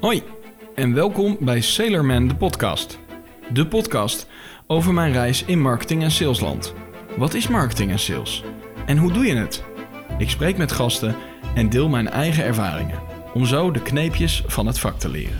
Hoi 0.00 0.22
en 0.74 0.94
welkom 0.94 1.36
bij 1.40 1.60
Sailorman 1.60 2.28
de 2.28 2.34
podcast. 2.34 2.98
De 3.52 3.66
podcast 3.66 4.26
over 4.66 4.94
mijn 4.94 5.12
reis 5.12 5.44
in 5.44 5.60
marketing 5.60 6.02
en 6.02 6.10
salesland. 6.10 6.74
Wat 7.16 7.34
is 7.34 7.48
marketing 7.48 7.90
en 7.90 7.98
sales? 7.98 8.44
En 8.86 8.96
hoe 8.96 9.12
doe 9.12 9.24
je 9.24 9.34
het? 9.34 9.64
Ik 10.18 10.30
spreek 10.30 10.56
met 10.56 10.72
gasten 10.72 11.16
en 11.54 11.68
deel 11.68 11.88
mijn 11.88 12.08
eigen 12.08 12.44
ervaringen 12.44 12.98
om 13.34 13.46
zo 13.46 13.70
de 13.70 13.82
kneepjes 13.82 14.42
van 14.46 14.66
het 14.66 14.78
vak 14.78 14.98
te 14.98 15.08
leren. 15.08 15.38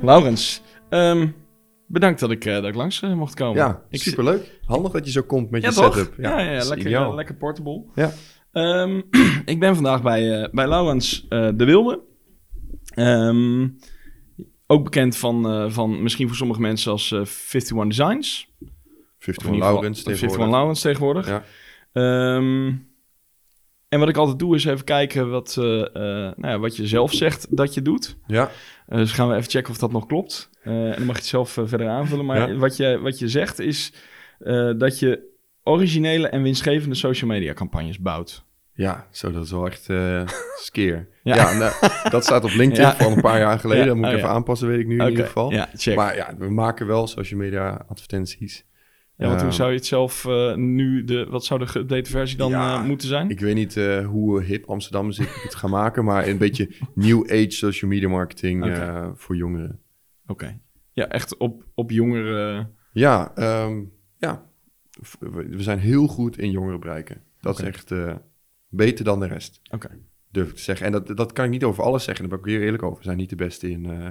Laurens, 0.00 0.62
ehm, 0.90 1.28
bedankt 1.86 2.20
dat 2.20 2.30
ik, 2.30 2.44
eh, 2.44 2.54
dat 2.54 2.64
ik 2.64 2.74
langs 2.74 3.02
eh, 3.02 3.12
mocht 3.14 3.34
komen. 3.34 3.56
Ja, 3.56 3.82
ik 3.88 4.00
superleuk. 4.02 4.58
Handig 4.64 4.92
dat 4.92 5.04
je 5.04 5.10
zo 5.10 5.22
komt 5.22 5.50
met 5.50 5.62
Ja, 5.62 5.68
je 5.68 5.74
toch? 5.74 5.94
setup. 5.96 6.14
Ja, 6.16 6.40
ja, 6.40 6.50
is 6.50 6.68
lekker, 6.68 6.94
eh, 6.94 7.14
lekker 7.14 7.34
portable. 7.34 7.84
Ja. 7.94 8.12
Ehm, 8.52 9.00
ik 9.44 9.60
ben 9.60 9.74
vandaag 9.74 10.02
bij, 10.02 10.40
eh, 10.42 10.50
bij 10.50 10.68
Laurens 10.68 11.26
de 11.28 11.64
Wilde. 11.64 12.00
Ehm, 12.94 13.68
ook 14.66 14.84
bekend 14.84 15.16
van, 15.16 15.70
van 15.72 16.02
misschien 16.02 16.26
voor 16.26 16.36
sommige 16.36 16.60
mensen 16.60 16.92
als 16.92 17.12
eh 17.12 17.18
51 17.18 17.86
Designs. 17.86 18.48
50 19.18 19.18
Of 19.18 19.26
in 19.26 19.34
van 19.34 19.52
ieder 19.54 19.66
geval 19.68 19.72
Laurens 19.72 19.98
51 19.98 20.04
van 20.04 20.28
tegenwoordig. 20.28 20.50
Laurens 20.50 20.80
tegenwoordig. 20.80 21.26
Ja. 21.28 21.44
En 23.88 23.98
wat 23.98 24.08
ik 24.08 24.16
altijd 24.16 24.38
doe 24.38 24.54
is 24.54 24.64
even 24.64 24.84
kijken 24.84 25.30
wat, 25.30 25.54
nou 25.56 26.34
ja, 26.40 26.58
wat 26.58 26.76
je 26.76 26.86
zelf 26.86 27.12
zegt 27.12 27.56
dat 27.56 27.74
je 27.74 27.82
doet. 27.82 28.16
Ja, 28.26 28.50
dus 28.86 29.12
gaan 29.12 29.28
we 29.28 29.34
even 29.34 29.50
checken 29.50 29.72
of 29.72 29.78
dat 29.78 29.92
nog 29.92 30.06
klopt. 30.06 30.49
Eh, 30.62 30.72
en 30.72 30.94
dan 30.96 31.04
mag 31.06 31.14
je 31.16 31.20
het 31.22 31.24
zelf 31.30 31.56
eh, 31.56 31.64
verder 31.66 31.88
aanvullen. 31.88 32.24
Maar 32.24 32.48
Ja. 32.50 32.56
wat, 32.56 32.76
je, 32.76 32.98
wat 33.02 33.18
je 33.18 33.28
zegt 33.28 33.58
is 33.58 33.92
eh, 34.38 34.70
dat 34.78 34.98
je 34.98 35.28
originele 35.62 36.28
en 36.28 36.42
winstgevende 36.42 36.94
social 36.94 37.30
media 37.30 37.52
campagnes 37.52 37.98
bouwt. 37.98 38.44
ja, 38.72 39.06
zo 39.10 39.32
dat 39.32 39.44
is 39.44 39.50
wel 39.50 39.66
echt 39.66 39.88
eh 39.88 40.22
skeer. 40.56 41.08
Ja. 41.22 41.34
Ja, 41.36 41.52
nou, 41.58 41.72
dat 42.10 42.24
staat 42.24 42.44
op 42.44 42.50
LinkedIn 42.50 42.84
Ja. 42.84 42.96
van 42.96 43.12
een 43.12 43.20
paar 43.20 43.38
jaar 43.38 43.58
geleden. 43.58 43.86
Dat 43.86 43.96
moet 43.96 44.04
ik 44.06 44.10
oh, 44.12 44.16
even 44.18 44.30
aanpassen, 44.30 44.68
weet 44.68 44.80
ik 44.80 44.86
nu 44.86 44.98
in 45.00 45.08
ieder 45.10 45.26
geval. 45.26 45.50
Maar 45.94 46.16
ja, 46.16 46.34
we 46.38 46.50
maken 46.50 46.86
wel 46.86 47.06
social 47.06 47.40
media 47.40 47.84
advertenties. 47.88 48.64
ja, 49.16 49.26
want 49.26 49.40
hoe 49.40 49.48
Ehm, 49.48 49.56
zou 49.58 49.70
je 49.70 49.76
het 49.76 49.86
zelf 49.86 50.26
nu, 50.54 51.04
de, 51.04 51.26
wat 51.28 51.44
zou 51.44 51.60
de 51.60 51.66
geüpdate 51.68 52.10
versie 52.10 52.36
dan 52.36 52.50
Ja, 52.50 52.82
moeten 52.82 53.08
zijn? 53.08 53.30
Ik 53.30 53.40
weet 53.40 53.54
niet 53.54 53.74
hoe 54.04 54.42
hip 54.42 54.64
Amsterdam 54.68 55.08
is 55.08 55.18
ik 55.18 55.28
het 55.42 55.54
ga 55.54 55.68
maken, 55.68 56.04
maar 56.04 56.26
een 56.28 56.38
beetje 56.38 56.68
new 56.94 57.22
age 57.30 57.50
social 57.50 57.90
media 57.90 58.08
marketing 58.08 58.76
voor 59.14 59.36
jongeren. 59.36 59.80
Oké. 60.30 60.60
Ja, 60.92 61.08
echt 61.08 61.36
op, 61.36 61.64
op 61.74 61.90
jongere... 61.90 62.68
Ja, 62.92 63.34
ehm, 63.34 63.82
ja, 64.18 64.50
we 65.20 65.62
zijn 65.62 65.78
heel 65.78 66.06
goed 66.06 66.38
in 66.38 66.50
jongeren 66.50 66.80
bereiken. 66.80 67.22
Dat 67.40 67.58
is 67.58 67.64
echt 67.64 67.90
eh, 67.90 68.14
beter 68.68 69.04
dan 69.04 69.20
de 69.20 69.26
rest. 69.26 69.60
Oké. 69.70 69.98
durf 70.32 70.48
ik 70.48 70.54
te 70.54 70.62
zeggen. 70.62 70.86
En 70.86 70.92
dat, 70.92 71.16
dat 71.16 71.32
kan 71.32 71.44
ik 71.44 71.50
niet 71.50 71.64
over 71.64 71.82
alles 71.84 72.04
zeggen. 72.04 72.28
Daar 72.28 72.38
ben 72.40 72.50
ik 72.52 72.56
weer 72.58 72.64
eerlijk 72.66 72.82
over. 72.82 72.98
We 72.98 73.04
zijn 73.04 73.16
niet 73.16 73.30
de 73.30 73.36
beste 73.36 73.70
in, 73.70 73.86
eh, 73.90 74.08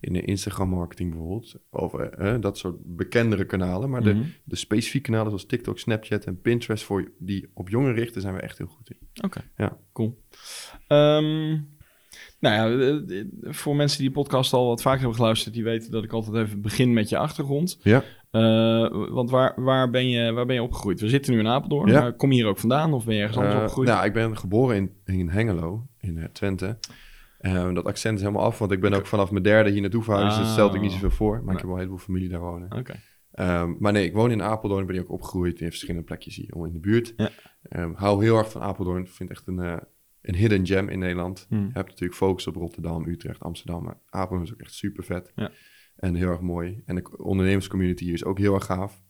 in 0.00 0.12
de 0.12 0.20
Instagram 0.22 0.68
marketing 0.68 1.10
bijvoorbeeld. 1.10 1.54
Of 1.70 1.94
eh, 1.94 2.36
dat 2.40 2.58
soort 2.58 2.76
bekendere 2.96 3.44
kanalen. 3.44 3.90
Maar 3.90 4.00
Mhm. 4.02 4.22
de, 4.22 4.32
de 4.44 4.56
specifieke 4.56 5.06
kanalen 5.10 5.30
zoals 5.30 5.46
TikTok, 5.46 5.78
Snapchat 5.78 6.24
en 6.24 6.40
Pinterest... 6.40 6.84
Voor, 6.84 7.12
die 7.18 7.50
op 7.54 7.68
jongeren 7.68 7.94
richten, 7.94 8.20
zijn 8.20 8.34
we 8.34 8.40
echt 8.40 8.58
heel 8.58 8.66
goed 8.66 8.90
in. 8.90 9.24
Oké, 9.24 9.40
Ja. 9.56 9.78
cool. 9.92 10.22
Ehm, 10.86 11.60
nou 12.40 12.54
ja, 12.54 12.86
eh, 12.86 13.18
eh, 13.20 13.26
voor 13.42 13.76
mensen 13.76 13.98
die 13.98 14.06
de 14.08 14.14
podcast 14.14 14.52
al 14.52 14.66
wat 14.66 14.82
vaker 14.82 14.98
hebben 14.98 15.16
geluisterd, 15.16 15.54
die 15.54 15.64
weten 15.64 15.90
dat 15.90 16.04
ik 16.04 16.12
altijd 16.12 16.46
even 16.46 16.60
begin 16.62 16.92
met 16.92 17.08
je 17.08 17.18
achtergrond. 17.18 17.78
Ja. 17.82 18.02
Eh, 18.30 18.88
want 19.10 19.30
waar, 19.30 19.52
waar, 19.62 19.90
ben 19.90 20.08
je, 20.08 20.32
waar 20.32 20.46
ben 20.46 20.54
je 20.54 20.62
opgegroeid? 20.62 21.00
We 21.00 21.08
zitten 21.08 21.32
nu 21.32 21.38
in 21.38 21.46
Apeldoorn, 21.48 21.90
Ja. 21.90 22.00
maar 22.00 22.12
kom 22.12 22.30
je 22.30 22.36
hier 22.36 22.46
ook 22.46 22.58
vandaan 22.58 22.92
of 22.92 23.04
ben 23.04 23.14
je 23.14 23.20
ergens 23.20 23.38
anders 23.38 23.56
opgegroeid? 23.56 23.88
nou, 23.88 24.04
ik 24.04 24.12
ben 24.12 24.36
geboren 24.38 24.76
in, 24.76 24.90
in 25.18 25.28
Hengelo, 25.28 25.86
in 26.00 26.28
Twente. 26.32 26.78
Dat 27.74 27.84
accent 27.84 28.14
is 28.16 28.20
helemaal 28.22 28.44
af, 28.44 28.58
want 28.58 28.72
ik 28.72 28.80
ben 28.80 28.92
ook 28.92 29.06
vanaf 29.06 29.30
mijn 29.30 29.42
derde 29.42 29.70
hier 29.70 29.80
naartoe 29.80 30.02
verhuisd. 30.02 30.36
Dus 30.36 30.44
dat 30.44 30.52
stelde 30.54 30.76
ik 30.76 30.82
niet 30.82 30.92
zoveel 30.92 31.10
voor. 31.10 31.34
Maar 31.34 31.44
Nee. 31.44 31.52
ik 31.54 31.58
heb 31.58 31.64
wel 31.66 31.72
een 31.74 31.78
heleboel 31.78 31.98
familie 32.04 32.28
daar 32.28 32.40
wonen. 32.40 32.72
Oké, 32.78 32.94
Ehm, 33.32 33.74
maar 33.78 33.92
nee, 33.92 34.04
ik 34.04 34.12
woon 34.14 34.30
in 34.30 34.42
Apeldoorn. 34.42 34.86
Ben 34.86 34.94
ik 34.96 35.02
ook 35.02 35.10
opgegroeid 35.10 35.60
in 35.60 35.68
verschillende 35.68 36.02
plekjes 36.02 36.36
hier 36.36 36.54
in 36.66 36.72
de 36.72 36.80
buurt. 36.80 37.12
Ja. 37.16 37.30
Ehm, 37.62 37.92
hou 37.94 38.24
heel 38.24 38.36
erg 38.36 38.50
van 38.50 38.62
Apeldoorn. 38.62 39.02
Ik 39.02 39.08
vind 39.08 39.28
het 39.28 39.38
echt 39.38 39.48
een, 39.48 39.80
een 40.22 40.34
hidden 40.34 40.66
gem 40.66 40.88
in 40.88 40.98
Nederland. 40.98 41.46
Hmm. 41.48 41.58
Je 41.66 41.70
hebt 41.72 41.88
natuurlijk 41.88 42.18
focus 42.18 42.46
op 42.46 42.56
Rotterdam, 42.56 43.06
Utrecht, 43.06 43.40
Amsterdam. 43.40 43.84
Maar 43.84 43.98
Apeldoorn 44.08 44.42
is 44.42 44.52
ook 44.52 44.60
echt 44.60 44.72
super 44.74 45.04
vet. 45.04 45.32
Ja. 45.34 45.50
En 45.96 46.14
heel 46.14 46.28
erg 46.28 46.40
mooi. 46.40 46.82
En 46.86 46.94
de 46.94 47.18
ondernemerscommunity 47.18 48.04
hier 48.04 48.12
is 48.14 48.24
ook 48.24 48.38
heel 48.38 48.54
erg 48.54 48.64
gaaf. 48.64 49.02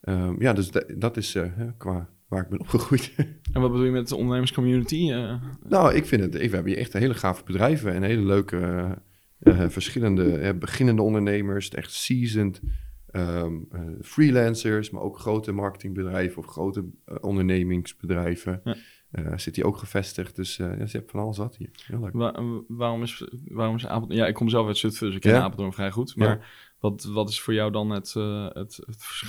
Ehm, 0.00 0.42
ja, 0.42 0.52
dus 0.52 0.70
da- 0.70 0.84
dat 0.96 1.16
is 1.16 1.34
eh, 1.34 1.50
qua 1.78 2.08
waar 2.28 2.42
ik 2.42 2.48
ben 2.48 2.60
opgegroeid. 2.66 3.14
En 3.52 3.60
wat 3.60 3.70
bedoel 3.70 3.86
je 3.86 3.90
met 3.92 4.08
de 4.08 4.16
ondernemerscommunity? 4.16 5.10
Eh, 5.12 5.42
nou, 5.68 5.94
ik 5.94 6.04
vind 6.06 6.22
het... 6.22 6.34
Ik, 6.34 6.48
we 6.48 6.54
hebben 6.54 6.72
hier 6.72 6.80
echt 6.80 6.92
hele 6.92 7.14
gave 7.14 7.44
bedrijven 7.44 7.92
en 7.92 8.02
hele 8.02 8.22
leuke... 8.24 8.58
eh, 9.38 9.68
verschillende 9.68 10.54
beginnende 10.54 11.02
ondernemers, 11.02 11.68
echt 11.70 11.92
seasoned 11.92 12.60
ehm, 13.06 13.54
eh, 13.70 13.80
freelancers, 14.00 14.90
maar 14.90 15.02
ook 15.02 15.18
grote 15.18 15.52
marketingbedrijven 15.52 16.38
of 16.38 16.46
grote 16.46 16.84
ondernemingsbedrijven. 17.20 18.60
Ja. 18.64 18.76
Eh, 19.14 19.36
zit 19.38 19.56
hier 19.56 19.64
ook 19.64 19.76
gevestigd, 19.76 20.36
dus 20.36 20.58
eh 20.58 20.78
ja, 20.78 20.86
ze 20.86 20.92
hebben 20.96 21.10
van 21.10 21.20
alles 21.20 21.36
wat 21.38 21.56
hier. 21.56 21.70
Heel 21.86 22.00
leuk. 22.00 22.12
wa- 22.12 22.42
waarom, 22.68 23.02
is, 23.02 23.26
waarom 23.48 23.76
is 23.76 23.86
Apeldoorn... 23.86 24.18
Ja, 24.18 24.26
ik 24.26 24.34
kom 24.34 24.48
zelf 24.48 24.66
uit 24.66 24.76
Zutphen, 24.78 25.06
dus 25.06 25.14
ik 25.16 25.20
ken 25.20 25.32
Ja. 25.32 25.42
Apeldoorn 25.42 25.72
vrij 25.72 25.90
goed. 25.90 26.16
Maar 26.16 26.28
Ja. 26.28 26.40
wat, 26.78 27.04
wat 27.04 27.28
is 27.28 27.40
voor 27.40 27.54
jou 27.54 27.70
dan 27.72 27.90
het, 27.90 28.14
eh, 28.16 28.48
het, 28.52 28.80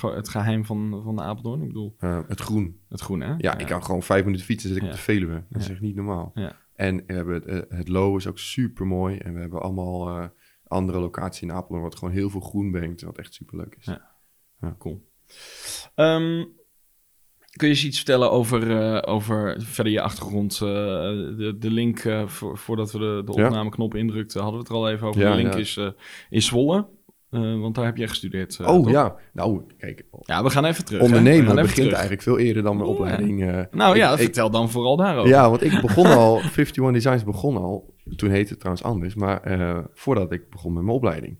het, 0.01 0.29
geheim 0.29 0.65
van, 0.65 1.01
van 1.03 1.21
Apeldoorn? 1.21 1.61
Ik 1.61 1.67
bedoel, 1.67 1.95
het 2.27 2.39
groen. 2.39 2.79
het 2.89 3.01
groen, 3.01 3.21
hè? 3.21 3.33
Ja, 3.37 3.57
ik 3.57 3.65
kan 3.67 3.83
gewoon 3.83 4.03
vijf 4.03 4.23
minuten 4.25 4.45
fietsen, 4.45 4.69
zit 4.69 4.77
ik 4.77 4.83
op 4.83 4.91
de 4.91 4.97
Veluwe. 4.97 5.43
Dat 5.49 5.61
is 5.61 5.69
echt 5.69 5.81
niet 5.81 5.95
normaal. 5.95 6.31
Ja. 6.33 6.55
En 6.75 7.03
we 7.07 7.13
hebben 7.13 7.41
het, 7.45 7.65
het 7.69 7.87
Lo 7.87 8.15
is 8.17 8.27
ook 8.27 8.39
super 8.39 8.87
mooi. 8.87 9.17
En 9.17 9.33
we 9.33 9.39
hebben 9.39 9.61
allemaal 9.61 10.29
andere 10.67 10.99
locaties 10.99 11.41
in 11.41 11.51
Apeldoorn, 11.51 11.81
wat 11.83 11.95
gewoon 11.95 12.13
heel 12.13 12.29
veel 12.29 12.41
groen 12.41 12.71
brengt, 12.71 13.01
wat 13.01 13.17
echt 13.17 13.33
super 13.33 13.57
leuk 13.57 13.75
is. 13.79 13.85
Ja. 13.85 14.75
Cool. 14.79 15.07
Ehm, 15.95 16.45
kun 17.55 17.67
je 17.67 17.73
eens 17.73 17.85
iets 17.85 17.97
vertellen 17.97 18.31
over, 18.31 18.77
eh, 18.95 19.13
over 19.13 19.55
verder 19.59 19.93
je 19.93 20.01
achtergrond? 20.01 20.53
eh, 20.53 20.59
de, 21.37 21.55
de 21.59 21.71
link, 21.71 21.99
eh, 21.99 22.27
voor, 22.27 22.57
voordat 22.57 22.91
we 22.91 22.99
de, 22.99 23.21
de 23.25 23.31
opnameknop 23.31 23.95
indrukten, 23.95 24.41
hadden 24.41 24.59
we 24.59 24.65
het 24.65 24.75
er 24.75 24.79
al 24.81 24.89
even 24.89 25.07
over. 25.07 25.21
Ja, 25.21 25.29
de 25.29 25.35
link 25.35 25.53
ja. 25.53 25.59
is, 25.59 25.79
is 26.29 26.45
Zwolle, 26.45 26.85
want 27.29 27.75
daar 27.75 27.85
heb 27.85 27.97
jij 27.97 28.07
gestudeerd. 28.07 28.59
oh 28.59 28.65
toch? 28.65 28.89
ja, 28.89 29.15
nou 29.33 29.61
kijk, 29.77 30.03
Ja, 30.21 30.43
we 30.43 30.49
gaan 30.49 30.65
even 30.65 30.85
terug. 30.85 31.01
ondernemen 31.01 31.41
even 31.43 31.55
begint 31.55 31.75
terug. 31.75 31.91
eigenlijk 31.91 32.21
veel 32.21 32.37
eerder 32.39 32.63
dan 32.63 32.77
mijn 32.77 32.89
opleiding. 32.89 33.65
Nou 33.71 33.95
ja, 33.97 34.11
Ik- 34.11 34.17
vertel 34.19 34.49
dan 34.49 34.69
vooral 34.69 34.95
daarover. 34.97 35.29
Ja, 35.29 35.49
want 35.49 35.63
ik 35.63 35.81
begon 35.87 36.05
al, 36.05 36.37
51 36.41 36.91
Designs 36.91 37.23
begon 37.23 37.57
al, 37.57 37.93
toen 38.15 38.29
heette 38.29 38.49
het 38.49 38.59
trouwens 38.59 38.85
anders, 38.85 39.15
maar 39.15 39.41
voordat 39.93 40.31
ik 40.31 40.49
begon 40.49 40.73
met 40.73 40.83
mijn 40.83 40.95
opleiding. 40.95 41.39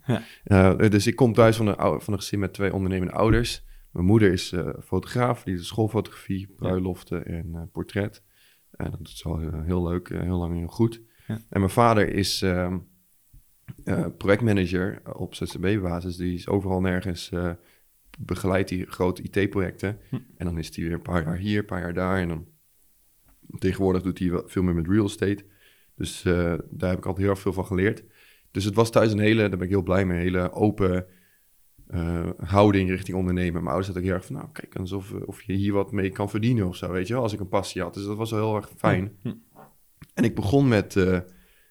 Dus 0.89 1.07
ik 1.07 1.15
kom 1.15 1.33
thuis 1.33 1.55
van 1.57 1.67
een, 1.67 1.75
van 2.01 2.13
een 2.13 2.19
gezin 2.19 2.39
met 2.39 2.53
twee 2.53 2.73
ondernemende 2.73 3.13
ouders. 3.13 3.63
Mijn 3.95 4.07
moeder 4.07 4.31
is 4.31 4.51
eh, 4.51 4.69
fotograaf, 4.83 5.44
die 5.44 5.56
doet 5.56 5.66
schoolfotografie, 5.66 6.47
bruiloften 6.56 7.25
en 7.25 7.56
eh, 7.56 7.61
portret. 7.72 8.23
En 8.72 8.91
dat 8.91 9.00
is 9.03 9.23
wel 9.23 9.39
heel, 9.39 9.61
heel 9.61 9.88
leuk, 9.88 10.09
eh, 10.09 10.22
heel 10.22 10.38
lang 10.38 10.57
heel 10.57 10.67
goed. 10.67 11.01
Ja. 11.28 11.33
En 11.50 11.59
mijn 11.59 11.69
vader 11.69 12.13
is 12.13 12.41
ehm, 12.41 12.78
eh, 13.84 14.05
projectmanager 14.17 15.01
op 15.17 15.35
ZZB-basis. 15.35 16.17
Die 16.17 16.34
is 16.34 16.47
overal 16.47 16.81
nergens, 16.81 17.31
eh, 17.31 17.51
begeleidt 18.19 18.69
die 18.69 18.85
grote 18.85 19.22
IT-projecten. 19.22 20.00
Hm. 20.09 20.16
En 20.38 20.45
dan 20.45 20.57
is 20.57 20.75
hij 20.75 20.85
weer 20.85 20.94
een 20.94 21.01
paar 21.01 21.23
jaar 21.23 21.38
hier, 21.38 21.59
een 21.59 21.66
paar 21.66 21.79
jaar 21.79 21.94
daar. 21.94 22.19
En 22.19 22.28
dan 22.28 22.47
tegenwoordig 23.59 24.01
doet 24.01 24.19
hij 24.19 24.41
veel 24.45 24.63
meer 24.63 24.75
met 24.75 24.88
real 24.88 25.05
estate. 25.05 25.45
Dus 25.95 26.25
eh, 26.25 26.34
daar 26.69 26.89
heb 26.89 26.97
ik 26.97 27.05
altijd 27.05 27.17
heel 27.17 27.29
erg 27.29 27.39
veel 27.39 27.53
van 27.53 27.66
geleerd. 27.66 28.03
Dus 28.51 28.63
het 28.63 28.75
was 28.75 28.91
thuis 28.91 29.11
een 29.11 29.19
hele, 29.19 29.39
daar 29.39 29.50
ben 29.50 29.61
ik 29.61 29.69
heel 29.69 29.84
blij 29.84 30.05
mee, 30.05 30.17
een 30.17 30.23
hele 30.23 30.51
open 30.51 31.05
eh, 31.87 32.29
houding 32.37 32.90
richting 32.90 33.17
ondernemen. 33.17 33.53
Mijn 33.53 33.66
ouders 33.66 33.85
hadden 33.85 34.03
ook 34.03 34.09
heel 34.09 34.17
erg 34.17 34.26
van, 34.26 34.35
nou 34.35 34.47
kijk 34.52 34.76
eens 34.76 34.91
of, 34.91 35.11
of 35.11 35.41
je 35.41 35.53
hier 35.53 35.73
wat 35.73 35.91
mee 35.91 36.09
kan 36.09 36.29
verdienen 36.29 36.67
of 36.67 36.76
zo, 36.76 36.91
weet 36.91 37.08
je 37.08 37.14
wel, 37.14 37.22
als 37.22 37.34
ik 37.34 37.40
een 37.40 37.47
passie 37.47 37.82
had. 37.82 37.93
Dus 37.93 38.05
dat 38.05 38.17
was 38.17 38.32
wel 38.32 38.40
heel 38.40 38.55
erg 38.55 38.70
fijn. 38.78 39.17
Hm. 39.22 39.34
En 40.14 40.23
ik 40.23 40.35
begon 40.35 40.67
met 40.67 40.96
eh, 40.96 41.20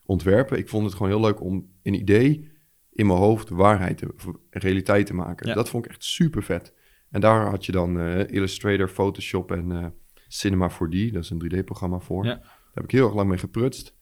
ontwerpen. 0.06 0.58
Ik 0.58 0.68
vond 0.68 0.84
het 0.84 0.94
gewoon 0.94 1.08
heel 1.08 1.20
leuk 1.20 1.40
om 1.40 1.70
een 1.82 1.94
idee 1.94 2.52
in 2.92 3.06
mijn 3.06 3.18
hoofd 3.18 3.48
waarheid 3.48 3.98
te, 3.98 4.14
realiteit 4.50 5.06
te 5.06 5.14
maken. 5.14 5.48
Ja. 5.48 5.54
Dat 5.54 5.68
vond 5.68 5.84
ik 5.84 5.90
echt 5.90 6.04
super 6.04 6.42
vet. 6.42 6.74
En 7.10 7.20
daar 7.20 7.46
had 7.46 7.66
je 7.66 7.72
dan 7.72 8.00
eh, 8.00 8.28
Illustrator, 8.28 8.88
Photoshop 8.88 9.52
en 9.52 9.72
eh, 9.72 9.86
Cinema 10.28 10.70
4D. 10.70 11.12
Dat 11.12 11.22
is 11.22 11.30
een 11.30 11.52
3D-programma 11.54 11.98
voor. 11.98 12.24
Ja. 12.24 12.34
Daar 12.34 12.74
heb 12.74 12.84
ik 12.84 12.90
heel 12.90 13.06
erg 13.06 13.14
lang 13.14 13.28
mee 13.28 13.38
geprutst. 13.38 13.96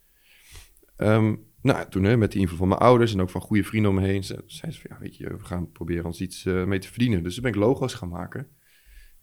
Ehm, 0.97 1.35
nou, 1.63 1.89
toen 1.91 2.05
hè, 2.05 2.17
met 2.17 2.33
de 2.33 2.39
invloed 2.39 2.59
van 2.59 2.69
mijn 2.69 2.81
ouders 2.81 3.13
en 3.13 3.21
ook 3.21 3.31
van 3.31 3.41
goede 3.41 3.65
vrienden 3.65 3.91
om 3.91 3.97
me 3.97 4.07
heen, 4.07 4.25
ze- 4.25 4.43
zeiden 4.47 4.81
ze 4.81 4.87
van, 4.89 4.97
ja, 4.97 5.03
weet 5.03 5.17
je, 5.17 5.29
we 5.37 5.45
gaan 5.45 5.71
proberen 5.73 6.05
ons 6.05 6.21
iets 6.21 6.47
eh, 6.47 6.65
mee 6.65 6.79
te 6.79 6.89
verdienen. 6.89 7.23
Dus 7.23 7.35
toen 7.35 7.43
ben 7.43 7.53
ik 7.53 7.59
logo's 7.59 7.95
gaan 7.95 8.09
maken. 8.09 8.47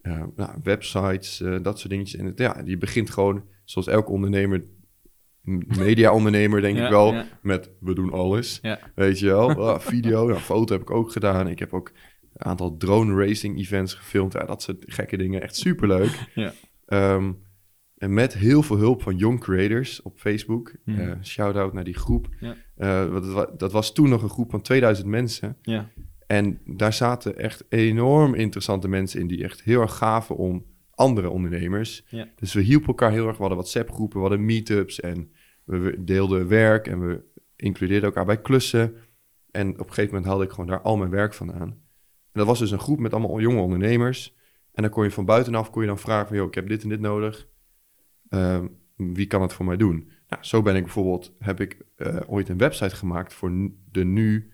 Eh, 0.02 0.24
nou, 0.36 0.60
websites, 0.64 1.42
eh, 1.42 1.56
dat 1.62 1.80
soort 1.80 1.90
dingetjes. 1.92 2.20
En 2.20 2.26
het, 2.26 2.38
ja, 2.40 2.62
je 2.66 2.78
begint 2.78 3.10
gewoon, 3.10 3.44
zoals 3.64 3.88
elke 3.88 4.12
ondernemer 4.12 4.64
media-ondernemer, 5.78 6.62
denk 6.62 6.78
Ja, 6.78 6.84
ik 6.84 6.90
wel. 6.90 7.14
ja. 7.14 7.26
Met 7.42 7.70
we 7.80 7.94
doen 7.94 8.12
alles. 8.12 8.60
Ja. 8.62 8.80
Weet 8.96 9.20
je 9.20 9.26
wel? 9.26 9.70
Ah, 9.70 9.80
video, 9.94 10.28
nou, 10.28 10.40
foto 10.40 10.74
heb 10.74 10.82
ik 10.82 10.92
ook 10.92 11.12
gedaan. 11.12 11.48
Ik 11.48 11.60
heb 11.60 11.74
ook 11.74 11.92
een 12.34 12.46
aantal 12.46 12.78
drone 12.78 13.26
racing 13.26 13.58
events 13.58 13.94
gefilmd. 13.94 14.34
Ja, 14.34 14.46
dat 14.46 14.62
soort 14.62 14.84
gekke 14.88 15.18
dingen. 15.18 15.42
Echt 15.42 15.56
superleuk. 15.56 16.28
Ja. 16.36 16.54
Ehm, 16.86 17.32
en 18.00 18.14
met 18.14 18.34
heel 18.34 18.64
veel 18.64 18.78
hulp 18.78 19.02
van 19.02 19.16
young 19.18 19.40
creators 19.40 20.02
op 20.02 20.20
Facebook. 20.20 20.74
Eh, 20.86 21.12
shout-out 21.24 21.74
naar 21.74 21.84
die 21.84 21.94
groep. 21.98 22.28
Ja. 22.40 22.56
Eh, 22.76 23.12
dat, 23.12 23.26
wa- 23.32 23.52
dat 23.58 23.72
was 23.72 23.94
toen 23.94 24.10
nog 24.10 24.24
een 24.24 24.30
groep 24.30 24.50
van 24.52 24.62
2000 24.62 25.08
mensen. 25.08 25.58
Ja. 25.62 25.90
En 26.28 26.60
daar 26.66 26.94
zaten 26.94 27.38
echt 27.38 27.66
enorm 27.70 28.34
interessante 28.36 28.88
mensen 28.88 29.20
in... 29.20 29.28
die 29.28 29.44
echt 29.44 29.62
heel 29.64 29.82
erg 29.82 29.96
gaven 29.98 30.36
om 30.36 30.66
andere 30.92 31.30
ondernemers. 31.30 32.06
Ja. 32.10 32.28
Dus 32.36 32.54
we 32.54 32.62
hielpen 32.62 32.88
elkaar 32.88 33.12
heel 33.12 33.24
erg. 33.28 33.34
We 33.36 33.40
hadden 33.42 33.58
WhatsApp-groepen, 33.58 34.16
we 34.22 34.28
hadden 34.28 34.46
meetups... 34.46 35.00
en 35.00 35.32
we 35.64 35.96
deelden 36.04 36.48
werk 36.48 36.88
en 36.88 37.08
we 37.08 37.22
includeerden 37.56 38.06
elkaar 38.10 38.26
bij 38.26 38.42
klussen. 38.42 38.94
En 39.52 39.70
op 39.74 39.80
een 39.80 39.86
gegeven 39.94 40.08
moment 40.10 40.26
haalde 40.26 40.44
ik 40.44 40.50
gewoon 40.52 40.68
daar 40.68 40.82
al 40.82 40.98
mijn 40.98 41.10
werk 41.12 41.34
vandaan. 41.34 41.68
En 42.32 42.40
dat 42.40 42.46
was 42.46 42.60
dus 42.60 42.72
een 42.72 42.80
groep 42.80 43.00
met 43.00 43.14
allemaal 43.14 43.40
jonge 43.40 43.62
ondernemers. 43.62 44.36
En 44.74 44.82
dan 44.82 44.92
kon 44.92 45.04
je 45.04 45.12
van 45.12 45.26
buitenaf 45.26 45.70
kon 45.70 45.82
je 45.82 45.88
dan 45.88 46.00
vragen 46.00 46.28
van... 46.28 46.38
Yo, 46.38 46.46
ik 46.48 46.54
heb 46.56 46.68
dit 46.68 46.84
en 46.84 46.90
dit 46.90 47.00
nodig. 47.00 47.48
Ehm, 48.30 48.68
wie 48.96 49.28
kan 49.28 49.42
het 49.42 49.54
voor 49.54 49.66
mij 49.66 49.78
doen? 49.78 50.10
Nou, 50.28 50.44
zo 50.44 50.62
ben 50.62 50.76
ik 50.76 50.84
bijvoorbeeld... 50.84 51.34
heb 51.40 51.60
ik 51.60 51.78
eh, 51.96 52.18
ooit 52.28 52.50
een 52.50 52.58
website 52.58 52.96
gemaakt... 52.96 53.34
voor 53.34 53.52
de 53.92 54.06
nu 54.06 54.52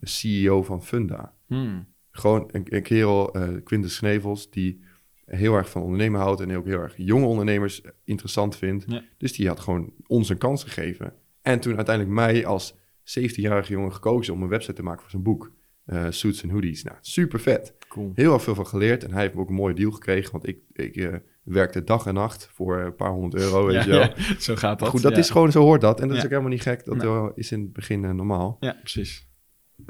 CEO 0.00 0.62
van 0.62 0.82
Funda. 0.84 1.34
Hmm. 1.46 1.86
Gewoon 2.10 2.48
een, 2.52 2.66
een 2.68 2.82
kerel, 2.82 3.34
eh 3.34 3.48
Quintus 3.64 3.94
Snevels... 3.94 4.50
die 4.50 4.84
heel 5.24 5.54
erg 5.56 5.70
van 5.70 5.82
ondernemen 5.82 6.20
houdt... 6.20 6.40
en 6.40 6.56
ook 6.56 6.66
heel 6.66 6.78
erg 6.80 6.94
jonge 6.96 7.26
ondernemers 7.26 7.82
interessant 8.04 8.56
vindt. 8.56 8.84
Ja. 8.86 9.02
Dus 9.18 9.32
die 9.32 9.48
had 9.48 9.60
gewoon 9.60 9.92
ons 10.06 10.28
een 10.28 10.38
kans 10.38 10.62
gegeven. 10.64 11.12
En 11.42 11.60
toen 11.60 11.76
uiteindelijk 11.76 12.14
mij 12.16 12.46
als 12.46 12.74
17-jarige 13.20 13.72
jongen 13.72 13.92
gekozen... 13.92 14.34
om 14.34 14.42
een 14.42 14.48
website 14.48 14.72
te 14.72 14.82
maken 14.82 15.00
voor 15.00 15.10
zijn 15.10 15.22
boek. 15.22 15.52
eh, 15.84 16.06
Suits 16.10 16.42
en 16.42 16.50
Hoodies. 16.50 16.82
Nou, 16.82 16.96
super 17.00 17.40
vet 17.40 17.74
Cool. 17.88 18.12
heel 18.14 18.32
erg 18.32 18.42
veel 18.42 18.54
van 18.54 18.66
geleerd. 18.66 19.04
En 19.04 19.12
hij 19.12 19.22
heeft 19.22 19.34
ook 19.36 19.48
een 19.48 19.54
mooie 19.54 19.74
deal 19.74 19.90
gekregen. 19.90 20.32
Want 20.32 20.48
ik, 20.48 20.58
ik 20.72 20.96
eh, 20.96 21.14
werkte 21.44 21.84
dag 21.84 22.06
en 22.06 22.14
nacht 22.14 22.50
voor 22.52 22.78
een 22.78 22.94
paar 22.96 23.10
honderd 23.10 23.42
euro, 23.42 23.66
weet 23.66 23.84
Ja, 23.84 23.94
je 23.94 24.12
ja, 24.16 24.40
zo 24.40 24.56
gaat 24.56 24.78
dat. 24.78 24.88
Goed, 24.88 25.02
dat 25.02 25.12
ja. 25.12 25.18
is 25.18 25.30
gewoon, 25.30 25.52
zo 25.52 25.62
hoort 25.62 25.80
dat. 25.80 26.00
En 26.00 26.08
dat 26.08 26.16
is 26.16 26.22
ook 26.22 26.28
helemaal 26.30 26.50
niet 26.50 26.62
gek. 26.62 26.84
Dat 26.84 26.96
Nee. 26.96 27.30
is 27.34 27.52
in 27.52 27.60
het 27.60 27.72
begin 27.72 28.04
eh, 28.04 28.10
normaal. 28.10 28.56
Ja, 28.60 28.76
precies. 28.80 29.28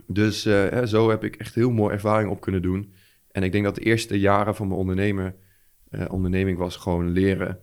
Dus 0.07 0.45
eh, 0.47 0.83
zo 0.85 1.11
heb 1.11 1.25
ik 1.25 1.37
echt 1.37 1.55
heel 1.55 1.71
mooie 1.71 1.93
ervaring 1.93 2.31
op 2.31 2.41
kunnen 2.41 2.63
doen. 2.63 2.93
En 3.31 3.43
ik 3.43 3.53
denk 3.53 3.65
dat 3.65 3.75
de 3.75 3.81
eerste 3.81 4.19
jaren 4.19 4.55
van 4.55 4.67
mijn 4.69 4.79
ondernemer, 4.81 5.35
eh, 5.91 6.05
onderneming 6.09 6.59
was 6.59 6.77
gewoon 6.77 7.11
leren. 7.11 7.59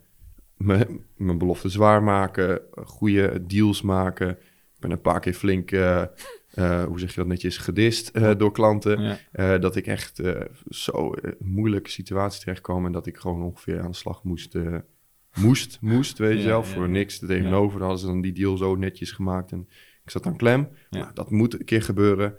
Mijn, 0.57 1.05
mijn 1.17 1.37
beloftes 1.37 1.75
waarmaken, 1.75 2.61
goede 2.85 3.45
deals 3.45 3.81
maken. 3.81 4.29
Ik 4.29 4.79
ben 4.79 4.91
een 4.91 5.01
paar 5.01 5.19
keer 5.19 5.33
flink, 5.33 5.71
eh, 6.51 6.83
hoe 6.83 6.99
zeg 6.99 7.09
je 7.09 7.15
dat 7.15 7.27
netjes, 7.27 7.57
gedist 7.57 8.09
eh, 8.09 8.31
door 8.37 8.51
klanten. 8.51 9.01
Ja. 9.01 9.17
Eh, 9.31 9.59
dat 9.59 9.75
ik 9.75 9.87
echt 9.87 10.21
zo 10.69 11.13
een 11.21 11.35
moeilijke 11.39 11.89
situatie 11.89 12.39
terecht 12.39 12.61
kwam 12.61 12.85
en 12.85 12.91
dat 12.91 13.05
ik 13.05 13.17
gewoon 13.17 13.43
ongeveer 13.43 13.81
aan 13.81 13.91
de 13.91 13.97
slag 13.97 14.23
moest. 14.23 14.55
moest, 15.35 15.77
moest, 15.81 16.17
weet 16.17 16.37
je 16.37 16.43
Ja, 16.43 16.47
wel, 16.47 16.59
ja, 16.59 16.65
voor 16.65 16.89
niks 16.89 17.21
er 17.21 17.27
tegenover. 17.27 17.79
Dan 17.79 17.87
hadden 17.87 17.99
ze 17.99 18.11
dan 18.11 18.21
die 18.21 18.33
deal 18.33 18.57
zo 18.57 18.75
netjes 18.75 19.11
gemaakt 19.11 19.51
en 19.51 19.67
ik 20.03 20.09
zat 20.09 20.25
aan 20.25 20.37
klem. 20.37 20.69
Nou, 20.89 21.13
dat 21.13 21.31
moet 21.31 21.53
een 21.53 21.65
keer 21.65 21.83
gebeuren. 21.83 22.35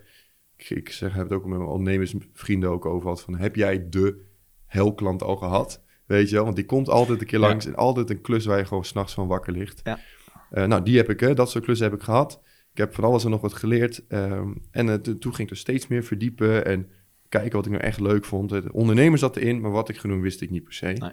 Ik, 0.57 0.71
ik 0.71 0.89
zeg, 0.89 1.15
heb 1.15 1.23
het 1.23 1.33
ook 1.33 1.47
met 1.47 1.59
mijn 1.59 1.71
ondernemersvrienden 1.71 2.71
ook 2.71 2.87
over 2.87 3.03
gehad 3.03 3.23
van, 3.23 3.37
heb 3.37 3.57
jij 3.57 3.89
de 3.89 4.25
helklant 4.67 5.23
al 5.23 5.37
gehad? 5.37 5.83
Weet 6.07 6.29
je 6.29 6.35
wel, 6.35 6.45
want 6.45 6.57
die 6.57 6.65
komt 6.65 6.89
altijd 6.89 7.21
een 7.21 7.27
keer 7.27 7.39
langs 7.39 7.67
en 7.67 7.75
altijd 7.75 8.11
een 8.11 8.21
klus 8.21 8.45
waar 8.45 8.59
je 8.59 8.65
gewoon 8.65 8.85
s'nachts 8.85 9.15
van 9.15 9.27
wakker 9.27 9.53
ligt. 9.53 9.81
Ja. 9.85 9.99
Nou, 10.67 10.83
die 10.83 10.97
heb 10.97 11.11
ik, 11.11 11.21
hè, 11.21 11.35
dat 11.35 11.51
soort 11.51 11.65
klussen 11.65 11.91
heb 11.91 11.99
ik 11.99 12.05
gehad. 12.05 12.43
Ik 12.73 12.79
heb 12.79 12.95
van 12.95 13.05
alles 13.05 13.25
en 13.25 13.31
nog 13.31 13.41
wat 13.41 13.53
geleerd. 13.53 14.07
ehm, 14.09 14.53
en 14.71 14.89
eh, 14.89 14.95
to- 14.95 15.19
toen 15.19 15.35
ging 15.35 15.49
ik 15.49 15.55
er 15.55 15.61
steeds 15.61 15.87
meer 15.87 16.05
verdiepen 16.05 16.65
en 16.67 16.89
kijken 17.29 17.53
wat 17.53 17.67
ik 17.67 17.73
nou 17.73 17.85
echt 17.85 18.01
leuk 18.01 18.25
vond. 18.25 18.51
Het 18.51 18.71
ondernemer 18.71 19.19
zat 19.19 19.37
erin, 19.37 19.61
maar 19.61 19.71
wat 19.71 19.89
ik 19.89 20.03
doen 20.03 20.21
wist 20.21 20.41
ik 20.41 20.51
niet 20.51 20.65
per 20.65 20.73
se. 20.73 20.87
Nee. 20.87 21.11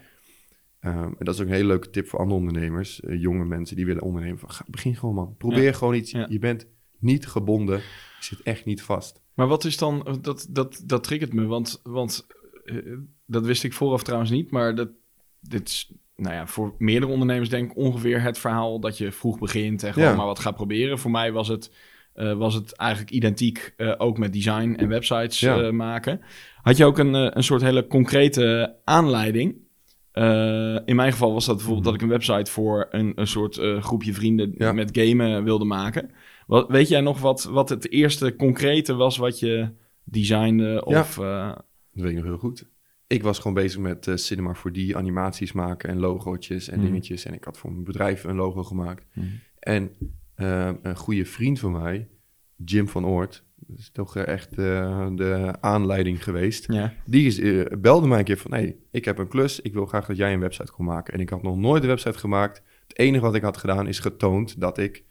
Ehm, 0.80 1.04
en 1.04 1.16
dat 1.26 1.34
is 1.36 1.42
ook 1.42 1.48
een 1.48 1.54
hele 1.54 1.68
leuke 1.68 1.90
tip 1.90 2.08
voor 2.08 2.20
andere 2.20 2.40
ondernemers, 2.40 3.00
eh, 3.02 3.22
jonge 3.22 3.46
mensen 3.46 3.76
die 3.76 3.86
willen 3.86 4.02
ondernemen. 4.04 4.40
Van, 4.40 4.52
ga, 4.52 4.66
begin 4.68 4.96
gewoon 4.96 5.16
man, 5.16 5.36
probeer 5.38 5.64
Ja. 5.64 5.72
gewoon 5.72 5.94
iets. 5.94 6.12
Ja. 6.12 6.26
Je 6.30 6.40
bent 6.40 6.68
niet 7.00 7.28
gebonden, 7.28 7.78
je 7.78 7.84
zit 8.20 8.42
echt 8.42 8.66
niet 8.66 8.82
vast. 8.82 9.22
Maar 9.34 9.48
wat 9.48 9.66
is 9.66 9.78
dan, 9.78 10.18
dat, 10.22 10.48
dat, 10.50 10.82
dat 10.86 11.04
triggert 11.04 11.34
me, 11.34 11.46
want, 11.46 11.80
want 11.84 12.28
eh, 12.66 12.98
dat 13.26 13.46
wist 13.46 13.64
ik 13.64 13.74
vooraf 13.74 14.04
trouwens 14.04 14.32
niet, 14.32 14.52
maar 14.52 14.76
dat, 14.76 14.90
dit 15.40 15.68
is, 15.68 15.94
nou 16.20 16.36
ja, 16.36 16.48
voor 16.48 16.74
meerdere 16.78 17.12
ondernemers 17.12 17.50
denk 17.50 17.72
ik 17.72 17.78
ongeveer 17.78 18.22
het 18.22 18.38
verhaal 18.38 18.80
dat 18.80 18.98
je 18.98 19.12
vroeg 19.12 19.40
begint 19.40 19.84
en 19.84 19.94
gewoon 19.94 20.10
Ja. 20.10 20.16
maar 20.16 20.26
wat 20.26 20.40
gaat 20.40 20.56
proberen. 20.56 21.00
Voor 21.00 21.12
mij 21.12 21.32
was 21.32 21.48
het, 21.48 21.72
eh, 22.14 22.34
was 22.34 22.54
het 22.54 22.76
eigenlijk 22.76 23.12
identiek, 23.12 23.74
eh, 23.78 23.94
ook 23.98 24.18
met 24.18 24.34
design 24.34 24.74
en 24.78 24.88
websites 24.88 25.40
Ja. 25.40 25.62
eh, 25.62 25.70
maken. 25.72 26.22
Had 26.62 26.78
je 26.78 26.86
ook 26.86 26.98
een, 26.98 27.38
een 27.38 27.44
soort 27.44 27.62
hele 27.62 27.88
concrete 27.88 28.76
aanleiding? 28.84 29.56
In 30.86 30.96
mijn 30.96 31.12
geval 31.12 31.34
was 31.34 31.46
dat 31.46 31.56
bijvoorbeeld 31.56 31.86
dat 31.86 31.94
ik 31.94 32.02
een 32.02 32.08
website 32.08 32.52
voor 32.52 32.88
een, 32.90 33.12
een 33.16 33.28
soort 33.28 33.60
groepje 33.80 34.14
vrienden 34.14 34.54
Ja. 34.58 34.72
met 34.72 34.90
gamen 34.98 35.44
wilde 35.44 35.66
maken. 35.66 36.12
Wat, 36.48 36.70
weet 36.70 36.88
jij 36.88 37.02
nog 37.02 37.20
wat, 37.20 37.44
wat 37.44 37.70
het 37.70 37.92
eerste 37.92 38.36
concrete 38.36 38.94
was 38.96 39.18
wat 39.18 39.40
je 39.40 39.70
designde? 40.04 40.86
Of, 40.86 41.16
Dat 41.16 41.64
weet 41.94 42.10
ik 42.10 42.16
nog 42.16 42.24
heel 42.26 42.38
goed. 42.38 42.66
Ik 43.10 43.24
was 43.24 43.38
gewoon 43.40 43.54
bezig 43.54 43.80
met 43.80 44.08
eh, 44.08 44.16
Cinema 44.16 44.56
4D, 44.56 44.94
animaties 44.96 45.52
maken 45.52 45.90
en 45.90 46.00
logootjes 46.00 46.70
en 46.70 46.78
Mhm. 46.80 46.86
dingetjes. 46.88 47.26
En 47.26 47.34
ik 47.34 47.44
had 47.44 47.58
voor 47.58 47.72
mijn 47.72 47.84
bedrijf 47.84 48.24
een 48.24 48.36
logo 48.36 48.64
gemaakt. 48.64 49.06
Mhm. 49.14 49.26
En 49.60 49.92
eh, 50.36 50.70
een 50.82 50.96
goede 50.96 51.26
vriend 51.26 51.60
van 51.60 51.72
mij, 51.72 52.08
Jim 52.66 52.88
van 52.88 53.06
Oort, 53.06 53.44
dat 53.56 53.78
is 53.78 53.90
toch 53.92 54.16
eh, 54.16 54.28
echt 54.28 54.56
de 54.56 55.54
aanleiding 55.60 56.24
geweest. 56.24 56.72
ja. 56.74 56.94
Die 57.06 57.26
is, 57.28 57.66
belde 57.80 58.08
mij 58.08 58.20
een 58.20 58.26
keer 58.26 58.38
van, 58.38 58.52
hey, 58.52 58.76
ik 58.92 59.06
heb 59.06 59.18
een 59.18 59.28
klus, 59.28 59.60
ik 59.62 59.74
wil 59.74 59.86
graag 59.86 60.06
dat 60.06 60.18
jij 60.18 60.34
een 60.34 60.40
website 60.40 60.72
kon 60.72 60.86
maken. 60.86 61.14
En 61.14 61.20
ik 61.20 61.30
had 61.30 61.42
nog 61.44 61.58
nooit 61.58 61.82
een 61.84 61.90
website 61.90 62.18
gemaakt. 62.20 62.64
Het 62.88 62.98
enige 62.98 63.24
wat 63.24 63.36
ik 63.36 63.42
had 63.42 63.58
gedaan 63.58 63.88
is 63.88 64.00
getoond 64.00 64.60
dat 64.62 64.78
ik 64.78 65.04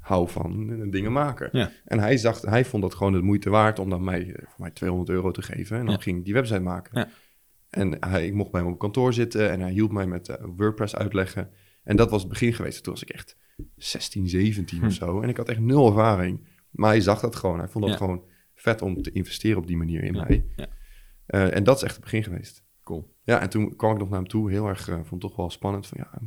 hou 0.00 0.28
van 0.28 0.66
dingen 0.90 1.12
maken. 1.12 1.48
Ja. 1.52 1.70
En 1.84 1.98
hij, 1.98 2.16
zag, 2.16 2.40
hij 2.40 2.64
vond 2.64 2.82
dat 2.82 2.94
gewoon 2.94 3.12
de 3.12 3.22
moeite 3.22 3.50
waard 3.50 3.78
om 3.78 3.90
dan 3.90 4.04
mij, 4.04 4.34
voor 4.38 4.60
mij 4.60 4.70
200 4.70 5.10
euro 5.10 5.30
te 5.30 5.42
geven. 5.42 5.78
En 5.78 5.84
dan 5.86 5.94
Ja. 5.94 6.00
ging 6.00 6.18
ik 6.18 6.24
die 6.24 6.34
website 6.34 6.60
maken. 6.60 7.08
En 7.70 7.96
hij, 8.10 8.26
ik 8.26 8.34
mocht 8.34 8.50
bij 8.50 8.60
hem 8.60 8.72
op 8.72 8.78
kantoor 8.78 9.12
zitten 9.12 9.50
en 9.50 9.60
hij 9.60 9.70
hielp 9.70 9.90
mij 9.92 10.06
met 10.06 10.28
eh, 10.28 10.44
WordPress 10.56 10.96
uitleggen. 10.96 11.50
En 11.84 11.96
dat 11.96 12.10
was 12.10 12.20
het 12.20 12.30
begin 12.30 12.52
geweest. 12.52 12.82
Toen 12.82 12.92
was 12.92 13.02
ik 13.02 13.08
echt 13.10 13.36
16, 13.76 14.28
17 14.28 14.78
Hm. 14.78 14.86
of 14.86 14.92
zo. 14.92 15.20
En 15.20 15.28
ik 15.28 15.36
had 15.36 15.48
echt 15.48 15.60
nul 15.60 15.86
ervaring. 15.86 16.48
Maar 16.70 16.90
hij 16.90 17.00
zag 17.00 17.20
dat 17.20 17.36
gewoon. 17.36 17.58
Hij 17.58 17.68
vond 17.68 17.84
dat 17.84 17.92
Ja. 17.92 17.98
gewoon 18.00 18.24
vet 18.54 18.82
om 18.82 19.02
te 19.02 19.12
investeren 19.12 19.58
op 19.58 19.66
die 19.66 19.76
manier 19.76 20.02
in 20.02 20.14
Ja. 20.14 20.24
mij. 20.24 20.46
Ja. 20.56 20.66
Eh, 21.26 21.56
en 21.56 21.64
dat 21.64 21.76
is 21.76 21.82
echt 21.82 21.94
het 21.94 22.04
begin 22.04 22.22
geweest. 22.24 22.64
Cool. 22.84 23.14
Ja, 23.22 23.40
en 23.40 23.48
toen 23.50 23.76
kwam 23.76 23.92
ik 23.92 23.98
nog 23.98 24.08
naar 24.08 24.18
hem 24.18 24.28
toe. 24.28 24.50
Heel 24.50 24.66
erg, 24.68 24.88
eh, 24.88 24.94
vond 24.94 25.10
het 25.10 25.20
toch 25.20 25.36
wel 25.36 25.50
spannend. 25.50 25.86
Van 25.86 25.98
ja, 26.00 26.22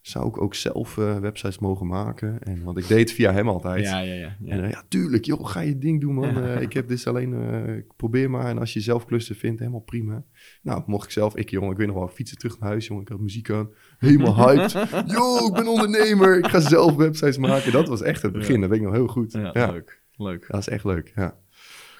zou 0.00 0.28
ik 0.28 0.40
ook 0.42 0.54
zelf 0.54 0.98
eh, 0.98 1.18
websites 1.18 1.58
mogen 1.58 1.86
maken? 1.86 2.42
En, 2.42 2.62
want 2.62 2.78
ik 2.78 2.88
deed 2.88 2.98
het 2.98 3.12
via 3.12 3.32
hem 3.32 3.48
altijd. 3.48 3.84
Ja, 3.84 3.98
ja, 4.00 4.14
ja. 4.14 4.36
ja. 4.40 4.52
En 4.52 4.64
eh, 4.64 4.70
ja, 4.70 4.82
tuurlijk, 4.88 5.24
joh, 5.24 5.46
ga 5.46 5.60
je 5.60 5.78
ding 5.78 6.00
doen, 6.00 6.14
man. 6.14 6.34
Ja. 6.34 6.54
Eh, 6.54 6.60
ik 6.62 6.72
heb 6.72 6.88
dit 6.88 7.06
alleen, 7.06 7.34
ik 7.76 7.96
probeer 7.96 8.30
maar. 8.30 8.44
En 8.46 8.58
als 8.58 8.72
je 8.72 8.80
zelf 8.80 9.04
klussen 9.04 9.36
vindt, 9.36 9.58
helemaal 9.58 9.80
prima. 9.80 10.24
Nou, 10.62 10.82
mocht 10.86 11.04
ik 11.04 11.10
zelf, 11.10 11.36
ik 11.36 11.50
jongen, 11.50 11.70
ik 11.70 11.76
weet 11.76 11.86
nog 11.86 11.96
wel, 11.96 12.08
fietsen 12.08 12.38
terug 12.38 12.58
naar 12.58 12.68
huis, 12.68 12.86
jongen. 12.86 13.02
Ik 13.02 13.08
had 13.08 13.20
muziek 13.20 13.50
aan, 13.50 13.70
helemaal 13.98 14.36
hyped. 14.46 14.72
Yo, 15.06 15.46
ik 15.46 15.52
ben 15.54 15.66
ondernemer, 15.66 16.38
ik 16.38 16.46
ga 16.46 16.60
zelf 16.60 16.94
websites 16.94 17.38
maken. 17.38 17.72
Dat 17.72 17.88
was 17.88 18.02
echt 18.02 18.22
het 18.22 18.32
begin, 18.32 18.54
Ja. 18.54 18.60
dat 18.60 18.68
weet 18.70 18.78
ik 18.78 18.84
nog 18.84 18.94
heel 18.94 19.06
goed. 19.06 19.32
Ja, 19.32 19.50
Ja, 19.52 19.70
leuk. 19.70 20.02
Leuk. 20.16 20.44
dat 20.48 20.60
is 20.60 20.68
echt 20.68 20.84
leuk, 20.84 21.12
ja. 21.16 21.36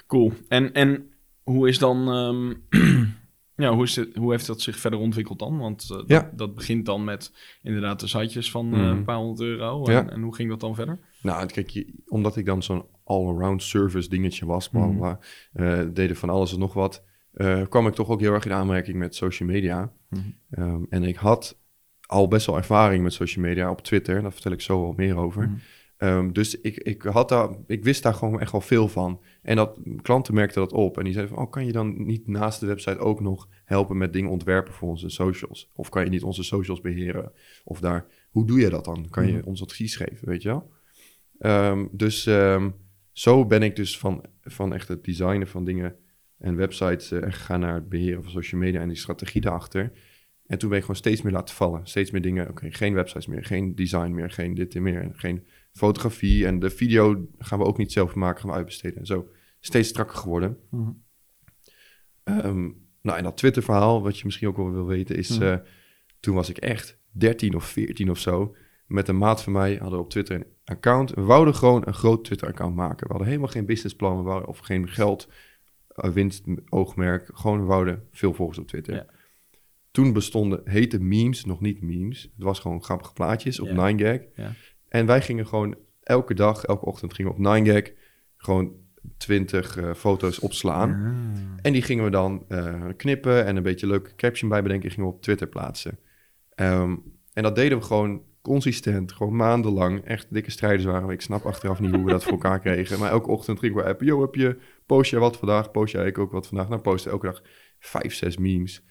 Cool. 0.07 0.33
En, 0.49 0.73
en 0.73 1.11
hoe 1.43 1.69
is 1.69 1.79
dan... 1.79 2.09
ehm, 2.09 2.55
ja, 3.59 3.75
hoe, 3.75 3.83
is 3.85 3.97
het, 3.97 4.17
hoe 4.17 4.31
heeft 4.31 4.47
dat 4.47 4.61
zich 4.61 4.77
verder 4.79 4.99
ontwikkeld 4.99 5.39
dan? 5.39 5.59
Want 5.59 5.83
eh, 5.83 5.89
dat, 5.97 6.05
Ja. 6.09 6.31
dat 6.37 6.55
begint 6.55 6.87
dan 6.87 7.05
met 7.05 7.33
inderdaad 7.63 8.01
de 8.01 8.07
sitejes 8.07 8.51
van 8.51 8.73
eh, 8.73 8.79
Mhm. 8.81 8.89
een 8.89 9.05
paar 9.05 9.17
honderd 9.17 9.41
euro. 9.49 9.85
En, 9.85 9.93
Ja. 9.93 10.09
en 10.09 10.21
hoe 10.23 10.35
ging 10.35 10.49
dat 10.51 10.61
dan 10.61 10.75
verder? 10.75 10.99
Nou, 11.23 11.47
kijk, 11.47 11.69
je- 11.71 11.95
omdat 12.07 12.37
ik 12.37 12.47
dan 12.47 12.63
zo'n 12.63 12.85
all-around 13.05 13.63
service 13.63 14.09
dingetje 14.09 14.47
was, 14.47 14.69
bla, 14.69 14.87
Mhm. 14.87 14.97
bla, 14.97 15.19
eh, 15.53 15.81
deden 15.93 16.17
van 16.17 16.31
alles 16.31 16.53
en 16.53 16.59
nog 16.59 16.73
wat, 16.75 17.05
eh, 17.33 17.63
kwam 17.69 17.87
ik 17.87 17.95
toch 17.95 18.09
ook 18.09 18.21
heel 18.21 18.33
erg 18.33 18.45
in 18.45 18.53
aanmerking 18.53 18.97
met 18.97 19.15
social 19.15 19.49
media. 19.49 19.93
Mhm. 20.09 20.21
Ehm, 20.51 20.83
en 20.89 21.03
ik 21.03 21.17
had 21.17 21.59
al 22.07 22.29
best 22.29 22.47
wel 22.47 22.57
ervaring 22.57 23.03
met 23.03 23.13
social 23.13 23.45
media 23.45 23.71
op 23.71 23.81
Twitter, 23.83 24.23
daar 24.23 24.33
vertel 24.33 24.53
ik 24.53 24.61
zo 24.61 24.81
wel 24.81 24.93
meer 24.97 25.17
over. 25.17 25.51
Ehm, 25.99 26.33
dus 26.33 26.61
ik, 26.61 26.77
ik, 26.77 27.03
had 27.03 27.29
daar, 27.29 27.49
ik 27.67 27.85
wist 27.85 28.03
daar 28.03 28.15
gewoon 28.15 28.41
echt 28.41 28.53
wel 28.53 28.61
veel 28.61 28.89
van. 28.89 29.21
En 29.43 29.57
dat, 29.57 29.79
klanten 30.03 30.35
merkten 30.35 30.61
dat 30.61 30.73
op. 30.73 30.99
En 30.99 31.05
die 31.05 31.13
zeiden 31.13 31.35
van, 31.35 31.45
oh, 31.45 31.51
kan 31.51 31.67
je 31.67 31.73
dan 31.73 32.07
niet 32.07 32.27
naast 32.27 32.61
de 32.61 32.67
website 32.67 32.99
ook 32.99 33.21
nog 33.21 33.49
helpen 33.65 33.97
met 33.97 34.13
dingen 34.13 34.31
ontwerpen 34.31 34.73
voor 34.75 34.89
onze 34.89 35.09
socials? 35.09 35.71
Of 35.75 35.89
kan 35.89 36.05
je 36.05 36.11
niet 36.11 36.23
onze 36.23 36.43
socials 36.43 36.81
beheren? 36.81 37.33
Of 37.65 37.81
daar, 37.81 38.07
hoe 38.31 38.47
doe 38.47 38.61
je 38.61 38.69
dat 38.69 38.85
dan? 38.85 39.07
Kan 39.11 39.27
je 39.27 39.33
Mhm. 39.33 39.47
ons 39.47 39.63
advies 39.63 39.97
geven, 39.97 40.29
weet 40.29 40.43
je 40.43 40.49
wel? 40.49 40.71
Ehm, 41.39 41.87
dus 41.91 42.27
ehm, 42.27 42.71
zo 43.13 43.47
ben 43.47 43.63
ik 43.63 43.77
dus 43.77 43.99
van, 43.99 44.25
van 44.43 44.75
echt 44.75 44.89
het 44.89 45.05
designen 45.05 45.49
van 45.49 45.65
dingen 45.65 45.97
en 46.39 46.57
websites 46.57 47.11
eh, 47.11 47.23
gegaan 47.23 47.61
naar 47.61 47.75
het 47.75 47.89
beheren 47.89 48.23
van 48.23 48.33
social 48.33 48.61
media 48.61 48.81
en 48.81 48.89
die 48.89 48.97
strategie 48.97 49.41
daarachter. 49.41 49.93
En 50.47 50.59
toen 50.59 50.69
ben 50.69 50.79
ik 50.79 50.85
gewoon 50.85 51.01
steeds 51.01 51.23
meer 51.23 51.33
laten 51.33 51.55
vallen. 51.55 51.81
Steeds 51.87 52.11
meer 52.11 52.23
dingen. 52.23 52.49
Oké, 52.49 52.71
geen 52.73 52.95
websites 52.95 53.27
meer, 53.27 53.45
geen 53.45 53.75
design 53.75 54.11
meer, 54.11 54.31
geen 54.31 54.55
dit 54.55 54.75
en 54.75 54.83
meer. 54.83 55.01
En 55.01 55.13
geen 55.17 55.45
fotografie. 55.79 56.47
En 56.47 56.59
de 56.59 56.71
video 56.71 57.29
gaan 57.39 57.59
we 57.59 57.65
ook 57.65 57.79
niet 57.79 57.93
zelf 57.93 58.15
maken, 58.15 58.41
gaan 58.41 58.51
we 58.51 58.57
uitbesteden. 58.57 58.99
En 58.99 59.07
zo 59.07 59.29
steeds 59.61 59.89
strakker 59.89 60.17
geworden. 60.17 60.59
Mhm. 60.71 60.91
Ehm, 62.25 62.71
nou, 63.03 63.19
en 63.19 63.23
dat 63.23 63.37
Twitter-verhaal, 63.37 64.03
wat 64.03 64.19
je 64.19 64.25
misschien 64.25 64.49
ook 64.49 64.57
wel 64.57 64.73
wil 64.73 64.87
weten, 64.87 65.17
is... 65.17 65.39
Mhm. 65.39 65.43
eh, 65.43 65.57
toen 66.21 66.35
was 66.35 66.49
ik 66.49 66.59
echt 66.59 66.99
13 67.11 67.55
of 67.55 67.65
14 67.65 68.11
of 68.11 68.19
zo. 68.19 68.57
Met 68.87 69.09
een 69.09 69.19
maat 69.19 69.43
van 69.43 69.53
mij 69.53 69.77
hadden 69.77 69.99
we 69.99 70.05
op 70.05 70.11
Twitter 70.11 70.37
een 70.37 70.47
account. 70.65 71.11
We 71.11 71.23
wouden 71.23 71.55
gewoon 71.55 71.83
een 71.87 71.95
groot 71.95 72.25
Twitter-account 72.25 72.75
maken. 72.75 73.07
We 73.07 73.09
hadden 73.09 73.27
helemaal 73.27 73.49
geen 73.49 73.67
businessplan 73.67 74.17
we 74.17 74.23
wouden, 74.23 74.49
of 74.49 74.59
geen 74.59 74.89
geld, 74.89 75.29
eh, 75.89 76.11
winst, 76.11 76.45
oogmerk. 76.69 77.31
Gewoon, 77.33 77.61
we 77.61 77.67
wouden 77.67 78.09
veel 78.13 78.35
volgers 78.35 78.59
op 78.59 78.67
Twitter. 78.67 78.95
Ja. 78.95 79.07
Toen 79.91 80.13
bestonden, 80.13 80.61
hete 80.65 81.01
memes, 81.01 81.45
nog 81.45 81.61
niet 81.61 81.83
memes. 81.83 82.23
Het 82.23 82.45
was 82.45 82.59
gewoon 82.59 82.85
grappige 82.85 83.13
plaatjes 83.13 83.61
op 83.61 83.69
Ja. 83.69 83.75
9gag. 83.75 84.21
Ja. 84.35 84.53
En 84.89 85.07
wij 85.07 85.23
gingen 85.23 85.47
gewoon 85.47 85.77
elke 86.03 86.35
dag, 86.35 86.65
elke 86.65 86.85
ochtend 86.85 87.15
gingen 87.15 87.33
we 87.33 87.49
op 87.49 87.67
9gag 87.67 87.93
gewoon 88.37 88.73
20 89.17 89.77
eh, 89.77 89.95
foto's 89.95 90.39
opslaan. 90.39 90.91
Ah. 90.91 91.59
En 91.63 91.73
die 91.73 91.83
gingen 91.83 92.05
we 92.05 92.11
dan 92.11 92.45
eh, 92.49 92.85
knippen 92.97 93.45
en 93.45 93.57
een 93.57 93.63
beetje 93.63 93.87
een 93.87 93.93
leuke 93.93 94.15
caption 94.15 94.49
bij 94.51 94.63
bedenken. 94.63 94.91
Gingen 94.91 95.09
we 95.09 95.15
op 95.15 95.23
Twitter 95.23 95.47
plaatsen. 95.47 95.99
Ehm, 96.55 96.97
en 97.33 97.43
dat 97.43 97.55
deden 97.55 97.79
we 97.79 97.85
gewoon 97.85 98.23
consistent, 98.43 99.13
gewoon 99.13 99.37
maandenlang. 99.37 100.05
Echt 100.05 100.27
dikke 100.31 100.51
strijders 100.51 100.85
waren 100.85 101.07
we. 101.07 101.13
Ik 101.13 101.21
snap 101.21 101.45
achteraf 101.45 101.81
niet 101.81 101.95
hoe 101.95 102.05
we 102.05 102.11
dat 102.11 102.23
voor 102.23 102.33
elkaar 102.33 102.59
kregen. 102.59 102.99
Maar 102.99 103.11
elke 103.11 103.31
ochtend 103.31 103.59
gingen 103.59 103.77
we 103.77 103.85
appen. 103.85 104.07
Yo, 104.07 104.21
heb 104.21 104.35
je, 104.35 104.59
post 104.87 105.11
jij 105.11 105.21
wat 105.21 105.37
vandaag? 105.37 105.71
Post 105.71 105.93
jij 105.93 106.07
ik 106.07 106.19
ook 106.19 106.33
wat 106.33 106.47
vandaag? 106.47 106.69
Nou, 106.69 106.81
posten 106.81 107.11
elke 107.11 107.27
dag 107.27 107.43
vijf, 107.79 108.15
zes 108.15 108.37
memes. 108.37 108.85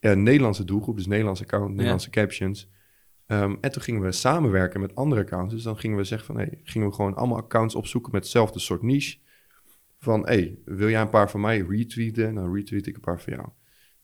Eh, 0.00 0.12
Nederlandse 0.12 0.64
doelgroep, 0.64 0.96
dus 0.96 1.06
Nederlandse 1.06 1.42
account, 1.42 1.70
Nederlandse 1.70 2.10
captions. 2.10 2.70
Ehm, 3.32 3.54
en 3.60 3.72
toen 3.72 3.82
gingen 3.82 4.02
we 4.02 4.12
samenwerken 4.12 4.80
met 4.80 4.94
andere 4.94 5.20
accounts. 5.20 5.54
Dus 5.54 5.62
dan 5.62 5.78
gingen 5.78 5.96
we 5.96 6.04
zeggen 6.04 6.26
van, 6.26 6.36
hey, 6.36 6.60
gingen 6.62 6.88
we 6.88 6.94
gewoon 6.94 7.14
allemaal 7.14 7.38
accounts 7.38 7.74
opzoeken 7.74 8.12
met 8.12 8.22
hetzelfde 8.22 8.58
soort 8.58 8.82
niche. 8.82 9.18
Van, 9.98 10.26
hey, 10.26 10.58
wil 10.64 10.88
jij 10.88 11.00
een 11.00 11.08
paar 11.08 11.30
van 11.30 11.40
mij 11.40 11.64
retweeten? 11.68 12.34
Dan 12.34 12.54
retweet 12.54 12.86
ik 12.86 12.94
een 12.94 13.00
paar 13.00 13.20
van 13.20 13.32
jou. 13.32 13.48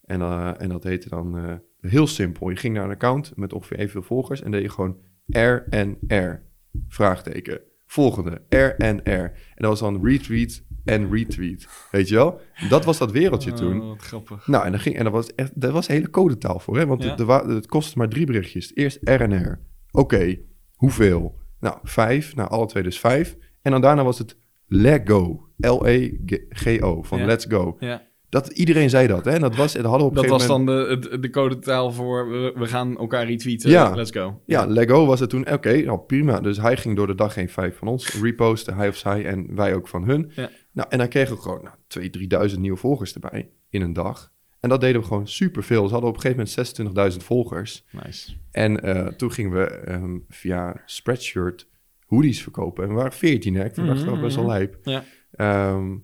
En, 0.04 0.20
eh, 0.20 0.60
en 0.60 0.68
dat 0.68 0.84
heette 0.84 1.08
dan 1.08 1.38
eh, 1.38 1.54
heel 1.80 2.06
simpel. 2.06 2.50
Je 2.50 2.56
ging 2.56 2.74
naar 2.74 2.84
een 2.84 2.90
account 2.90 3.36
met 3.36 3.52
ongeveer 3.52 3.78
evenveel 3.78 4.02
volgers 4.02 4.42
en 4.42 4.50
deed 4.50 4.62
je 4.62 4.68
gewoon 4.68 4.98
RNR. 5.26 6.42
Vraagteken. 6.88 7.60
Volgende. 7.86 8.42
RNR. 8.48 9.02
En 9.04 9.32
dat 9.54 9.70
was 9.70 9.80
dan 9.80 10.04
retweet 10.06 10.64
en 10.88 11.12
retweet. 11.12 11.68
Weet 11.90 12.08
je 12.08 12.14
wel? 12.14 12.40
Dat 12.68 12.84
was 12.84 12.98
dat 12.98 13.12
wereldje 13.12 13.52
toen. 13.52 13.80
Oh, 13.80 13.88
wat 13.88 14.02
grappig. 14.02 14.46
Nou, 14.46 14.64
en, 14.64 14.70
dan 14.70 14.80
ging, 14.80 14.96
en 14.96 15.04
dat 15.04 15.12
was 15.12 15.34
echt, 15.34 15.60
dat 15.60 15.72
was 15.72 15.86
hele 15.86 16.10
codetaal 16.10 16.58
voor, 16.60 16.78
hè? 16.78 16.86
Want 16.86 17.02
Ja. 17.02 17.14
het, 17.16 17.46
het 17.46 17.66
kostte 17.66 17.98
maar 17.98 18.08
drie 18.08 18.26
berichtjes. 18.26 18.70
Eerst 18.74 18.98
RNR. 19.02 19.60
Oké, 19.90 20.38
hoeveel? 20.74 21.38
Nou, 21.60 21.76
vijf. 21.82 22.34
Nou, 22.34 22.48
alle 22.50 22.66
twee 22.66 22.82
dus 22.82 23.00
vijf. 23.00 23.36
En 23.62 23.70
dan 23.70 23.80
daarna 23.80 24.04
was 24.04 24.18
het 24.18 24.36
Lego. 24.66 25.46
L-E-G-O. 25.56 27.02
Van 27.02 27.18
Ja. 27.18 27.26
let's 27.26 27.46
go. 27.48 27.76
Ja. 27.80 28.06
Dat, 28.30 28.48
iedereen 28.48 28.90
zei 28.90 29.06
dat, 29.06 29.24
hè? 29.24 29.30
En 29.30 29.40
dat 29.40 29.56
was, 29.56 29.72
dat 29.72 29.84
hadden 29.84 30.00
we 30.02 30.06
op 30.08 30.14
Dat 30.14 30.26
was 30.26 30.46
moment... 30.46 30.66
dan 30.78 31.00
de, 31.00 31.08
de, 31.08 31.18
de 31.18 31.30
codetaal 31.30 31.92
voor 31.92 32.30
we, 32.30 32.52
we 32.54 32.66
gaan 32.66 32.98
elkaar 32.98 33.26
retweeten. 33.26 33.70
Ja. 33.70 33.94
Let's 33.94 34.10
go. 34.10 34.40
Ja, 34.46 34.66
Lego 34.66 35.06
was 35.06 35.20
het 35.20 35.30
toen. 35.30 35.52
Oké, 35.52 35.82
nou 35.82 35.98
prima. 35.98 36.40
Dus 36.40 36.56
hij 36.58 36.76
ging 36.76 36.96
door 36.96 37.06
de 37.06 37.14
dag 37.14 37.34
heen 37.34 37.48
vijf 37.48 37.76
van 37.76 37.88
ons 37.88 38.20
reposten. 38.20 38.76
Hij 38.76 38.88
of 38.88 38.96
zij 38.96 39.24
en 39.26 39.54
wij 39.54 39.74
ook 39.74 39.88
van 39.88 40.04
hun. 40.04 40.30
Ja. 40.34 40.50
Nou, 40.78 40.90
en 40.90 40.98
dan 40.98 41.08
kregen 41.08 41.34
we 41.34 41.42
gewoon 41.42 41.62
nou, 41.62 42.10
2.000, 42.48 42.50
3.000 42.54 42.58
nieuwe 42.60 42.76
volgers 42.76 43.14
erbij 43.14 43.50
in 43.68 43.82
een 43.82 43.92
dag. 43.92 44.32
En 44.60 44.68
dat 44.68 44.80
deden 44.80 45.00
we 45.00 45.06
gewoon 45.06 45.28
superveel. 45.28 45.86
Ze 45.86 45.92
hadden 45.92 46.10
op 46.10 46.16
een 46.16 46.22
gegeven 46.22 46.88
moment 46.88 47.16
26.000 47.20 47.24
volgers. 47.24 47.84
Nice. 47.90 48.32
En 48.50 48.82
eh, 48.82 49.06
toen 49.06 49.32
gingen 49.32 49.52
we 49.52 49.64
ehm, 49.66 50.18
via 50.28 50.82
Spreadshirt 50.86 51.68
hoodies 52.06 52.42
verkopen. 52.42 52.82
En 52.84 52.88
we 52.88 52.94
waren 52.94 53.12
14, 53.12 53.54
hè? 53.54 53.64
Ik 53.64 53.74
vond 53.74 53.86
dat 53.86 54.04
Mhm, 54.04 54.20
best 54.20 54.36
wel 54.36 54.46
lijp. 54.46 54.78
Ja. 54.82 55.04
Ehm, 55.30 55.96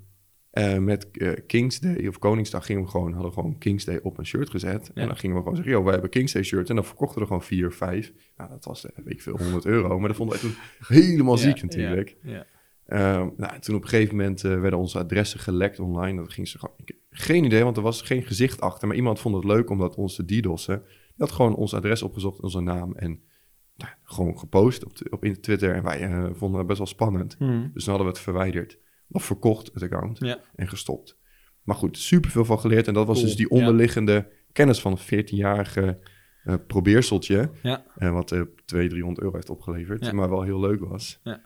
eh, 0.50 0.78
met 0.78 1.10
eh, 1.10 1.32
Kings 1.46 1.80
Day 1.80 2.06
of 2.06 2.18
Koningsdag 2.18 2.66
gingen 2.66 2.82
we 2.82 2.88
gewoon, 2.88 3.12
hadden 3.12 3.30
we 3.30 3.36
gewoon 3.36 3.58
Kings 3.58 3.84
Day 3.84 4.00
op 4.02 4.18
een 4.18 4.26
shirt 4.26 4.50
gezet. 4.50 4.90
Ja. 4.94 5.00
En 5.02 5.06
dan 5.06 5.16
gingen 5.16 5.36
we 5.36 5.42
gewoon 5.42 5.56
zeggen, 5.56 5.74
joh, 5.74 5.84
wij 5.84 5.92
hebben 5.92 6.10
Kings 6.10 6.32
Day 6.32 6.42
shirt. 6.42 6.68
En 6.68 6.74
dan 6.74 6.84
verkochten 6.84 7.14
we 7.14 7.20
er 7.20 7.26
gewoon 7.26 7.42
vier, 7.42 7.72
vijf. 7.72 8.12
Nou, 8.36 8.50
dat 8.50 8.64
was, 8.64 8.86
eh, 8.86 9.04
weet 9.04 9.14
ik 9.14 9.22
veel, 9.22 9.36
100 9.38 9.64
euro. 9.64 9.98
Maar 9.98 10.08
dat 10.08 10.16
vonden 10.16 10.40
wij 10.40 10.50
toen 10.50 10.58
helemaal 10.98 11.38
ziek 11.38 11.62
natuurlijk. 11.62 12.16
Ja, 12.22 12.46
Ehm, 12.86 13.28
nou, 13.36 13.58
toen 13.60 13.74
op 13.74 13.82
een 13.82 13.88
gegeven 13.88 14.16
moment 14.16 14.44
eh, 14.44 14.60
werden 14.60 14.78
onze 14.78 14.98
adressen 14.98 15.40
gelekt 15.40 15.78
online. 15.80 16.18
Dat 16.22 16.32
ging 16.32 16.48
ze 16.48 16.58
gewoon, 16.58 16.74
ik- 16.84 16.96
geen 17.10 17.44
idee, 17.44 17.64
want 17.64 17.76
er 17.76 17.82
was 17.82 18.02
geen 18.02 18.22
gezicht 18.22 18.60
achter. 18.60 18.88
Maar 18.88 18.96
iemand 18.96 19.20
vond 19.20 19.34
het 19.34 19.44
leuk 19.44 19.70
om 19.70 19.78
dat 19.78 19.94
ons 19.96 20.14
te 20.14 20.24
DDoS'en. 20.24 20.82
Die 20.84 21.14
had 21.16 21.32
gewoon 21.32 21.54
ons 21.54 21.74
adres 21.74 22.02
opgezocht, 22.02 22.40
onze 22.40 22.60
naam. 22.60 22.94
En 22.96 23.20
nou, 23.76 23.92
gewoon 24.02 24.38
gepost 24.38 24.84
op, 24.84 24.92
op 25.10 25.24
in 25.24 25.40
Twitter. 25.40 25.74
En 25.74 25.82
wij 25.82 26.00
eh, 26.00 26.24
vonden 26.32 26.58
het 26.58 26.66
best 26.66 26.78
wel 26.78 26.86
spannend. 26.86 27.38
Mhm. 27.38 27.68
Dus 27.72 27.84
dan 27.84 27.94
hadden 27.94 28.06
we 28.06 28.12
het 28.12 28.18
verwijderd. 28.22 28.78
Of 29.10 29.24
verkocht, 29.24 29.70
het 29.74 29.82
account. 29.82 30.18
Ja. 30.18 30.38
En 30.54 30.68
gestopt. 30.68 31.18
Maar 31.62 31.76
goed, 31.76 31.98
super 31.98 32.30
veel 32.30 32.44
van 32.44 32.58
geleerd. 32.60 32.88
En 32.88 32.94
dat 32.94 33.06
was 33.06 33.16
Cool, 33.16 33.28
dus 33.28 33.36
die 33.36 33.46
ja. 33.54 33.56
onderliggende 33.60 34.28
kennis 34.52 34.80
van 34.80 34.92
een 34.92 35.24
14-jarige 35.24 35.98
eh 36.44 36.54
probeerseltje. 36.66 37.50
Ja. 37.62 37.84
wat 38.12 38.32
eh 38.32 38.40
200, 38.64 38.66
300 38.90 39.20
euro 39.20 39.34
heeft 39.34 39.50
opgeleverd. 39.50 40.12
Maar 40.12 40.30
wel 40.30 40.42
heel 40.42 40.60
leuk 40.60 40.80
was. 40.80 41.20
Ja. 41.22 41.40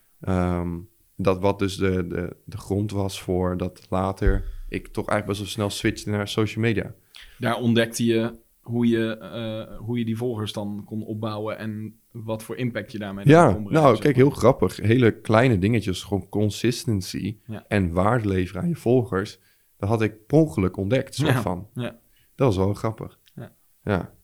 Dat 1.21 1.41
wat 1.41 1.59
dus 1.59 1.77
de, 1.77 2.07
de, 2.07 2.37
de 2.45 2.57
grond 2.57 2.91
was 2.91 3.23
voor 3.23 3.57
dat 3.57 3.87
later 3.91 4.45
ik 4.69 4.87
toch 4.89 5.09
eigenlijk 5.09 5.27
best 5.27 5.39
wel 5.39 5.49
snel 5.49 5.71
switchte 5.71 6.11
naar 6.11 6.29
social 6.29 6.65
media. 6.65 6.95
Daar 7.39 7.57
ontdekte 7.57 8.05
je 8.05 8.39
hoe 8.61 8.87
je, 8.87 9.17
eh, 9.19 9.79
hoe 9.79 9.99
je 9.99 10.05
die 10.05 10.17
volgers 10.17 10.53
dan 10.53 10.83
kon 10.85 11.03
opbouwen 11.05 11.59
en 11.59 12.01
wat 12.11 12.43
voor 12.43 12.57
impact 12.57 12.93
je 12.93 12.99
daarmee 12.99 13.29
Ja, 13.29 13.53
kon 13.53 13.73
nou 13.73 13.99
kijk, 13.99 14.17
heel 14.17 14.31
grappig. 14.31 14.77
Hele 14.77 15.21
kleine 15.21 15.59
dingetjes, 15.59 16.03
gewoon 16.03 16.29
consistency 16.29 17.39
Ja. 17.47 17.65
en 17.69 17.93
waarde 17.93 18.29
leveren 18.29 18.63
aan 18.63 18.69
je 18.69 18.77
volgers. 18.77 19.39
Dat 19.77 19.89
had 19.89 20.03
ik 20.03 20.27
per 20.27 20.39
ongeluk 20.39 20.77
ontdekt, 20.77 21.15
soort 21.15 21.29
Ja, 21.33 21.41
van. 21.43 21.69
ja. 21.75 21.99
Dat 22.35 22.47
was 22.47 22.57
wel 22.57 22.75
grappig. 22.75 23.19
Ja. 23.35 23.53
ja. 23.83 24.15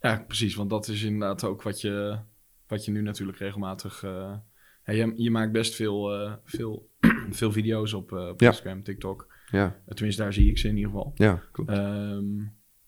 Ja, 0.00 0.24
precies. 0.26 0.54
Want 0.54 0.70
dat 0.70 0.88
is 0.88 1.02
inderdaad 1.02 1.44
ook 1.44 1.62
wat 1.62 1.80
je, 1.80 2.18
wat 2.66 2.84
je 2.84 2.90
nu 2.90 3.02
natuurlijk 3.02 3.38
regelmatig... 3.38 4.02
eh, 4.02 4.34
ja, 4.84 4.92
je, 4.92 5.12
je 5.16 5.30
maakt 5.30 5.52
best 5.52 5.74
veel, 5.74 6.12
eh, 6.14 6.32
veel, 6.44 6.88
veel 7.40 7.52
video's 7.52 7.92
op, 7.92 8.12
op 8.12 8.40
Ja. 8.40 8.46
Instagram, 8.48 8.82
TikTok. 8.82 9.32
Ja, 9.50 9.76
Tenminste, 9.88 10.22
daar 10.22 10.32
zie 10.32 10.48
ik 10.50 10.58
ze 10.58 10.68
in 10.68 10.76
ieder 10.76 10.90
geval. 10.90 11.12
ja, 11.14 11.42
klopt. 11.52 11.70
Ehm, 11.70 12.24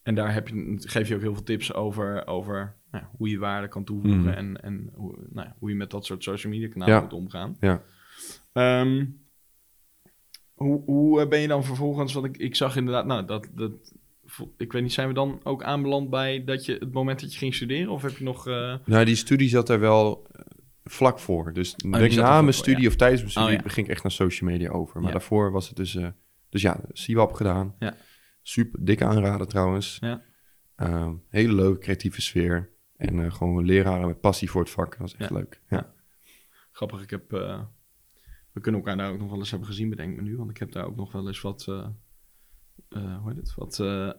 en 0.03 0.15
daar 0.15 0.33
heb 0.35 0.49
je, 0.49 0.75
geef 0.79 1.09
je 1.09 1.15
ook 1.15 1.21
heel 1.21 1.35
veel 1.35 1.43
tips 1.43 1.75
over, 1.75 2.27
over 2.27 2.77
nou, 2.91 3.05
hoe 3.17 3.29
je 3.31 3.39
waarde 3.39 3.69
kan 3.69 3.85
toevoegen 3.85 4.21
Mhm. 4.21 4.29
en, 4.29 4.63
en 4.63 4.91
hoe, 4.95 5.19
nou, 5.33 5.49
hoe 5.59 5.69
je 5.69 5.75
met 5.77 5.91
dat 5.91 6.05
soort 6.07 6.23
social 6.23 6.53
media 6.53 6.69
kanalen 6.69 6.95
Ja. 6.95 7.01
moet 7.01 7.13
omgaan. 7.13 7.57
Ja. 7.61 7.83
Ehm, 8.53 9.05
hoe, 10.55 10.83
hoe 10.85 11.21
eh, 11.21 11.29
ben 11.29 11.41
je 11.41 11.49
dan 11.49 11.65
vervolgens, 11.65 12.13
want 12.13 12.27
ik, 12.27 12.37
ik 12.37 12.55
zag 12.57 12.77
inderdaad, 12.77 13.07
nou, 13.07 13.27
dat, 13.27 13.49
dat, 13.55 13.73
ik 14.57 14.73
weet 14.73 14.83
niet, 14.83 14.93
zijn 14.93 15.09
we 15.09 15.15
dan 15.15 15.41
ook 15.43 15.63
aanbeland 15.63 16.11
bij 16.11 16.45
dat 16.45 16.65
je, 16.65 16.73
het 16.73 16.93
moment 16.93 17.21
dat 17.21 17.33
je 17.33 17.39
ging 17.39 17.55
studeren? 17.55 17.89
Of 17.93 18.03
heb 18.03 18.17
je 18.17 18.25
nog... 18.25 18.47
eh, 18.49 18.75
Nou, 18.85 19.05
die 19.05 19.15
studie 19.17 19.49
zat 19.49 19.69
er 19.69 19.81
wel 19.81 20.27
vlak 20.91 21.19
voor. 21.19 21.53
Dus 21.53 21.75
denk 21.75 21.95
er 21.95 22.17
na 22.17 22.31
mijn 22.31 22.43
voor, 22.45 22.53
studie 22.53 22.83
ja. 22.83 22.89
of 22.89 22.97
tijdens 22.97 23.21
mijn 23.21 23.33
studie 23.33 23.59
Oh, 23.59 23.65
ja. 23.65 23.71
ging 23.71 23.87
ik 23.87 23.93
echt 23.93 24.03
naar 24.03 24.13
social 24.13 24.51
media 24.51 24.71
over. 24.71 24.95
Maar 25.01 25.07
Ja. 25.07 25.11
daarvoor 25.19 25.51
was 25.53 25.69
het 25.69 25.77
dus... 25.77 25.95
eh, 25.95 26.09
dus 26.49 26.63
ja, 26.63 26.81
CWAP 26.93 27.33
gedaan. 27.33 27.75
Ja. 27.79 27.95
Super 28.43 28.85
dikke 28.85 29.05
aanraden 29.05 29.49
trouwens. 29.49 29.97
Ja. 30.01 30.23
Ehm, 30.77 31.15
hele 31.29 31.53
leuke 31.55 31.79
creatieve 31.79 32.21
sfeer. 32.23 32.71
En 32.97 33.25
eh, 33.25 33.33
gewoon 33.33 33.65
leraren 33.65 34.07
met 34.07 34.21
passie 34.21 34.51
voor 34.51 34.61
het 34.61 34.71
vak. 34.71 34.91
Dat 34.91 34.99
was 34.99 35.17
echt 35.17 35.31
leuk. 35.31 35.61
Ja. 35.69 35.93
Grappig, 36.73 37.03
ik 37.03 37.11
heb... 37.11 37.33
eh, 37.33 37.63
we 38.53 38.61
kunnen 38.61 38.81
elkaar 38.81 38.97
daar 38.97 39.11
ook 39.13 39.19
nog 39.19 39.31
wel 39.31 39.39
eens 39.39 39.51
hebben 39.51 39.69
gezien, 39.69 39.89
bedenk 39.91 40.17
me 40.17 40.23
nu. 40.23 40.37
Want 40.37 40.51
ik 40.51 40.57
heb 40.59 40.73
daar 40.73 40.85
ook 40.87 40.97
nog 40.97 41.13
wel 41.13 41.27
eens 41.27 41.41
wat... 41.41 41.67
eh, 42.89 43.17
hoe 43.19 43.29
heet 43.29 43.37
het? 43.37 43.55
Wat, 43.55 43.79
eh, 43.81 44.11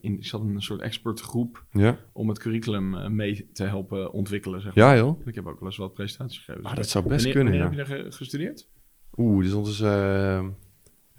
in, 0.00 0.16
ik 0.16 0.26
zat 0.26 0.40
in 0.42 0.54
een 0.54 0.62
soort 0.62 0.80
expertgroep 0.80 1.64
Ja, 1.70 1.98
om 2.12 2.28
het 2.28 2.38
curriculum 2.38 3.14
mee 3.16 3.50
te 3.52 3.64
helpen 3.64 4.12
ontwikkelen, 4.12 4.60
zeg 4.60 4.74
maar. 4.74 4.84
ja 4.84 4.96
joh. 4.96 5.26
Ik 5.26 5.34
heb 5.34 5.46
ook 5.46 5.58
wel 5.60 5.68
eens 5.68 5.76
wat 5.78 5.92
presentaties 5.94 6.38
gegeven. 6.38 6.62
Ah, 6.64 6.68
Dus 6.68 6.78
dat 6.78 6.88
zou 6.88 7.04
best 7.08 7.24
wanneer, 7.24 7.42
kunnen, 7.42 7.60
wanneer 7.60 7.78
ja. 7.78 7.84
heb 7.86 7.88
je 7.88 8.02
daar 8.02 8.10
ge- 8.12 8.16
gestudeerd? 8.16 8.68
Oeh, 9.16 9.42
dus 9.42 9.52
dat 9.52 9.66
is... 9.66 9.80
even 9.80 10.54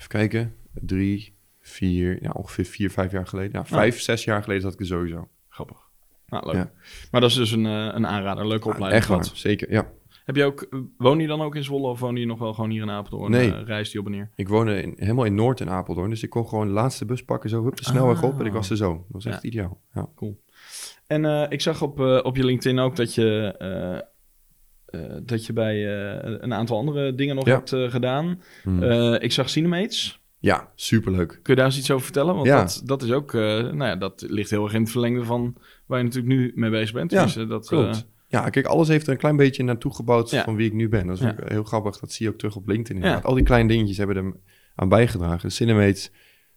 kijken. 0.07 0.55
Drie, 0.73 1.35
vier... 1.59 2.23
Ja, 2.23 2.29
ongeveer 2.31 2.65
vier, 2.65 2.91
vijf 2.91 3.11
jaar 3.11 3.27
geleden. 3.27 3.51
Ja, 3.51 3.65
vijf, 3.65 3.99
zes 4.01 4.23
jaar 4.23 4.41
geleden 4.43 4.61
zat 4.63 4.73
ik 4.73 4.79
er 4.79 4.85
sowieso. 4.85 5.29
Grappig. 5.49 5.77
Nou, 6.27 6.45
leuk. 6.45 6.55
Ja. 6.55 6.71
Maar 7.11 7.21
dat 7.21 7.29
is 7.29 7.35
dus 7.35 7.51
een, 7.51 7.63
een 7.65 8.07
aanrader, 8.07 8.47
leuke 8.47 8.67
Ah, 8.67 8.73
opleiding. 8.73 9.01
echt 9.01 9.07
waar, 9.11 9.23
gehad. 9.23 9.37
zeker. 9.37 9.71
Ja. 9.71 9.91
Heb 10.27 10.35
je 10.35 10.43
ook, 10.43 10.67
woon 10.97 11.19
je 11.19 11.27
dan 11.27 11.41
ook 11.41 11.55
in 11.55 11.63
Zwolle 11.63 11.87
of 11.87 11.99
woon 11.99 12.15
je 12.15 12.25
nog 12.25 12.39
wel 12.39 12.53
gewoon 12.53 12.69
hier 12.69 12.81
in 12.81 12.89
Apeldoorn? 12.89 13.31
Nee. 13.31 13.53
Eh, 13.53 13.63
reist 13.65 13.91
die 13.91 13.99
op 13.99 14.05
en 14.05 14.11
neer? 14.11 14.29
Ik 14.35 14.47
woonde 14.47 14.81
in, 14.81 14.93
helemaal 14.97 15.25
in 15.25 15.35
Noord 15.35 15.59
in 15.59 15.69
Apeldoorn. 15.69 16.09
Dus 16.09 16.23
ik 16.23 16.29
kon 16.29 16.47
gewoon 16.47 16.67
de 16.67 16.73
laatste 16.73 17.05
bus 17.05 17.23
pakken, 17.23 17.49
zo 17.49 17.63
hup, 17.63 17.75
de 17.75 17.83
snelweg 17.83 18.23
op. 18.23 18.39
En 18.39 18.45
ik 18.45 18.51
was 18.53 18.69
er 18.69 18.77
zo. 18.77 18.93
Dat 18.93 19.05
was 19.09 19.25
echt 19.25 19.41
Ja. 19.41 19.49
ideaal. 19.49 19.81
Ja. 19.93 20.09
En 21.07 21.25
eh, 21.25 21.45
ik 21.49 21.61
zag 21.61 21.81
op, 21.81 21.99
eh, 21.99 22.19
op 22.23 22.35
je 22.35 22.43
LinkedIn 22.45 22.79
ook 22.79 22.95
dat 22.95 23.13
je, 23.15 23.55
dat 25.23 25.45
je 25.45 25.53
bij 25.53 25.85
een 26.41 26.53
aantal 26.53 26.77
andere 26.77 27.15
dingen 27.15 27.35
nog 27.35 27.45
Ja. 27.45 27.53
hebt 27.53 27.69
gedaan. 27.91 28.41
Hmm. 28.63 29.13
Ik 29.13 29.31
zag 29.31 29.49
Cinemates. 29.49 30.21
Ja, 30.39 30.71
superleuk. 30.75 31.27
Kun 31.27 31.41
je 31.43 31.55
daar 31.55 31.65
eens 31.65 31.77
iets 31.77 31.91
over 31.91 32.03
vertellen? 32.03 32.35
Want 32.35 32.47
Ja. 32.47 32.59
dat, 32.61 32.81
dat 32.85 33.01
is 33.01 33.11
ook, 33.11 33.33
nou 33.33 33.83
ja, 33.85 33.95
dat 33.95 34.25
ligt 34.27 34.49
heel 34.49 34.63
erg 34.63 34.73
in 34.73 34.81
het 34.81 34.91
verlengde 34.91 35.23
van 35.23 35.55
waar 35.85 35.97
je 35.97 36.03
natuurlijk 36.03 36.33
nu 36.35 36.51
mee 36.55 36.69
bezig 36.69 36.93
bent. 36.93 37.11
Ja, 37.11 37.23
Dus, 37.23 37.33
dat, 37.33 37.67
Klopt. 37.67 38.07
Ja, 38.27 38.49
kijk, 38.49 38.65
alles 38.65 38.87
heeft 38.87 39.05
er 39.05 39.11
een 39.11 39.17
klein 39.17 39.35
beetje 39.35 39.63
naartoe 39.63 39.93
gebouwd 39.95 40.29
Ja. 40.29 40.43
van 40.43 40.55
wie 40.55 40.67
ik 40.67 40.73
nu 40.73 40.89
ben. 40.89 41.07
Dat 41.07 41.19
is 41.19 41.25
ook 41.25 41.49
heel 41.49 41.63
grappig. 41.63 41.99
Dat 41.99 42.11
zie 42.11 42.25
je 42.25 42.31
ook 42.31 42.37
terug 42.37 42.55
op 42.55 42.67
LinkedIn. 42.67 42.95
Inderdaad. 42.95 43.23
Al 43.23 43.33
die 43.33 43.43
kleine 43.43 43.69
dingetjes 43.69 43.97
hebben 43.97 44.15
er 44.15 44.33
aan 44.75 44.89
bijgedragen. 44.89 45.51
Cinemates, 45.51 46.11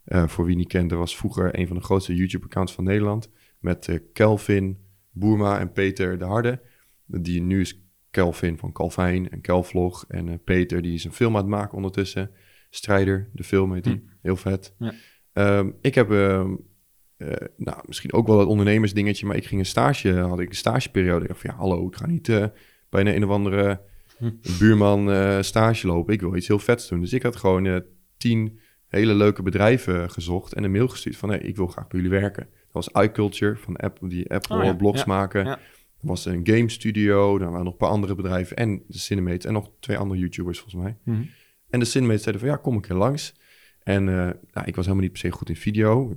eh, 0.04 0.28
voor 0.28 0.44
wie 0.44 0.56
niet 0.56 0.68
kent, 0.68 0.90
was 0.90 1.16
vroeger 1.16 1.58
een 1.58 1.66
van 1.66 1.76
de 1.76 1.82
grootste 1.82 2.14
YouTube-accounts 2.14 2.72
van 2.72 2.84
Nederland. 2.84 3.30
Met 3.58 3.88
eh, 3.88 3.98
Kelvin, 4.12 4.78
Boerma 5.10 5.58
en 5.58 5.72
Peter 5.72 6.18
de 6.18 6.24
Harde. 6.24 6.60
Die 7.06 7.40
nu 7.42 7.60
is 7.60 7.80
Kelvin 8.10 8.58
van 8.58 8.72
Calvijn 8.72 9.30
en 9.30 9.40
Kelvlog. 9.40 10.04
En 10.08 10.28
eh, 10.28 10.34
Peter, 10.44 10.82
die 10.82 10.94
is 10.94 11.04
een 11.04 11.12
film 11.12 11.34
aan 11.36 11.40
het 11.42 11.50
maken 11.50 11.76
ondertussen. 11.76 12.30
Strijder, 12.70 13.30
de 13.32 13.44
film 13.44 13.72
heet 13.74 13.84
die. 13.84 13.92
Hm. 13.92 14.12
Heel 14.22 14.36
vet. 14.36 14.74
Ja. 14.78 14.92
Ehm, 15.32 15.70
ik 15.80 15.94
heb 15.94 16.10
ehm, 16.10 16.54
eh, 17.20 17.46
nou, 17.56 17.78
misschien 17.86 18.12
ook 18.12 18.26
wel 18.26 18.38
het 18.38 18.48
ondernemersdingetje, 18.48 19.26
maar 19.26 19.36
ik 19.36 19.46
ging 19.46 19.60
een 19.60 19.66
stage, 19.66 20.12
had 20.14 20.40
ik 20.40 20.48
een 20.48 20.54
stageperiode. 20.54 21.22
Ik 21.22 21.28
dacht 21.28 21.40
van 21.40 21.50
ja, 21.50 21.56
hallo, 21.56 21.86
ik 21.86 21.96
ga 21.96 22.06
niet 22.06 22.28
eh, 22.28 22.44
bij 22.88 23.00
een, 23.00 23.16
een 23.16 23.24
of 23.24 23.30
andere 23.30 23.80
Hm. 24.18 24.30
buurman 24.58 25.10
eh, 25.10 25.40
stage 25.40 25.86
lopen. 25.86 26.14
Ik 26.14 26.20
wil 26.20 26.36
iets 26.36 26.48
heel 26.48 26.58
vets 26.58 26.88
doen. 26.88 27.00
Dus 27.00 27.12
ik 27.12 27.22
had 27.22 27.36
gewoon 27.36 27.82
tien 28.16 28.58
hele 28.86 29.14
leuke 29.14 29.42
bedrijven 29.42 30.10
gezocht 30.10 30.52
en 30.52 30.64
een 30.64 30.70
mail 30.70 30.88
gestuurd 30.88 31.16
van 31.16 31.28
hey, 31.28 31.38
ik 31.38 31.56
wil 31.56 31.66
graag 31.66 31.86
bij 31.88 32.00
jullie 32.00 32.20
werken. 32.20 32.48
Dat 32.72 32.84
was 32.92 33.04
iCulture 33.04 33.56
van 33.56 33.76
Apple, 33.76 34.08
die 34.08 34.30
Apple 34.30 34.56
Oh 34.58 34.64
ja, 34.64 34.74
blogs 34.74 34.98
ja, 34.98 35.04
maken. 35.06 35.44
ja. 35.44 35.58
Er 36.00 36.06
was 36.06 36.24
een 36.24 36.40
game 36.46 36.68
studio, 36.68 37.38
daar 37.38 37.48
waren 37.48 37.64
nog 37.64 37.72
een 37.72 37.78
paar 37.78 37.88
andere 37.88 38.14
bedrijven 38.14 38.56
en 38.56 38.82
de 38.86 38.98
Cinemate 38.98 39.46
en 39.48 39.52
nog 39.54 39.70
twee 39.80 39.96
andere 39.98 40.20
YouTubers 40.20 40.58
volgens 40.60 40.82
mij. 40.82 40.96
mhm. 41.02 41.22
En 41.70 41.78
de 41.78 41.84
Cinemate 41.86 42.18
zeiden 42.22 42.40
van 42.42 42.50
ja, 42.50 42.56
kom 42.56 42.74
een 42.74 42.80
keer 42.80 42.96
langs. 42.96 43.34
En 43.82 44.04
nou, 44.04 44.34
ik 44.64 44.76
was 44.76 44.84
helemaal 44.84 45.02
niet 45.02 45.10
per 45.12 45.20
se 45.20 45.30
goed 45.30 45.48
in 45.48 45.56
video. 45.56 46.16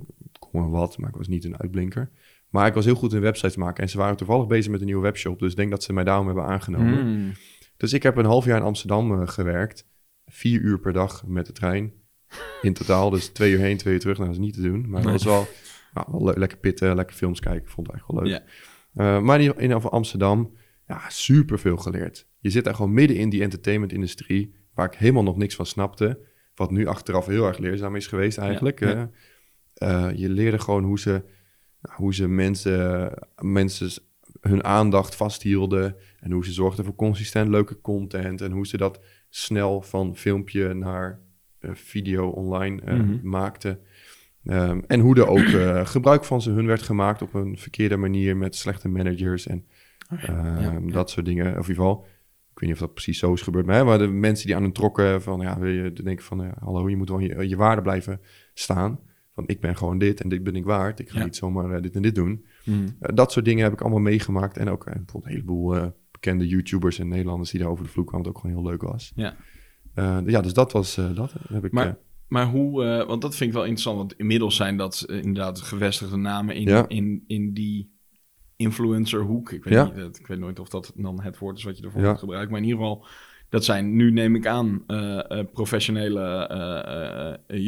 Wat, 0.62 0.98
maar 0.98 1.08
ik 1.08 1.16
was 1.16 1.28
niet 1.28 1.44
een 1.44 1.58
uitblinker. 1.60 2.10
Maar 2.48 2.66
ik 2.66 2.74
was 2.74 2.84
heel 2.84 2.94
goed 2.94 3.12
in 3.12 3.20
websites 3.20 3.56
maken. 3.56 3.82
En 3.82 3.88
ze 3.88 3.98
waren 3.98 4.16
toevallig 4.16 4.46
bezig 4.46 4.70
met 4.70 4.80
een 4.80 4.86
nieuwe 4.86 5.02
webshop. 5.02 5.38
Dus 5.38 5.50
ik 5.50 5.56
denk 5.56 5.70
dat 5.70 5.82
ze 5.82 5.92
mij 5.92 6.04
daarom 6.04 6.26
hebben 6.26 6.44
aangenomen. 6.44 7.06
Mm. 7.06 7.32
Dus 7.76 7.92
ik 7.92 8.02
heb 8.02 8.16
een 8.16 8.24
half 8.24 8.44
jaar 8.44 8.56
in 8.56 8.62
Amsterdam 8.62 9.20
eh, 9.20 9.28
gewerkt. 9.28 9.88
Vier 10.26 10.60
uur 10.60 10.78
per 10.78 10.92
dag 10.92 11.26
met 11.26 11.46
de 11.46 11.52
trein. 11.52 11.92
In 12.62 12.72
totaal. 12.72 13.10
Dus 13.10 13.28
twee 13.28 13.52
uur 13.52 13.58
heen, 13.58 13.76
twee 13.76 13.94
uur 13.94 14.00
terug. 14.00 14.16
Nou, 14.16 14.28
dat 14.28 14.38
is 14.38 14.44
niet 14.44 14.54
te 14.54 14.62
doen. 14.62 14.88
Maar 14.88 15.02
dat 15.02 15.12
was 15.12 15.24
wel, 15.24 15.46
nou, 15.94 16.06
wel 16.10 16.24
le- 16.24 16.38
lekker 16.38 16.58
pitten, 16.58 16.94
lekker 16.94 17.16
films 17.16 17.40
kijken. 17.40 17.70
Vond 17.70 17.86
het 17.86 17.96
eigenlijk 17.96 18.20
wel 18.20 18.30
leuk. 18.32 18.40
Eh, 18.94 19.22
maar 19.22 19.40
in, 19.40 19.58
in 19.58 19.72
Amsterdam, 19.72 20.56
ja, 20.86 21.00
super 21.08 21.58
veel 21.58 21.76
geleerd. 21.76 22.28
Je 22.38 22.50
zit 22.50 22.64
daar 22.64 22.74
gewoon 22.74 22.92
midden 22.92 23.16
in 23.16 23.28
die 23.28 23.42
entertainment-industrie, 23.42 24.54
waar 24.74 24.86
ik 24.86 24.98
helemaal 24.98 25.22
nog 25.22 25.36
niks 25.36 25.54
van 25.54 25.66
snapte. 25.66 26.18
Wat 26.54 26.70
nu 26.70 26.86
achteraf 26.86 27.26
heel 27.26 27.46
erg 27.46 27.58
leerzaam 27.58 27.96
is 27.96 28.06
geweest 28.06 28.38
eigenlijk. 28.38 28.80
Ja, 28.80 28.88
ja. 28.88 28.94
Eh, 28.94 29.02
eh, 29.74 30.10
je 30.14 30.28
leerde 30.28 30.58
gewoon 30.58 30.84
hoe 30.84 30.98
ze, 30.98 31.22
hoe 31.80 32.14
ze 32.14 32.28
mensen, 32.28 33.12
mensen 33.40 33.90
hun 34.40 34.64
aandacht 34.64 35.14
vasthielden. 35.14 35.96
En 36.20 36.30
hoe 36.30 36.44
ze 36.44 36.52
zorgden 36.52 36.84
voor 36.84 36.94
consistent 36.94 37.48
leuke 37.48 37.80
content. 37.80 38.40
En 38.40 38.52
hoe 38.52 38.66
ze 38.66 38.76
dat 38.76 39.00
snel 39.28 39.82
van 39.82 40.16
filmpje 40.16 40.74
naar 40.74 41.20
eh, 41.58 41.70
video 41.74 42.28
online 42.28 42.94
Mhm. 42.96 43.28
maakten. 43.28 43.78
Ehm, 44.44 44.80
en 44.86 45.00
hoe 45.00 45.16
er 45.16 45.26
ook 45.26 45.86
gebruik 45.94 46.24
van 46.24 46.42
ze 46.42 46.50
hun 46.50 46.66
werd 46.66 46.82
gemaakt 46.82 47.22
op 47.22 47.34
een 47.34 47.58
verkeerde 47.58 47.96
manier 47.96 48.36
met 48.36 48.56
slechte 48.56 48.88
managers 48.88 49.46
en 49.46 49.66
ehm, 50.08 50.86
ja. 50.86 50.92
dat 50.92 51.10
soort 51.10 51.26
dingen. 51.26 51.46
Of 51.46 51.50
in 51.52 51.56
ieder 51.56 51.74
geval, 51.74 52.06
ik 52.52 52.60
weet 52.60 52.68
niet 52.68 52.72
of 52.72 52.78
dat 52.86 52.94
precies 52.94 53.18
zo 53.18 53.32
is 53.32 53.42
gebeurd, 53.42 53.66
maar, 53.66 53.76
hè, 53.76 53.84
maar 53.84 53.98
de 53.98 54.08
mensen 54.08 54.46
die 54.46 54.56
aan 54.56 54.62
hen 54.62 54.72
trokken 54.72 55.22
van, 55.22 55.40
ja, 55.40 55.58
wil 55.58 55.70
je 55.70 55.92
denken 55.92 56.24
van, 56.24 56.54
hallo, 56.58 56.88
je 56.88 56.96
moet 56.96 57.08
wel 57.08 57.18
je, 57.18 57.48
je 57.48 57.56
waarde 57.56 57.82
blijven 57.82 58.20
staan. 58.54 59.00
Van, 59.34 59.44
ik 59.46 59.60
ben 59.60 59.76
gewoon 59.76 59.98
dit 59.98 60.20
en 60.20 60.28
dit 60.28 60.42
ben 60.42 60.56
ik 60.56 60.64
waard. 60.64 60.98
Ik 61.00 61.10
ga 61.10 61.18
Ja. 61.18 61.24
niet 61.24 61.36
zomaar 61.36 61.70
eh, 61.76 61.82
dit 61.82 61.94
en 61.94 62.02
dit 62.02 62.14
doen. 62.14 62.44
Mhm. 62.64 62.88
Eh, 63.00 63.14
dat 63.14 63.32
soort 63.32 63.44
dingen 63.44 63.62
heb 63.64 63.72
ik 63.72 63.80
allemaal 63.80 63.98
meegemaakt. 64.00 64.56
En 64.56 64.68
ook 64.68 64.86
eh, 64.86 64.92
bijvoorbeeld 64.94 65.24
een 65.24 65.30
heleboel 65.30 65.92
bekende 66.10 66.46
YouTubers 66.48 66.98
en 66.98 67.08
Nederlanders 67.08 67.50
die 67.50 67.60
daar 67.60 67.68
over 67.68 67.84
de 67.84 67.90
vloer 67.90 68.04
kwamen, 68.04 68.26
wat 68.26 68.34
ook 68.36 68.40
gewoon 68.42 68.56
heel 68.56 68.70
leuk 68.70 68.82
was. 68.82 69.12
Ja. 69.14 69.36
Ja, 70.26 70.40
dus 70.40 70.52
dat 70.54 70.72
was 70.72 70.94
dat. 70.94 71.14
Dat 71.14 71.32
heb 71.48 71.64
ik, 71.64 71.72
Maar- 71.72 71.96
Maar 72.28 72.46
hoe, 72.46 73.04
want 73.06 73.22
dat 73.22 73.36
vind 73.36 73.48
ik 73.50 73.54
wel 73.56 73.64
interessant, 73.64 73.96
want 73.96 74.14
inmiddels 74.16 74.56
zijn 74.56 74.76
dat 74.76 75.04
inderdaad 75.08 75.60
gevestigde 75.60 76.16
namen 76.16 76.54
in, 76.54 76.62
Ja. 76.68 76.88
in, 76.88 77.24
in 77.26 77.52
die 77.52 77.92
influencerhoek. 78.56 79.52
Ik 79.52 79.64
weet, 79.64 79.74
Ja. 79.74 79.92
niet, 79.94 80.18
ik 80.18 80.26
weet 80.26 80.38
nooit 80.38 80.58
of 80.60 80.68
dat 80.68 80.92
dan 80.96 81.22
het 81.22 81.38
woord 81.38 81.58
is 81.58 81.64
wat 81.64 81.78
je 81.78 81.84
ervoor 81.84 82.00
Ja. 82.02 82.14
gebruiken, 82.14 82.50
maar 82.50 82.60
in 82.60 82.66
ieder 82.66 82.80
geval, 82.80 83.06
dat 83.48 83.64
zijn 83.64 83.96
nu 83.96 84.10
neem 84.12 84.34
ik 84.34 84.46
aan 84.46 84.84
professionele 85.52 86.46
eh, 86.46 87.32
eh, 87.32 87.60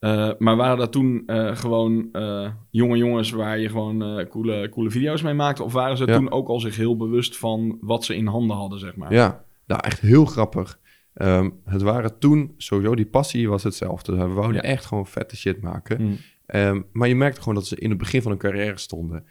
Eh, 0.00 0.30
maar 0.38 0.56
waren 0.56 0.78
dat 0.78 0.92
toen 0.92 1.22
eh, 1.26 1.56
gewoon 1.56 2.08
eh, 2.12 2.50
jonge 2.70 2.96
jongens 2.96 3.30
waar 3.30 3.58
je 3.58 3.68
gewoon 3.68 4.26
coole, 4.28 4.68
coole 4.68 4.90
video's 4.90 5.22
mee 5.22 5.34
maakte? 5.34 5.62
Of 5.62 5.72
waren 5.72 5.96
ze 5.96 6.06
Ja. 6.06 6.14
toen 6.16 6.30
ook 6.30 6.48
al 6.48 6.60
zich 6.60 6.76
heel 6.76 6.96
bewust 6.96 7.36
van 7.38 7.78
wat 7.80 8.04
ze 8.04 8.16
in 8.16 8.26
handen 8.26 8.56
hadden, 8.56 8.78
zeg 8.78 8.96
maar? 8.96 9.12
Ja, 9.12 9.44
nou 9.66 9.80
echt 9.84 10.00
heel 10.00 10.24
grappig. 10.24 10.78
Ehm, 11.14 11.50
het 11.64 11.82
waren 11.82 12.18
toen 12.18 12.54
sowieso, 12.56 12.94
die 12.94 13.06
passie 13.06 13.48
was 13.48 13.62
hetzelfde. 13.62 14.16
We 14.16 14.26
wouden 14.26 14.56
Ja. 14.62 14.62
echt 14.68 14.84
gewoon 14.84 15.06
vette 15.06 15.36
shit 15.36 15.60
maken. 15.60 15.96
Hm. 16.00 16.12
Ehm, 16.46 16.80
maar 16.92 17.08
je 17.08 17.14
merkte 17.16 17.40
gewoon 17.40 17.54
dat 17.54 17.66
ze 17.66 17.76
in 17.76 17.88
het 17.88 17.98
begin 17.98 18.22
van 18.22 18.30
hun 18.30 18.40
carrière 18.40 18.78
stonden. 18.78 19.24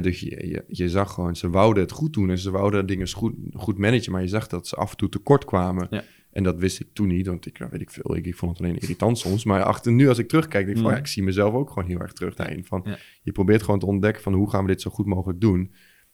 Dus 0.00 0.20
je, 0.20 0.46
je, 0.48 0.64
je 0.68 0.88
zag 0.88 1.12
gewoon, 1.12 1.36
ze 1.36 1.50
wouden 1.50 1.82
het 1.82 1.92
goed 1.92 2.12
doen 2.12 2.30
en 2.30 2.38
ze 2.38 2.50
wouden 2.50 2.86
dingen 2.86 3.08
goed, 3.12 3.34
goed 3.52 3.78
managen. 3.78 4.12
Maar 4.12 4.20
je 4.22 4.28
zag 4.28 4.46
dat 4.46 4.66
ze 4.66 4.76
af 4.76 4.90
en 4.90 4.96
toe 4.96 5.08
tekort 5.08 5.44
kwamen. 5.44 5.86
Ja. 5.90 6.02
En 6.34 6.42
dat 6.42 6.58
wist 6.58 6.80
ik 6.80 6.86
toen 6.92 7.06
niet, 7.08 7.26
want 7.26 7.46
ik 7.46 7.58
nou, 7.58 7.70
weet 7.70 7.80
ik 7.80 7.90
veel. 7.90 8.16
Ik, 8.16 8.26
ik 8.26 8.34
vond 8.36 8.52
het 8.58 8.66
alleen 8.66 8.78
irritant 8.78 9.18
soms. 9.18 9.44
Maar 9.44 9.62
achter, 9.62 9.92
nu 9.92 10.08
als 10.08 10.18
ik 10.18 10.28
terugkijk, 10.28 10.64
denk 10.64 10.76
ik 10.76 10.82
van, 10.82 10.84
Mhm. 10.84 10.94
ja, 10.94 11.00
ik 11.00 11.06
zie 11.12 11.22
mezelf 11.22 11.54
ook 11.54 11.68
gewoon 11.70 11.88
heel 11.88 11.98
erg 12.00 12.12
terug 12.12 12.34
daarin. 12.34 12.64
Van, 12.64 12.82
Ja. 12.84 12.96
Je 13.22 13.32
probeert 13.32 13.62
gewoon 13.62 13.78
te 13.80 13.86
ontdekken 13.86 14.22
van 14.22 14.32
hoe 14.32 14.50
gaan 14.50 14.64
we 14.64 14.70
dit 14.70 14.80
zo 14.80 14.90
goed 14.90 15.06
mogelijk 15.06 15.40
doen. 15.40 15.72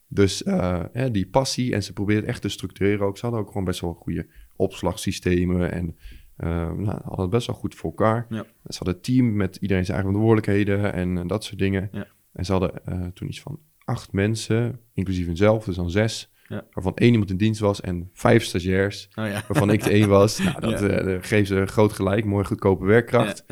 Dus 0.09 0.43
eh, 0.43 0.85
hè, 0.93 1.11
die 1.11 1.27
passie 1.27 1.75
en 1.75 1.83
ze 1.83 1.93
probeert 1.93 2.25
echt 2.25 2.43
te 2.43 2.49
structureren 2.49 3.07
ook. 3.07 3.17
Ze 3.17 3.23
hadden 3.23 3.41
ook 3.41 3.49
gewoon 3.49 3.65
best 3.65 3.81
wel 3.81 3.93
goede 3.93 4.27
opslagsystemen 4.57 5.73
en 5.73 5.97
eh, 6.37 6.49
nou, 6.73 6.85
hadden 7.03 7.21
het 7.21 7.31
best 7.31 7.47
wel 7.47 7.57
goed 7.57 7.75
voor 7.75 7.91
elkaar. 7.91 8.27
Ja. 8.29 8.43
Ze 8.67 8.77
hadden 8.79 8.95
een 8.95 9.01
team 9.01 9.37
met 9.37 9.57
iedereen 9.57 9.85
zijn 9.85 9.97
eigen 9.97 10.15
verantwoordelijkheden 10.15 10.93
en 10.93 11.19
eh, 11.19 11.27
dat 11.27 11.45
soort 11.45 11.59
dingen. 11.59 11.91
En 12.33 12.45
ze 12.45 12.53
hadden 12.53 13.11
toen 13.15 13.29
iets 13.29 13.41
van 13.41 13.59
acht 13.85 14.13
mensen, 14.13 14.81
inclusief 14.95 15.27
hunzelf, 15.27 15.65
dus 15.65 15.77
dan 15.77 15.91
zes. 15.91 16.33
Ja. 16.51 16.67
Waarvan 16.73 16.95
één 16.97 17.11
iemand 17.13 17.31
in 17.31 17.37
dienst 17.37 17.61
was 17.61 17.81
en 17.81 18.11
vijf 18.13 18.45
stagiairs, 18.45 19.09
Oh 19.15 19.27
ja. 19.27 19.43
waarvan 19.49 19.71
ik 19.71 19.83
de 19.85 19.91
één 19.91 20.09
was. 20.09 20.39
Nou, 20.39 20.61
dat 20.61 20.83
eh, 20.83 21.17
geeft 21.21 21.49
ze 21.49 21.67
groot 21.67 21.93
gelijk, 21.93 22.25
mooi 22.25 22.45
goedkope 22.45 22.85
werkkracht. 22.85 23.45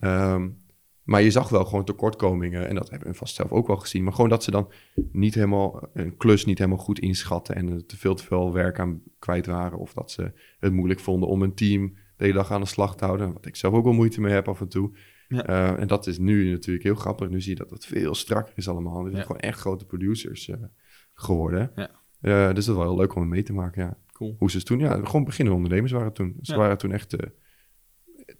Ehm, 0.00 0.48
maar 1.02 1.22
je 1.22 1.30
zag 1.30 1.48
wel 1.48 1.64
gewoon 1.64 1.84
tekortkomingen. 1.84 2.68
En 2.68 2.74
dat 2.74 2.90
hebben 2.90 3.08
we 3.08 3.14
vast 3.14 3.34
zelf 3.34 3.50
ook 3.50 3.66
wel 3.66 3.76
gezien. 3.76 4.04
Maar 4.04 4.12
gewoon 4.12 4.30
dat 4.30 4.42
ze 4.44 4.50
dan 4.50 4.70
niet 5.12 5.34
helemaal 5.34 5.88
een 5.92 6.16
klus 6.16 6.44
niet 6.44 6.58
helemaal 6.58 6.78
goed 6.84 6.98
inschatten. 6.98 7.54
En 7.54 7.68
er 7.68 7.86
te 7.86 7.96
veel 7.96 8.14
te 8.14 8.24
veel 8.24 8.52
werk 8.52 8.78
aan 8.80 9.02
kwijt 9.18 9.46
waren. 9.46 9.78
Of 9.78 9.92
dat 9.92 10.10
ze 10.10 10.32
het 10.58 10.72
moeilijk 10.72 11.00
vonden 11.00 11.28
om 11.28 11.42
een 11.42 11.54
team 11.54 11.94
de 12.16 12.24
hele 12.24 12.36
dag 12.36 12.50
aan 12.50 12.60
de 12.60 12.66
slag 12.66 12.96
te 12.96 13.04
houden. 13.04 13.32
Wat 13.32 13.46
ik 13.46 13.56
zelf 13.56 13.74
ook 13.74 13.84
wel 13.84 13.92
moeite 13.92 14.20
mee 14.20 14.32
heb 14.32 14.48
af 14.48 14.60
en 14.60 14.68
toe. 14.68 14.90
Ja. 15.28 15.46
Eh, 15.46 15.80
en 15.80 15.86
dat 15.86 16.06
is 16.06 16.18
nu 16.18 16.50
natuurlijk 16.50 16.84
heel 16.84 16.94
grappig. 16.94 17.28
Nu 17.28 17.40
zie 17.40 17.50
je 17.52 17.58
dat 17.58 17.70
het 17.70 17.86
veel 17.86 18.14
strakker 18.14 18.52
is 18.56 18.68
allemaal. 18.68 18.96
Er 19.04 19.04
zijn 19.10 19.16
Ja. 19.16 19.22
gewoon 19.26 19.40
echt 19.40 19.58
grote 19.60 19.84
producers 19.84 20.48
eh, 20.48 20.56
geworden. 21.14 21.72
Ja. 21.74 21.90
Eh, 22.22 22.46
dus 22.46 22.54
dat 22.54 22.58
is 22.58 22.66
wel 22.66 22.80
heel 22.82 22.96
leuk 22.96 23.14
om 23.14 23.28
mee 23.28 23.42
te 23.42 23.52
maken, 23.52 23.82
ja. 23.84 23.96
Cool. 24.12 24.34
Hoe 24.38 24.50
ze 24.50 24.56
het 24.56 24.66
toen, 24.66 24.78
ja, 24.78 25.00
gewoon 25.04 25.24
beginnende 25.24 25.56
ondernemers 25.56 25.92
waren 25.92 26.12
toen. 26.12 26.36
Ze 26.42 26.52
Ja. 26.52 26.58
waren 26.58 26.78
toen 26.78 26.92
echt 26.92 27.14
eh 27.14 27.28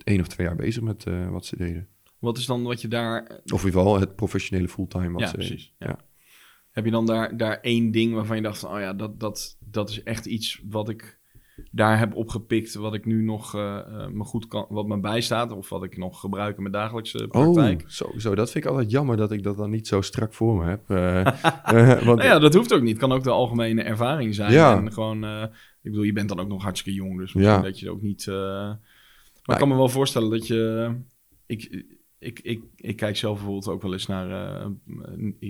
één 0.04 0.20
of 0.20 0.28
twee 0.28 0.46
jaar 0.46 0.56
bezig 0.56 0.82
met 0.82 1.04
eh, 1.06 1.28
wat 1.28 1.46
ze 1.46 1.56
deden. 1.56 1.88
Wat 2.18 2.38
is 2.38 2.46
dan 2.46 2.62
wat 2.62 2.80
je 2.80 2.88
daar... 2.88 3.22
Of 3.22 3.30
in 3.60 3.66
ieder 3.66 3.80
geval 3.80 4.00
het 4.00 4.16
professionele 4.16 4.68
fulltime 4.68 5.10
wat 5.10 5.20
ja, 5.20 5.26
ze 5.26 5.34
precies. 5.34 5.74
deden. 5.78 5.96
Ja. 5.98 6.04
Heb 6.70 6.84
je 6.84 6.90
dan 6.90 7.06
daar, 7.06 7.36
daar 7.36 7.60
één 7.60 7.90
ding 7.90 8.14
waarvan 8.14 8.36
je 8.36 8.42
dacht 8.42 8.58
van... 8.58 8.74
Oh 8.74 8.80
ja, 8.80 8.92
dat, 8.94 9.20
dat, 9.20 9.56
dat 9.60 9.90
is 9.90 10.02
echt 10.02 10.26
iets 10.26 10.62
wat 10.68 10.88
ik 10.88 11.20
daar 11.70 11.98
heb 11.98 12.14
opgepikt... 12.14 12.74
wat 12.74 12.94
ik 12.94 13.04
nu 13.04 13.22
nog 13.22 13.54
eh, 13.54 14.06
me 14.12 14.24
goed 14.24 14.46
kan... 14.46 14.66
wat 14.68 14.86
me 14.86 15.00
bijstaat... 15.00 15.52
of 15.52 15.68
wat 15.68 15.84
ik 15.84 15.96
nog 15.96 16.20
gebruik 16.20 16.56
in 16.56 16.62
mijn 16.62 16.74
dagelijkse 16.74 17.28
praktijk. 17.28 17.82
Oh, 17.82 17.88
sowieso. 17.88 18.34
Dat 18.34 18.50
vind 18.50 18.64
ik 18.64 18.70
altijd 18.70 18.90
jammer 18.90 19.16
dat 19.16 19.32
ik 19.32 19.42
dat 19.42 19.56
dan 19.56 19.70
niet 19.70 19.86
zo 19.86 20.00
strak 20.00 20.34
voor 20.34 20.56
me 20.56 20.64
heb. 20.64 20.86
Want, 22.04 22.18
Nou 22.18 22.22
ja, 22.22 22.38
dat 22.38 22.54
hoeft 22.54 22.74
ook 22.74 22.80
niet. 22.80 22.90
Het 22.90 23.00
kan 23.00 23.12
ook 23.12 23.22
de 23.22 23.30
algemene 23.30 23.82
ervaring 23.82 24.34
zijn. 24.34 24.52
Ja. 24.52 24.76
En 24.76 24.92
gewoon... 24.92 25.24
ik 25.24 25.50
bedoel, 25.90 26.02
je 26.02 26.12
bent 26.12 26.28
dan 26.28 26.40
ook 26.40 26.48
nog 26.48 26.62
hartstikke 26.62 26.98
jong... 26.98 27.18
dus 27.18 27.32
Ja. 27.32 27.38
misschien 27.38 27.62
dat 27.62 27.78
je 27.78 27.90
ook 27.90 28.02
niet... 28.02 28.26
maar 28.26 28.78
ik 29.46 29.58
kan 29.58 29.68
me 29.68 29.76
wel 29.76 29.88
voorstellen 29.88 30.30
dat 30.30 30.46
je... 30.46 30.94
Ik, 31.46 31.84
ik, 32.22 32.40
ik, 32.42 32.62
ik 32.76 32.96
kijk 32.96 33.16
zelf 33.16 33.34
bijvoorbeeld 33.36 33.68
ook 33.68 33.82
wel 33.82 33.92
eens 33.92 34.06
naar... 34.06 34.56
eh, 34.60 34.66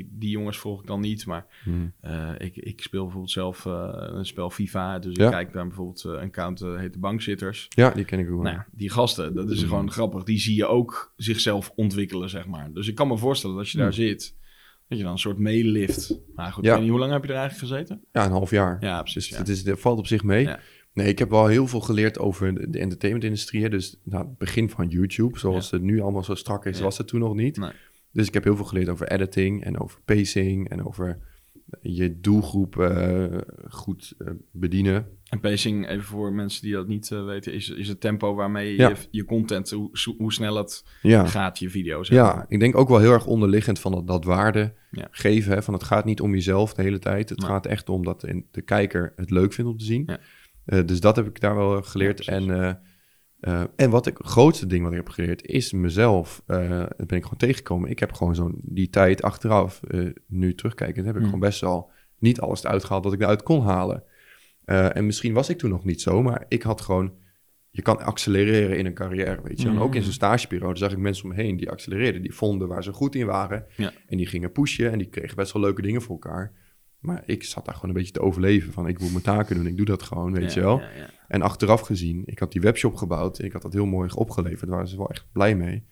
die 0.07 0.31
jongens 0.31 0.57
volg 0.59 0.81
ik 0.81 0.87
dan 0.87 1.01
niet, 1.01 1.27
maar... 1.27 1.47
Hmm. 1.65 1.93
Eh, 2.01 2.31
ik, 2.39 2.57
ik 2.57 2.81
speel 2.83 3.03
bijvoorbeeld 3.03 3.33
zelf 3.33 3.67
eh, 3.67 3.91
een 3.95 4.27
spel 4.27 4.51
FIFA. 4.51 4.99
Dus 4.99 5.17
Ja. 5.17 5.25
ik 5.25 5.31
kijk 5.31 5.53
naar 5.55 5.67
bijvoorbeeld 5.67 6.05
eh, 6.05 6.13
een 6.13 6.19
account 6.19 6.61
heet 6.61 6.93
de 6.93 6.99
Bankzitters. 6.99 7.67
Ja, 7.69 7.91
die 7.91 8.05
ken 8.05 8.19
ik 8.19 8.27
ook 8.31 8.43
wel. 8.43 8.53
Nou 8.53 8.63
die 8.73 8.91
gasten, 8.91 9.35
dat 9.35 9.51
is 9.51 9.63
Mm. 9.63 9.69
gewoon 9.69 9.91
grappig. 9.91 10.23
Die 10.25 10.39
zie 10.39 10.57
je 10.57 10.67
ook 10.67 11.13
zichzelf 11.17 11.73
ontwikkelen, 11.75 12.31
zeg 12.31 12.47
maar. 12.47 12.73
Dus 12.73 12.89
ik 12.89 12.95
kan 12.95 13.09
me 13.09 13.17
voorstellen 13.19 13.57
dat 13.57 13.65
als 13.65 13.73
je 13.73 13.79
daar 13.79 13.87
Mm. 13.87 13.93
zit, 13.93 14.37
dat 14.89 14.99
je 14.99 15.05
dan 15.05 15.13
een 15.13 15.19
soort 15.19 15.39
meelift. 15.39 16.19
Maar 16.35 16.53
goed, 16.53 16.65
Ja. 16.65 16.69
ik 16.71 16.75
weet 16.75 16.83
niet, 16.83 16.91
hoe 16.91 17.01
lang 17.01 17.13
heb 17.13 17.25
je 17.25 17.33
er 17.33 17.39
eigenlijk 17.39 17.69
gezeten? 17.73 18.05
Ja, 18.13 18.25
een 18.25 18.31
half 18.31 18.51
jaar. 18.51 18.77
Ja, 18.81 19.03
Dus 19.03 19.13
precies. 19.13 19.31
Ja. 19.33 19.37
het, 19.39 19.49
is, 19.49 19.65
het 19.65 19.81
valt 19.81 19.99
op 19.99 20.07
zich 20.07 20.23
mee. 20.23 20.49
Nee, 20.95 21.09
ik 21.09 21.19
heb 21.19 21.31
wel 21.31 21.47
heel 21.47 21.67
veel 21.67 21.81
geleerd 21.81 22.19
over 22.19 22.71
de, 22.71 22.79
entertainmentindustrie. 22.79 23.69
Dus 23.69 23.97
nou, 24.05 24.25
het 24.27 24.39
begin 24.39 24.71
van 24.71 24.89
YouTube, 24.89 25.39
zoals 25.39 25.71
het 25.71 25.83
nu 25.83 26.01
allemaal 26.01 26.25
zo 26.25 26.35
strak 26.35 26.67
is, 26.67 26.79
Ja. 26.79 26.85
was 26.85 26.99
het 26.99 27.07
toen 27.07 27.21
nog 27.21 27.35
niet. 27.35 27.57
Nee. 27.57 27.71
Dus 28.13 28.27
ik 28.27 28.35
heb 28.35 28.45
heel 28.45 28.57
veel 28.57 28.65
geleerd 28.65 28.89
over 28.89 29.09
editing 29.09 29.65
en 29.65 29.79
over 29.81 30.01
pacing 30.05 30.69
en 30.69 30.87
over 30.87 31.19
je 31.81 32.21
doelgroep 32.21 32.79
eh, 32.81 33.25
goed 33.69 34.15
eh, 34.19 34.29
bedienen. 34.51 35.07
En 35.29 35.41
pacing, 35.41 35.89
even 35.89 36.05
voor 36.05 36.33
mensen 36.33 36.63
die 36.63 36.73
dat 36.73 36.87
niet 36.89 37.11
eh, 37.11 37.25
weten, 37.25 37.53
is, 37.53 37.69
is 37.71 37.89
het 37.89 38.01
tempo 38.01 38.35
waarmee 38.35 38.71
je 38.71 38.77
Ja. 38.77 38.89
je, 38.89 38.97
je 39.11 39.25
content, 39.25 39.71
hoe, 39.71 39.91
hoe 40.19 40.33
snel 40.33 40.57
het 40.57 40.85
Ja. 41.03 41.27
gaat, 41.27 41.59
je 41.59 41.71
video's. 41.71 42.11
maar. 42.11 42.19
Ja, 42.19 42.47
ik 42.49 42.61
denk 42.61 42.77
ook 42.77 42.89
wel 42.89 42.99
heel 42.99 43.13
erg 43.13 43.27
onderliggend 43.27 43.79
van 43.79 43.93
dat, 43.93 44.07
dat 44.07 44.25
waarde 44.25 44.73
Ja. 44.91 45.09
geven. 45.11 45.53
Hè, 45.53 45.63
van 45.63 45.75
het 45.75 45.83
gaat 45.83 46.05
niet 46.05 46.21
om 46.21 46.33
jezelf 46.33 46.75
de 46.75 46.83
hele 46.83 46.99
tijd. 46.99 47.29
Het 47.29 47.45
gaat 47.45 47.67
echt 47.67 47.89
om 47.89 48.05
dat 48.05 48.21
de, 48.21 48.45
de 48.51 48.63
kijker 48.63 49.13
het 49.17 49.31
leuk 49.31 49.53
vindt 49.53 49.71
om 49.71 49.77
te 49.79 49.85
zien. 49.85 50.09
Eh, 50.65 50.87
dus 50.87 51.01
dat 51.01 51.17
heb 51.17 51.27
ik 51.27 51.41
daar 51.41 51.57
wel 51.57 51.83
geleerd. 51.83 52.25
Ja, 52.25 52.33
en, 52.33 52.51
eh, 52.51 52.75
eh, 53.41 53.65
en 53.77 53.91
wat 53.91 54.07
ik, 54.07 54.19
het 54.19 54.27
grootste 54.27 54.67
ding 54.67 54.83
wat 54.83 54.91
ik 54.93 54.97
heb 54.99 55.09
geleerd 55.09 55.45
is 55.47 55.73
mezelf. 55.73 56.43
eh 56.47 56.69
dat 56.79 57.07
ben 57.07 57.17
ik 57.17 57.23
gewoon 57.23 57.39
tegengekomen. 57.39 57.91
Ik 57.91 57.99
heb 57.99 58.13
gewoon 58.13 58.35
zo'n 58.35 58.61
die 58.65 58.91
tijd 58.91 59.23
achteraf, 59.23 59.83
eh, 59.83 60.07
nu 60.27 60.55
terugkijkend, 60.55 61.07
heb 61.07 61.15
ik 61.15 61.21
Hmm. 61.21 61.31
gewoon 61.31 61.49
best 61.49 61.61
wel 61.61 61.91
niet 62.19 62.41
alles 62.41 62.65
eruit 62.65 62.85
gehaald 62.85 63.03
dat 63.05 63.13
ik 63.13 63.21
eruit 63.21 63.43
kon 63.43 63.61
halen. 63.63 64.05
Eh, 64.65 64.97
en 64.97 65.07
misschien 65.07 65.33
was 65.33 65.49
ik 65.49 65.59
toen 65.59 65.71
nog 65.71 65.85
niet 65.85 66.01
zo, 66.01 66.23
maar 66.23 66.45
ik 66.49 66.63
had 66.63 66.81
gewoon 66.81 67.13
je 67.71 67.83
kan 67.83 67.99
accelereren 68.05 68.79
in 68.79 68.87
een 68.87 68.95
carrière, 68.95 69.41
weet 69.43 69.61
je. 69.63 69.69
En 69.69 69.79
ook 69.79 69.95
in 69.95 70.03
zo'n 70.03 70.13
stageperiode 70.13 70.79
zag 70.79 70.93
ik 70.93 70.99
mensen 70.99 71.25
om 71.25 71.31
me 71.37 71.43
heen 71.43 71.57
die 71.57 71.71
accelereerden. 71.71 72.23
Die 72.23 72.35
vonden 72.35 72.69
waar 72.69 72.83
ze 72.83 72.93
goed 72.93 73.15
in 73.15 73.27
waren. 73.27 73.67
Ja. 73.77 73.93
En 74.07 74.17
die 74.17 74.27
gingen 74.27 74.53
pushen 74.53 74.93
en 74.93 74.99
die 74.99 75.09
kregen 75.09 75.37
best 75.37 75.53
wel 75.53 75.63
leuke 75.63 75.83
dingen 75.83 76.03
voor 76.03 76.11
elkaar. 76.21 76.53
Maar 77.03 77.23
ik 77.27 77.45
zat 77.45 77.65
daar 77.65 77.75
gewoon 77.75 77.91
een 77.91 77.97
beetje 77.97 78.13
te 78.13 78.21
overleven. 78.21 78.73
Van 78.73 78.87
ik 78.89 78.99
moet 79.01 79.11
mijn 79.11 79.23
taken 79.23 79.57
doen, 79.57 79.67
ik 79.67 79.77
doe 79.77 79.87
dat 79.87 80.03
gewoon, 80.03 80.33
weet 80.33 80.53
Ja, 80.55 80.61
je 80.61 80.67
wel. 80.67 80.79
ja, 80.81 80.91
ja. 80.97 81.11
En 81.29 81.43
achteraf 81.43 81.81
gezien, 81.81 82.23
ik 82.27 82.39
had 82.39 82.53
die 82.53 82.61
webshop 82.61 82.95
gebouwd. 82.95 83.39
En 83.39 83.45
ik 83.45 83.53
had 83.53 83.63
dat 83.63 83.73
heel 83.73 83.87
mooi 83.87 84.11
opgeleverd. 84.15 84.61
Daar 84.61 84.71
waren 84.71 84.89
ze 84.89 84.97
wel 84.97 85.11
echt 85.11 85.27
blij 85.33 85.57
mee. 85.57 85.85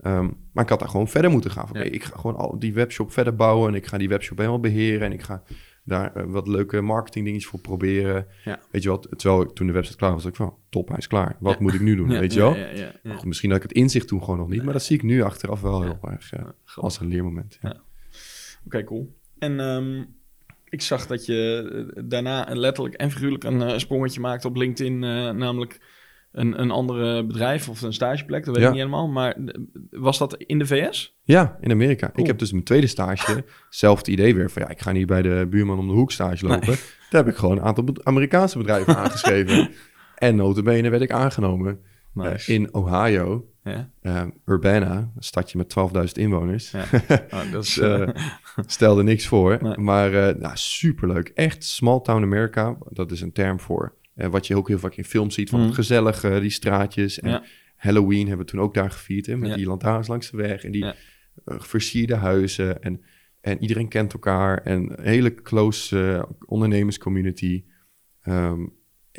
Ehm, 0.00 0.30
maar 0.52 0.64
ik 0.64 0.70
had 0.70 0.78
daar 0.78 0.88
gewoon 0.88 1.08
verder 1.08 1.30
moeten 1.30 1.50
gaan. 1.50 1.76
Ik 1.76 2.04
ga 2.04 2.16
gewoon 2.16 2.36
al 2.36 2.58
die 2.58 2.74
webshop 2.74 3.12
verder 3.12 3.34
bouwen. 3.36 3.68
En 3.68 3.74
ik 3.74 3.86
ga 3.86 3.98
die 3.98 4.08
webshop 4.08 4.38
helemaal 4.38 4.60
beheren. 4.60 5.06
En 5.06 5.12
ik 5.12 5.22
ga 5.22 5.42
daar 5.84 6.16
eh, 6.16 6.24
wat 6.26 6.48
leuke 6.48 6.80
marketing 6.80 7.24
dingetjes 7.24 7.50
voor 7.50 7.60
proberen. 7.60 8.26
Weet 8.70 8.82
je 8.82 8.88
wat? 8.88 9.08
Terwijl 9.16 9.42
ik, 9.42 9.50
toen 9.50 9.66
de 9.66 9.72
website 9.72 9.96
klaar 9.96 10.12
was, 10.12 10.22
was 10.22 10.30
ik 10.30 10.36
van, 10.36 10.56
top, 10.68 10.88
hij 10.88 10.98
is 10.98 11.06
klaar. 11.06 11.36
Wat 11.40 11.60
moet 11.60 11.74
ik 11.74 11.80
nu 11.80 11.96
doen? 11.96 12.08
Weet 12.20 12.32
je 12.32 12.40
wel? 12.40 12.56
Misschien 13.24 13.48
had 13.50 13.62
ik 13.62 13.68
het 13.68 13.78
inzicht 13.78 14.08
toen 14.08 14.20
gewoon 14.20 14.38
nog 14.38 14.48
niet. 14.48 14.62
Maar 14.62 14.72
dat 14.72 14.82
zie 14.82 14.96
ik 14.96 15.02
nu 15.02 15.22
achteraf 15.22 15.60
wel 15.60 15.82
heel 15.82 15.98
erg 16.02 16.32
als 16.74 17.00
een 17.00 17.06
leermoment. 17.08 17.58
Oké, 18.66 18.84
cool. 18.84 19.16
En 19.38 19.60
ehm, 19.60 20.04
ik 20.68 20.82
zag 20.82 21.06
dat 21.06 21.26
je 21.26 21.70
eh, 21.96 22.02
daarna 22.06 22.46
letterlijk 22.48 22.94
en 22.94 23.10
figuurlijk 23.10 23.44
een 23.44 23.62
eh, 23.62 23.78
sprongetje 23.78 24.20
maakte 24.20 24.48
op 24.48 24.56
LinkedIn, 24.56 25.04
eh, 25.04 25.30
namelijk 25.30 25.80
een, 26.32 26.60
een 26.60 26.70
andere 26.70 27.26
bedrijf 27.26 27.68
of 27.68 27.82
een 27.82 27.92
stageplek, 27.92 28.44
dat 28.44 28.54
weet 28.54 28.62
Ja. 28.64 28.68
ik 28.70 28.74
niet 28.76 28.84
helemaal. 28.84 29.08
Maar 29.08 29.36
was 29.90 30.18
dat 30.18 30.34
in 30.36 30.58
de 30.58 30.66
VS? 30.66 31.18
Ja, 31.22 31.56
in 31.60 31.70
Amerika. 31.70 32.06
Cool. 32.06 32.20
Ik 32.20 32.26
heb 32.26 32.38
dus 32.38 32.52
mijn 32.52 32.64
tweede 32.64 32.86
stage, 32.86 33.44
zelfde 33.70 34.10
idee 34.10 34.34
weer 34.34 34.50
van 34.50 34.62
ja, 34.62 34.68
ik 34.68 34.80
ga 34.80 34.92
niet 34.92 35.06
bij 35.06 35.22
de 35.22 35.46
buurman 35.50 35.78
om 35.78 35.86
de 35.86 35.92
hoek 35.92 36.12
stage 36.12 36.46
lopen. 36.46 36.76
Daar 37.10 37.24
heb 37.24 37.28
ik 37.28 37.36
gewoon 37.36 37.56
een 37.56 37.64
aantal 37.64 37.84
Amerikaanse 38.02 38.58
bedrijven 38.58 38.96
aangeschreven. 39.02 39.70
En 40.16 40.36
notabene 40.36 40.88
werd 40.90 41.02
ik 41.02 41.10
aangenomen 41.10 41.80
Nice. 42.12 42.52
in 42.52 42.74
Ohio, 42.74 43.44
ja? 43.70 43.90
eh, 44.00 44.24
Urbana, 44.44 44.96
een 44.96 45.22
stadje 45.22 45.58
met 45.58 45.74
12.000 46.06 46.12
inwoners. 46.12 46.70
Ja. 46.70 46.84
Oh, 47.34 47.52
dat 47.52 47.64
is, 47.64 47.78
eh, 47.78 48.02
eh, 48.02 48.08
Stelde 48.66 49.02
niks 49.02 49.26
voor, 49.26 49.58
Nee. 49.62 49.78
maar 49.78 50.10
nou, 50.38 50.50
superleuk. 50.54 51.28
Echt 51.28 51.64
small 51.64 52.00
town 52.00 52.22
America, 52.22 52.76
dat 52.90 53.10
is 53.10 53.20
een 53.20 53.32
term 53.32 53.60
voor 53.60 53.94
wat 54.14 54.46
je 54.46 54.56
ook 54.56 54.68
heel 54.68 54.78
vaak 54.78 54.94
in 54.94 55.04
films 55.04 55.34
ziet 55.34 55.50
van 55.50 55.60
het 55.60 55.74
gezellige, 55.74 56.40
die 56.40 56.50
straatjes. 56.50 57.20
En 57.20 57.30
Ja. 57.30 57.42
Halloween 57.76 58.28
hebben 58.28 58.46
we 58.46 58.52
toen 58.52 58.60
ook 58.60 58.74
daar 58.74 58.90
gevierd, 58.90 59.26
hè, 59.26 59.36
met 59.36 59.54
die 59.54 59.66
lantaarns 59.66 60.08
langs 60.08 60.30
de 60.30 60.36
weg 60.36 60.64
en 60.64 60.72
die 60.72 60.86
versierde 61.44 62.14
huizen. 62.14 62.82
En, 62.82 63.00
en 63.40 63.60
iedereen 63.62 63.88
kent 63.88 64.12
elkaar 64.12 64.58
en 64.58 64.90
een 64.98 65.04
hele 65.04 65.34
close 65.34 66.26
ondernemerscommunity. 66.46 67.64
Ehm, 68.22 68.60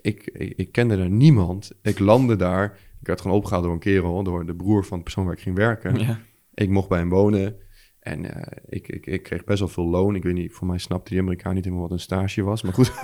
ik, 0.02 0.24
ik, 0.34 0.54
ik 0.56 0.72
kende 0.72 0.98
daar 0.98 1.10
niemand. 1.10 1.72
Ik 1.82 2.00
landde 2.00 2.36
daar. 2.36 2.78
Ik 3.08 3.14
werd 3.14 3.26
gewoon 3.26 3.38
opgehaald 3.38 3.64
door 3.64 3.74
een 3.74 3.80
kerel, 3.80 4.24
door 4.24 4.46
de 4.46 4.56
broer 4.56 4.86
van 4.86 4.98
de 4.98 5.04
persoon 5.04 5.26
waar 5.26 5.34
ik 5.34 5.40
ging 5.40 5.56
werken. 5.56 6.00
ja. 6.00 6.20
Ik 6.54 6.70
mocht 6.70 6.90
bij 6.90 6.98
hem 7.00 7.10
wonen. 7.10 7.56
En 8.00 8.34
eh, 8.36 8.58
ik, 8.70 8.88
ik, 8.88 9.06
ik 9.06 9.24
kreeg 9.24 9.44
best 9.44 9.60
wel 9.60 9.68
veel 9.68 9.86
loon. 9.88 10.16
Ik 10.16 10.24
weet 10.24 10.34
niet, 10.34 10.54
voor 10.54 10.68
mij 10.68 10.78
snapte 10.78 11.10
die 11.12 11.20
Amerikaan 11.22 11.54
niet 11.56 11.64
helemaal 11.64 11.84
wat 11.88 11.94
een 11.94 12.04
stage 12.04 12.44
was. 12.44 12.62
Maar 12.62 12.74
goed, 12.74 12.92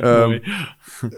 Ehm, 0.00 0.38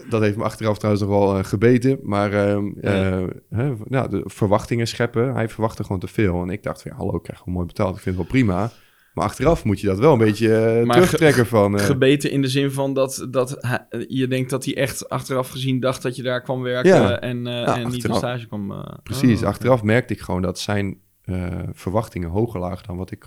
dat 0.09 0.21
heeft 0.21 0.37
me 0.37 0.43
achteraf 0.43 0.77
trouwens 0.77 1.03
nog 1.05 1.11
wel 1.19 1.37
eh, 1.37 1.43
gebeten. 1.43 1.99
Maar 2.01 2.33
ehm, 2.33 2.65
Ja. 2.81 3.11
eh, 3.19 3.27
hè, 3.49 3.73
nou, 3.85 4.09
de 4.09 4.21
verwachtingen 4.25 4.87
scheppen. 4.87 5.33
Hij 5.33 5.49
verwachtte 5.49 5.83
gewoon 5.83 5.99
te 5.99 6.07
veel. 6.07 6.41
En 6.41 6.49
ik 6.49 6.63
dacht 6.63 6.81
van, 6.81 6.91
ja, 6.91 6.97
hallo, 6.97 7.15
ik 7.15 7.23
krijg 7.23 7.37
gewoon 7.39 7.53
mooi 7.53 7.67
betaald. 7.67 7.95
Ik 7.95 8.01
vind 8.01 8.17
het 8.17 8.23
wel 8.23 8.33
prima. 8.33 8.71
Maar 9.13 9.25
achteraf 9.25 9.63
moet 9.63 9.79
je 9.79 9.87
dat 9.87 9.99
wel 9.99 10.11
een 10.13 10.17
beetje 10.17 10.55
eh, 10.55 10.85
Maar 10.85 10.95
terugtrekken 10.95 11.45
van... 11.45 11.77
eh, 11.79 11.85
Gebeten 11.85 12.31
in 12.31 12.41
de 12.41 12.47
zin 12.47 12.71
van 12.71 12.93
dat, 12.93 13.27
dat 13.29 13.55
hij- 13.59 14.05
je 14.07 14.27
denkt 14.27 14.49
dat 14.49 14.65
hij 14.65 14.75
echt 14.77 15.09
achteraf 15.09 15.49
gezien 15.49 15.79
dacht 15.79 16.01
dat 16.01 16.15
je 16.15 16.23
daar 16.23 16.41
kwam 16.41 16.61
werken 16.61 16.91
Ja. 17.01 17.19
en, 17.19 17.43
Ja, 17.45 17.77
en 17.77 17.89
niet 17.89 18.03
een 18.03 18.15
stage 18.15 18.47
kwam. 18.47 18.85
Precies, 19.03 19.41
oh, 19.41 19.47
achteraf 19.47 19.83
merkte 19.83 20.13
ik 20.13 20.19
gewoon 20.21 20.41
dat 20.41 20.59
zijn 20.59 20.97
verwachtingen 21.73 22.29
hoger 22.29 22.59
lagen 22.59 22.87
dan 22.87 22.97
wat 22.97 23.11
ik 23.11 23.25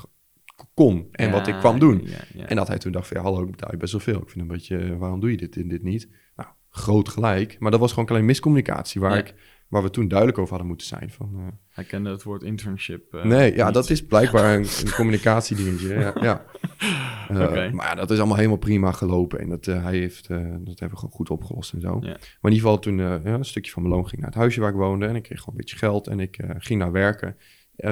kon 0.74 1.08
en 1.12 1.30
wat 1.30 1.46
ik 1.46 1.54
kwam 1.58 1.78
doen. 1.78 2.08
En 2.46 2.56
dat 2.56 2.68
hij 2.68 2.78
toen 2.78 2.92
dacht 2.92 3.08
van, 3.08 3.16
ja, 3.16 3.22
hallo, 3.22 3.42
ik 3.42 3.50
betaal 3.50 3.70
je 3.70 3.76
best 3.76 3.92
wel 3.92 4.00
veel. 4.00 4.20
Ik 4.22 4.28
vind 4.30 4.40
een 4.44 4.50
beetje, 4.56 4.96
waarom 4.98 5.20
doe 5.20 5.30
je 5.30 5.36
dit 5.36 5.56
en 5.56 5.68
dit 5.68 5.82
niet? 5.82 6.08
Nou, 6.36 6.48
groot 6.70 7.08
gelijk. 7.08 7.56
Maar 7.58 7.70
dat 7.70 7.80
was 7.80 7.88
gewoon 7.88 8.04
een 8.04 8.10
kleine 8.10 8.28
miscommunicatie 8.28 9.00
waar, 9.00 9.18
ik, 9.18 9.34
waar 9.74 9.82
we 9.82 9.90
toen 9.90 10.08
duidelijk 10.08 10.38
over 10.38 10.50
hadden 10.50 10.68
moeten 10.68 10.86
zijn. 10.86 11.10
Van, 11.10 11.30
eh, 11.36 11.46
Hij 11.68 11.84
kende 11.84 12.10
het 12.10 12.22
woord 12.22 12.42
internship. 12.42 13.14
eh, 13.14 13.24
nee, 13.24 13.54
ja, 13.54 13.64
niet. 13.64 13.74
dat 13.74 13.90
is 13.90 14.06
blijkbaar 14.06 14.54
een, 14.54 14.66
een 14.84 14.92
communicatiedingetje. 14.94 15.94
Ja, 15.94 16.12
ja. 16.20 16.44
Eh. 17.28 17.72
Maar 17.72 17.86
ja, 17.86 17.94
dat 17.94 18.10
is 18.10 18.18
allemaal 18.18 18.36
helemaal 18.36 18.58
prima 18.58 18.92
gelopen. 18.92 19.38
En 19.38 19.48
dat, 19.48 19.64
hij 19.64 19.96
heeft, 19.98 20.28
dat 20.28 20.38
hebben 20.78 20.90
we 20.90 20.96
gewoon 20.96 21.10
goed 21.14 21.30
opgelost 21.30 21.72
en 21.72 21.80
zo. 21.80 21.98
Maar 21.98 22.08
in 22.08 22.52
ieder 22.52 22.58
geval 22.58 22.78
toen 22.78 22.96
ja, 22.96 23.20
een 23.24 23.44
stukje 23.44 23.70
van 23.70 23.82
mijn 23.82 23.94
loon 23.94 24.08
ging 24.08 24.20
naar 24.20 24.30
het 24.30 24.38
huisje 24.38 24.60
waar 24.60 24.70
ik 24.70 24.76
woonde. 24.76 25.06
En 25.06 25.16
ik 25.16 25.22
kreeg 25.22 25.38
gewoon 25.38 25.54
een 25.54 25.60
beetje 25.60 25.76
geld. 25.76 26.06
En 26.06 26.20
ik 26.20 26.38
ging 26.58 26.80
naar 26.80 26.92
werken 26.92 27.36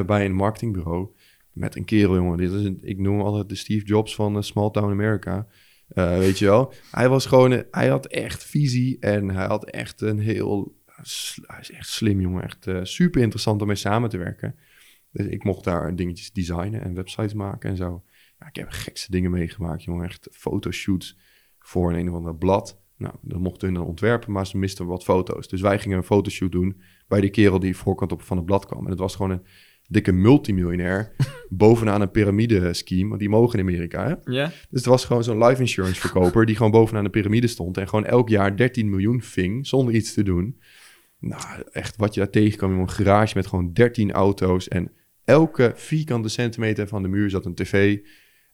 bij 0.06 0.24
een 0.24 0.34
marketingbureau. 0.34 1.08
Met 1.52 1.76
een 1.76 1.84
kerel, 1.84 2.14
jongen. 2.14 2.38
Dit 2.38 2.52
is 2.52 2.64
een, 2.64 2.78
ik 2.82 2.98
noem 2.98 3.20
altijd 3.20 3.48
de 3.48 3.54
Steve 3.54 3.84
Jobs 3.84 4.14
van 4.14 4.42
Small 4.42 4.70
Town 4.70 4.90
America. 4.90 5.46
Weet 5.94 6.38
je 6.38 6.44
wel. 6.44 6.72
Hij 6.90 7.08
was 7.08 7.26
gewoon, 7.26 7.64
hij 7.70 7.88
had 7.88 8.06
echt 8.06 8.44
visie. 8.44 8.96
En 9.00 9.28
hij 9.30 9.46
had 9.46 9.64
echt 9.70 10.00
een 10.00 10.18
heel, 10.18 10.74
hij 11.46 11.60
is 11.60 11.70
echt 11.70 11.88
slim, 11.88 12.20
jongen. 12.20 12.42
Echt 12.42 12.66
eh, 12.66 12.80
super 12.82 13.20
interessant 13.20 13.60
om 13.60 13.66
mee 13.66 13.76
samen 13.76 14.10
te 14.10 14.18
werken. 14.18 14.56
Dus 15.10 15.26
ik 15.26 15.44
mocht 15.44 15.64
daar 15.64 15.96
dingetjes 15.96 16.32
designen 16.32 16.82
en 16.82 16.94
websites 16.94 17.34
maken 17.34 17.70
en 17.70 17.76
zo. 17.76 18.04
Ja, 18.38 18.46
ik 18.46 18.56
heb 18.56 18.68
gekste 18.68 19.10
dingen 19.10 19.30
meegemaakt, 19.30 19.84
jongen. 19.84 20.04
Echt 20.04 20.28
fotoshoots 20.32 21.18
voor 21.58 21.92
een, 21.92 21.98
een 21.98 22.08
of 22.08 22.14
ander 22.14 22.36
blad. 22.36 22.80
Nou, 22.96 23.14
dat 23.22 23.40
mochten 23.40 23.68
hun 23.68 23.76
dan 23.76 23.86
ontwerpen, 23.86 24.32
maar 24.32 24.46
ze 24.46 24.58
misten 24.58 24.86
wat 24.86 25.04
foto's. 25.04 25.48
Dus 25.48 25.60
wij 25.60 25.78
gingen 25.78 25.96
een 25.96 26.04
fotoshoot 26.04 26.52
doen 26.52 26.80
bij 27.08 27.20
die 27.20 27.30
kerel 27.30 27.58
die 27.58 27.76
voorkant 27.76 28.12
op 28.12 28.22
van 28.22 28.36
het 28.36 28.46
blad 28.46 28.66
kwam. 28.66 28.84
En 28.84 28.90
het 28.90 28.98
was 28.98 29.16
gewoon 29.16 29.30
een 29.30 29.42
dikke 29.88 30.12
multimiljonair 30.12 31.12
bovenaan 31.48 32.00
een 32.00 32.10
piramide-scheme. 32.10 33.08
Want 33.08 33.20
die 33.20 33.28
mogen 33.28 33.58
in 33.58 33.64
Amerika, 33.64 34.06
hè? 34.06 34.32
Ja? 34.32 34.46
Dus 34.46 34.54
het 34.70 34.84
was 34.84 35.04
gewoon 35.04 35.24
zo'n 35.24 35.44
life 35.44 35.60
insurance 35.60 36.00
verkoper 36.00 36.46
die 36.46 36.56
gewoon 36.56 36.70
bovenaan 36.70 37.04
de 37.04 37.10
piramide 37.10 37.46
stond 37.46 37.76
en 37.76 37.88
gewoon 37.88 38.04
elk 38.04 38.28
jaar 38.28 38.56
13 38.56 38.90
miljoen 38.90 39.22
ving 39.22 39.66
zonder 39.66 39.94
iets 39.94 40.14
te 40.14 40.22
doen. 40.22 40.60
Nou, 41.22 41.62
echt 41.72 41.96
wat 41.96 42.14
je 42.14 42.20
daar 42.20 42.30
tegenkwam 42.30 42.72
in 42.72 42.78
een 42.78 42.90
garage 42.90 43.36
met 43.36 43.46
gewoon 43.46 43.72
13 43.72 44.12
auto's 44.12 44.68
en 44.68 44.92
elke 45.24 45.72
vierkante 45.74 46.28
centimeter 46.28 46.88
van 46.88 47.02
de 47.02 47.08
muur 47.08 47.30
zat 47.30 47.44
een 47.44 47.54
tv. 47.54 47.98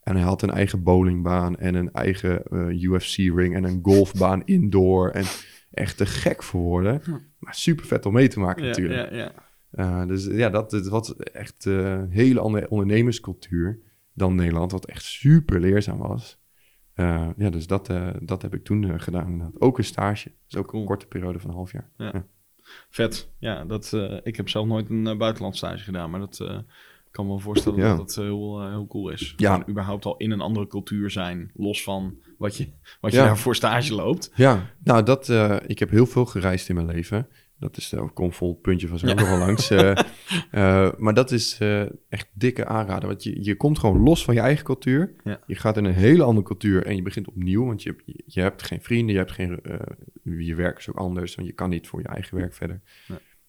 En 0.02 0.14
hij 0.16 0.24
had 0.24 0.42
een 0.42 0.50
eigen 0.50 0.82
bowlingbaan 0.82 1.56
en 1.56 1.74
een 1.74 1.92
eigen 1.92 2.42
eh, 2.42 2.82
UFC-ring 2.82 3.54
en 3.54 3.64
een 3.64 3.78
golfbaan 3.82 4.42
indoor. 4.44 5.10
En 5.10 5.24
echt 5.70 5.96
te 5.96 6.06
gek 6.06 6.42
voor 6.42 6.60
woorden. 6.60 7.02
Maar 7.38 7.54
super 7.54 7.84
vet 7.86 8.06
om 8.06 8.12
mee 8.12 8.28
te 8.28 8.40
maken 8.40 8.62
Ja, 8.62 8.68
natuurlijk. 8.68 9.10
ja, 9.10 9.16
ja. 9.16 9.32
Uh, 9.72 10.06
dus 10.06 10.24
ja, 10.26 10.50
dat, 10.50 10.70
dat 10.70 10.88
was 10.88 11.16
echt 11.16 11.64
uh, 11.64 11.90
een 11.90 12.10
hele 12.10 12.40
andere 12.40 12.68
ondernemerscultuur 12.68 13.80
dan 14.14 14.34
Nederland, 14.34 14.72
wat 14.72 14.86
echt 14.86 15.02
super 15.02 15.60
leerzaam 15.60 15.98
was. 15.98 16.40
Ja, 17.36 17.50
dus 17.50 17.66
dat, 17.66 17.92
dat 18.20 18.42
heb 18.42 18.54
ik 18.54 18.64
toen 18.64 19.00
gedaan. 19.00 19.26
Inderdaad. 19.26 19.60
Ook 19.60 19.78
een 19.78 19.84
stage. 19.84 20.32
Dus 20.46 20.56
ook 20.56 20.66
Cool. 20.66 20.82
een 20.82 20.88
korte 20.88 21.06
periode 21.06 21.38
van 21.38 21.50
een 21.50 21.56
half 21.56 21.72
jaar. 21.72 21.90
Ja. 21.96 22.26
Vet. 22.90 23.28
Ja, 23.38 23.64
dat, 23.64 23.92
eh, 23.92 24.16
ik 24.22 24.36
heb 24.36 24.48
zelf 24.48 24.66
nooit 24.66 24.90
een 24.90 25.06
uh, 25.06 25.16
buitenlandstage 25.16 25.84
gedaan, 25.84 26.10
maar 26.10 26.20
dat 26.20 26.40
eh, 26.40 26.58
kan 27.10 27.24
me 27.24 27.30
wel 27.30 27.40
voorstellen 27.40 27.78
Ja. 27.78 27.88
dat 27.88 27.96
dat 27.96 28.14
heel, 28.24 28.60
eh, 28.60 28.68
heel 28.68 28.86
cool 28.86 29.08
is. 29.08 29.34
Ja. 29.36 29.52
Gewoon 29.52 29.68
überhaupt 29.70 30.04
al 30.04 30.16
in 30.16 30.30
een 30.30 30.40
andere 30.40 30.66
cultuur 30.66 31.10
zijn, 31.10 31.50
los 31.54 31.82
van 31.82 32.14
wat 32.38 32.56
je, 32.56 32.68
wat 33.00 33.10
je 33.12 33.18
Ja. 33.18 33.24
daar 33.24 33.38
voor 33.38 33.54
stage 33.56 33.94
loopt. 33.94 34.30
Ja, 34.34 34.70
nou, 34.84 35.02
dat, 35.02 35.28
eh, 35.28 35.56
ik 35.66 35.78
heb 35.78 35.90
heel 35.90 36.06
veel 36.06 36.24
gereisd 36.26 36.68
in 36.68 36.74
mijn 36.74 36.86
leven. 36.86 37.28
Dat 37.58 37.76
is 37.76 37.94
ook 37.94 38.14
kom 38.14 38.32
vol 38.32 38.54
puntje 38.54 38.88
van 38.88 38.98
zo 38.98 39.06
nog 39.06 39.28
wel 39.28 39.38
langs. 39.38 39.70
Eh, 39.70 39.90
eh, 40.50 40.92
maar 40.96 41.14
dat 41.14 41.30
is 41.30 41.58
eh, 41.58 41.82
echt 42.08 42.28
dikke 42.32 42.66
aanrader. 42.66 43.08
Want 43.08 43.22
je, 43.22 43.44
je 43.44 43.56
komt 43.56 43.78
gewoon 43.78 44.02
los 44.02 44.24
van 44.24 44.34
je 44.34 44.40
eigen 44.40 44.64
cultuur. 44.64 45.14
Ja. 45.24 45.40
Je 45.46 45.54
gaat 45.54 45.76
in 45.76 45.84
een 45.84 45.94
hele 45.94 46.22
andere 46.22 46.46
cultuur 46.46 46.86
en 46.86 46.96
je 46.96 47.02
begint 47.02 47.28
opnieuw. 47.28 47.64
Want 47.64 47.82
je, 47.82 47.88
hebt- 47.90 48.22
je 48.26 48.40
hebt 48.40 48.62
geen 48.62 48.82
vrienden, 48.82 49.12
je 49.12 49.18
hebt 49.18 49.32
geen... 49.32 49.60
je 50.22 50.54
werk 50.54 50.78
is 50.78 50.88
ook 50.88 50.96
anders, 50.96 51.34
want 51.34 51.48
je 51.48 51.54
kan 51.54 51.70
niet 51.70 51.86
voor 51.86 52.00
je 52.00 52.08
eigen 52.08 52.36
werk 52.36 52.54
verder. 52.54 52.80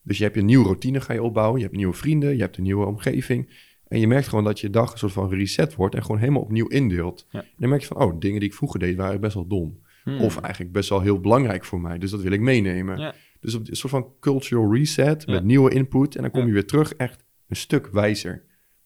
Dus 0.02 0.18
je 0.18 0.24
hebt 0.24 0.38
een 0.38 0.46
nieuwe 0.46 0.66
routine 0.66 1.02
ga 1.02 1.14
je 1.14 1.24
opbouwen. 1.24 1.58
Je 1.58 1.66
hebt 1.66 1.78
nieuwe 1.78 1.94
vrienden, 1.94 2.36
je 2.36 2.42
hebt 2.42 2.58
een 2.58 2.64
nieuwe 2.64 2.86
omgeving. 2.86 3.68
En 3.88 4.00
je 4.00 4.08
merkt 4.08 4.28
gewoon 4.28 4.44
dat 4.44 4.60
je 4.60 4.70
dag 4.70 4.92
een 4.92 4.98
soort 4.98 5.12
van 5.12 5.30
reset 5.30 5.76
wordt 5.76 5.96
en 5.96 6.02
gewoon 6.02 6.18
helemaal 6.18 6.42
opnieuw 6.42 6.68
indeelt. 6.68 7.28
Ja. 7.30 7.42
En 7.42 7.48
dan 7.58 7.70
merk 7.70 7.82
je 7.82 7.88
van, 7.88 7.98
oh, 7.98 8.20
dingen 8.20 8.40
die 8.40 8.50
ik 8.50 8.56
vroeger 8.56 8.80
deed 8.80 8.96
waren 8.96 9.22
best 9.22 9.34
wel 9.34 9.48
dom. 9.48 9.80
Hmm. 10.04 10.22
Of 10.22 10.38
eigenlijk 10.38 10.74
best 10.74 10.90
wel 10.90 11.02
heel 11.02 11.20
belangrijk 11.20 11.66
voor 11.66 11.82
mij. 11.82 11.98
Dus 11.98 12.12
dat 12.12 12.22
wil 12.22 12.32
ik 12.32 12.40
meenemen. 12.40 13.14
Dus 13.40 13.56
op 13.56 13.68
een 13.70 13.76
soort 13.76 13.92
van 13.94 14.14
cultural 14.20 14.74
reset 14.76 15.24
Ja. 15.26 15.34
met 15.34 15.44
nieuwe 15.44 15.72
input. 15.72 16.16
En 16.16 16.22
dan 16.22 16.32
kom 16.32 16.46
je 16.48 16.54
weer 16.54 16.68
terug 16.68 16.94
echt 16.94 17.24
een 17.48 17.56
stuk 17.56 17.88
wijzer. 17.92 18.44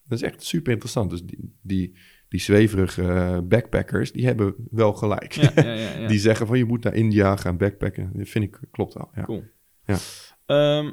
Dat 0.08 0.18
is 0.22 0.24
echt 0.28 0.44
super 0.44 0.72
interessant. 0.72 1.10
Dus 1.10 1.24
die, 1.24 1.56
die, 1.62 1.96
die 2.30 2.40
zweverige 2.40 3.02
eh, 3.08 3.38
backpackers, 3.44 4.12
die 4.12 4.26
hebben 4.26 4.56
wel 4.72 4.94
gelijk. 4.94 5.32
Ja, 5.34 5.52
ja, 5.56 5.74
ja, 5.74 5.98
ja. 6.00 6.08
Die 6.08 6.20
zeggen 6.20 6.48
van 6.48 6.58
je 6.58 6.66
moet 6.66 6.84
naar 6.84 6.94
India 6.94 7.36
gaan 7.36 7.58
backpacken. 7.58 8.10
Dat 8.14 8.28
vind 8.30 8.44
ik, 8.46 8.60
klopt 8.72 8.94
wel. 8.94 9.10
Ja. 9.16 9.24
Cool. 9.24 9.44
Ja. 9.86 9.98
Ehm, 10.46 10.92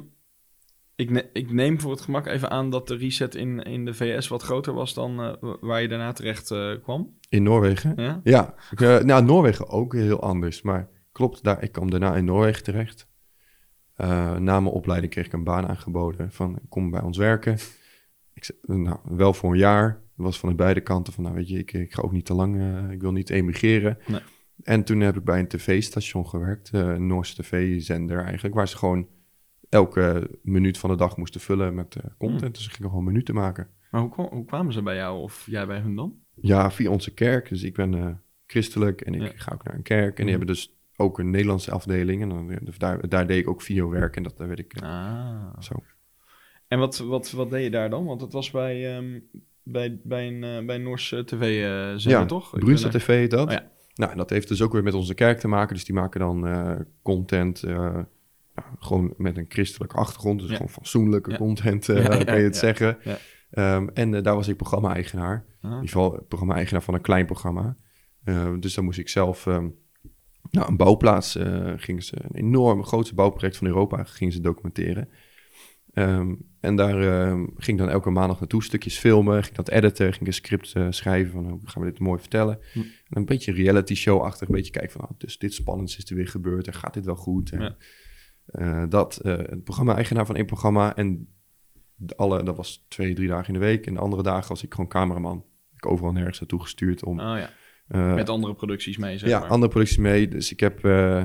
ik, 0.95 1.09
ne- 1.09 1.29
ik 1.33 1.51
neem 1.51 1.79
voor 1.79 1.91
het 1.91 2.01
gemak 2.01 2.25
even 2.27 2.49
aan 2.49 2.69
dat 2.69 2.87
de 2.87 2.95
reset 2.95 3.35
in, 3.35 3.59
in 3.59 3.85
de 3.85 3.93
VS 3.93 4.27
wat 4.27 4.41
groter 4.41 4.73
was 4.73 4.93
dan 4.93 5.21
eh, 5.21 5.33
wa- 5.39 5.57
waar 5.61 5.81
je 5.81 5.87
daarna 5.87 6.11
terecht 6.11 6.51
eh, 6.51 6.71
kwam. 6.83 7.17
In 7.29 7.43
Noorwegen? 7.43 7.93
Ja? 7.95 8.21
Ja, 8.23 8.55
nou, 9.03 9.23
Noorwegen 9.25 9.67
ook 9.69 9.93
heel 9.93 10.21
anders. 10.21 10.61
Maar 10.61 10.89
klopt, 11.11 11.43
daar, 11.43 11.63
ik 11.63 11.71
kwam 11.71 11.89
daarna 11.89 12.15
in 12.15 12.25
Noorwegen 12.25 12.63
terecht. 12.63 13.07
Eh, 14.01 14.35
na 14.37 14.59
mijn 14.59 14.73
opleiding 14.73 15.11
kreeg 15.11 15.25
ik 15.25 15.33
een 15.33 15.43
baan 15.43 15.67
aangeboden 15.67 16.31
van 16.31 16.59
kom 16.69 16.89
bij 16.89 17.01
ons 17.01 17.17
werken. 17.17 17.57
Ik 18.33 18.43
zei, 18.43 18.57
nou, 18.81 18.97
wel 19.03 19.33
voor 19.33 19.51
een 19.51 19.57
jaar. 19.57 20.01
Was 20.15 20.39
van 20.39 20.55
beide 20.55 20.81
kanten 20.81 21.13
van, 21.13 21.23
nou 21.23 21.35
weet 21.35 21.47
je, 21.47 21.57
ik, 21.57 21.73
ik 21.73 21.93
ga 21.93 22.01
ook 22.01 22.11
niet 22.11 22.25
te 22.25 22.33
lang, 22.33 22.59
eh, 22.59 22.91
ik 22.91 23.01
wil 23.01 23.11
niet 23.11 23.29
emigreren. 23.29 23.97
Nee. 24.07 24.19
En 24.63 24.83
toen 24.83 24.99
heb 24.99 25.17
ik 25.17 25.23
bij 25.23 25.39
een 25.39 25.47
tv-station 25.47 26.27
gewerkt, 26.27 26.69
eh, 26.69 26.79
een 26.81 27.07
Noorse 27.07 27.41
tv-zender 27.41 28.23
eigenlijk, 28.23 28.55
waar 28.55 28.67
ze 28.67 28.77
gewoon 28.77 29.07
elke 29.69 30.29
minuut 30.43 30.77
van 30.77 30.89
de 30.89 30.95
dag 30.95 31.17
moesten 31.17 31.41
vullen 31.41 31.73
met 31.75 31.95
content. 32.17 32.55
Dus 32.55 32.65
ik 32.65 32.71
ging 32.73 32.89
gewoon 32.89 33.03
minuten 33.03 33.35
maken. 33.35 33.67
Maar 33.91 34.01
hoe, 34.01 34.27
hoe 34.29 34.45
kwamen 34.45 34.73
ze 34.73 34.81
bij 34.81 34.95
jou 34.95 35.21
of 35.21 35.45
jij 35.49 35.67
bij 35.67 35.79
hun 35.79 35.95
dan? 35.95 36.15
Ja, 36.35 36.71
via 36.71 36.89
onze 36.89 37.13
kerk. 37.13 37.49
Dus 37.49 37.63
ik 37.63 37.73
ben 37.73 38.21
christelijk 38.45 39.01
en 39.01 39.13
ik 39.13 39.21
Ja. 39.21 39.31
ga 39.35 39.51
ook 39.53 39.63
naar 39.63 39.75
een 39.75 39.81
kerk. 39.81 40.09
En 40.09 40.13
die 40.15 40.23
Mhm. 40.23 40.29
hebben 40.29 40.47
dus 40.47 40.79
ook 41.01 41.19
een 41.19 41.29
Nederlandse 41.29 41.71
afdeling. 41.71 42.21
En 42.21 42.29
dan, 42.29 42.57
dus 42.61 42.77
daar, 42.77 43.09
daar 43.09 43.27
deed 43.27 43.39
ik 43.39 43.49
ook 43.49 43.61
videowerk 43.61 44.15
en 44.15 44.23
dat 44.23 44.37
daar 44.37 44.47
werd 44.47 44.59
ik 44.59 44.73
eh, 44.73 44.89
Ah. 44.89 45.59
zo. 45.61 45.73
En 46.67 46.79
wat, 46.79 46.97
wat, 46.97 47.31
wat 47.31 47.49
deed 47.49 47.63
je 47.63 47.69
daar 47.71 47.89
dan? 47.89 48.05
Want 48.05 48.21
het 48.21 48.33
was 48.33 48.51
bij, 48.51 48.95
ehm, 48.95 49.19
bij, 49.63 49.99
bij 50.03 50.27
een, 50.27 50.43
eh, 50.43 50.65
bij 50.65 50.75
een 50.75 50.83
Noorse 50.83 51.23
tv-zender, 51.25 52.19
ja, 52.19 52.25
toch? 52.25 52.55
Er- 52.57 52.89
TV 52.89 53.05
heet 53.07 53.31
dat. 53.31 53.47
Oh 53.47 53.53
ja. 53.53 53.69
Nou, 53.95 54.11
en 54.11 54.17
dat 54.17 54.29
heeft 54.29 54.47
dus 54.47 54.61
ook 54.61 54.73
weer 54.73 54.83
met 54.83 54.93
onze 54.93 55.13
kerk 55.13 55.39
te 55.39 55.47
maken. 55.47 55.75
Dus 55.75 55.85
die 55.85 55.95
maken 55.95 56.19
dan 56.19 56.47
eh, 56.47 56.75
content 57.01 57.63
eh, 57.63 57.73
ja, 58.55 58.63
gewoon 58.79 59.13
met 59.17 59.37
een 59.37 59.45
christelijke 59.49 59.95
achtergrond. 59.95 60.39
Dus 60.39 60.49
Ja. 60.49 60.55
gewoon 60.55 60.71
fatsoenlijke 60.71 61.37
content, 61.37 61.89
eh, 61.89 62.03
ja, 62.03 62.23
kan 62.23 62.37
je 62.37 62.43
het 62.43 62.57
zeggen. 62.57 62.97
Ehm, 63.51 63.87
en 63.93 64.13
eh, 64.13 64.23
daar 64.23 64.35
was 64.35 64.47
ik 64.47 64.55
programma-eigenaar. 64.57 65.45
Ah. 65.61 65.69
In 65.69 65.75
ieder 65.75 65.89
geval 65.89 66.21
programma-eigenaar 66.27 66.81
van 66.83 66.93
een 66.93 67.01
klein 67.01 67.25
programma. 67.25 67.75
Eh, 68.23 68.53
dus 68.59 68.73
dan 68.73 68.83
moest 68.83 68.99
ik 68.99 69.09
zelf... 69.09 69.47
ehm, 69.47 69.67
nou, 70.51 70.67
een 70.69 70.77
bouwplaats 70.77 71.35
eh, 71.35 71.73
gingen 71.75 72.03
ze... 72.03 72.15
Een 72.21 72.35
enorm 72.35 72.83
grootste 72.83 73.15
bouwproject 73.15 73.57
van 73.57 73.67
Europa 73.67 74.03
gingen 74.03 74.33
ze 74.33 74.41
documenteren. 74.41 75.09
Ehm, 75.93 76.35
en 76.59 76.75
daar 76.75 77.01
ehm, 77.01 77.45
ging 77.55 77.77
ik 77.79 77.85
dan 77.85 77.89
elke 77.93 78.09
maandag 78.09 78.39
naartoe, 78.39 78.63
stukjes 78.63 78.97
filmen, 78.97 79.43
ging 79.43 79.55
dat 79.55 79.69
editen, 79.69 80.13
ging 80.13 80.27
een 80.27 80.33
script 80.33 80.73
eh, 80.73 80.87
schrijven 80.89 81.31
van 81.31 81.49
hoe 81.49 81.59
gaan 81.63 81.83
we 81.83 81.89
dit 81.89 81.99
mooi 81.99 82.19
vertellen. 82.19 82.59
Hm. 82.73 82.79
En 82.79 82.87
een 83.09 83.25
beetje 83.25 83.51
reality 83.51 83.95
show-achtig, 83.95 84.47
een 84.47 84.55
beetje 84.55 84.71
kijken 84.71 84.91
van, 84.91 85.01
nou, 85.01 85.13
dus 85.17 85.37
dit 85.37 85.53
spannends 85.53 85.97
is 85.97 86.09
er 86.09 86.15
weer 86.15 86.27
gebeurd 86.27 86.67
en 86.67 86.73
gaat 86.73 86.93
dit 86.93 87.05
wel 87.05 87.15
goed? 87.15 87.51
En, 87.51 87.61
Ja. 87.61 87.75
eh, 88.45 88.89
dat, 88.89 89.19
het 89.23 89.63
programma-eigenaar 89.63 90.25
van 90.25 90.35
één 90.35 90.45
programma 90.45 90.95
en 90.95 91.27
alle, 92.15 92.43
dat 92.43 92.57
was 92.57 92.85
twee, 92.87 93.13
drie 93.13 93.27
dagen 93.27 93.53
in 93.53 93.59
de 93.59 93.65
week. 93.65 93.85
En 93.85 93.93
de 93.93 93.99
andere 93.99 94.23
dagen 94.23 94.49
was 94.49 94.63
ik 94.63 94.73
gewoon 94.73 94.89
cameraman. 94.89 95.45
Ik 95.75 95.85
overal 95.85 96.11
nergens 96.11 96.39
naartoe 96.39 96.61
gestuurd 96.61 97.03
om... 97.03 97.19
Oh 97.19 97.37
ja, 97.37 97.49
met 97.97 98.29
andere 98.29 98.53
producties 98.53 98.97
mee, 98.97 99.17
zeg 99.17 99.29
ja, 99.29 99.39
maar. 99.39 99.49
andere 99.49 99.71
producties 99.71 99.97
mee. 99.97 100.27
Dus 100.27 100.51
ik 100.51 100.59
heb 100.59 100.85
eh, 100.85 101.23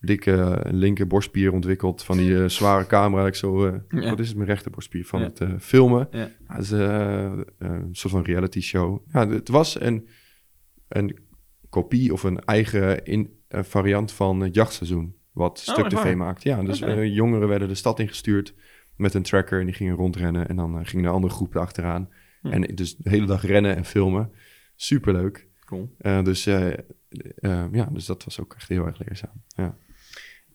dikke 0.00 0.64
linker 0.70 1.06
borstspier 1.06 1.52
ontwikkeld 1.52 2.02
van 2.02 2.16
die 2.16 2.42
eh, 2.42 2.48
zware 2.48 2.86
camera. 2.86 3.26
Ik 3.26 3.34
zo, 3.34 3.66
eh, 3.66 3.74
Ja. 3.88 4.10
Wat 4.10 4.18
is 4.18 4.26
het, 4.28 4.36
mijn 4.36 4.48
rechter 4.48 4.70
borstspier 4.70 5.06
van 5.06 5.20
Ja. 5.20 5.26
het 5.26 5.40
eh, 5.40 5.48
filmen. 5.58 6.08
Ja. 6.10 6.30
Is 6.58 6.72
eh, 6.72 7.24
eh, 7.24 7.38
een 7.58 7.88
soort 7.92 8.12
van 8.12 8.22
reality 8.22 8.60
show. 8.60 8.98
Ja, 9.12 9.28
het 9.28 9.48
was 9.48 9.80
een, 9.80 10.08
een 10.88 11.18
kopie 11.68 12.12
of 12.12 12.22
een 12.22 12.40
eigen 12.40 13.04
in, 13.04 13.30
eh, 13.48 13.62
variant 13.62 14.12
van 14.12 14.40
het 14.40 14.54
jachtseizoen. 14.54 15.14
Wat 15.32 15.58
Stuk 15.58 15.76
echt 15.76 15.90
TV 15.90 16.02
waar? 16.02 16.16
maakt. 16.16 16.42
Ja, 16.42 16.62
dus 16.62 16.80
eh, 16.80 17.14
jongeren 17.14 17.48
werden 17.48 17.68
de 17.68 17.74
stad 17.74 17.98
ingestuurd 17.98 18.54
met 18.96 19.14
een 19.14 19.22
tracker 19.22 19.60
en 19.60 19.66
die 19.66 19.74
gingen 19.74 19.94
rondrennen. 19.96 20.48
En 20.48 20.56
dan 20.56 20.78
eh, 20.78 20.86
ging 20.86 21.04
een 21.04 21.10
andere 21.10 21.32
groep 21.32 21.54
erachteraan. 21.54 22.08
Hm. 22.40 22.48
En 22.48 22.74
dus 22.74 22.96
de 22.96 23.10
hele 23.10 23.26
dag 23.26 23.46
rennen 23.46 23.76
en 23.76 23.84
filmen. 23.84 24.30
Superleuk. 24.76 25.48
Cool. 25.70 25.90
Eh, 25.98 26.24
dus, 26.24 26.46
eh, 26.46 26.72
eh, 26.72 27.64
ja, 27.72 27.88
dus 27.92 28.06
dat 28.06 28.24
was 28.24 28.40
ook 28.40 28.54
echt 28.54 28.68
heel 28.68 28.86
erg 28.86 28.98
leerzaam. 29.06 29.42
Ja. 29.56 29.76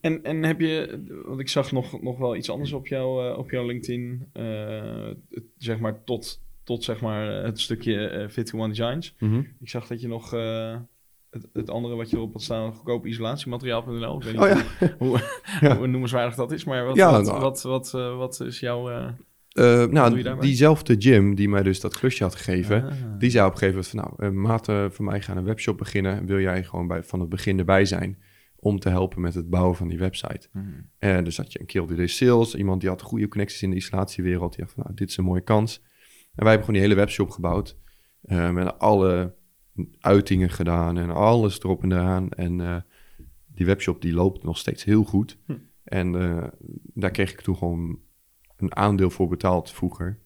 En, 0.00 0.22
en 0.24 0.42
heb 0.42 0.60
je, 0.60 1.02
want 1.26 1.40
ik 1.40 1.48
zag 1.48 1.72
nog, 1.72 2.02
nog 2.02 2.18
wel 2.18 2.36
iets 2.36 2.50
anders 2.50 2.72
op, 2.72 2.86
jou, 2.86 3.26
eh, 3.30 3.38
op 3.38 3.50
jouw 3.50 3.66
LinkedIn, 3.66 4.28
eh, 4.32 5.06
het- 5.30 5.44
zeg 5.58 5.78
maar 5.78 6.04
tot, 6.04 6.40
tot 6.64 6.84
zeg 6.84 7.00
maar 7.00 7.26
het 7.44 7.60
stukje 7.60 8.08
eh 8.08 8.20
51 8.20 8.68
Designs. 8.68 9.14
Ik 9.60 9.68
zag 9.68 9.86
dat 9.86 10.00
je 10.00 10.08
nog 10.08 10.32
eh, 10.34 10.76
het, 11.30 11.48
het 11.52 11.70
andere 11.70 11.94
wat 11.94 12.10
je 12.10 12.16
erop 12.16 12.32
had 12.32 12.42
staan, 12.42 12.72
goedkoop 12.72 13.06
isolatiemateriaal.nl. 13.06 14.16
Ik 14.16 14.22
weet 14.22 14.32
niet 14.32 14.42
Oh 14.42 14.48
ja. 14.48 14.96
hoe, 14.98 15.20
Ja. 15.68 15.76
hoe 15.76 15.86
noemenswaardig 15.86 16.34
dat 16.34 16.52
is, 16.52 16.64
maar 16.64 16.84
wat, 16.84 16.96
Ja, 16.96 17.10
wat, 17.10 17.24
nou. 17.24 17.40
wat, 17.40 17.62
wat, 17.62 17.94
eh, 17.94 18.16
wat 18.16 18.40
is 18.40 18.60
jouw... 18.60 19.14
eh, 19.56 19.82
Eh, 19.82 19.90
nou, 19.90 20.38
diezelfde 20.40 20.96
Jim 20.96 21.34
die 21.34 21.48
mij 21.48 21.62
dus 21.62 21.80
dat 21.80 21.96
klusje 21.96 22.22
had 22.22 22.34
gegeven, 22.34 22.84
ah. 22.84 22.92
die 23.18 23.30
zei 23.30 23.46
op 23.46 23.52
een 23.52 23.58
gegeven 23.58 23.82
moment 23.92 24.10
van 24.16 24.16
nou, 24.18 24.32
een 24.32 24.40
maat 24.40 24.68
eh, 24.68 24.84
van 24.90 25.04
mij 25.04 25.20
gaat 25.20 25.36
een 25.36 25.44
webshop 25.44 25.78
beginnen. 25.78 26.26
Wil 26.26 26.40
jij 26.40 26.64
gewoon 26.64 26.86
bij, 26.86 27.02
van 27.02 27.20
het 27.20 27.28
begin 27.28 27.58
erbij 27.58 27.84
zijn 27.84 28.18
om 28.56 28.78
te 28.78 28.88
helpen 28.88 29.20
met 29.20 29.34
het 29.34 29.50
bouwen 29.50 29.76
van 29.76 29.88
die 29.88 29.98
website? 29.98 30.48
Hmm. 30.52 30.90
En 30.98 31.24
dus 31.24 31.36
had 31.36 31.52
je 31.52 31.60
een 31.60 31.66
kill 31.66 31.86
die 31.86 31.96
deed 31.96 32.10
sales, 32.10 32.54
iemand 32.54 32.80
die 32.80 32.90
had 32.90 33.02
goede 33.02 33.28
connecties 33.28 33.62
in 33.62 33.70
de 33.70 33.76
isolatiewereld. 33.76 34.50
Die 34.50 34.60
dacht 34.60 34.72
van 34.72 34.82
nou, 34.82 34.94
dit 34.96 35.10
is 35.10 35.16
een 35.16 35.24
mooie 35.24 35.40
kans. 35.40 35.82
En 36.34 36.44
wij 36.44 36.52
hebben 36.52 36.66
gewoon 36.66 36.80
die 36.80 36.90
hele 36.90 36.94
webshop 36.94 37.30
gebouwd. 37.30 37.76
eh, 38.22 38.50
met 38.50 38.78
alle 38.78 39.34
uitingen 40.00 40.50
gedaan 40.50 40.98
en 40.98 41.10
alles 41.10 41.58
erop 41.58 41.82
en 41.82 41.92
eraan. 41.92 42.30
En 42.30 42.60
eh, 42.60 42.76
die 43.46 43.66
webshop 43.66 44.02
die 44.02 44.12
loopt 44.12 44.42
nog 44.42 44.58
steeds 44.58 44.84
heel 44.84 45.04
goed. 45.04 45.38
Hm. 45.46 45.52
En 45.84 46.14
eh, 46.14 46.44
daar 46.94 47.10
kreeg 47.10 47.32
ik 47.32 47.40
toen 47.40 47.56
gewoon 47.56 47.98
een 48.56 48.76
aandeel 48.76 49.10
voor 49.10 49.28
betaald 49.28 49.70
vroeger. 49.72 50.18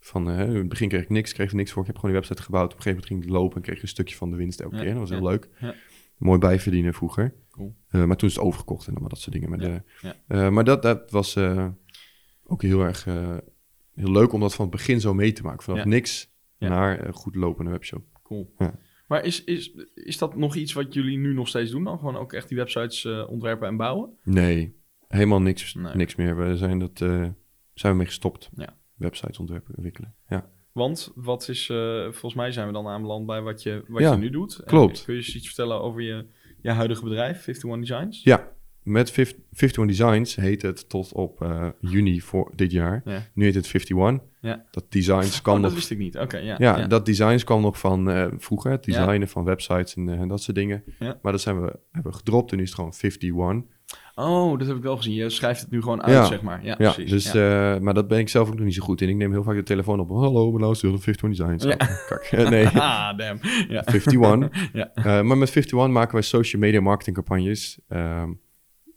Van, 0.00 0.30
eh, 0.30 0.40
in 0.48 0.54
het 0.54 0.68
begin 0.68 0.88
kreeg 0.88 1.02
ik 1.02 1.08
niks, 1.08 1.32
kreeg 1.32 1.50
er 1.50 1.56
niks 1.56 1.70
voor. 1.72 1.80
Ik 1.80 1.86
heb 1.86 1.96
gewoon 1.96 2.10
die 2.10 2.20
website 2.20 2.42
gebouwd. 2.42 2.72
Op 2.72 2.76
een 2.76 2.82
gegeven 2.82 3.00
moment 3.00 3.12
ging 3.24 3.32
het 3.32 3.42
lopen 3.42 3.56
en 3.56 3.62
kreeg 3.62 3.76
ik 3.76 3.82
een 3.82 3.88
stukje 3.88 4.16
van 4.16 4.30
de 4.30 4.36
winst 4.36 4.60
elke 4.60 4.76
Ja, 4.76 4.80
keer. 4.82 4.90
Dat 4.90 5.00
was 5.00 5.10
heel 5.10 5.22
leuk. 5.28 5.48
ja. 5.60 5.74
Mooi 6.16 6.38
bijverdienen 6.38 6.94
vroeger. 6.94 7.34
Cool. 7.50 7.74
Eh, 7.88 8.04
maar 8.04 8.16
toen 8.16 8.28
is 8.28 8.34
het 8.34 8.44
overgekocht 8.44 8.86
en 8.86 8.90
allemaal 8.90 9.08
dat 9.08 9.18
soort 9.18 9.32
dingen. 9.40 9.60
Ja, 9.60 9.82
de, 10.00 10.14
eh, 10.26 10.48
maar 10.48 10.64
dat, 10.64 10.82
dat 10.82 11.10
was 11.10 11.36
ook 12.44 12.62
heel 12.62 12.80
erg 12.82 13.04
heel 13.94 14.10
leuk 14.12 14.32
om 14.32 14.40
dat 14.40 14.54
van 14.54 14.66
het 14.66 14.74
begin 14.74 15.00
zo 15.00 15.14
mee 15.14 15.32
te 15.32 15.42
maken. 15.42 15.62
Vanaf 15.62 15.84
niks 15.84 16.30
naar 16.58 17.06
een 17.06 17.12
goed 17.12 17.34
lopende 17.34 17.70
webshop. 17.70 18.02
Cool. 18.22 18.54
Maar 19.06 19.24
is, 19.24 19.44
is, 19.44 19.72
is 19.94 20.18
dat 20.18 20.36
nog 20.36 20.54
iets 20.54 20.72
wat 20.72 20.94
jullie 20.94 21.18
nu 21.18 21.34
nog 21.34 21.48
steeds 21.48 21.70
doen 21.70 21.84
dan? 21.84 21.98
Gewoon 21.98 22.16
ook 22.16 22.32
echt 22.32 22.48
die 22.48 22.56
websites 22.58 23.04
ontwerpen 23.26 23.68
en 23.68 23.76
bouwen? 23.76 24.10
Nee, 24.24 24.74
helemaal 25.08 25.40
niks, 25.40 25.74
Nee. 25.74 25.94
niks 25.94 26.14
meer. 26.14 26.36
We 26.36 26.56
zijn, 26.56 26.78
dat, 26.78 27.04
zijn 27.74 27.92
we 27.92 27.98
mee 27.98 28.06
gestopt. 28.06 28.50
Ja. 28.56 28.76
Websites 28.94 29.38
ontwerpen, 29.38 29.74
ontwikkelen. 29.74 30.14
Ja. 30.28 30.50
Want 30.72 31.12
wat 31.14 31.48
is, 31.48 31.68
eh, 31.68 32.02
volgens 32.02 32.34
mij 32.34 32.52
zijn 32.52 32.66
we 32.66 32.72
dan 32.72 32.86
aanbeland 32.86 33.26
bij 33.26 33.40
wat 33.42 33.62
je, 33.62 33.84
wat 33.88 34.00
Ja, 34.00 34.10
je 34.12 34.18
nu 34.18 34.30
doet. 34.30 34.58
En 34.58 34.64
klopt. 34.64 35.04
kun 35.04 35.14
je 35.14 35.20
eens 35.20 35.34
iets 35.36 35.46
vertellen 35.46 35.80
over 35.80 36.00
je, 36.02 36.26
je 36.62 36.70
huidige 36.70 37.02
bedrijf, 37.04 37.46
51 37.46 37.80
Designs? 37.80 38.22
ja, 38.22 38.52
met 38.90 39.10
50 39.10 39.40
51 39.60 39.86
Designs 39.86 40.36
heet 40.36 40.62
het 40.62 40.88
tot 40.88 41.12
op 41.12 41.42
eh, 41.42 41.66
juni 41.80 42.20
voor 42.20 42.52
dit 42.54 42.72
jaar. 42.72 43.02
Ja. 43.04 43.22
Nu 43.34 43.44
heet 43.44 43.54
het 43.54 43.64
51. 43.74 44.26
Ja. 44.40 44.64
Dat 44.70 44.84
designs 44.88 45.42
kan 45.42 45.56
Oh, 45.56 45.60
dat 45.62 45.70
nog 45.70 45.78
wist 45.78 45.90
ik 45.90 45.98
niet. 45.98 46.18
Oké, 46.18 46.38
ja. 46.38 46.54
Ja, 46.58 46.78
ja. 46.78 46.86
dat 46.86 47.06
designs 47.06 47.44
kwam 47.44 47.60
nog 47.60 47.78
van 47.78 48.10
eh, 48.10 48.26
vroeger, 48.38 48.70
het 48.70 48.84
designen 48.84 49.28
van 49.28 49.44
websites 49.44 49.94
en, 49.94 50.08
eh, 50.08 50.28
dat 50.28 50.42
soort 50.42 50.56
dingen. 50.56 50.84
Maar 50.98 51.32
dat 51.32 51.40
zijn 51.40 51.60
we, 51.60 51.78
hebben 51.90 52.12
we 52.12 52.18
gedropt 52.18 52.50
en 52.50 52.56
nu 52.56 52.62
is 52.62 52.68
het 52.68 52.78
gewoon 52.78 52.94
51. 53.02 53.68
Oh, 54.14 54.58
dat 54.58 54.66
heb 54.66 54.76
ik 54.76 54.82
wel 54.82 54.96
gezien. 54.96 55.14
Je 55.14 55.30
schrijft 55.30 55.60
het 55.60 55.70
nu 55.70 55.82
gewoon 55.82 56.02
uit, 56.02 56.26
zeg 56.26 56.42
maar. 56.42 56.64
Ja, 56.64 56.74
Ja, 56.78 56.92
precies. 56.92 57.10
dus, 57.10 57.32
maar 57.80 57.94
dat 57.94 58.08
ben 58.08 58.18
ik 58.18 58.28
zelf 58.28 58.48
ook 58.48 58.54
nog 58.54 58.64
niet 58.64 58.74
zo 58.74 58.82
goed 58.82 59.00
in. 59.00 59.08
Ik 59.08 59.16
neem 59.16 59.32
heel 59.32 59.42
vaak 59.42 59.54
de 59.54 59.62
telefoon 59.62 60.00
op. 60.00 60.08
Hallo, 60.08 60.52
mijn 60.52 60.70
is 60.70 60.82
51 60.82 61.28
Designs. 61.28 61.64
Ja. 61.64 61.70
Oh, 61.70 62.06
kak. 62.06 62.30
Nee, 62.50 62.66
ah, 62.88 63.18
damn. 63.18 63.38
Ja. 63.68 63.86
51. 63.86 64.48
Ja. 64.72 64.90
Maar 65.22 65.38
met 65.38 65.48
51 65.48 65.88
maken 65.88 66.12
wij 66.12 66.22
social 66.22 66.62
media 66.62 66.80
marketing 66.80 67.16
campagnes. 67.16 67.78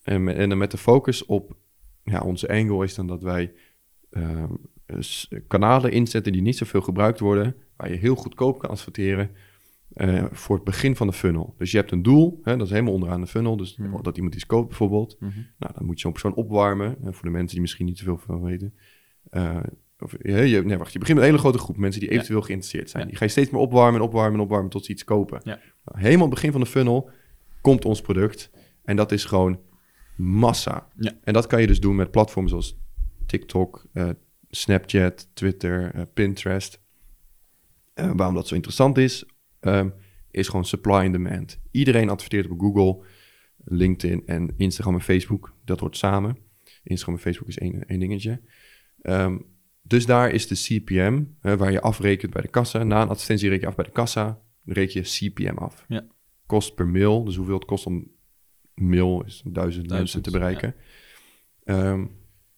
En, 0.04 0.24
met- 0.24 0.36
en 0.36 0.50
dan 0.50 0.58
met 0.58 0.72
de 0.72 0.78
focus 0.78 1.26
op 1.26 1.56
ja, 2.04 2.20
onze 2.22 2.50
angle 2.50 2.84
is 2.84 2.96
dan 2.96 3.08
dat 3.08 3.22
wij 3.22 3.54
ehm, 4.10 4.52
kanalen 5.48 5.92
inzetten 5.92 6.32
die 6.32 6.42
niet 6.42 6.58
zoveel 6.58 6.82
gebruikt 6.82 7.20
worden, 7.20 7.56
waar 7.78 7.90
je 7.92 7.98
heel 7.98 8.16
goedkoop 8.16 8.60
kan 8.60 8.70
adverteren 8.70 9.30
eh, 9.94 10.26
voor 10.32 10.56
het 10.56 10.66
begin 10.66 10.96
van 10.96 11.08
de 11.08 11.14
funnel. 11.14 11.54
Dus 11.58 11.72
je 11.72 11.78
hebt 11.78 11.92
een 11.92 12.02
doel, 12.02 12.40
hè, 12.44 12.58
dat 12.58 12.66
is 12.66 12.72
helemaal 12.72 12.94
onderaan 12.94 13.22
de 13.22 13.28
funnel, 13.28 13.58
dus 13.58 13.78
Mhm. 13.78 14.02
dat 14.02 14.16
iemand 14.16 14.36
iets 14.36 14.46
koopt 14.46 14.68
bijvoorbeeld. 14.68 15.16
Mhm. 15.20 15.32
Nou, 15.58 15.74
dan 15.76 15.86
moet 15.86 15.96
je 15.96 16.02
zo'n 16.02 16.12
persoon 16.12 16.34
opwarmen, 16.36 16.98
eh, 17.04 17.12
voor 17.12 17.24
de 17.26 17.30
mensen 17.30 17.52
die 17.52 17.62
misschien 17.62 17.86
niet 17.86 17.98
zoveel 17.98 18.18
van 18.18 18.42
weten. 18.42 18.74
Eh, 19.30 19.58
of, 20.00 20.12
je, 20.22 20.62
nee, 20.66 20.78
wacht, 20.78 20.94
je 20.94 21.00
begint 21.00 21.18
met 21.18 21.28
een 21.28 21.34
hele 21.34 21.38
grote 21.38 21.58
groep 21.58 21.78
mensen 21.78 22.00
die 22.02 22.10
Ja. 22.10 22.16
eventueel 22.16 22.42
geïnteresseerd 22.42 22.90
zijn. 22.90 23.04
Ja. 23.04 23.10
Die 23.10 23.18
ga 23.18 23.26
je 23.26 23.32
steeds 23.32 23.50
meer 23.50 23.62
opwarmen 23.62 24.00
en 24.02 24.06
opwarmen 24.08 24.34
en 24.34 24.40
opwarmen 24.46 24.70
tot 24.70 24.86
ze 24.86 24.92
iets 24.92 25.04
kopen. 25.04 25.42
Ja. 25.44 25.60
Nou, 25.86 26.00
helemaal 26.00 26.26
het 26.26 26.34
begin 26.36 26.52
van 26.52 26.62
de 26.62 26.68
funnel 26.68 27.10
komt 27.62 27.86
ons 27.86 28.02
product 28.02 28.52
en 28.84 28.96
dat 28.96 29.12
is 29.12 29.26
gewoon 29.26 29.60
massa. 30.16 30.88
Ja. 30.98 31.18
En 31.24 31.34
dat 31.34 31.48
kan 31.48 31.62
je 31.62 31.68
dus 31.68 31.80
doen 31.80 31.96
met 31.96 32.12
platforms 32.12 32.50
zoals 32.50 32.78
TikTok, 33.26 33.86
eh, 33.94 34.10
Snapchat, 34.50 35.30
Twitter, 35.34 35.92
eh, 35.94 36.02
Pinterest. 36.14 36.82
Eh, 37.94 38.12
waarom 38.16 38.36
dat 38.36 38.48
zo 38.48 38.56
interessant 38.56 38.98
is, 38.98 39.26
ehm, 39.60 39.90
is 40.32 40.48
gewoon 40.48 40.66
supply 40.66 40.94
and 40.94 41.12
demand. 41.12 41.60
Iedereen 41.72 42.10
adverteert 42.10 42.50
op 42.50 42.60
Google, 42.60 43.06
LinkedIn 43.58 44.24
en 44.26 44.54
Instagram 44.58 44.94
en 44.94 45.02
Facebook. 45.02 45.56
Dat 45.66 45.80
hoort 45.80 45.98
samen. 45.98 46.38
Instagram 46.84 47.16
en 47.16 47.22
Facebook 47.22 47.48
is 47.48 47.58
één, 47.58 47.86
één 47.86 48.00
dingetje. 48.00 48.42
Ehm, 49.02 49.38
dus 49.82 50.06
daar 50.06 50.32
is 50.32 50.48
de 50.48 50.56
CPM, 50.56 51.24
hè, 51.40 51.58
waar 51.58 51.72
je 51.72 51.82
afrekent 51.82 52.34
bij 52.34 52.42
de 52.42 52.48
kassa. 52.48 52.84
Na 52.84 53.02
een 53.02 53.10
advertentie 53.10 53.50
reken 53.50 53.62
je 53.62 53.70
af 53.70 53.76
bij 53.76 53.86
de 53.86 53.92
kassa, 53.92 54.42
dan 54.64 54.76
reken 54.76 55.02
je 55.02 55.30
CPM 55.30 55.58
af. 55.58 55.86
Ja. 55.88 56.08
Kost 56.46 56.76
per 56.76 56.88
mail, 56.88 57.24
dus 57.24 57.36
hoeveel 57.36 57.56
het 57.56 57.66
kost 57.66 57.86
om 57.86 58.12
mail 58.76 59.24
is 59.26 59.42
duizend, 59.46 59.90
mensen 59.90 60.22
te 60.22 60.32
bereiken. 60.32 60.76
Ehm, 61.64 62.06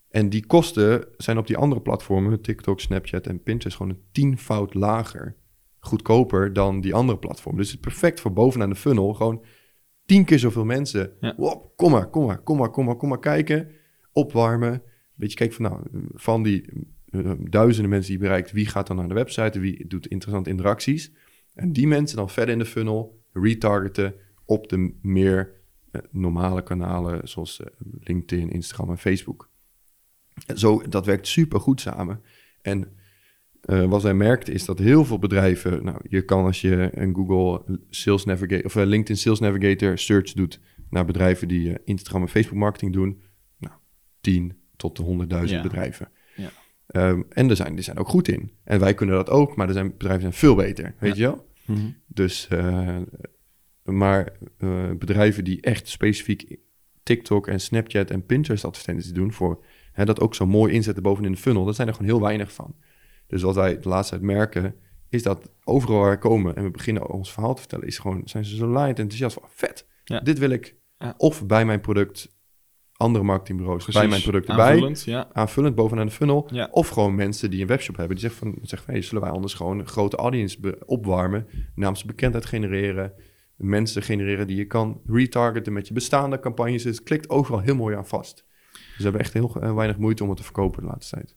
en 0.10 0.30
die 0.30 0.46
kosten 0.46 1.08
zijn 1.18 1.38
op 1.38 1.48
die 1.48 1.58
andere 1.58 1.82
platformen, 1.82 2.42
TikTok, 2.42 2.80
Snapchat 2.80 3.28
en 3.28 3.44
Pinterest, 3.44 3.78
gewoon 3.78 3.92
een 3.92 4.04
tienvoud 4.12 4.74
lager. 4.74 5.36
Goedkoper 5.80 6.54
dan 6.54 6.82
die 6.82 6.94
andere 6.94 7.18
platformen. 7.18 7.62
Dus 7.62 7.72
het 7.72 7.80
is 7.80 7.86
perfect 7.86 8.20
voor 8.20 8.34
bovenaan 8.34 8.70
de 8.70 8.76
funnel. 8.76 9.14
Gewoon 9.14 9.44
tien 10.06 10.26
keer 10.26 10.40
zoveel 10.40 10.66
mensen. 10.66 11.12
Ja. 11.20 11.36
Kom 11.76 11.92
maar, 11.92 12.10
kom 12.10 12.26
maar, 12.26 12.40
kom 12.40 12.58
maar, 12.58 12.70
kom 12.70 12.86
maar, 12.86 12.96
kom 12.96 13.10
maar 13.10 13.20
kijken. 13.20 13.72
Opwarmen. 14.12 14.74
Een 14.74 14.82
beetje 15.16 15.38
kijken 15.38 15.56
van, 15.56 15.66
nou, 15.66 16.08
van 16.14 16.44
die 16.44 16.70
eh, 17.06 17.32
duizenden 17.40 17.90
mensen 17.90 18.12
die 18.12 18.22
je 18.22 18.28
bereikt, 18.28 18.52
wie 18.52 18.66
gaat 18.66 18.88
dan 18.88 18.96
naar 18.96 19.08
de 19.08 19.14
website, 19.14 19.60
wie 19.60 19.88
doet 19.88 20.08
interessante 20.08 20.50
interacties. 20.50 21.12
En 21.54 21.74
die 21.74 21.88
mensen 21.88 22.18
dan 22.18 22.30
verder 22.30 22.54
in 22.54 22.60
de 22.60 22.66
funnel 22.66 23.24
retargeten 23.34 24.14
op 24.46 24.70
de 24.70 24.96
meer 25.02 25.54
normale 26.12 26.64
kanalen 26.64 27.28
zoals 27.28 27.60
eh, 27.60 27.68
LinkedIn, 28.00 28.50
Instagram 28.50 28.90
en 28.90 28.98
Facebook. 28.98 29.50
Zo, 30.56 30.82
dat 30.90 31.06
werkt 31.06 31.28
super 31.28 31.60
goed 31.60 31.82
samen. 31.82 32.22
En 32.62 32.88
eh, 33.62 33.86
wat 33.86 34.02
wij 34.04 34.14
merkten 34.14 34.54
is 34.54 34.66
dat 34.66 34.80
heel 34.80 35.06
veel 35.06 35.20
bedrijven, 35.20 35.84
nou, 35.84 35.98
je 36.10 36.22
kan 36.22 36.46
als 36.46 36.62
je 36.62 36.90
een 36.92 37.16
Google 37.16 37.80
Sales 37.90 38.26
Navigator 38.26 38.66
of 38.66 38.76
een 38.76 38.88
LinkedIn 38.88 39.18
Sales 39.18 39.40
Navigator 39.40 39.98
search 39.98 40.34
doet 40.34 40.60
naar 40.90 41.06
bedrijven 41.06 41.48
die 41.48 41.70
eh, 41.70 41.76
Instagram 41.84 42.22
en 42.22 42.28
Facebook 42.30 42.60
marketing 42.60 42.94
doen, 42.94 43.22
nou, 43.58 43.74
10 44.22 44.58
tot 44.76 44.96
de 44.98 45.04
100.000 45.04 45.50
Ja. 45.50 45.62
bedrijven. 45.62 46.10
Ja. 46.36 46.50
Ehm, 46.88 47.22
en 47.30 47.50
er 47.50 47.56
zijn, 47.56 47.78
er 47.78 47.84
zijn 47.84 47.98
ook 47.98 48.08
goed 48.08 48.28
in. 48.28 48.52
En 48.64 48.80
wij 48.80 48.94
kunnen 48.94 49.16
dat 49.16 49.30
ook, 49.30 49.56
maar 49.56 49.68
er 49.68 49.74
zijn 49.74 49.92
bedrijven 49.92 50.22
zijn 50.22 50.34
veel 50.34 50.56
beter, 50.56 50.96
weet 51.00 51.16
je 51.18 51.24
wel? 51.24 51.48
Mhm. 51.66 51.90
Dus, 52.08 52.48
eh, 52.48 52.98
maar 53.86 54.38
eh, 54.58 54.92
bedrijven 54.98 55.44
die 55.44 55.62
echt 55.62 55.88
specifiek 55.88 56.58
TikTok 57.04 57.48
en 57.48 57.60
Snapchat 57.60 58.12
en 58.12 58.26
Pinterest 58.26 58.66
advertenties 58.66 59.14
doen 59.14 59.34
voor 59.34 59.66
hè, 59.92 60.06
dat 60.06 60.20
ook 60.20 60.36
zo 60.36 60.46
mooi 60.46 60.74
inzetten 60.74 61.04
bovenin 61.04 61.32
de 61.32 61.38
funnel, 61.38 61.66
dat 61.66 61.76
zijn 61.76 61.88
er 61.88 61.94
gewoon 61.94 62.10
heel 62.10 62.22
weinig 62.22 62.54
van. 62.54 62.76
Dus 63.28 63.42
wat 63.42 63.56
wij 63.56 63.80
de 63.80 63.90
laatste 63.90 64.16
tijd 64.16 64.28
merken, 64.28 64.76
is 65.10 65.24
dat 65.24 65.52
overal 65.64 66.00
waar 66.00 66.12
we 66.12 66.18
komen 66.18 66.56
en 66.56 66.64
we 66.64 66.72
beginnen 66.72 67.10
ons 67.10 67.34
verhaal 67.34 67.54
te 67.54 67.60
vertellen, 67.60 67.88
is 67.88 67.98
gewoon, 68.00 68.22
zijn 68.26 68.46
ze 68.46 68.56
zo 68.56 68.68
laaiend 68.68 69.00
enthousiast 69.00 69.34
van, 69.40 69.44
vet, 69.50 69.88
Ja. 70.04 70.20
dit 70.20 70.40
wil 70.40 70.50
ik. 70.50 70.76
Ja. 70.98 71.14
Of 71.18 71.46
bij 71.46 71.66
mijn 71.66 71.82
product, 71.82 72.36
andere 72.94 73.24
marketingbureaus, 73.24 73.86
bij 73.86 74.08
mijn 74.08 74.22
product 74.22 74.50
erbij 74.50 74.66
Aanvullend, 74.66 75.04
ja. 75.04 75.30
aanvullend 75.34 75.76
bovenaan 75.76 76.06
de 76.06 76.12
funnel. 76.12 76.50
Of 76.72 76.88
gewoon 76.88 77.16
mensen 77.16 77.50
die 77.50 77.62
een 77.62 77.68
webshop 77.68 77.96
hebben. 77.96 78.18
Die 78.18 78.30
zeggen 78.30 78.48
van, 78.48 78.58
zeggen 78.62 78.86
van 78.86 78.94
hey, 78.94 79.04
zullen 79.04 79.24
wij 79.24 79.32
anders 79.32 79.54
gewoon 79.54 79.80
een 79.80 79.88
grote 79.88 80.18
audience 80.18 80.78
opwarmen. 80.86 81.48
Namens 81.76 82.04
bekendheid 82.04 82.46
genereren. 82.46 83.14
Mensen 83.58 84.02
genereren 84.02 84.48
die 84.48 84.58
je 84.58 84.66
kan 84.66 85.02
retargeten 85.08 85.74
met 85.74 85.88
je 85.88 85.94
bestaande 85.94 86.40
campagnes. 86.40 86.84
Dus 86.84 86.96
het 86.96 87.06
klikt 87.06 87.30
overal 87.30 87.60
heel 87.60 87.76
mooi 87.76 87.96
aan 87.96 88.08
vast. 88.08 88.46
Dus 88.72 88.98
we 88.98 89.04
hebben 89.04 89.22
echt 89.22 89.34
heel 89.34 89.56
eh, 89.62 89.76
weinig 89.76 89.98
moeite 89.98 90.24
om 90.24 90.30
het 90.30 90.38
te 90.38 90.44
verkopen 90.44 90.82
de 90.82 90.88
laatste 90.88 91.16
tijd. 91.16 91.36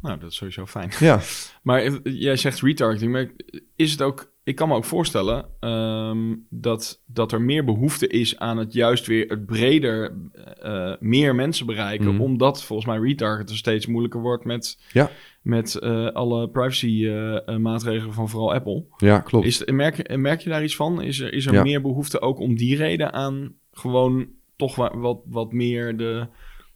Nou, 0.00 0.18
dat 0.18 0.30
is 0.30 0.36
sowieso 0.36 0.66
fijn. 0.66 0.90
Ja, 0.98 1.20
Maar 1.62 2.08
jij 2.08 2.36
zegt 2.36 2.60
retargeting, 2.60 3.12
maar 3.12 3.30
is 3.76 3.90
het 3.90 4.02
ook... 4.02 4.32
Ik 4.44 4.54
kan 4.54 4.68
me 4.68 4.74
ook 4.74 4.84
voorstellen 4.84 5.44
ehm, 5.60 6.34
dat, 6.50 7.02
dat 7.06 7.32
er 7.32 7.40
meer 7.42 7.64
behoefte 7.64 8.06
is 8.06 8.38
aan 8.38 8.58
het 8.58 8.72
juist 8.72 9.06
weer 9.06 9.28
het 9.28 9.46
breder, 9.46 10.14
eh, 10.62 10.92
meer 11.00 11.34
mensen 11.34 11.66
bereiken. 11.66 12.12
Mhm. 12.14 12.20
Omdat 12.22 12.62
volgens 12.64 12.88
mij 12.88 12.98
retargeten 12.98 13.56
steeds 13.56 13.86
moeilijker 13.86 14.20
wordt 14.20 14.44
met, 14.44 14.78
Ja. 14.92 15.10
met 15.42 15.74
eh, 15.74 16.06
alle 16.06 16.48
privacy 16.48 17.04
eh, 17.06 17.48
eh, 17.48 17.56
maatregelen 17.56 18.14
van 18.14 18.28
vooral 18.28 18.54
Apple. 18.54 18.84
ja 18.96 19.20
klopt. 19.20 19.46
Is, 19.46 19.64
merk, 19.64 20.16
merk 20.16 20.40
je 20.40 20.50
daar 20.50 20.64
iets 20.64 20.76
van? 20.76 21.02
Is 21.02 21.20
er, 21.20 21.32
is 21.32 21.46
er 21.46 21.52
Ja. 21.52 21.62
meer 21.62 21.80
behoefte 21.82 22.20
ook 22.20 22.38
om 22.38 22.56
die 22.56 22.76
reden 22.76 23.12
aan 23.12 23.54
gewoon 23.72 24.26
toch 24.56 24.76
wa- 24.76 24.96
wat, 24.98 25.20
wat 25.26 25.52
meer 25.52 25.96
de, 25.96 26.26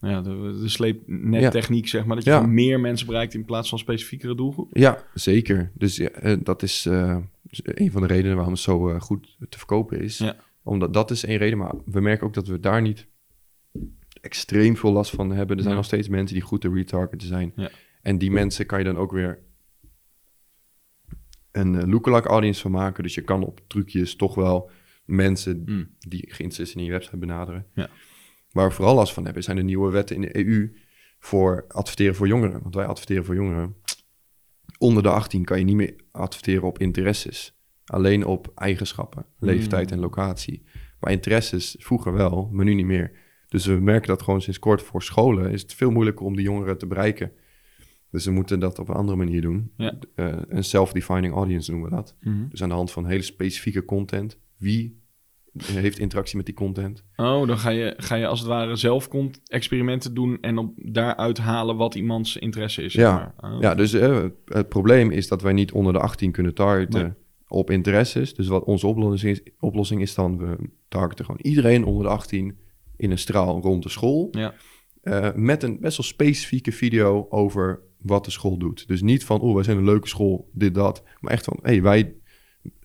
nou 0.01 0.15
ja, 0.15 0.21
de, 0.23 0.59
de 0.63 0.69
sleepnettechniek, 0.69 1.89
zeg 1.89 2.05
maar. 2.05 2.17
Dat 2.17 2.25
je 2.25 2.47
meer 2.47 2.81
mensen 2.81 3.07
bereikt 3.07 3.35
in 3.35 3.45
plaats 3.45 3.69
van 3.69 3.79
specifiekere 3.79 4.35
doelgroep? 4.35 4.69
Ja, 4.77 4.99
zeker. 5.15 5.71
Dus 5.75 5.97
ja, 5.97 6.09
eh, 6.09 6.37
dat 6.43 6.63
is 6.63 6.89
eh, 7.51 7.85
een 7.85 7.91
van 7.91 8.01
de 8.03 8.07
redenen 8.09 8.35
waarom 8.37 8.53
het 8.53 8.63
zo 8.63 8.89
eh, 8.91 9.01
goed 9.01 9.37
te 9.49 9.59
verkopen 9.59 10.01
is. 10.01 10.19
Ja. 10.19 10.37
Omdat 10.63 10.93
dat 10.95 11.11
is 11.11 11.25
één 11.25 11.39
reden, 11.39 11.59
maar 11.59 11.75
we 11.85 12.01
merken 12.01 12.27
ook 12.27 12.35
dat 12.35 12.47
we 12.47 12.61
daar 12.61 12.83
niet 12.83 13.07
extreem 14.21 14.77
veel 14.77 14.93
last 14.93 15.11
van 15.11 15.31
hebben. 15.31 15.57
Er 15.57 15.63
zijn 15.63 15.75
Ja. 15.75 15.81
nog 15.81 15.89
steeds 15.89 16.09
mensen 16.09 16.35
die 16.37 16.45
goed 16.45 16.61
te 16.61 16.71
retargeten 16.73 17.29
zijn. 17.29 17.53
Ja. 17.57 17.71
En 18.03 18.19
die 18.19 18.31
mensen 18.31 18.67
kan 18.67 18.79
je 18.79 18.85
dan 18.85 18.97
ook 18.97 19.13
weer 19.13 19.43
een 21.53 21.75
eh, 21.81 21.87
lookalike 21.89 22.29
audience 22.29 22.61
van 22.61 22.71
maken. 22.71 23.03
Dus 23.03 23.15
je 23.15 23.23
kan 23.23 23.45
op 23.45 23.61
trucjes 23.67 24.17
toch 24.17 24.35
wel 24.35 24.71
mensen 25.05 25.63
Mm. 25.67 25.89
die 25.99 26.21
geïnteresseerd 26.21 26.69
zijn 26.69 26.79
in 26.79 26.85
je 26.85 26.91
website 26.91 27.17
benaderen. 27.17 27.67
Ja. 27.75 27.89
Waar 28.53 28.69
we 28.69 28.75
vooral 28.75 28.95
last 28.95 29.13
van 29.13 29.25
hebben, 29.25 29.43
zijn 29.43 29.57
de 29.57 29.63
nieuwe 29.63 29.91
wetten 29.91 30.17
in 30.17 30.23
de 30.23 30.37
EU 30.47 30.77
voor 31.19 31.65
adverteren 31.69 32.15
voor 32.15 32.27
jongeren. 32.27 32.63
Want 32.63 32.75
wij 32.75 32.87
adverteren 32.87 33.25
voor 33.25 33.35
jongeren. 33.35 33.75
Onder 34.79 35.03
de 35.03 35.09
18 35.11 35.45
kan 35.45 35.59
je 35.59 35.65
niet 35.65 35.77
meer 35.77 35.95
adverteren 36.11 36.63
op 36.63 36.79
interesses. 36.79 37.57
Alleen 37.85 38.25
op 38.25 38.53
eigenschappen, 38.55 39.27
leeftijd 39.39 39.87
Mm. 39.87 39.93
en 39.93 40.01
locatie. 40.01 40.63
Maar 41.01 41.13
interesses 41.13 41.77
vroeger 41.79 42.13
wel, 42.13 42.49
maar 42.53 42.65
nu 42.65 42.75
niet 42.75 42.87
meer. 42.87 43.13
Dus 43.49 43.67
we 43.67 43.73
merken 43.73 44.09
dat 44.09 44.23
gewoon 44.23 44.43
sinds 44.43 44.59
kort 44.59 44.83
voor 44.83 45.03
scholen 45.03 45.51
is 45.51 45.63
het 45.63 45.75
veel 45.75 45.91
moeilijker 45.91 46.27
om 46.27 46.37
die 46.37 46.45
jongeren 46.45 46.79
te 46.79 46.87
bereiken. 46.87 47.33
Dus 48.11 48.25
we 48.25 48.31
moeten 48.31 48.61
dat 48.61 48.79
op 48.79 48.89
een 48.89 48.95
andere 48.95 49.17
manier 49.17 49.41
doen. 49.41 49.73
Ja. 49.77 49.99
Eh, 50.15 50.37
een 50.49 50.65
self-defining 50.65 51.35
audience 51.35 51.71
noemen 51.71 51.91
we 51.91 51.97
dat. 51.97 52.17
Mhm. 52.21 52.49
Dus 52.49 52.63
aan 52.63 52.69
de 52.69 52.75
hand 52.75 52.91
van 52.91 53.07
hele 53.07 53.23
specifieke 53.23 53.85
content. 53.85 54.39
Wie 54.57 54.98
heeft 55.65 55.99
interactie 55.99 56.37
met 56.37 56.47
die 56.47 56.55
content? 56.55 57.05
Oh, 57.17 57.47
dan 57.47 57.59
ga 57.59 57.71
je, 57.71 57.95
ga 57.97 58.15
je 58.15 58.27
als 58.27 58.39
het 58.39 58.49
ware 58.49 58.77
zelf 58.77 59.09
experimenten 59.47 60.15
doen 60.15 60.39
en 60.41 60.59
op 60.59 60.73
daaruit 60.77 61.39
halen 61.39 61.77
wat 61.77 61.95
iemands 61.95 62.37
interesse 62.37 62.83
is. 62.83 62.93
zeg 62.93 63.05
Ja. 63.05 63.35
maar. 63.41 63.53
Oh. 63.53 63.61
Ja, 63.61 63.75
dus 63.75 63.93
eh, 63.93 64.25
het 64.45 64.69
probleem 64.69 65.11
is 65.11 65.29
dat 65.29 65.43
wij 65.43 65.53
niet 65.53 65.73
onder 65.73 65.93
de 65.93 65.99
18 65.99 66.33
kunnen 66.33 66.55
targeten 66.55 67.03
Nee. 67.03 67.13
op 67.49 67.71
interesses. 67.71 68.35
Dus 68.35 68.47
wat 68.47 68.65
onze 68.65 68.87
oplossing 68.87 69.33
is, 69.33 69.53
oplossing 69.61 70.01
is 70.01 70.15
dan, 70.15 70.39
we 70.39 70.57
targeten 70.89 71.25
gewoon 71.25 71.41
iedereen 71.43 71.85
onder 71.85 72.03
de 72.03 72.09
18 72.11 72.59
in 72.97 73.11
een 73.11 73.19
straal 73.19 73.61
rond 73.61 73.83
de 73.83 73.89
school. 73.89 74.29
Ja. 74.31 74.55
Eh, 75.03 75.29
met 75.35 75.63
een 75.63 75.81
best 75.81 75.97
wel 75.97 76.07
specifieke 76.07 76.73
video 76.73 77.27
over 77.29 77.81
wat 78.03 78.25
de 78.25 78.31
school 78.31 78.59
doet. 78.59 78.89
Dus 78.89 79.03
niet 79.03 79.25
van, 79.25 79.41
oh, 79.41 79.55
wij 79.55 79.65
zijn 79.65 79.77
een 79.77 79.85
leuke 79.85 80.09
school, 80.09 80.49
dit, 80.53 80.75
dat. 80.75 81.03
Maar 81.21 81.33
echt 81.33 81.45
van, 81.45 81.59
hey, 81.63 81.83
wij, 81.83 82.15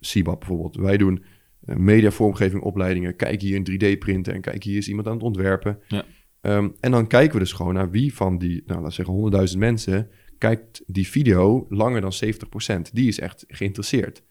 CIBAP 0.00 0.38
bijvoorbeeld, 0.38 0.76
wij 0.76 0.96
doen 0.96 1.24
mediavormgeving 1.66 2.62
opleidingen. 2.62 3.16
Kijk 3.16 3.40
hier 3.40 3.56
een 3.56 3.70
3D-printer 3.70 4.34
en 4.34 4.40
kijk 4.40 4.62
hier 4.64 4.76
is 4.76 4.88
iemand 4.88 5.06
aan 5.06 5.14
het 5.14 5.22
ontwerpen. 5.22 5.78
Ja. 5.88 6.04
Ehm, 6.40 6.68
en 6.80 6.90
dan 6.90 7.06
kijken 7.06 7.32
we 7.32 7.38
dus 7.38 7.52
gewoon 7.52 7.74
naar 7.74 7.90
wie 7.90 8.14
van 8.14 8.38
die, 8.38 8.62
nou 8.66 8.80
laten 8.80 8.84
we 8.84 8.90
zeggen 8.90 9.14
100.000 9.14 9.58
mensen, 9.58 10.08
kijkt 10.38 10.82
die 10.86 11.08
video 11.08 11.66
langer 11.68 12.00
dan 12.00 12.12
70%. 12.12 12.90
Die 12.94 13.08
is 13.08 13.18
echt 13.20 13.44
geïnteresseerd. 13.48 14.22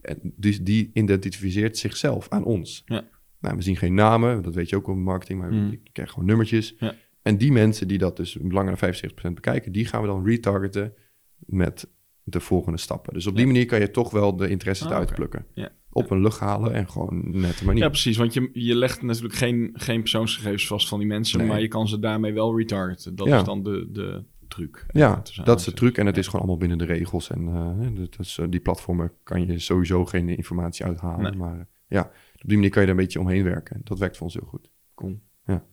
En 0.00 0.32
dus 0.36 0.60
die 0.60 0.90
identificeert 0.94 1.78
zichzelf 1.78 2.28
aan 2.28 2.44
ons. 2.44 2.82
Ja. 2.86 3.04
Nou, 3.40 3.56
we 3.56 3.62
zien 3.62 3.76
geen 3.76 3.94
namen, 3.94 4.42
dat 4.42 4.54
weet 4.54 4.68
je 4.68 4.76
ook 4.76 4.86
op 4.88 4.96
marketing, 4.96 5.38
maar 5.40 5.52
Mm. 5.52 5.70
je 5.70 5.80
krijgt 5.92 6.12
gewoon 6.12 6.28
nummertjes. 6.28 6.74
Ja. 6.78 6.94
En 7.22 7.36
die 7.38 7.52
mensen 7.52 7.88
die 7.88 7.98
dat 7.98 8.16
dus 8.16 8.38
langer 8.42 8.66
dan 8.66 8.76
75% 8.78 9.34
bekijken, 9.34 9.72
die 9.72 9.86
gaan 9.86 10.00
we 10.00 10.06
dan 10.06 10.24
retargeten 10.26 10.94
met 11.38 11.88
de 12.24 12.40
volgende 12.40 12.78
stappen. 12.78 13.12
Dus 13.14 13.26
op 13.26 13.34
die 13.36 13.46
Ja. 13.46 13.52
manier 13.52 13.66
kan 13.66 13.80
je 13.80 13.90
toch 13.90 14.10
wel 14.10 14.36
de 14.36 14.48
interesses 14.48 14.86
Ah, 14.86 14.92
eruit 14.92 15.14
plukken. 15.14 15.46
Ja. 15.54 15.70
Op 15.92 16.10
een 16.10 16.20
lucht 16.20 16.38
halen 16.40 16.72
en 16.72 16.88
gewoon 16.88 17.22
nette 17.40 17.64
manier. 17.64 17.82
Ja, 17.82 17.88
precies. 17.88 18.16
Want 18.16 18.34
je, 18.34 18.50
je 18.52 18.74
legt 18.74 19.02
natuurlijk 19.02 19.34
geen, 19.34 19.70
geen 19.74 20.00
persoonsgegevens 20.00 20.66
vast 20.66 20.88
van 20.88 20.98
die 20.98 21.08
mensen, 21.08 21.38
Nee. 21.38 21.48
maar 21.48 21.60
je 21.60 21.68
kan 21.68 21.88
ze 21.88 21.98
daarmee 21.98 22.32
wel 22.32 22.58
retargeten. 22.58 23.14
Dat 23.14 23.26
Ja. 23.26 23.38
is 23.38 23.44
dan 23.44 23.62
de, 23.62 23.88
de 23.92 24.24
truc. 24.48 24.86
Ja, 24.92 25.22
dat 25.44 25.58
is 25.58 25.64
de 25.64 25.72
truc 25.72 25.98
en 25.98 26.06
het 26.06 26.16
is 26.16 26.24
gewoon 26.26 26.40
allemaal 26.40 26.58
binnen 26.58 26.78
de 26.78 26.84
regels. 26.84 27.30
En 27.30 27.48
eh, 27.48 27.88
dat 28.10 28.18
is, 28.18 28.38
eh, 28.38 28.46
die 28.48 28.60
platformen 28.60 29.12
kan 29.22 29.46
je 29.46 29.58
sowieso 29.58 30.04
geen 30.04 30.28
informatie 30.28 30.84
uithalen. 30.84 31.22
Nee. 31.22 31.32
Maar 31.40 31.58
eh, 31.58 31.64
ja, 31.88 32.02
op 32.42 32.48
die 32.48 32.56
manier 32.56 32.70
kan 32.70 32.82
je 32.82 32.88
er 32.88 32.94
een 32.94 33.00
beetje 33.00 33.20
omheen 33.20 33.44
werken. 33.44 33.80
Dat 33.84 33.98
werkt 33.98 34.16
voor 34.16 34.26
ons 34.26 34.34
heel 34.34 34.46
goed. 34.46 34.70
Cool. 34.94 35.20
Ja. 35.46 35.64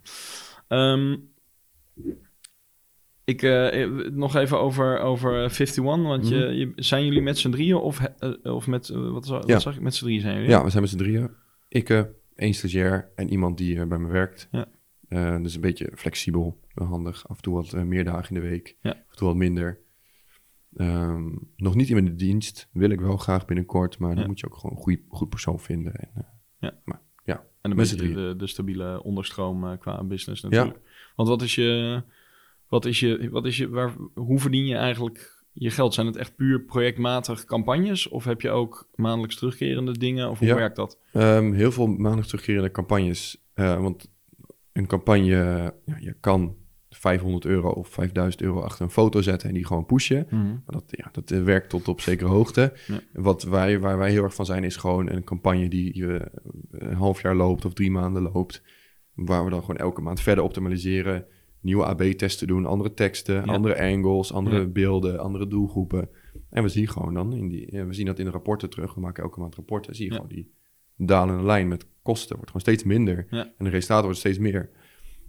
Ehm, 0.68 1.16
ik, 3.30 3.42
eh, 3.42 3.84
eh, 3.84 4.12
nog 4.12 4.36
even 4.36 4.60
over, 4.60 5.00
over 5.00 5.34
51, 5.44 5.84
want 5.84 6.28
je, 6.30 6.36
Mhm. 6.36 6.54
je, 6.54 6.72
zijn 6.76 7.06
jullie 7.06 7.22
met 7.22 7.38
z'n 7.38 7.50
drieën 7.50 7.76
of, 7.76 8.00
eh, 8.00 8.54
of 8.56 8.68
met, 8.68 8.90
eh, 8.90 9.10
wat, 9.12 9.28
Ja. 9.28 9.40
wat 9.54 9.62
zag 9.62 9.76
ik, 9.76 9.82
met 9.82 9.96
z'n 9.96 10.04
drieën 10.04 10.22
zijn 10.22 10.36
jullie? 10.36 10.50
Ja, 10.50 10.64
we 10.64 10.70
zijn 10.70 10.82
met 10.82 10.92
z'n 10.92 10.98
drieën. 10.98 11.30
Ik, 11.68 11.90
één 12.36 12.54
stagiair 12.54 13.12
en 13.16 13.30
iemand 13.30 13.58
die 13.58 13.86
bij 13.86 13.98
me 13.98 14.08
werkt. 14.08 14.50
Ja. 14.52 14.68
Dus 15.40 15.56
een 15.56 15.62
beetje 15.62 15.92
flexibel, 15.96 16.60
handig. 16.74 17.28
Af 17.28 17.36
en 17.36 17.42
toe 17.44 17.54
wat 17.56 17.74
meer 17.74 18.04
dagen 18.04 18.36
in 18.36 18.42
de 18.42 18.48
week, 18.50 18.76
Ja. 18.82 18.90
af 18.90 18.98
en 19.12 19.16
toe 19.18 19.28
wat 19.28 19.36
minder. 19.36 19.80
Ehm, 20.76 21.30
nog 21.56 21.76
niet 21.76 21.90
in 21.90 22.06
de 22.06 22.16
dienst, 22.16 22.70
wil 22.74 22.90
ik 22.90 23.00
wel 23.02 23.18
graag 23.18 23.46
binnenkort, 23.46 23.98
maar 24.00 24.10
dan 24.14 24.22
Ja. 24.22 24.28
moet 24.28 24.40
je 24.40 24.46
ook 24.46 24.56
gewoon 24.56 24.76
een 24.76 24.82
goede, 24.84 25.02
goed 25.08 25.30
persoon 25.30 25.60
vinden. 25.60 25.94
En, 25.96 26.12
En 27.62 27.72
een 27.72 27.78
Met 27.78 27.88
z'n 27.88 27.96
beetje 27.96 28.12
drieën. 28.14 28.30
de, 28.30 28.36
de 28.38 28.48
stabiele 28.48 29.04
onderstroom 29.04 29.78
qua 29.78 30.04
business 30.04 30.42
natuurlijk. 30.42 30.80
Want 31.16 31.30
wat 31.30 31.42
is 31.42 31.56
je, 31.56 32.04
wat 32.70 32.86
is 32.86 33.00
je, 33.00 33.30
wat 33.32 33.46
is 33.46 33.58
je, 33.58 33.70
waar, 33.70 33.94
hoe 34.14 34.40
verdien 34.40 34.66
je 34.66 34.76
eigenlijk 34.76 35.44
je 35.52 35.70
geld? 35.70 35.94
Zijn 35.94 36.08
het 36.08 36.16
echt 36.16 36.36
puur 36.36 36.62
projectmatig 36.62 37.46
campagnes? 37.46 38.08
Of 38.08 38.24
heb 38.24 38.42
je 38.42 38.50
ook 38.50 38.90
maandelijks 38.96 39.36
terugkerende 39.36 39.98
dingen? 39.98 40.30
Of 40.30 40.40
hoe 40.40 40.48
Ja. 40.48 40.56
werkt 40.56 40.76
dat? 40.76 41.00
Ehm, 41.14 41.52
heel 41.52 41.72
veel 41.72 41.88
maandelijks 41.88 42.28
terugkerende 42.28 42.72
campagnes. 42.72 43.44
Eh, 43.54 43.82
want 43.82 44.12
een 44.74 44.88
campagne, 44.88 45.74
ja, 45.86 45.98
je 46.00 46.16
kan 46.20 46.56
500 46.90 47.46
euro 47.46 47.70
of 47.70 47.88
5000 47.88 48.44
euro 48.44 48.62
achter 48.62 48.82
een 48.86 48.92
foto 48.92 49.22
zetten 49.22 49.48
en 49.50 49.56
die 49.56 49.66
gewoon 49.66 49.86
pushen. 49.86 50.28
Maar 50.32 50.62
dat, 50.66 50.84
ja, 50.88 51.10
dat 51.12 51.32
eh, 51.32 51.44
werkt 51.44 51.70
tot 51.70 51.88
op 51.88 52.02
zekere 52.02 52.30
hoogte. 52.30 52.74
Ja. 52.88 53.00
Wat 53.14 53.44
wij, 53.44 53.80
waar 53.80 53.98
wij 53.98 54.12
heel 54.12 54.24
erg 54.24 54.34
van 54.34 54.46
zijn, 54.46 54.64
is 54.64 54.76
gewoon 54.76 55.10
een 55.10 55.24
campagne 55.24 55.70
die 55.70 55.98
je 55.98 56.32
een 56.72 56.94
half 56.96 57.22
jaar 57.22 57.36
loopt 57.36 57.66
of 57.66 57.74
drie 57.74 57.92
maanden 57.92 58.22
loopt. 58.22 58.62
Waar 59.14 59.44
we 59.44 59.50
dan 59.50 59.60
gewoon 59.62 59.78
elke 59.78 60.02
maand 60.02 60.22
verder 60.22 60.44
optimaliseren. 60.44 61.26
Nieuwe 61.62 61.86
AB-testen 61.86 62.48
doen, 62.48 62.66
andere 62.66 62.94
teksten, 62.94 63.36
Ja. 63.36 63.42
andere 63.42 63.80
angles, 63.82 64.34
andere 64.34 64.60
Ja. 64.60 64.66
beelden, 64.68 65.20
andere 65.20 65.48
doelgroepen. 65.48 66.10
En 66.50 66.64
we 66.64 66.70
zien 66.70 66.88
gewoon 66.88 67.14
dan, 67.14 67.34
in 67.34 67.48
die, 67.48 67.84
we 67.86 67.94
zien 67.94 68.06
dat 68.06 68.20
in 68.20 68.26
de 68.26 68.32
rapporten 68.32 68.70
terug. 68.70 68.94
We 68.94 69.02
maken 69.02 69.24
elke 69.24 69.40
maand 69.40 69.56
rapporten. 69.56 69.96
Zie 69.96 70.06
je 70.06 70.12
Ja. 70.12 70.18
gewoon 70.18 70.34
die 70.36 70.52
dalende 70.96 71.44
lijn 71.44 71.68
met 71.68 71.86
kosten 72.02 72.36
wordt 72.36 72.52
gewoon 72.52 72.62
steeds 72.68 72.84
minder. 72.84 73.28
En 73.30 73.54
de 73.58 73.70
resultaten 73.70 74.04
worden 74.04 74.20
steeds 74.20 74.38
meer. 74.38 74.70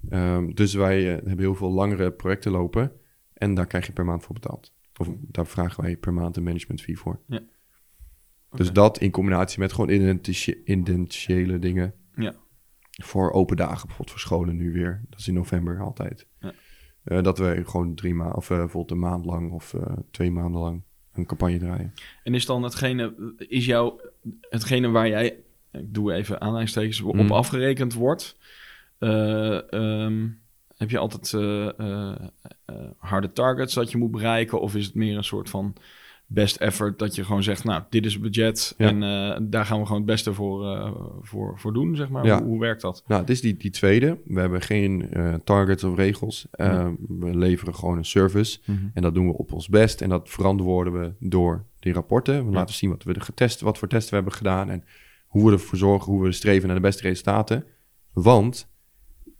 Ehm, 0.08 0.50
dus 0.54 0.74
wij 0.74 0.98
eh, 1.08 1.12
hebben 1.14 1.38
heel 1.38 1.54
veel 1.54 1.70
langere 1.72 2.12
projecten 2.12 2.52
lopen. 2.52 2.92
En 3.34 3.54
daar 3.54 3.66
krijg 3.66 3.86
je 3.86 3.92
per 3.92 4.04
maand 4.04 4.22
voor 4.24 4.34
betaald. 4.34 4.72
Of 4.96 5.08
daar 5.20 5.46
vragen 5.46 5.82
wij 5.82 5.96
per 5.96 6.12
maand 6.12 6.36
een 6.36 6.42
management 6.42 6.80
fee 6.80 6.98
voor. 6.98 7.20
Dus 8.50 8.72
dat 8.72 8.98
in 9.00 9.10
combinatie 9.10 9.58
met 9.60 9.72
gewoon 9.72 9.90
identiële 10.64 11.58
dingen. 11.58 11.94
Ja. 12.14 12.34
Voor 12.90 13.32
open 13.32 13.56
dagen, 13.56 13.86
bijvoorbeeld 13.86 14.10
voor 14.10 14.18
scholen 14.20 14.56
nu 14.56 14.72
weer. 14.72 15.00
Dat 15.08 15.18
is 15.18 15.28
in 15.28 15.34
november 15.34 15.80
altijd. 15.80 16.26
Ja. 16.40 16.52
Eh, 17.04 17.22
dat 17.22 17.38
we 17.38 17.62
gewoon 17.66 17.94
drie 17.94 18.14
maanden, 18.14 18.36
of 18.36 18.50
eh, 18.50 18.56
bijvoorbeeld 18.56 18.90
een 18.90 19.08
maand 19.08 19.24
lang 19.24 19.52
of 19.52 19.74
eh, 19.74 19.92
twee 20.10 20.30
maanden 20.30 20.60
lang 20.60 20.82
een 21.12 21.26
campagne 21.26 21.58
draaien. 21.58 21.92
En 22.22 22.34
is 22.34 22.46
dan 22.46 22.62
hetgene, 22.62 23.34
is 23.36 23.66
jou 23.66 24.00
hetgene 24.40 24.88
waar 24.90 25.08
jij, 25.08 25.36
ik 25.72 25.94
doe 25.94 26.12
even 26.12 26.40
aanhalingstekens, 26.40 27.00
op 27.00 27.14
Mm. 27.14 27.30
afgerekend 27.30 27.94
wordt? 27.94 28.38
eh, 28.98 29.72
ehm, 29.72 30.28
heb 30.76 30.90
je 30.90 30.98
altijd 30.98 31.30
harde 32.98 33.32
targets 33.32 33.74
dat 33.74 33.90
je 33.90 33.98
moet 33.98 34.10
bereiken? 34.10 34.60
Of 34.60 34.74
is 34.74 34.86
het 34.86 34.94
meer 34.94 35.16
een 35.16 35.24
soort 35.24 35.50
van 35.50 35.74
best 36.32 36.56
effort 36.56 36.98
dat 36.98 37.14
je 37.14 37.24
gewoon 37.24 37.42
zegt, 37.42 37.64
nou, 37.64 37.82
dit 37.88 38.04
is 38.06 38.12
het 38.12 38.22
budget 38.22 38.74
Ja. 38.78 38.88
en 38.88 39.02
eh, 39.02 39.40
daar 39.42 39.64
gaan 39.66 39.78
we 39.78 39.84
gewoon 39.86 40.00
het 40.00 40.10
beste 40.10 40.34
voor, 40.34 40.64
eh, 40.76 40.92
voor, 41.20 41.58
voor 41.58 41.72
doen, 41.72 41.96
zeg 41.96 42.08
maar. 42.08 42.24
Ja. 42.24 42.38
Hoe, 42.38 42.46
hoe 42.46 42.60
werkt 42.60 42.80
dat? 42.80 43.02
Nou, 43.06 43.20
het 43.20 43.30
is 43.30 43.40
die, 43.40 43.56
die 43.56 43.70
tweede. 43.70 44.18
We 44.24 44.40
hebben 44.40 44.60
geen 44.60 45.10
eh, 45.12 45.34
targets 45.44 45.84
of 45.84 45.96
regels. 45.96 46.46
We 47.08 47.36
leveren 47.36 47.74
gewoon 47.74 47.96
een 47.98 48.04
service. 48.04 48.58
En 48.94 49.02
dat 49.02 49.14
doen 49.14 49.26
we 49.26 49.32
op 49.36 49.52
ons 49.52 49.68
best. 49.68 50.00
En 50.00 50.08
dat 50.08 50.28
verantwoorden 50.30 51.00
we 51.00 51.12
door 51.18 51.64
die 51.78 51.92
rapporten. 51.92 52.44
We 52.44 52.50
Ja. 52.50 52.56
laten 52.56 52.74
zien 52.74 52.90
wat 52.90 53.02
we 53.02 53.12
er 53.14 53.20
getest, 53.20 53.60
wat 53.60 53.78
voor 53.78 53.88
testen 53.88 54.08
we 54.10 54.14
hebben 54.16 54.34
gedaan. 54.34 54.70
En 54.70 54.84
hoe 55.26 55.46
we 55.46 55.52
ervoor 55.52 55.78
zorgen, 55.78 56.12
hoe 56.12 56.22
we 56.22 56.32
streven 56.32 56.66
naar 56.66 56.76
de 56.76 56.82
beste 56.82 57.02
resultaten. 57.02 57.64
Want 58.12 58.68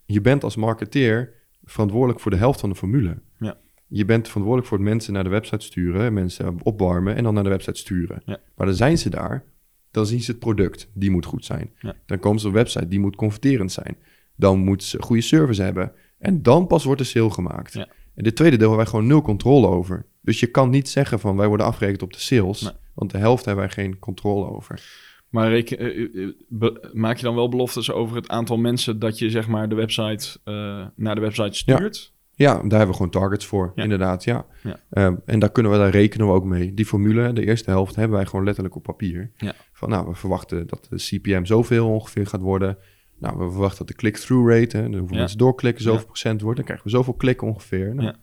je 0.05 0.21
bent 0.21 0.43
als 0.43 0.55
marketeer 0.55 1.33
verantwoordelijk 1.63 2.19
voor 2.19 2.31
de 2.31 2.37
helft 2.37 2.59
van 2.59 2.69
de 2.69 2.75
formule. 2.75 3.17
Ja. 3.39 3.57
Je 3.93 4.05
bent 4.05 4.27
verantwoordelijk 4.27 4.67
voor 4.67 4.77
het 4.77 4.87
mensen 4.87 5.13
naar 5.13 5.23
de 5.23 5.29
website 5.29 5.65
sturen, 5.65 6.13
mensen 6.13 6.55
opwarmen 6.63 7.15
en 7.15 7.23
dan 7.23 7.33
naar 7.33 7.43
de 7.43 7.49
website 7.49 7.79
sturen. 7.79 8.21
Ja. 8.25 8.39
Maar 8.55 8.65
dan 8.67 8.75
zijn 8.75 8.97
ze 8.97 9.09
daar, 9.09 9.43
dan 9.91 10.05
zien 10.05 10.21
ze 10.21 10.31
het 10.31 10.39
product, 10.39 10.89
die 10.93 11.11
moet 11.11 11.25
goed 11.25 11.45
zijn. 11.45 11.71
Ja. 11.79 11.95
Dan 12.05 12.19
komen 12.19 12.39
ze 12.39 12.47
op 12.47 12.53
de 12.53 12.59
website, 12.59 12.87
die 12.87 12.99
moet 12.99 13.15
converterend 13.15 13.71
zijn. 13.71 13.97
Dan 14.35 14.59
moet 14.59 14.83
ze 14.83 15.01
goede 15.01 15.21
service 15.21 15.61
hebben. 15.61 15.91
En 16.19 16.41
dan 16.41 16.67
pas 16.67 16.83
wordt 16.83 17.01
de 17.01 17.07
sale 17.07 17.29
gemaakt. 17.31 17.73
Ja. 17.73 17.87
En 18.15 18.23
dit 18.23 18.35
tweede 18.35 18.57
deel 18.57 18.67
hebben 18.67 18.85
wij 18.85 18.93
gewoon 18.93 19.07
nul 19.09 19.21
controle 19.21 19.67
over. 19.67 20.05
Dus 20.21 20.39
je 20.39 20.47
kan 20.47 20.69
niet 20.69 20.89
zeggen 20.89 21.19
van 21.19 21.35
wij 21.37 21.47
worden 21.47 21.65
afgerekend 21.65 22.01
op 22.01 22.13
de 22.13 22.19
sales. 22.19 22.61
Nee. 22.61 22.71
Want 22.93 23.11
de 23.11 23.17
helft 23.17 23.45
hebben 23.45 23.63
wij 23.65 23.73
geen 23.73 23.99
controle 23.99 24.49
over. 24.49 24.81
Maar 25.29 25.49
reken, 25.49 25.77
eh, 25.77 26.23
eh, 26.23 26.29
be- 26.47 26.89
maak 26.93 27.17
je 27.17 27.23
dan 27.23 27.35
wel 27.35 27.49
beloftes 27.49 27.91
over 27.91 28.15
het 28.15 28.27
aantal 28.29 28.57
mensen 28.57 28.99
dat 28.99 29.19
je 29.19 29.29
zeg 29.29 29.47
maar 29.47 29.69
de 29.69 29.75
website 29.75 30.39
eh, 30.43 30.85
naar 30.95 31.15
de 31.15 31.21
website 31.21 31.57
stuurt? 31.57 32.13
Ja, 32.41 32.53
daar 32.53 32.61
hebben 32.61 32.87
we 32.87 32.93
gewoon 32.93 33.09
targets 33.11 33.45
voor, 33.45 33.71
Ja. 33.75 33.83
inderdaad, 33.83 34.23
ja. 34.23 34.45
Ja. 34.63 34.79
Ehm, 34.89 35.15
en 35.25 35.39
daar 35.39 35.51
kunnen 35.51 35.71
we, 35.71 35.77
daar 35.77 35.89
rekenen 35.89 36.27
we 36.27 36.33
ook 36.33 36.45
mee. 36.45 36.73
Die 36.73 36.85
formule, 36.85 37.33
de 37.33 37.45
eerste 37.45 37.69
helft, 37.69 37.95
hebben 37.95 38.17
wij 38.17 38.25
gewoon 38.25 38.45
letterlijk 38.45 38.75
op 38.75 38.83
papier. 38.83 39.31
Ja. 39.37 39.53
Van, 39.73 39.89
nou, 39.89 40.07
we 40.07 40.13
verwachten 40.15 40.67
dat 40.67 40.87
de 40.89 40.95
CPM 40.95 41.45
zoveel 41.45 41.89
ongeveer 41.89 42.27
gaat 42.27 42.41
worden. 42.41 42.77
Nou, 43.17 43.37
we 43.37 43.51
verwachten 43.51 43.77
dat 43.77 43.87
de 43.87 43.93
click-through 43.93 44.49
rate, 44.49 44.77
hè, 44.77 44.89
de 44.89 44.97
hoeveel 44.97 45.17
mensen 45.17 45.37
doorklikken, 45.37 45.83
zoveel 45.83 46.05
procent 46.05 46.41
wordt. 46.41 46.55
Dan 46.55 46.65
krijgen 46.65 46.85
we 46.87 46.91
zoveel 46.91 47.13
klikken 47.13 47.47
ongeveer. 47.47 47.95
Nou. 47.95 48.15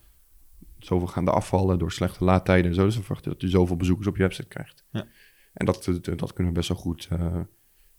Zoveel 0.79 1.07
gaan 1.07 1.27
er 1.27 1.33
afvallen 1.33 1.79
door 1.79 1.93
slechte 1.93 2.25
laadtijden 2.25 2.67
en 2.71 2.75
zo. 2.75 2.85
Dus 2.85 2.97
we 2.97 3.03
verwachten 3.03 3.33
dat 3.33 3.41
je 3.41 3.49
zoveel 3.49 3.77
bezoekers 3.77 4.09
op 4.09 4.17
je 4.17 4.23
website 4.23 4.49
krijgt. 4.49 4.85
En 5.53 5.67
dat, 5.67 5.85
dat, 5.85 6.19
dat 6.19 6.33
kunnen 6.33 6.53
we 6.53 6.59
best 6.59 6.69
wel 6.69 6.79
goed 6.79 7.09
eh, 7.11 7.41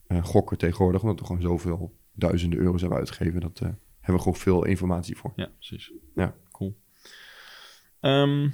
eh, 0.07 0.23
gokken 0.23 0.57
tegenwoordig, 0.57 1.01
omdat 1.01 1.19
we 1.19 1.25
gewoon 1.25 1.41
zoveel 1.41 1.97
duizenden 2.13 2.59
euro's 2.59 2.81
hebben 2.81 2.99
uitgegeven. 2.99 3.41
Dat 3.41 3.59
eh, 3.63 3.69
hebben 4.09 4.25
we 4.25 4.31
gewoon 4.31 4.59
veel 4.59 4.65
informatie 4.65 5.17
voor. 5.17 5.33
Ja, 5.35 5.51
precies. 5.57 5.91
Ja. 6.15 6.35
Cool. 6.51 6.75
Ehm, 7.99 8.49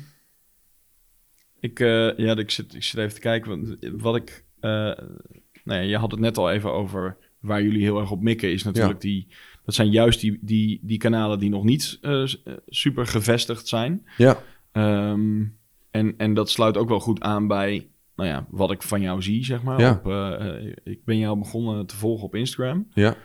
ik, 1.60 1.80
eh, 1.80 2.18
ja, 2.18 2.38
ik 2.38 2.52
zit, 2.52 2.76
ik 2.76 2.84
zit 2.84 3.00
even 3.00 3.14
te 3.14 3.20
kijken. 3.20 3.50
Want 3.50 3.78
wat 4.02 4.16
ik... 4.16 4.46
eh, 4.60 4.70
nou 5.64 5.80
ja, 5.80 5.80
je 5.80 5.98
had 5.98 6.12
het 6.12 6.20
net 6.20 6.38
al 6.38 6.52
even 6.52 6.72
over 6.74 7.18
waar 7.40 7.62
jullie 7.64 7.82
heel 7.82 8.00
erg 8.00 8.12
op 8.12 8.22
mikken. 8.22 8.52
Is 8.52 8.64
natuurlijk 8.64 9.02
die... 9.02 9.28
Dat 9.66 9.76
zijn 9.76 9.90
juist 9.92 10.20
die, 10.20 10.38
die, 10.42 10.80
die 10.82 10.98
kanalen 10.98 11.40
die 11.40 11.50
nog 11.50 11.64
niet 11.64 11.98
eh, 12.02 12.24
super 12.68 13.08
gevestigd 13.08 13.68
zijn. 13.68 14.06
Ja, 14.18 14.42
Ehm, 14.72 15.44
en, 15.92 16.14
en 16.18 16.34
dat 16.34 16.50
sluit 16.50 16.78
ook 16.78 16.90
wel 16.90 17.00
goed 17.00 17.22
aan 17.22 17.48
bij... 17.48 17.90
Nou 18.16 18.30
ja, 18.30 18.46
wat 18.50 18.72
ik 18.72 18.82
van 18.82 19.02
jou 19.02 19.22
zie, 19.22 19.46
zeg 19.46 19.64
maar. 19.64 19.80
Ja. 19.80 20.02
Op, 20.04 20.06
ik 20.84 21.06
ben 21.06 21.18
jou 21.18 21.38
begonnen 21.38 21.86
te 21.86 21.96
volgen 21.96 22.26
op 22.26 22.36
Instagram. 22.36 22.88
ja. 22.94 23.16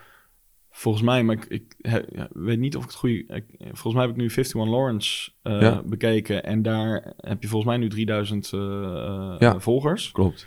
Volgens 0.73 1.05
mij, 1.05 1.23
maar 1.23 1.37
ik, 1.37 1.45
ik 1.45 1.75
he- 1.79 2.03
ja, 2.13 2.29
weet 2.33 2.59
niet 2.59 2.77
of 2.77 2.83
ik 2.83 2.89
het 2.89 2.99
goede... 2.99 3.15
ik- 3.27 3.55
volgens 3.59 3.95
mij 3.95 4.03
heb 4.03 4.11
ik 4.11 4.17
nu 4.17 4.23
51 4.29 4.65
Lawrence 4.71 5.31
eh, 5.43 5.61
Ja. 5.61 5.83
bekeken. 5.87 6.45
En 6.45 6.63
daar 6.63 7.13
heb 7.17 7.43
je 7.43 7.49
volgens 7.49 7.71
mij 7.71 7.81
nu 7.81 7.89
3000 7.89 8.53
eh, 8.53 8.61
eh, 8.61 9.35
Ja. 9.39 9.61
volgers. 9.61 10.11
Klopt. 10.13 10.47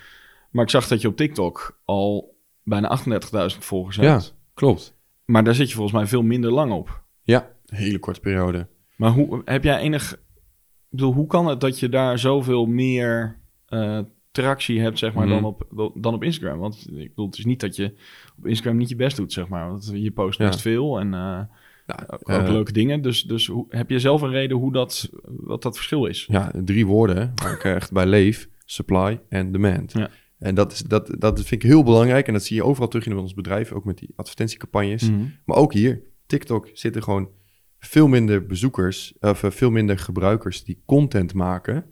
Maar 0.52 0.64
ik 0.64 0.70
zag 0.70 0.88
dat 0.88 1.02
je 1.02 1.08
op 1.08 1.16
TikTok 1.18 1.80
al 1.86 2.38
bijna 2.64 2.88
38.000 2.88 3.64
volgers 3.64 3.96
Ja. 3.96 4.04
hebt. 4.12 4.36
Klopt. 4.54 4.98
Maar 5.26 5.44
daar 5.44 5.56
zit 5.56 5.68
je 5.70 5.76
volgens 5.76 5.98
mij 5.98 6.08
veel 6.08 6.22
minder 6.24 6.52
lang 6.52 6.72
op. 6.72 7.04
Ja, 7.22 7.52
een 7.66 7.78
hele 7.78 8.00
korte 8.00 8.20
periode. 8.20 8.68
Maar 8.96 9.12
hoe 9.12 9.42
heb 9.46 9.64
jij 9.64 9.80
enig... 9.80 10.12
Ik 10.14 10.20
bedoel, 11.00 11.14
hoe 11.14 11.28
kan 11.28 11.48
het 11.48 11.62
dat 11.62 11.80
je 11.80 11.90
daar 11.90 12.20
zoveel 12.20 12.66
meer 12.66 13.40
eh, 13.66 14.00
tractie 14.34 14.80
hebt, 14.82 15.00
zeg 15.00 15.14
maar, 15.14 15.28
Mhm. 15.28 15.34
dan, 15.34 15.44
op, 15.46 15.92
dan 15.96 16.14
op 16.14 16.24
Instagram? 16.24 16.60
Want 16.60 16.88
ik 16.94 17.10
bedoel, 17.10 17.26
het 17.26 17.38
is 17.38 17.46
niet 17.46 17.60
dat 17.60 17.76
je 17.76 17.94
op 18.38 18.48
Instagram 18.48 18.78
niet 18.78 18.90
je 18.90 18.96
best 18.96 19.16
doet, 19.18 19.34
zeg 19.34 19.48
maar. 19.48 19.68
Want 19.68 19.92
je 19.94 20.12
post 20.12 20.40
Ja. 20.40 20.48
best 20.48 20.62
veel 20.62 21.00
en 21.00 21.14
eh, 21.14 21.40
ook 22.08 22.30
eh, 22.30 22.44
leuke 22.48 22.72
dingen. 22.72 23.02
Dus, 23.02 23.24
dus 23.24 23.48
hoe, 23.48 23.66
heb 23.70 23.90
je 23.90 24.00
zelf 24.00 24.22
een 24.22 24.30
reden 24.32 24.58
hoe 24.58 24.72
dat, 24.72 25.10
wat 25.26 25.62
dat 25.62 25.76
verschil 25.76 26.06
is? 26.06 26.26
Ja, 26.30 26.52
drie 26.66 26.86
woorden 26.86 27.32
waar 27.36 27.54
ik 27.54 27.64
echt 27.64 27.92
bij 27.92 28.06
leef. 28.06 28.50
Supply 28.66 29.22
en 29.30 29.52
demand. 29.52 29.94
Ja. 29.94 30.10
En 30.40 30.56
dat, 30.56 30.72
is, 30.72 30.80
dat, 30.80 31.16
dat 31.20 31.36
vind 31.42 31.64
ik 31.64 31.70
heel 31.70 31.84
belangrijk. 31.84 32.28
En 32.28 32.34
dat 32.34 32.44
zie 32.44 32.56
je 32.56 32.64
overal 32.64 32.88
terug 32.88 33.06
in 33.06 33.18
ons 33.18 33.34
bedrijf. 33.34 33.72
Ook 33.72 33.86
met 33.86 33.98
die 33.98 34.10
advertentiecampagnes. 34.16 35.10
Mhm. 35.10 35.24
Maar 35.46 35.58
ook 35.58 35.74
hier. 35.74 36.02
TikTok 36.26 36.70
zitten 36.74 37.04
gewoon 37.04 37.30
veel 37.80 38.08
minder 38.08 38.46
bezoekers. 38.46 39.14
Of 39.20 39.44
eh, 39.44 39.52
veel 39.52 39.72
minder 39.72 39.98
gebruikers 40.00 40.64
die 40.64 40.82
content 40.86 41.34
maken. 41.34 41.86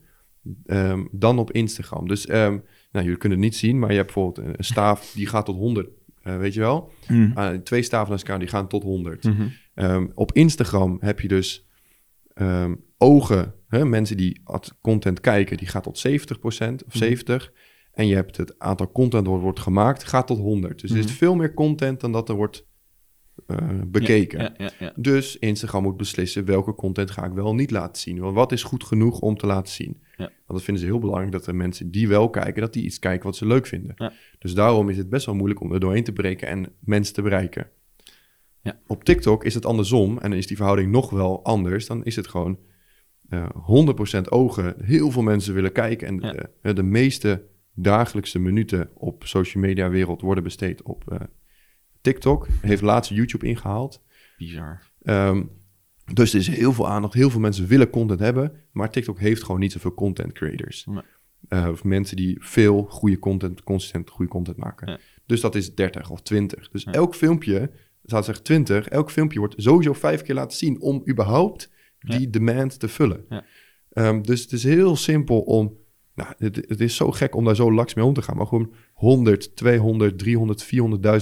Ehm, 0.65 1.05
dan 1.11 1.39
op 1.39 1.51
Instagram. 1.51 2.07
Dus 2.07 2.25
ehm, 2.25 2.57
Nou, 2.91 3.03
jullie 3.05 3.19
kunnen 3.19 3.37
het 3.37 3.47
niet 3.47 3.57
zien, 3.57 3.79
maar 3.79 3.89
je 3.91 3.95
hebt 3.97 4.13
bijvoorbeeld 4.13 4.47
een 4.57 4.63
staaf 4.63 5.11
die 5.15 5.27
gaat 5.27 5.45
tot 5.45 5.55
100, 5.55 5.89
eh, 6.23 6.37
weet 6.37 6.53
je 6.53 6.59
wel? 6.59 6.91
Mm. 7.07 7.33
Uh, 7.37 7.49
twee 7.49 7.81
staven 7.81 8.09
naast 8.11 8.23
elkaar, 8.23 8.39
die 8.39 8.47
gaan 8.47 8.67
tot 8.67 8.83
100. 8.83 9.23
Mhm. 9.23 9.47
Ehm, 9.73 10.07
op 10.13 10.31
Instagram 10.33 10.97
heb 11.01 11.19
je 11.19 11.27
dus 11.27 11.67
ogen, 12.97 13.53
hè, 13.67 13.85
mensen 13.85 14.17
die 14.17 14.41
ad- 14.43 14.77
content 14.81 15.19
kijken, 15.19 15.57
die 15.57 15.67
gaat 15.67 15.83
tot 15.83 15.97
70% 15.97 16.85
of 16.85 16.93
Mhm. 16.95 17.03
70%. 17.03 17.51
En 17.91 18.07
je 18.07 18.15
hebt 18.15 18.37
het 18.37 18.59
aantal 18.59 18.91
content 18.91 19.25
dat 19.25 19.39
wordt 19.39 19.59
gemaakt, 19.59 20.03
gaat 20.03 20.27
tot 20.27 20.37
100. 20.37 20.81
Dus 20.81 20.89
er 20.91 20.97
Mhm. 20.97 21.05
is 21.07 21.11
veel 21.13 21.35
meer 21.35 21.53
content 21.53 21.99
dan 21.99 22.11
dat 22.11 22.29
er 22.29 22.35
wordt 22.35 22.67
eh, 23.47 23.57
bekeken. 23.87 24.39
Ja, 24.39 24.53
ja, 24.57 24.71
ja. 24.79 24.93
Dus 24.95 25.37
Instagram 25.37 25.83
moet 25.83 25.97
beslissen 25.97 26.45
welke 26.45 26.75
content 26.75 27.11
ga 27.11 27.25
ik 27.25 27.31
wel 27.33 27.55
niet 27.55 27.71
laten 27.71 28.01
zien. 28.01 28.19
Want 28.19 28.35
wat 28.35 28.51
is 28.51 28.63
goed 28.63 28.83
genoeg 28.83 29.19
om 29.19 29.37
te 29.37 29.45
laten 29.45 29.73
zien? 29.73 30.01
Ja. 30.17 30.25
Want 30.25 30.31
dat 30.47 30.63
vinden 30.63 30.83
ze 30.83 30.89
heel 30.89 30.99
belangrijk 30.99 31.31
dat 31.31 31.45
de 31.45 31.53
mensen 31.53 31.91
die 31.91 32.07
wel 32.07 32.29
kijken, 32.29 32.61
dat 32.61 32.73
die 32.73 32.83
iets 32.83 32.99
kijken 32.99 33.25
wat 33.25 33.35
ze 33.35 33.45
leuk 33.45 33.65
vinden. 33.67 34.13
Dus 34.39 34.53
daarom 34.53 34.89
is 34.89 34.97
het 34.97 35.09
best 35.09 35.25
wel 35.25 35.35
moeilijk 35.35 35.61
om 35.61 35.73
er 35.73 35.79
doorheen 35.79 36.03
te 36.03 36.13
breken 36.13 36.47
en 36.47 36.71
mensen 36.79 37.13
te 37.13 37.21
bereiken. 37.21 37.67
Ja. 38.61 38.79
Op 38.87 39.03
TikTok 39.03 39.43
is 39.43 39.53
het 39.53 39.65
andersom 39.65 40.17
en 40.19 40.29
dan 40.29 40.39
is 40.39 40.47
die 40.47 40.57
verhouding 40.57 40.91
nog 40.91 41.09
wel 41.09 41.43
anders. 41.43 41.87
Dan 41.87 42.03
is 42.05 42.15
het 42.15 42.27
gewoon 42.27 42.57
eh 43.29 43.49
100% 43.49 44.21
ogen. 44.29 44.75
Heel 44.83 45.11
veel 45.11 45.21
mensen 45.21 45.53
willen 45.53 45.71
kijken 45.71 46.07
en 46.07 46.19
Ja. 46.19 46.35
eh, 46.61 46.75
de 46.75 46.83
meeste 46.83 47.43
dagelijkse 47.73 48.39
minuten 48.39 48.89
op 48.93 49.23
social 49.25 49.63
media 49.63 49.89
wereld 49.89 50.21
worden 50.21 50.43
besteed 50.43 50.81
op 50.83 51.27
TikTok. 52.01 52.47
Heeft 52.61 52.81
laatst 52.81 53.11
YouTube 53.11 53.45
ingehaald. 53.45 54.03
Bizar. 54.37 54.81
Ehm, 55.01 55.43
dus 56.13 56.33
er 56.33 56.39
is 56.39 56.47
heel 56.47 56.73
veel 56.73 56.89
aandacht. 56.89 57.13
Heel 57.13 57.29
veel 57.29 57.39
mensen 57.39 57.67
willen 57.67 57.89
content 57.89 58.19
hebben. 58.19 58.51
Maar 58.71 58.89
TikTok 58.89 59.19
heeft 59.19 59.43
gewoon 59.43 59.59
niet 59.59 59.71
zoveel 59.71 59.93
content 59.93 60.33
creators. 60.33 60.85
Nee. 60.85 61.03
Eh, 61.47 61.67
of 61.71 61.83
mensen 61.83 62.15
die 62.15 62.37
veel 62.39 62.83
goede 62.83 63.19
content, 63.19 63.63
consistent 63.63 64.09
goede 64.09 64.31
content 64.31 64.57
maken. 64.57 64.99
Dus 65.25 65.41
dat 65.41 65.55
is 65.55 65.75
30 65.75 66.09
of 66.09 66.21
20. 66.21 66.69
Dus 66.69 66.83
elk 66.83 67.15
filmpje, 67.15 67.71
zou 68.03 68.23
zeggen 68.23 68.43
20, 68.43 68.87
elk 68.87 69.11
filmpje 69.11 69.39
wordt 69.39 69.55
sowieso 69.57 69.93
vijf 69.93 70.21
keer 70.21 70.35
laten 70.35 70.57
zien 70.57 70.81
om 70.81 71.03
überhaupt 71.09 71.71
die 71.99 72.29
demand 72.29 72.79
te 72.79 72.87
vullen. 72.87 73.25
Ehm, 73.89 74.21
dus 74.21 74.41
het 74.41 74.51
is 74.51 74.63
heel 74.63 74.95
simpel 74.95 75.41
om. 75.41 75.79
Nou, 76.21 76.33
het, 76.37 76.55
het 76.55 76.81
is 76.81 76.95
zo 76.95 77.11
gek 77.11 77.35
om 77.35 77.45
daar 77.45 77.55
zo 77.55 77.73
laks 77.73 77.93
mee 77.93 78.05
om 78.05 78.13
te 78.13 78.21
gaan. 78.21 78.37
Maar 78.37 78.47
gewoon 78.47 78.73
100, 78.93 79.55
200, 79.55 80.17
300, 80.17 80.65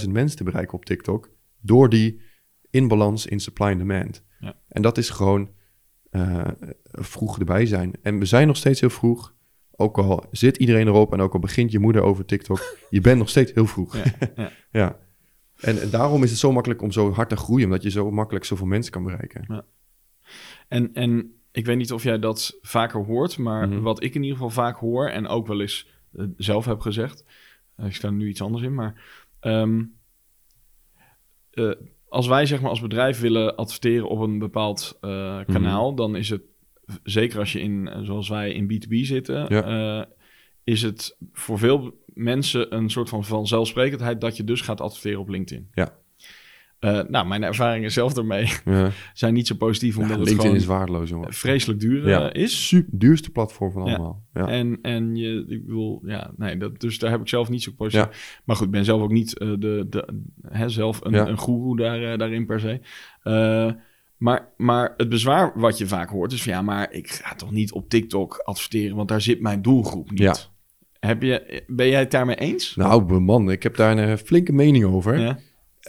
400.000 0.04 0.10
mensen 0.10 0.38
te 0.38 0.44
bereiken 0.44 0.74
op 0.74 0.84
TikTok. 0.84 1.30
Door 1.60 1.88
die 1.88 2.20
inbalans 2.70 3.26
in 3.26 3.40
supply 3.40 3.66
en 3.66 3.78
demand. 3.78 4.24
Ja. 4.38 4.54
En 4.68 4.82
dat 4.82 4.98
is 4.98 5.10
gewoon 5.10 5.50
eh, 6.10 6.48
vroeg 6.92 7.38
erbij 7.38 7.66
zijn. 7.66 7.92
En 8.02 8.18
we 8.18 8.24
zijn 8.24 8.46
nog 8.46 8.56
steeds 8.56 8.80
heel 8.80 8.90
vroeg. 8.90 9.34
Ook 9.70 9.98
al 9.98 10.24
zit 10.30 10.56
iedereen 10.56 10.86
erop 10.86 11.12
en 11.12 11.20
ook 11.20 11.32
al 11.32 11.40
begint 11.40 11.72
je 11.72 11.78
moeder 11.78 12.02
over 12.02 12.24
TikTok. 12.24 12.76
je 12.90 13.00
bent 13.00 13.18
nog 13.18 13.28
steeds 13.28 13.52
heel 13.52 13.66
vroeg. 13.66 13.96
Ja, 13.96 14.04
ja. 14.36 14.50
Ja. 14.80 14.98
En, 15.56 15.80
en 15.80 15.90
daarom 15.90 16.22
is 16.22 16.30
het 16.30 16.38
zo 16.38 16.52
makkelijk 16.52 16.82
om 16.82 16.90
zo 16.90 17.12
hard 17.12 17.28
te 17.28 17.36
groeien. 17.36 17.64
Omdat 17.64 17.82
je 17.82 17.90
zo 17.90 18.10
makkelijk 18.10 18.44
zoveel 18.44 18.66
mensen 18.66 18.92
kan 18.92 19.04
bereiken. 19.04 19.64
En, 20.68 20.94
en 20.94 21.39
ik 21.52 21.66
weet 21.66 21.76
niet 21.76 21.92
of 21.92 22.02
jij 22.02 22.18
dat 22.18 22.58
vaker 22.62 23.04
hoort, 23.04 23.38
maar 23.38 23.68
Mhm. 23.68 23.80
wat 23.80 24.02
ik 24.02 24.14
in 24.14 24.22
ieder 24.22 24.36
geval 24.36 24.50
vaak 24.64 24.76
hoor 24.76 25.08
en 25.08 25.26
ook 25.26 25.46
wel 25.46 25.60
eens 25.60 25.86
eh, 26.12 26.24
zelf 26.36 26.64
heb 26.64 26.80
gezegd, 26.80 27.24
eh, 27.76 27.86
ik 27.86 27.94
sta 27.94 28.10
nu 28.10 28.28
iets 28.28 28.42
anders 28.42 28.62
in, 28.64 28.74
maar 28.74 29.22
ehm, 29.40 29.82
eh, 31.50 31.70
als 32.08 32.26
wij 32.26 32.46
zeg 32.46 32.60
maar 32.60 32.70
als 32.70 32.80
bedrijf 32.80 33.20
willen 33.20 33.56
adverteren 33.56 34.08
op 34.08 34.20
een 34.20 34.38
bepaald 34.38 34.98
Mhm. 35.00 35.44
kanaal, 35.52 35.94
dan 35.94 36.16
is 36.16 36.28
het, 36.30 36.42
zeker 37.02 37.38
als 37.38 37.52
je 37.52 37.60
in, 37.60 37.90
zoals 38.02 38.28
wij 38.28 38.52
in 38.52 38.66
B2B 38.66 38.94
zitten, 39.04 39.48
is 40.64 40.82
het 40.82 41.16
voor 41.32 41.58
veel 41.58 42.04
mensen 42.06 42.74
een 42.76 42.90
soort 42.90 43.08
van 43.08 43.24
vanzelfsprekendheid 43.24 44.20
dat 44.20 44.36
je 44.36 44.44
dus 44.44 44.60
gaat 44.60 44.80
adverteren 44.80 45.20
op 45.20 45.28
LinkedIn. 45.28 45.68
Ja. 45.74 45.98
Eh, 46.80 47.00
nou, 47.08 47.26
mijn 47.26 47.42
ervaringen 47.42 47.92
zelf 47.92 48.12
daarmee 48.12 48.52
Ja. 48.64 48.90
zijn 49.14 49.34
niet 49.34 49.46
zo 49.46 49.54
positief, 49.54 49.96
omdat 49.96 50.10
Ja, 50.10 50.16
het 50.18 50.24
LinkedIn 50.28 50.50
gewoon 50.50 50.56
is 50.62 50.66
waardeloos, 50.66 51.08
jongen. 51.08 51.32
vreselijk 51.32 51.80
duur 51.80 52.08
Ja. 52.08 52.30
eh, 52.30 52.42
is. 52.42 52.66
Super, 52.68 52.98
duurste 52.98 53.30
platform 53.30 53.72
van 53.72 53.82
allemaal. 53.82 54.22
Ja. 54.34 54.48
En, 54.48 54.78
en 54.82 55.16
je, 55.16 55.44
ik 55.48 55.64
bedoel, 55.66 56.00
ja, 56.04 56.30
nee, 56.36 56.56
dat, 56.56 56.80
dus 56.80 56.98
daar 56.98 57.10
heb 57.10 57.20
ik 57.20 57.28
zelf 57.28 57.48
niet 57.48 57.62
zo 57.62 57.70
positief. 57.76 58.40
Maar 58.44 58.56
goed, 58.56 58.66
ik 58.66 58.72
ben 58.72 58.84
zelf 58.84 59.02
ook 59.02 59.10
niet 59.12 59.38
eh, 59.38 59.48
de, 59.58 59.86
de, 59.90 60.08
hè, 60.48 60.68
zelf 60.68 61.00
een, 61.04 61.14
een 61.14 61.38
goeroe 61.38 61.76
daar, 61.76 62.18
daarin 62.18 62.46
per 62.46 62.60
se. 62.60 62.80
Maar, 64.16 64.48
maar 64.56 64.94
het 64.96 65.08
bezwaar 65.08 65.52
wat 65.54 65.78
je 65.78 65.86
vaak 65.86 66.08
hoort 66.10 66.32
is 66.32 66.42
van 66.42 66.52
ja, 66.52 66.62
maar 66.62 66.92
ik 66.92 67.10
ga 67.10 67.34
toch 67.34 67.50
niet 67.50 67.72
op 67.72 67.88
TikTok 67.88 68.36
adverteren, 68.44 68.96
want 68.96 69.08
daar 69.08 69.20
zit 69.20 69.40
mijn 69.40 69.62
doelgroep 69.62 70.10
niet. 70.10 70.50
Heb 71.00 71.22
je, 71.22 71.62
ben 71.66 71.88
jij 71.88 71.98
het 72.00 72.10
daarmee 72.10 72.36
eens? 72.36 72.76
Nou, 72.76 73.20
man, 73.20 73.50
ik 73.50 73.62
heb 73.62 73.76
daar 73.76 73.98
een 73.98 74.18
flinke 74.18 74.52
mening 74.52 74.84
over. 74.84 75.18
Ja. 75.20 75.38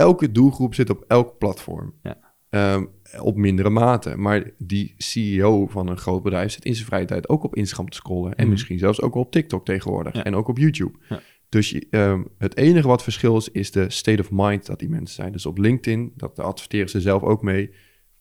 Elke 0.01 0.31
doelgroep 0.31 0.75
zit 0.75 0.89
op 0.89 1.03
elk 1.07 1.37
platform. 1.37 1.93
Ja. 2.03 2.17
Ehm, 2.49 2.85
op 3.21 3.35
mindere 3.35 3.69
mate. 3.69 4.17
Maar 4.17 4.51
die 4.57 4.93
CEO 4.97 5.67
van 5.67 5.87
een 5.87 5.97
groot 5.97 6.23
bedrijf 6.23 6.51
zit 6.51 6.65
in 6.65 6.75
zijn 6.75 6.87
vrije 6.87 7.05
tijd 7.05 7.29
ook 7.29 7.43
op 7.43 7.55
Instagram 7.55 7.89
te 7.89 7.95
scrollen. 7.97 8.31
En 8.35 8.41
Mhm. 8.43 8.51
misschien 8.51 8.79
zelfs 8.79 9.01
ook 9.01 9.15
op 9.15 9.31
TikTok 9.31 9.65
tegenwoordig. 9.65 10.13
Ja. 10.15 10.23
En 10.23 10.35
ook 10.35 10.47
op 10.47 10.57
YouTube. 10.57 10.97
Ja. 11.09 11.19
Dus 11.49 11.73
ehm, 11.89 12.23
het 12.37 12.57
enige 12.57 12.87
wat 12.87 13.03
verschil 13.03 13.37
is, 13.37 13.49
is 13.49 13.71
de 13.71 13.89
state 13.89 14.21
of 14.21 14.29
mind 14.31 14.65
dat 14.65 14.79
die 14.79 14.89
mensen 14.89 15.15
zijn. 15.15 15.31
Dus 15.31 15.45
op 15.45 15.57
LinkedIn, 15.57 16.11
dat 16.15 16.39
adverteren 16.39 16.89
ze 16.89 17.01
zelf 17.01 17.21
ook 17.23 17.41
mee, 17.41 17.71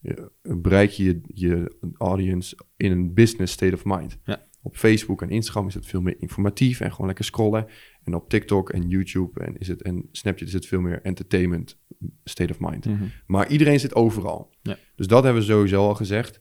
je- 0.00 0.30
bereik 0.42 0.90
je 0.90 1.04
je- 1.04 1.20
je 1.34 1.76
audience 1.98 2.58
in 2.76 2.90
een 2.92 3.14
business 3.14 3.52
state 3.52 3.74
of 3.74 3.84
mind. 3.84 4.18
Ja. 4.24 4.48
Op 4.62 4.76
Facebook 4.76 5.22
en 5.22 5.30
Instagram 5.30 5.66
is 5.66 5.74
het 5.74 5.86
veel 5.86 6.00
meer 6.00 6.16
informatief 6.18 6.80
en 6.80 6.90
gewoon 6.90 7.06
lekker 7.06 7.24
scrollen. 7.24 7.66
En 8.10 8.16
op 8.16 8.28
TikTok 8.28 8.70
en 8.70 8.88
YouTube 8.88 9.40
en, 9.40 9.58
is 9.58 9.68
het, 9.68 9.82
en 9.82 10.08
Snapchat 10.12 10.48
is 10.48 10.54
het 10.54 10.66
veel 10.66 10.80
meer 10.80 11.02
entertainment 11.02 11.78
state 12.24 12.52
of 12.52 12.60
mind. 12.60 12.84
Mhm. 12.84 13.04
Maar 13.26 13.50
iedereen 13.50 13.80
zit 13.80 13.94
overal. 13.94 14.54
Ja. 14.62 14.76
Dus 14.96 15.06
dat 15.06 15.24
hebben 15.24 15.42
we 15.42 15.48
sowieso 15.48 15.86
al 15.86 15.94
gezegd. 15.94 16.40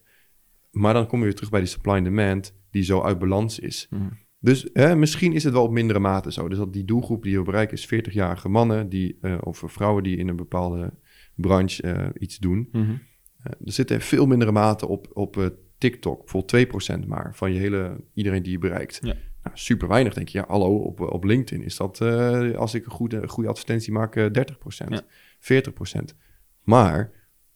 Maar 0.70 0.94
dan 0.94 1.06
kom 1.06 1.18
je 1.18 1.24
weer 1.24 1.34
terug 1.34 1.50
bij 1.50 1.60
die 1.60 1.68
supply 1.68 1.92
and 1.92 2.04
demand, 2.04 2.54
die 2.70 2.82
zo 2.82 3.02
uit 3.02 3.18
balans 3.18 3.58
is. 3.58 3.86
Mhm. 3.90 4.08
Dus 4.38 4.68
hè, 4.72 4.96
misschien 4.96 5.32
is 5.32 5.44
het 5.44 5.52
wel 5.52 5.62
op 5.62 5.70
mindere 5.70 5.98
mate 5.98 6.32
zo. 6.32 6.48
Dus 6.48 6.58
dat 6.58 6.72
die 6.72 6.84
doelgroep 6.84 7.22
die 7.22 7.38
we 7.38 7.44
bereiken 7.44 7.76
is 7.76 7.86
40-jarige 7.86 8.48
mannen 8.48 8.88
die, 8.88 9.18
eh, 9.20 9.38
of 9.40 9.62
vrouwen 9.66 10.02
die 10.02 10.16
in 10.16 10.28
een 10.28 10.36
bepaalde 10.36 10.94
branche 11.34 11.82
eh, 11.82 12.08
iets 12.18 12.38
doen. 12.38 12.68
Mhm. 12.72 12.90
Eh, 12.90 13.52
er 13.64 13.72
zitten 13.72 14.00
veel 14.00 14.26
mindere 14.26 14.52
mate 14.52 14.86
op, 14.86 15.10
op 15.12 15.52
TikTok, 15.78 16.18
bijvoorbeeld 16.18 16.52
2% 17.04 17.06
maar 17.06 17.34
van 17.34 17.52
je 17.52 17.58
hele, 17.58 18.04
iedereen 18.14 18.42
die 18.42 18.52
je 18.52 18.58
bereikt. 18.58 18.98
Ja. 19.02 19.14
Nou, 19.42 19.56
super 19.58 19.88
weinig, 19.88 20.14
denk 20.14 20.28
je. 20.28 20.38
Ja, 20.38 20.44
hallo, 20.48 20.76
op, 20.76 21.00
op 21.00 21.24
LinkedIn 21.24 21.64
is 21.64 21.76
dat, 21.76 22.00
eh, 22.00 22.54
als 22.56 22.74
ik 22.74 22.84
een 22.84 22.90
goede, 22.90 23.28
goede 23.28 23.48
advertentie 23.48 23.92
maak, 23.92 24.16
eh 24.16 24.26
30%, 24.30 24.90
Ja. 24.90 25.02
40%. 25.38 26.14
Maar 26.62 27.10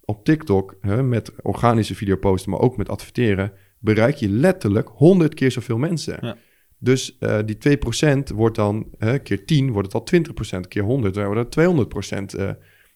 op 0.05 0.25
TikTok, 0.25 0.77
hè, 0.81 1.03
met 1.03 1.33
organische 1.43 1.95
video 1.95 2.17
posten, 2.17 2.51
maar 2.51 2.61
ook 2.61 2.77
met 2.77 2.89
adverteren, 2.89 3.53
bereik 3.79 4.15
je 4.15 4.29
letterlijk 4.29 4.89
100 4.89 5.35
keer 5.35 5.51
zoveel 5.51 5.79
mensen. 5.79 6.19
Ja. 6.21 6.37
Dus 6.79 7.19
eh, 7.19 7.39
die 7.45 7.59
2% 7.59 8.31
wordt 8.35 8.57
dan, 8.57 8.89
hè, 8.99 9.19
keer 9.19 9.45
10 9.45 9.71
wordt 9.73 9.93
het 9.93 9.97
al 9.97 10.03
20%, 10.05 10.69
keer 10.69 10.83
100 10.83 11.15
dan 11.15 11.25
wordt 11.25 11.41
het 11.41 11.51
200%. 11.53 12.35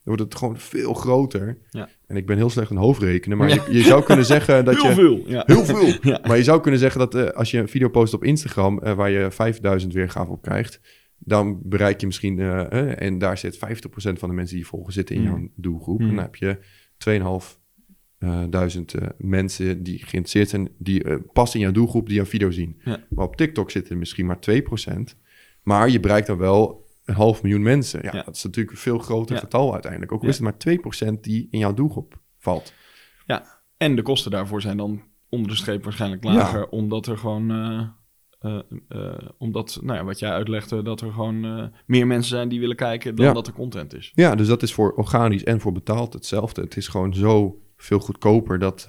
Dan 0.04 0.16
wordt 0.16 0.22
het 0.22 0.34
gewoon 0.34 0.58
veel 0.58 0.94
groter. 0.94 1.58
Ja. 1.70 1.88
En 2.06 2.16
ik 2.16 2.26
ben 2.26 2.36
heel 2.36 2.50
slecht 2.50 2.70
in 2.70 2.76
hoofdrekenen, 2.76 3.38
maar 3.38 3.48
Ja. 3.48 3.54
je, 3.68 3.72
je 3.72 3.82
zou 3.82 4.02
kunnen 4.04 4.24
zeggen 4.24 4.64
dat 4.64 4.74
Heel 4.74 4.86
je... 4.88 4.94
veel. 4.94 5.22
Ja. 5.26 5.42
Heel 5.46 5.64
veel. 5.64 5.86
Ja. 6.12 6.20
Maar 6.26 6.36
je 6.36 6.42
zou 6.42 6.60
kunnen 6.60 6.80
zeggen 6.80 7.00
dat 7.00 7.14
eh, 7.14 7.26
als 7.28 7.50
je 7.50 7.58
een 7.58 7.68
video 7.68 7.88
post 7.88 8.14
op 8.14 8.24
Instagram... 8.24 8.78
eh, 8.78 8.94
waar 8.94 9.10
je 9.10 9.30
5000 9.30 9.92
weergave 9.92 10.30
op 10.30 10.42
krijgt... 10.42 10.80
dan 11.18 11.60
bereik 11.62 12.00
je 12.00 12.06
misschien... 12.06 12.38
eh, 12.38 13.02
en 13.02 13.18
daar 13.18 13.38
zit 13.38 13.56
50% 13.56 13.58
van 13.90 14.28
de 14.28 14.34
mensen 14.34 14.54
die 14.56 14.64
je 14.64 14.70
volgen 14.70 14.92
zitten 14.92 15.14
in 15.16 15.20
Mm. 15.22 15.26
jouw 15.28 15.48
doelgroep. 15.54 16.00
Mm. 16.00 16.08
En 16.08 16.14
dan 16.14 16.24
heb 16.24 16.36
je 16.36 16.58
2.500 17.52 17.56
eh, 18.18 18.44
duizend 18.50 18.94
mensen 19.18 19.82
die 19.82 19.98
geïnteresseerd 19.98 20.48
zijn... 20.48 20.68
die 20.78 21.02
eh, 21.04 21.16
passen 21.32 21.58
in 21.58 21.64
jouw 21.64 21.74
doelgroep, 21.74 22.06
die 22.06 22.16
jouw 22.16 22.24
video 22.26 22.50
zien. 22.50 22.80
Ja. 22.84 23.04
Maar 23.10 23.24
op 23.24 23.36
TikTok 23.36 23.70
zitten 23.70 23.92
er 23.92 23.98
misschien 23.98 24.26
maar 24.26 24.38
2%. 24.50 25.16
Maar 25.62 25.90
je 25.90 26.00
bereikt 26.00 26.26
dan 26.26 26.38
wel 26.38 26.86
een 27.08 27.14
half 27.14 27.42
miljoen 27.42 27.62
mensen. 27.62 28.00
Ja, 28.02 28.10
Ja. 28.12 28.22
dat 28.22 28.36
is 28.36 28.44
natuurlijk 28.44 28.74
een 28.76 28.82
veel 28.82 28.98
groter 28.98 29.34
Ja. 29.34 29.40
getal 29.40 29.72
uiteindelijk. 29.72 30.12
Ook 30.12 30.18
al 30.20 30.24
Ja. 30.24 30.30
is 30.32 30.38
het 30.38 30.44
maar 30.48 30.58
2% 30.58 31.22
die 31.24 31.48
in 31.50 31.58
jouw 31.58 31.74
doelgroep 31.74 32.20
valt. 32.38 32.72
En 33.76 33.96
de 33.96 34.02
kosten 34.02 34.30
daarvoor 34.30 34.60
zijn 34.60 34.76
dan 34.76 35.02
onder 35.28 35.50
de 35.50 35.56
streep 35.56 35.84
waarschijnlijk 35.84 36.24
lager, 36.24 36.68
omdat 36.68 37.06
er 37.06 37.18
gewoon, 37.18 37.50
eh, 37.50 37.88
eh, 38.38 38.60
eh, 38.88 39.28
omdat, 39.38 39.78
nou 39.82 39.98
ja, 39.98 40.04
wat 40.04 40.18
jij 40.18 40.30
uitlegde, 40.30 40.82
dat 40.82 41.00
er 41.00 41.12
gewoon 41.12 41.70
meer 41.86 42.06
mensen 42.06 42.30
zijn 42.36 42.48
die 42.48 42.60
willen 42.60 42.76
kijken 42.76 43.14
dan 43.14 43.26
Ja. 43.26 43.32
dat 43.32 43.46
er 43.46 43.52
content 43.52 43.94
is. 43.94 44.12
Ja, 44.14 44.34
dus 44.34 44.46
dat 44.46 44.62
is 44.62 44.72
voor 44.72 44.92
organisch 44.92 45.44
en 45.44 45.60
voor 45.60 45.72
betaald 45.72 46.12
hetzelfde. 46.12 46.60
Het 46.60 46.76
is 46.76 46.88
gewoon 46.88 47.14
zo 47.14 47.62
veel 47.76 47.98
goedkoper 47.98 48.58
dat 48.58 48.84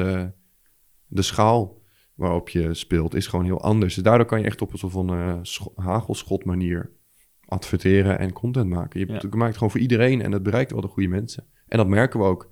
de 1.08 1.22
schaal 1.22 1.82
waarop 2.16 2.50
je 2.50 2.74
speelt 2.74 3.16
is 3.16 3.28
gewoon 3.28 3.46
heel 3.46 3.62
anders. 3.62 3.94
Dus 3.96 4.04
daardoor 4.04 4.26
kan 4.28 4.40
je 4.40 4.46
echt 4.46 4.62
op 4.62 4.72
een 4.72 4.78
soort 4.78 4.92
van 4.94 5.40
scho- 5.46 5.74
hagelschot 5.76 6.46
manier 6.46 6.92
adverteren 7.50 8.20
en 8.20 8.34
content 8.34 8.70
maken. 8.70 9.00
Je, 9.00 9.06
Ja. 9.08 9.14
maakt 9.32 9.46
het 9.48 9.54
gewoon 9.54 9.72
voor 9.72 9.80
iedereen 9.80 10.22
en 10.22 10.32
het 10.32 10.44
bereikt 10.44 10.72
wel 10.72 10.82
de 10.82 10.88
goede 10.88 11.10
mensen. 11.10 11.44
En 11.68 11.78
dat 11.78 11.88
merken 11.88 12.20
we 12.20 12.26
ook. 12.26 12.50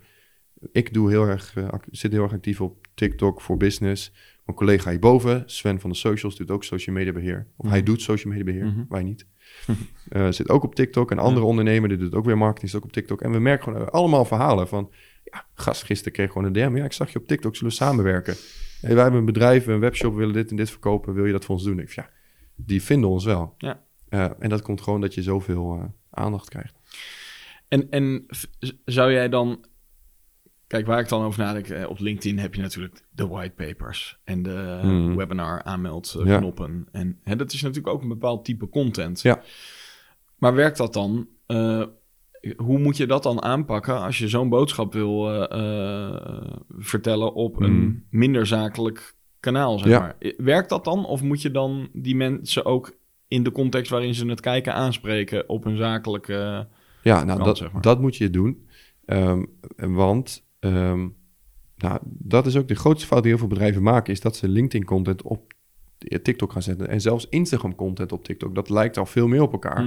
Ik 0.71 0.93
doe 0.93 1.09
heel 1.09 1.27
erg, 1.27 1.55
eh, 1.55 1.67
zit 1.91 2.11
heel 2.11 2.23
erg 2.23 2.33
actief 2.33 2.61
op 2.61 2.87
TikTok 2.93 3.41
voor 3.41 3.57
business. 3.57 4.11
Mijn 4.45 4.57
collega 4.57 4.89
hierboven, 4.89 5.43
Sven 5.45 5.79
van 5.79 5.89
de 5.89 5.95
Socials, 5.95 6.35
doet 6.35 6.51
ook 6.51 6.63
social 6.63 6.95
media 6.95 7.11
beheer. 7.13 7.47
Of 7.57 7.69
hij 7.69 7.77
Mhm. 7.77 7.85
doet 7.87 8.01
social 8.01 8.33
media 8.33 8.45
beheer, 8.53 8.65
Mhm. 8.65 8.83
wij 8.89 9.03
niet. 9.03 9.25
Eh, 10.09 10.31
zit 10.31 10.49
ook 10.49 10.63
op 10.63 10.75
TikTok. 10.75 11.11
Een 11.11 11.19
andere 11.19 11.45
ondernemer 11.45 11.89
die 11.89 11.97
doet 11.97 12.15
ook 12.15 12.25
weer 12.25 12.37
marketing, 12.37 12.69
zit 12.71 12.79
ook 12.79 12.85
op 12.85 12.91
TikTok. 12.93 13.21
En 13.21 13.31
we 13.31 13.39
merken 13.39 13.63
gewoon 13.63 13.81
eh, 13.81 13.87
allemaal 13.87 14.25
verhalen 14.25 14.67
van... 14.67 14.91
Ja, 15.23 15.45
gast, 15.53 15.83
gisteren 15.83 16.13
kreeg 16.13 16.31
gewoon 16.31 16.47
een 16.47 16.53
DM. 16.53 16.75
Ja, 16.75 16.83
ik 16.85 16.91
zag 16.93 17.09
je 17.11 17.19
op 17.19 17.27
TikTok, 17.27 17.55
zullen 17.55 17.69
we 17.71 17.75
samenwerken? 17.77 18.35
Hey, 18.81 18.93
wij 18.93 19.01
hebben 19.01 19.19
een 19.19 19.25
bedrijf, 19.25 19.67
een 19.67 19.79
webshop, 19.79 20.11
we 20.13 20.17
willen 20.19 20.33
dit 20.33 20.49
en 20.49 20.55
dit 20.55 20.69
verkopen. 20.69 21.13
Wil 21.13 21.25
je 21.25 21.31
dat 21.31 21.45
voor 21.45 21.55
ons 21.55 21.63
doen? 21.63 21.79
Ik 21.79 21.89
ja, 21.89 22.09
die 22.55 22.81
vinden 22.83 23.09
ons 23.09 23.25
wel. 23.25 23.53
Ja. 23.57 23.83
Eh, 24.09 24.29
en 24.39 24.49
dat 24.49 24.61
komt 24.61 24.81
gewoon 24.81 25.01
dat 25.01 25.13
je 25.13 25.21
zoveel 25.21 25.73
eh, 25.73 25.83
aandacht 26.09 26.49
krijgt. 26.49 26.75
En, 27.67 27.89
en 27.89 28.25
zou 28.85 29.11
jij 29.11 29.29
dan... 29.29 29.65
Kijk, 30.67 30.85
waar 30.85 30.99
ik 30.99 31.09
dan 31.09 31.23
over 31.23 31.39
nadenk, 31.39 31.67
eh, 31.67 31.89
op 31.89 31.99
LinkedIn 31.99 32.39
heb 32.39 32.53
je 32.55 32.61
natuurlijk 32.61 33.03
de 33.11 33.27
whitepapers 33.27 34.19
en 34.23 34.43
de 34.43 34.79
Mhm. 34.83 35.15
webinar 35.15 35.63
aanmeldknoppen. 35.63 36.87
En 36.91 37.19
hè, 37.23 37.35
dat 37.35 37.53
is 37.53 37.61
natuurlijk 37.61 37.93
ook 37.95 38.01
een 38.01 38.07
bepaald 38.07 38.45
type 38.45 38.69
content. 38.69 39.21
Ja. 39.21 39.41
Maar 40.37 40.53
werkt 40.53 40.77
dat 40.77 40.93
dan? 40.93 41.27
eh, 41.45 41.83
hoe 42.57 42.79
moet 42.79 42.97
je 42.97 43.05
dat 43.07 43.23
dan 43.23 43.41
aanpakken 43.41 43.99
als 44.01 44.17
je 44.17 44.27
zo'n 44.27 44.49
boodschap 44.49 44.93
wil 44.93 45.29
eh, 45.49 45.59
eh, 46.07 46.53
vertellen 46.77 47.33
op 47.33 47.59
een 47.61 47.79
Mhm. 47.79 47.91
minder 48.09 48.45
zakelijk 48.45 49.15
kanaal, 49.39 49.79
zeg 49.79 49.87
Ja. 49.89 49.99
maar? 49.99 50.15
Eh, 50.19 50.33
Werkt 50.37 50.69
dat 50.69 50.83
dan? 50.83 51.05
Of 51.05 51.21
moet 51.23 51.41
je 51.41 51.51
dan 51.51 51.89
die 51.93 52.15
mensen 52.15 52.65
ook 52.65 52.95
in 53.27 53.43
de 53.43 53.51
context 53.51 53.91
waarin 53.91 54.13
ze 54.13 54.25
het 54.25 54.39
kijken 54.39 54.73
aanspreken 54.73 55.49
op 55.49 55.65
een 55.65 55.77
zakelijke... 55.77 56.67
Ja, 57.03 57.23
nou, 57.23 57.27
kant, 57.27 57.45
dat, 57.45 57.57
zeg 57.57 57.71
maar. 57.71 57.81
dat 57.81 58.01
moet 58.01 58.15
je 58.15 58.29
doen. 58.29 58.67
Ehm, 59.05 59.43
want 59.75 60.47
ehm, 60.59 61.07
nou, 61.75 61.99
dat 62.03 62.45
is 62.45 62.55
ook 62.55 62.67
de 62.67 62.75
grootste 62.75 63.07
fout 63.07 63.21
die 63.21 63.31
heel 63.31 63.39
veel 63.39 63.49
bedrijven 63.49 63.83
maken... 63.83 64.13
is 64.13 64.21
dat 64.21 64.35
ze 64.35 64.47
LinkedIn-content 64.47 65.21
op 65.21 65.53
TikTok 65.97 66.51
gaan 66.51 66.61
zetten. 66.61 66.87
En 66.87 67.01
zelfs 67.01 67.29
Instagram-content 67.29 68.11
op 68.11 68.23
TikTok. 68.23 68.55
Dat 68.55 68.69
lijkt 68.69 68.97
al 68.97 69.05
veel 69.05 69.27
meer 69.27 69.41
op 69.41 69.51
elkaar. 69.51 69.85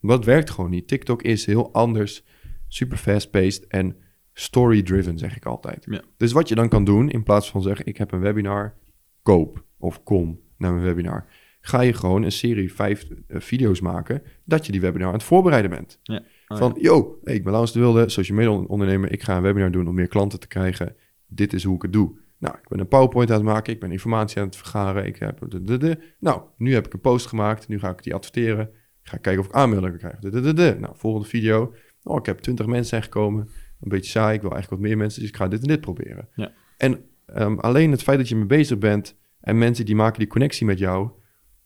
Maar 0.00 0.16
dat 0.16 0.24
werkt 0.24 0.50
gewoon 0.50 0.70
niet. 0.70 0.88
TikTok 0.88 1.22
is 1.22 1.46
heel 1.46 1.72
anders, 1.72 2.24
super 2.68 2.96
fast-paced 2.96 3.66
en 3.66 3.96
story-driven, 4.32 5.18
zeg 5.18 5.36
ik 5.36 5.46
altijd. 5.46 5.86
Ja. 5.90 6.02
Dus 6.16 6.32
wat 6.32 6.48
je 6.48 6.54
dan 6.54 6.68
kan 6.68 6.84
doen, 6.84 7.10
in 7.10 7.22
plaats 7.22 7.50
van 7.50 7.62
zeggen... 7.62 7.86
ik 7.86 7.96
heb 7.96 8.12
een 8.12 8.20
webinar, 8.20 8.74
koop 9.22 9.64
of 9.78 10.02
kom 10.02 10.40
naar 10.56 10.72
mijn 10.72 10.84
webinar... 10.84 11.26
ga 11.64 11.80
je 11.80 11.92
gewoon 11.92 12.22
een 12.22 12.32
serie 12.32 12.72
vijf 12.72 13.06
eh, 13.26 13.40
video's 13.40 13.80
maken... 13.80 14.22
dat 14.44 14.66
je 14.66 14.72
die 14.72 14.80
webinar 14.80 15.06
aan 15.06 15.12
het 15.12 15.22
voorbereiden 15.22 15.70
bent. 15.70 15.98
Ja. 16.02 16.22
Oh, 16.48 16.58
Van, 16.58 16.76
yo, 16.80 17.18
hey, 17.24 17.34
ik 17.34 17.42
ben 17.42 17.50
Laurens 17.50 17.72
de 17.72 17.80
Wilde, 17.80 18.08
social 18.08 18.38
media 18.38 18.52
ondernemer. 18.52 19.12
Ik 19.12 19.22
ga 19.22 19.36
een 19.36 19.42
webinar 19.42 19.70
doen 19.70 19.88
om 19.88 19.94
meer 19.94 20.08
klanten 20.08 20.40
te 20.40 20.46
krijgen. 20.46 20.96
Dit 21.26 21.52
is 21.52 21.64
hoe 21.64 21.76
ik 21.76 21.82
het 21.82 21.92
doe. 21.92 22.20
Nou, 22.38 22.54
ik 22.62 22.68
ben 22.68 22.78
een 22.78 22.88
PowerPoint 22.88 23.30
aan 23.30 23.36
het 23.36 23.44
maken. 23.44 23.72
Ik 23.72 23.80
ben 23.80 23.92
informatie 23.92 24.40
aan 24.40 24.46
het 24.46 24.56
vergaren. 24.56 25.06
Ik 25.06 25.16
heb 25.16 25.50
de, 25.50 25.62
de, 25.62 25.76
de. 25.76 25.98
Nou, 26.18 26.42
nu 26.56 26.74
heb 26.74 26.86
ik 26.86 26.92
een 26.92 27.00
post 27.00 27.26
gemaakt. 27.26 27.68
Nu 27.68 27.78
ga 27.78 27.90
ik 27.90 28.02
die 28.02 28.14
adverteren. 28.14 28.68
Ik 29.02 29.08
ga 29.08 29.16
kijken 29.16 29.42
of 29.42 29.48
ik 29.48 29.54
aanmeldingen 29.54 29.98
krijg. 29.98 30.18
De, 30.18 30.30
de, 30.30 30.40
de, 30.40 30.52
de. 30.52 30.76
Nou, 30.80 30.94
volgende 30.96 31.28
video. 31.28 31.74
Oh, 32.02 32.16
ik 32.16 32.26
heb 32.26 32.38
20 32.38 32.66
mensen 32.66 32.86
zijn 32.86 33.02
gekomen. 33.02 33.48
Een 33.80 33.88
beetje 33.88 34.10
saai. 34.10 34.34
Ik 34.34 34.42
wil 34.42 34.50
eigenlijk 34.50 34.82
wat 34.82 34.90
meer 34.90 34.98
mensen. 34.98 35.20
Dus 35.20 35.30
ik 35.30 35.36
ga 35.36 35.48
dit 35.48 35.60
en 35.60 35.68
dit 35.68 35.80
proberen. 35.80 36.28
Ja. 36.34 36.52
En 36.76 37.04
ehm, 37.26 37.58
alleen 37.58 37.90
het 37.90 38.02
feit 38.02 38.18
dat 38.18 38.28
je 38.28 38.36
mee 38.36 38.46
bezig 38.46 38.78
bent... 38.78 39.16
en 39.40 39.58
mensen 39.58 39.84
die 39.84 39.94
maken 39.94 40.18
die 40.18 40.28
connectie 40.28 40.66
met 40.66 40.78
jou... 40.78 41.10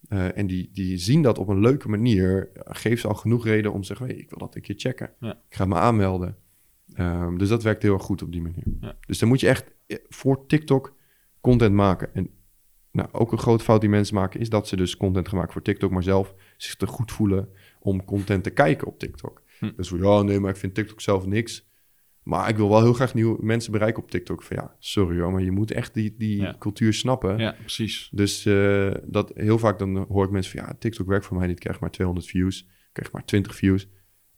eh, 0.08 0.38
en 0.38 0.46
die, 0.46 0.70
die 0.72 0.98
zien 0.98 1.22
dat 1.22 1.38
op 1.38 1.48
een 1.48 1.60
leuke 1.60 1.88
manier... 1.88 2.50
geeft 2.54 3.00
ze 3.00 3.08
al 3.08 3.14
genoeg 3.14 3.44
reden 3.44 3.72
om 3.72 3.80
te 3.80 3.86
zeggen... 3.86 4.06
Hey, 4.06 4.16
ik 4.16 4.30
wil 4.30 4.38
dat 4.38 4.54
een 4.54 4.62
keer 4.62 4.74
checken. 4.78 5.10
Ja. 5.20 5.32
Ik 5.48 5.56
ga 5.56 5.64
me 5.64 5.74
aanmelden. 5.74 6.36
Ehm, 6.94 7.36
dus 7.36 7.48
dat 7.48 7.62
werkt 7.62 7.82
heel 7.82 7.94
erg 7.94 8.02
goed 8.02 8.22
op 8.22 8.32
die 8.32 8.42
manier. 8.42 8.64
Ja. 8.80 8.96
Dus 9.06 9.18
dan 9.18 9.28
moet 9.28 9.40
je 9.40 9.48
echt 9.48 9.72
eh, 9.86 9.98
voor 10.08 10.46
TikTok 10.46 10.94
content 11.40 11.74
maken. 11.74 12.14
En 12.14 12.30
nou, 12.92 13.08
ook 13.12 13.32
een 13.32 13.38
grote 13.38 13.64
fout 13.64 13.80
die 13.80 13.90
mensen 13.90 14.14
maken... 14.14 14.40
is 14.40 14.48
dat 14.48 14.68
ze 14.68 14.76
dus 14.76 14.96
content 14.96 15.32
maken 15.32 15.52
voor 15.52 15.62
TikTok... 15.62 15.90
maar 15.90 16.02
zelf 16.02 16.34
zich 16.56 16.74
te 16.76 16.86
goed 16.86 17.12
voelen 17.12 17.48
om 17.80 18.04
content 18.04 18.44
te 18.44 18.50
kijken 18.50 18.86
op 18.86 18.98
TikTok. 18.98 19.42
Hm. 19.58 19.70
Dus 19.76 19.88
van, 19.88 19.98
ja, 19.98 20.22
nee, 20.22 20.40
maar 20.40 20.50
ik 20.50 20.56
vind 20.56 20.74
TikTok 20.74 21.00
zelf 21.00 21.26
niks... 21.26 21.65
Maar 22.26 22.48
ik 22.48 22.56
wil 22.56 22.68
wel 22.68 22.82
heel 22.82 22.92
graag 22.92 23.14
nieuwe 23.14 23.44
mensen 23.44 23.72
bereiken 23.72 24.02
op 24.02 24.10
TikTok. 24.10 24.42
Van 24.42 24.56
ja, 24.56 24.76
sorry 24.78 25.20
hoor, 25.20 25.32
maar 25.32 25.42
je 25.42 25.50
moet 25.50 25.70
echt 25.70 25.94
die, 25.94 26.14
die 26.18 26.40
Ja. 26.40 26.56
cultuur 26.58 26.92
snappen. 26.94 27.38
Ja, 27.38 27.54
precies. 27.60 28.08
Dus 28.12 28.46
eh, 28.46 28.90
dat 29.04 29.32
heel 29.34 29.58
vaak 29.58 29.78
dan 29.78 29.96
hoor 29.96 30.24
ik 30.24 30.30
mensen 30.30 30.58
van 30.58 30.66
ja, 30.68 30.76
TikTok 30.78 31.06
werkt 31.06 31.26
voor 31.26 31.36
mij 31.36 31.46
niet. 31.46 31.56
Ik 31.56 31.62
krijg 31.62 31.80
maar 31.80 31.90
200 31.90 32.26
views, 32.28 32.60
ik 32.62 32.68
krijg 32.92 33.12
maar 33.12 33.24
20 33.24 33.54
views. 33.54 33.88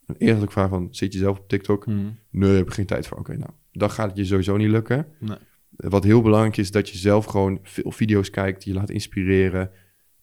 En 0.05 0.15
eerst 0.17 0.43
ik 0.43 0.51
vraag 0.51 0.69
van, 0.69 0.87
zit 0.91 1.13
je 1.13 1.19
zelf 1.19 1.39
op 1.39 1.47
TikTok? 1.49 1.85
Mhm. 1.85 2.09
Nee, 2.31 2.55
heb 2.55 2.67
ik 2.67 2.73
geen 2.73 2.85
tijd 2.85 3.07
voor. 3.07 3.17
Oké, 3.17 3.37
nou, 3.37 3.51
dan 3.71 3.91
gaat 3.91 4.07
het 4.09 4.17
je 4.17 4.25
sowieso 4.25 4.57
niet 4.57 4.69
lukken. 4.69 5.07
Nee. 5.19 5.37
Wat 5.69 6.03
heel 6.03 6.21
belangrijk 6.21 6.57
is, 6.57 6.71
dat 6.71 6.89
je 6.89 6.97
zelf 6.97 7.25
gewoon 7.25 7.59
veel 7.63 7.91
video's 7.91 8.29
kijkt, 8.29 8.63
je 8.63 8.73
laat 8.73 8.89
inspireren. 8.89 9.71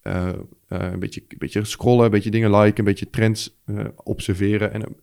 Eh, 0.07 0.29
eh, 0.29 0.93
een, 0.93 0.99
beetje, 0.99 1.23
een 1.29 1.39
beetje 1.39 1.65
scrollen, 1.65 2.05
een 2.05 2.11
beetje 2.11 2.31
dingen 2.31 2.57
liken, 2.57 2.79
een 2.79 2.85
beetje 2.85 3.11
trends 3.11 3.57
eh, 3.65 3.85
observeren. 4.05 4.73
En 4.73 4.97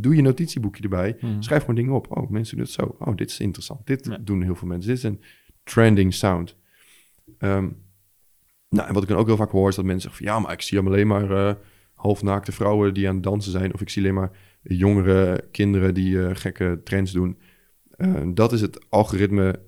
doe 0.00 0.16
je 0.16 0.22
notitieboekje 0.22 0.82
erbij. 0.82 1.16
Mhm. 1.20 1.42
Schrijf 1.42 1.60
gewoon 1.60 1.76
dingen 1.76 1.92
op. 1.92 2.16
Oh, 2.16 2.30
mensen 2.30 2.56
doen 2.56 2.64
het 2.64 2.74
zo. 2.74 2.96
Oh, 2.98 3.16
dit 3.16 3.30
is 3.30 3.40
interessant. 3.40 3.86
Dit 3.86 4.06
Ja. 4.06 4.18
doen 4.20 4.42
heel 4.42 4.54
veel 4.54 4.68
mensen. 4.68 4.88
Dit 4.88 4.98
is 4.98 5.04
een 5.04 5.20
trending 5.64 6.14
sound. 6.14 6.56
Ehm, 7.38 7.68
nou, 8.68 8.88
en 8.88 8.94
wat 8.94 9.02
ik 9.02 9.08
dan 9.08 9.18
ook 9.18 9.26
heel 9.26 9.36
vaak 9.36 9.50
hoor, 9.50 9.68
is 9.68 9.74
dat 9.74 9.84
mensen 9.84 10.10
zeggen 10.10 10.26
van... 10.26 10.34
ja, 10.34 10.42
maar 10.42 10.52
ik 10.52 10.62
zie 10.62 10.78
alleen 10.78 11.06
maar 11.06 11.56
halfnaakte 11.94 12.52
vrouwen 12.52 12.94
die 12.94 13.08
aan 13.08 13.14
het 13.14 13.22
dansen 13.22 13.52
zijn... 13.52 13.74
of 13.74 13.80
ik 13.80 13.88
zie 13.88 14.02
alleen 14.02 14.14
maar 14.14 14.30
jongere 14.62 15.48
kinderen 15.50 15.94
die 15.94 16.34
gekke 16.34 16.80
trends 16.84 17.12
doen. 17.12 17.38
Dat 18.34 18.52
is 18.52 18.60
het 18.60 18.90
algoritme, 18.90 19.60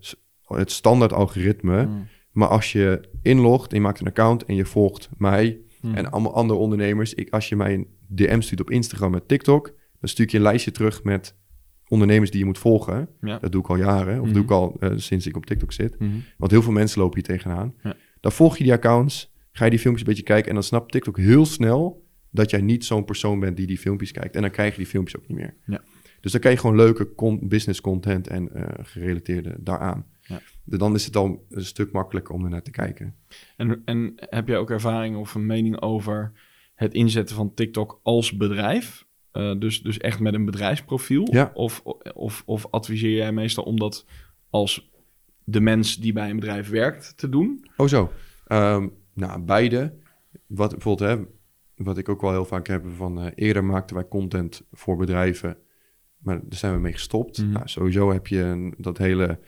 het 0.47 0.71
standaard 0.71 1.13
algoritme. 1.13 1.87
Mhm. 1.87 2.03
Maar 2.33 2.49
als 2.49 2.73
je 2.73 3.01
inlogt 3.23 3.71
en 3.71 3.77
je 3.77 3.83
maakt 3.83 4.01
een 4.01 4.07
account 4.07 4.45
en 4.45 4.55
je 4.55 4.65
volgt 4.65 5.09
mij... 5.17 5.61
Mhm. 5.81 5.95
en 5.95 6.11
allemaal 6.11 6.35
andere 6.35 6.59
ondernemers... 6.59 7.15
Ik, 7.15 7.31
als 7.31 7.49
je 7.49 7.57
mij 7.57 7.75
een 7.75 7.87
DM 8.09 8.41
stuurt 8.41 8.61
op 8.61 8.71
Instagram 8.71 9.11
met 9.11 9.29
TikTok... 9.29 9.67
dan 10.01 10.09
stuur 10.09 10.25
ik 10.25 10.31
je 10.31 10.37
een 10.37 10.43
lijstje 10.43 10.71
terug 10.71 11.05
met 11.05 11.37
ondernemers 11.89 12.31
die 12.31 12.41
je 12.41 12.47
moet 12.47 12.59
volgen. 12.59 13.09
Ja. 13.21 13.39
Dat 13.39 13.53
doe 13.53 13.61
ik 13.61 13.69
al 13.69 13.77
jaren, 13.77 14.21
of 14.21 14.25
Mhm. 14.25 14.35
doe 14.35 14.43
ik 14.43 14.51
al 14.51 14.77
eh, 14.81 14.91
sinds 14.97 15.27
ik 15.27 15.37
op 15.37 15.47
TikTok 15.47 15.73
zit. 15.73 15.99
Mhm. 15.99 16.11
Want 16.37 16.51
heel 16.51 16.63
veel 16.63 16.73
mensen 16.73 17.01
lopen 17.01 17.15
hier 17.19 17.37
tegenaan. 17.37 17.75
Ja. 17.83 17.97
Dan 18.21 18.33
volg 18.33 18.57
je 18.57 18.65
die 18.65 18.73
accounts, 18.73 19.33
ga 19.53 19.65
je 19.65 19.71
die 19.71 19.79
filmpjes 19.79 20.07
een 20.07 20.13
beetje 20.15 20.29
kijken... 20.29 20.49
en 20.49 20.55
dan 20.55 20.63
snapt 20.63 20.93
TikTok 20.93 21.17
heel 21.19 21.47
snel 21.47 22.07
dat 22.31 22.51
jij 22.51 22.61
niet 22.61 22.85
zo'n 22.85 23.05
persoon 23.05 23.41
bent 23.41 23.57
die 23.57 23.67
die 23.67 23.79
filmpjes 23.79 24.11
kijkt. 24.13 24.35
En 24.35 24.41
dan 24.43 24.51
krijg 24.51 24.71
je 24.71 24.77
die 24.79 24.87
filmpjes 24.87 25.21
ook 25.21 25.29
niet 25.29 25.39
meer. 25.39 25.55
Ja. 25.67 25.81
Dus 26.21 26.33
dan 26.33 26.41
krijg 26.41 26.55
je 26.57 26.61
gewoon 26.61 26.77
leuke 26.77 27.15
con- 27.15 27.49
business 27.49 27.81
content 27.81 28.29
en 28.29 28.55
eh, 28.55 28.85
gerelateerde 28.85 29.57
daaraan. 29.61 30.07
Dan 30.65 30.95
is 30.95 31.05
het 31.05 31.17
al 31.17 31.47
een 31.49 31.65
stuk 31.65 31.93
makkelijker 31.93 32.35
om 32.35 32.45
er 32.45 32.51
naar 32.51 32.63
te 32.63 32.71
kijken. 32.71 33.15
En, 33.57 33.83
en 33.85 34.13
heb 34.17 34.49
jij 34.49 34.59
ook 34.59 34.71
ervaring 34.71 35.17
of 35.17 35.35
een 35.35 35.47
mening 35.47 35.81
over 35.81 36.33
het 36.75 36.95
inzetten 36.95 37.37
van 37.37 37.55
TikTok 37.55 38.01
als 38.03 38.37
bedrijf? 38.37 39.07
Eh, 39.33 39.59
dus, 39.59 39.83
dus 39.83 39.99
echt 39.99 40.21
met 40.21 40.35
een 40.35 40.45
bedrijfsprofiel? 40.45 41.29
Ja. 41.33 41.51
Of, 41.55 41.83
of, 42.15 42.43
of 42.47 42.67
adviseer 42.71 43.17
jij 43.17 43.33
meestal 43.33 43.65
om 43.65 43.79
dat 43.79 44.07
als 44.51 44.91
de 45.45 45.61
mens 45.61 45.97
die 45.97 46.13
bij 46.13 46.31
een 46.31 46.37
bedrijf 46.39 46.69
werkt 46.71 47.17
te 47.17 47.29
doen? 47.29 47.69
Oh 47.77 47.87
zo. 47.89 48.13
Ehm, 48.47 48.89
nou, 49.15 49.41
beide. 49.41 49.95
Wat 50.47 50.71
bijvoorbeeld, 50.71 51.11
hè, 51.11 51.25
wat 51.85 51.99
ik 51.99 52.09
ook 52.09 52.21
wel 52.21 52.31
heel 52.31 52.45
vaak 52.45 52.67
heb 52.67 52.85
van... 52.97 53.21
eh, 53.21 53.31
eerder 53.35 53.65
maakten 53.65 53.97
wij 53.97 54.09
content 54.09 54.63
voor 54.73 54.97
bedrijven, 54.97 55.57
maar 56.19 56.41
daar 56.49 56.59
zijn 56.59 56.75
we 56.75 56.81
mee 56.81 56.93
gestopt. 56.93 57.39
Mhm. 57.43 57.53
Nou, 57.53 57.69
sowieso 57.69 58.13
heb 58.13 58.27
je 58.27 58.41
een- 58.41 58.75
dat 58.79 58.99
hele 58.99 59.41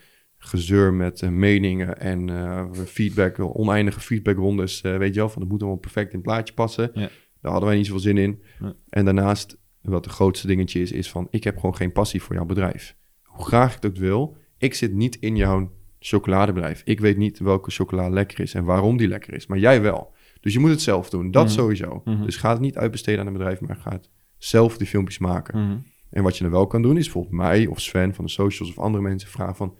gezeur 0.45 0.92
met 0.95 1.22
eh, 1.22 1.28
meningen 1.30 2.01
en 2.01 2.28
eh, 2.30 2.64
feedback, 2.86 3.38
oneindige 3.38 4.01
feedbackrondes. 4.01 4.80
eh, 4.80 4.97
weet 4.97 5.14
je 5.14 5.20
wel, 5.20 5.28
van 5.28 5.42
het 5.42 5.51
moet 5.51 5.61
allemaal 5.61 5.78
perfect 5.80 6.09
in 6.12 6.18
het 6.18 6.26
plaatje 6.26 6.55
passen. 6.55 6.90
Ja. 6.95 7.09
Daar 7.40 7.51
hadden 7.53 7.68
wij 7.68 7.76
niet 7.76 7.86
zoveel 7.86 8.01
zin 8.01 8.18
in. 8.18 8.42
En 8.88 9.05
daarnaast, 9.05 9.59
wat 9.82 10.05
het 10.05 10.14
grootste 10.14 10.47
dingetje 10.47 10.80
is, 10.80 10.92
is 10.92 11.11
van... 11.11 11.26
ik 11.30 11.45
heb 11.45 11.55
gewoon 11.57 11.76
geen 11.76 11.92
passie 11.92 12.22
voor 12.22 12.34
jouw 12.34 12.45
bedrijf. 12.45 12.97
Hoe 13.22 13.45
graag 13.45 13.68
ik 13.76 13.82
het 13.82 13.86
ook 13.92 13.97
wil, 13.99 14.36
ik 14.59 14.74
zit 14.74 14.92
niet 14.95 15.16
in 15.16 15.36
jouw 15.36 15.72
chocoladebedrijf. 15.99 16.82
Ik 16.84 17.01
weet 17.01 17.16
niet 17.16 17.38
welke 17.38 17.70
chocola 17.70 18.09
lekker 18.09 18.40
is 18.40 18.55
en 18.55 18.64
waarom 18.64 18.97
die 18.97 19.09
lekker 19.09 19.34
is, 19.34 19.47
maar 19.47 19.59
jij 19.59 19.82
wel. 19.82 20.12
Dus 20.40 20.53
je 20.53 20.59
moet 20.59 20.70
het 20.70 20.82
zelf 20.82 21.11
doen, 21.11 21.30
dat 21.30 21.45
Mhm. 21.45 21.53
sowieso. 21.53 22.01
Mhm. 22.05 22.24
Dus 22.24 22.36
ga 22.36 22.51
het 22.51 22.61
niet 22.61 22.76
uitbesteden 22.76 23.20
aan 23.20 23.26
een 23.26 23.32
bedrijf, 23.32 23.61
maar 23.61 23.76
ga 23.76 23.90
het 23.90 24.11
zelf 24.38 24.76
die 24.76 24.86
filmpjes 24.86 25.18
maken. 25.18 25.64
Mhm. 25.66 25.78
En 26.11 26.22
wat 26.22 26.36
je 26.36 26.42
dan 26.42 26.53
wel 26.53 26.66
kan 26.66 26.82
doen, 26.82 26.97
is 26.97 27.05
bijvoorbeeld 27.05 27.34
mij 27.34 27.66
of 27.66 27.80
Sven 27.80 28.14
van 28.14 28.24
de 28.24 28.30
socials 28.30 28.70
of 28.70 28.78
andere 28.78 29.03
mensen 29.03 29.28
vragen 29.28 29.57
van... 29.57 29.74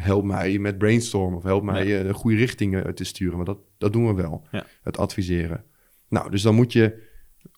help 0.00 0.24
mij 0.24 0.58
met 0.58 0.78
brainstormen 0.78 1.36
of 1.38 1.42
help 1.42 1.62
mij 1.62 1.98
eh, 1.98 2.06
de 2.06 2.14
goede 2.14 2.36
richtingen 2.36 2.94
te 2.94 3.04
sturen. 3.04 3.36
Maar 3.36 3.46
dat, 3.46 3.58
dat 3.78 3.92
doen 3.92 4.06
we 4.06 4.14
wel, 4.22 4.46
Ja. 4.50 4.66
het 4.82 4.98
adviseren. 4.98 5.64
Nou, 6.08 6.30
dus 6.30 6.42
dan 6.42 6.54
moet 6.54 6.72
je 6.72 7.08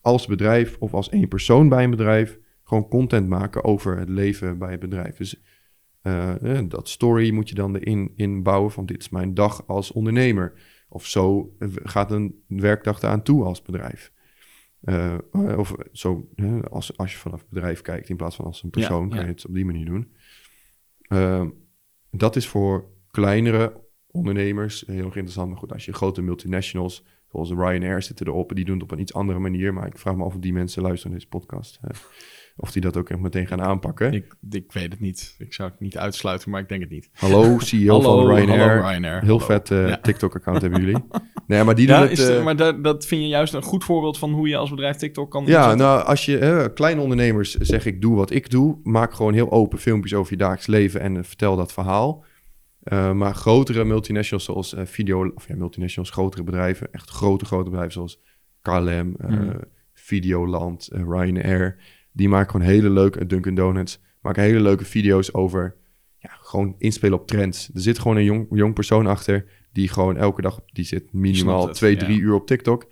als 0.01 0.25
bedrijf 0.27 0.75
of 0.79 0.93
als 0.93 1.09
één 1.09 1.27
persoon 1.27 1.69
bij 1.69 1.83
een 1.83 1.89
bedrijf... 1.89 2.39
gewoon 2.63 2.87
content 2.87 3.27
maken 3.27 3.63
over 3.63 3.97
het 3.97 4.09
leven 4.09 4.57
bij 4.57 4.71
het 4.71 4.79
bedrijf. 4.79 5.15
Dus 5.17 5.41
eh, 6.01 6.57
eh, 6.57 6.65
dat 6.69 6.89
story 6.89 7.31
moet 7.33 7.49
je 7.49 7.55
dan 7.55 7.75
erin 7.75 8.11
inbouwen 8.15 8.71
van 8.71 8.85
dit 8.85 8.99
is 8.99 9.09
mijn 9.09 9.33
dag 9.33 9.67
als 9.67 9.91
ondernemer. 9.91 10.53
Of 10.89 11.05
zo 11.05 11.55
eh, 11.59 11.67
gaat 11.73 12.11
een 12.11 12.43
werkdag 12.47 13.01
eraan 13.01 13.23
toe 13.23 13.43
als 13.43 13.61
bedrijf. 13.61 14.11
Eh, 14.81 15.17
of 15.57 15.75
zo, 15.91 16.29
als, 16.69 16.97
als 16.97 17.11
je 17.11 17.17
vanaf 17.17 17.47
bedrijf 17.49 17.81
kijkt 17.81 18.09
in 18.09 18.15
plaats 18.15 18.35
van 18.35 18.45
als 18.45 18.63
een 18.63 18.69
persoon, 18.69 19.03
Ja, 19.03 19.09
kan 19.09 19.17
ja. 19.17 19.23
je 19.23 19.31
het 19.31 19.45
op 19.45 19.53
die 19.53 19.65
manier 19.65 19.85
doen. 19.85 20.13
Ehm, 21.01 21.49
dat 22.15 22.35
is 22.35 22.47
voor 22.47 22.89
kleinere 23.11 23.81
ondernemers 24.07 24.83
heel 24.87 25.05
erg 25.05 25.15
interessant. 25.15 25.49
Maar 25.49 25.57
goed, 25.57 25.73
als 25.73 25.85
je 25.85 25.93
grote 25.93 26.21
multinationals, 26.21 27.03
zoals 27.33 27.49
Ryanair 27.51 28.01
zitten 28.01 28.27
erop, 28.27 28.55
die 28.55 28.65
doen 28.65 28.73
het 28.73 28.83
op 28.83 28.91
een 28.91 28.99
iets 28.99 29.13
andere 29.13 29.39
manier. 29.39 29.73
Maar 29.73 29.87
ik 29.87 29.97
vraag 29.97 30.15
me 30.15 30.23
af 30.23 30.33
of 30.33 30.39
die 30.41 30.53
mensen 30.53 30.81
luisteren 30.81 31.11
naar 31.11 31.19
deze 31.19 31.31
podcast. 31.37 31.79
eh, 31.81 31.89
of 32.57 32.71
die 32.71 32.81
dat 32.81 32.97
ook 32.97 33.09
echt 33.09 33.19
meteen 33.19 33.47
gaan 33.47 33.61
aanpakken. 33.61 34.13
Ik, 34.13 34.35
ik 34.51 34.71
weet 34.71 34.91
het 34.91 34.99
niet. 34.99 35.35
Ik 35.37 35.53
zou 35.53 35.69
het 35.69 35.79
niet 35.79 35.97
uitsluiten, 35.97 36.49
maar 36.51 36.61
ik 36.61 36.69
denk 36.69 36.81
het 36.81 36.89
niet. 36.89 37.09
Hallo, 37.13 37.59
CEO 37.59 38.01
van 38.01 38.27
Ryanair. 38.35 38.59
hallo 38.59 38.87
Ryanair. 38.87 39.19
Heel 39.21 39.39
Hallo. 39.39 39.45
vet 39.45 39.71
eh, 39.71 39.87
Ja. 39.87 39.97
TikTok-account 39.97 40.61
hebben 40.61 40.79
jullie. 40.81 41.03
Nee, 41.47 41.63
maar 41.63 41.75
die 41.75 41.87
doen 41.87 41.95
Ja, 41.95 42.01
het... 42.01 42.11
is 42.11 42.29
eh, 42.29 42.43
maar 42.43 42.55
dat, 42.55 42.83
dat 42.83 43.05
vind 43.05 43.21
je 43.21 43.27
juist 43.27 43.53
een 43.53 43.61
goed 43.61 43.83
voorbeeld 43.83 44.17
van 44.17 44.31
hoe 44.31 44.47
je 44.47 44.57
als 44.57 44.69
bedrijf 44.69 44.95
TikTok 44.95 45.31
kan 45.31 45.45
Ja, 45.45 45.55
inzetten? 45.57 45.77
nou, 45.77 46.03
als 46.05 46.25
je 46.25 46.71
kleine 46.73 47.01
ondernemers 47.01 47.55
zeg 47.57 47.85
ik 47.85 48.01
doe 48.01 48.15
wat 48.15 48.31
ik 48.31 48.49
doe, 48.49 48.77
maak 48.83 49.13
gewoon 49.13 49.33
heel 49.33 49.51
open 49.51 49.79
filmpjes 49.79 50.13
over 50.13 50.31
je 50.31 50.37
dagelijks 50.37 50.67
leven 50.67 51.01
en 51.01 51.25
vertel 51.25 51.55
dat 51.55 51.73
verhaal. 51.73 52.23
Eh, 52.83 53.11
maar 53.11 53.35
grotere 53.35 53.83
multinationals 53.83 54.43
zoals 54.43 54.73
eh, 54.73 54.85
video, 54.85 55.31
of 55.35 55.47
ja, 55.47 55.55
multinationals, 55.55 56.09
grotere 56.09 56.43
bedrijven, 56.43 56.91
echt 56.91 57.09
grote, 57.09 57.45
grote 57.45 57.69
bedrijven 57.69 57.93
zoals 57.93 58.21
KLM, 58.61 59.15
eh, 59.19 59.29
Mhm. 59.29 59.57
Videoland, 59.93 60.89
Ryanair, 60.91 61.77
die 62.11 62.29
maken 62.29 62.51
gewoon 62.51 62.67
hele 62.67 62.89
leuke, 62.89 63.25
Dunkin' 63.25 63.55
Donuts, 63.55 64.01
maken 64.21 64.43
hele 64.43 64.59
leuke 64.59 64.85
video's 64.85 65.33
over, 65.33 65.75
ja, 66.17 66.29
gewoon 66.41 66.75
inspelen 66.77 67.19
op 67.19 67.27
trends. 67.27 67.69
Er 67.73 67.81
zit 67.81 67.99
gewoon 67.99 68.17
een 68.17 68.23
jong, 68.23 68.47
jong 68.49 68.73
persoon 68.73 69.07
achter 69.07 69.45
die 69.71 69.87
gewoon 69.87 70.17
elke 70.17 70.41
dag, 70.41 70.59
die 70.65 70.85
zit 70.85 71.13
minimaal 71.13 71.67
het, 71.67 71.75
twee, 71.75 71.93
ja. 71.93 71.99
drie 71.99 72.19
uur 72.19 72.33
op 72.33 72.47
TikTok 72.47 72.87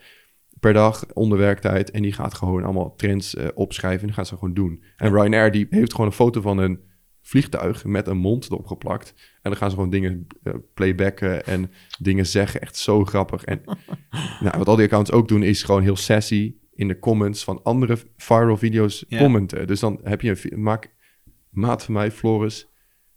per 0.59 0.73
dag 0.73 1.05
onder 1.13 1.37
werktijd. 1.37 1.91
En 1.91 2.01
die 2.01 2.13
gaat 2.13 2.33
gewoon 2.33 2.63
allemaal 2.63 2.95
trends 2.95 3.35
opschrijven 3.53 3.99
en 3.99 4.05
die 4.05 4.15
gaat 4.15 4.27
ze 4.27 4.37
gewoon 4.37 4.53
doen. 4.53 4.83
En 4.97 5.13
Ryanair 5.13 5.51
die 5.51 5.67
heeft 5.69 5.91
gewoon 5.91 6.05
een 6.07 6.13
foto 6.13 6.41
van 6.41 6.57
een 6.57 6.79
vliegtuig 7.21 7.85
met 7.85 8.07
een 8.07 8.17
mond 8.17 8.45
erop 8.45 8.67
geplakt. 8.67 9.13
En 9.17 9.49
dan 9.49 9.55
gaan 9.55 9.69
ze 9.69 9.75
gewoon 9.75 9.91
dingen 9.91 10.27
eh, 10.43 10.53
playbacken 10.73 11.45
en 11.45 11.71
dingen 11.99 12.25
zeggen. 12.25 12.61
Echt 12.61 12.75
zo 12.75 13.05
grappig. 13.05 13.43
En 13.43 13.61
nou, 14.43 14.57
wat 14.57 14.67
al 14.67 14.75
die 14.75 14.85
accounts 14.85 15.11
ook 15.11 15.27
doen 15.27 15.43
is 15.43 15.63
gewoon 15.63 15.81
heel 15.81 15.95
sassy 15.95 16.55
in 16.73 16.87
de 16.87 16.99
comments 16.99 17.43
van 17.43 17.63
andere 17.63 17.97
viral 18.17 18.57
video's 18.57 19.05
commenten. 19.09 19.67
Dus 19.67 19.79
dan 19.79 19.99
heb 20.03 20.21
je 20.21 20.51
een 20.51 20.61
maak 20.61 20.93
maat 21.49 21.83
van 21.83 21.93
mij, 21.93 22.11
Floris. 22.11 22.69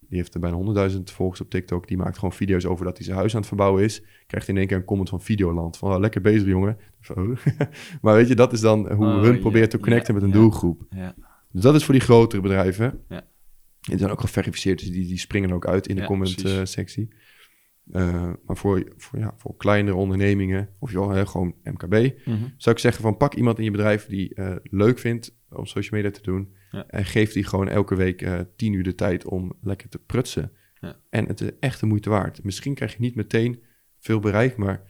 Die 0.09 0.19
heeft 0.19 0.35
er 0.35 0.41
bijna 0.41 0.91
100.000 0.91 0.99
volgers 1.05 1.41
op 1.41 1.51
TikTok. 1.51 1.89
Die 1.89 1.97
maakt 1.97 2.19
gewoon 2.19 2.33
video's 2.33 2.65
over 2.65 2.85
dat 2.85 2.97
hij 2.97 3.05
zijn 3.05 3.19
huis 3.19 3.33
aan 3.33 3.39
het 3.39 3.49
verbouwen 3.49 3.83
is. 3.83 4.03
Krijgt 4.27 4.49
in 4.49 4.57
één 4.57 4.67
keer 4.67 4.77
een 4.77 4.85
comment 4.85 5.09
van 5.09 5.21
Videoland. 5.21 5.77
Van, 5.77 5.93
oh, 5.93 6.01
lekker 6.01 6.21
bezig, 6.21 6.47
jongen. 6.47 6.79
Oh. 7.15 7.37
maar 8.03 8.15
weet 8.15 8.29
je, 8.29 8.35
dat 8.35 8.53
is 8.53 8.61
dan 8.61 8.93
hoe 8.93 9.07
Oh, 9.07 9.23
hun 9.23 9.35
ja, 9.35 9.41
proberen 9.41 9.69
te 9.69 9.79
connecten 9.79 10.15
met 10.15 10.23
een 10.23 10.31
doelgroep. 10.31 10.83
Dus 11.51 11.63
dat 11.63 11.75
is 11.75 11.85
voor 11.85 11.95
die 11.95 12.03
grotere 12.03 12.43
bedrijven. 12.43 13.01
Ja. 13.09 13.25
En 13.85 13.91
die 13.91 13.99
zijn 13.99 14.11
ook 14.11 14.21
geverifieerd, 14.21 14.79
dus 14.79 14.91
die, 14.91 15.07
die 15.07 15.19
springen 15.19 15.53
ook 15.53 15.67
uit 15.67 15.87
in 15.87 15.95
de 15.95 16.01
Ja, 16.01 16.07
comment 16.07 16.45
eh, 16.45 16.61
sectie. 16.65 17.09
Eh, 17.91 18.33
maar 18.47 18.57
voor, 18.57 18.93
voor, 18.97 19.19
ja, 19.19 19.35
voor 19.37 19.57
kleinere 19.57 19.97
ondernemingen, 19.97 20.69
of 20.79 20.91
joh, 20.93 21.13
hè, 21.13 21.27
gewoon 21.27 21.55
MKB, 21.63 21.93
Mhm. 22.25 22.45
zou 22.57 22.75
ik 22.75 22.81
zeggen 22.83 23.03
van 23.03 23.17
pak 23.17 23.35
iemand 23.35 23.59
in 23.59 23.65
je 23.65 23.71
bedrijf 23.71 24.07
die 24.07 24.35
eh, 24.35 24.57
leuk 24.63 24.99
vindt 24.99 25.37
om 25.49 25.67
social 25.67 26.01
media 26.01 26.17
te 26.19 26.23
doen. 26.23 26.55
Ja. 26.71 26.87
En 26.87 27.05
geef 27.05 27.33
die 27.33 27.45
gewoon 27.45 27.69
elke 27.69 27.95
week 27.95 28.29
tien 28.57 28.73
uur 28.73 28.83
de 28.83 28.95
tijd 28.95 29.25
om 29.25 29.53
lekker 29.63 29.89
te 29.89 29.99
prutsen. 29.99 30.53
Ja. 30.81 30.97
En 31.11 31.27
het 31.27 31.41
is 31.41 31.51
echt 31.61 31.81
de 31.81 31.87
moeite 31.87 32.11
waard. 32.11 32.45
Misschien 32.45 32.75
krijg 32.75 32.93
je 32.93 33.01
niet 33.01 33.15
meteen 33.15 33.63
veel 33.99 34.21
bereik, 34.21 34.57
maar 34.57 34.83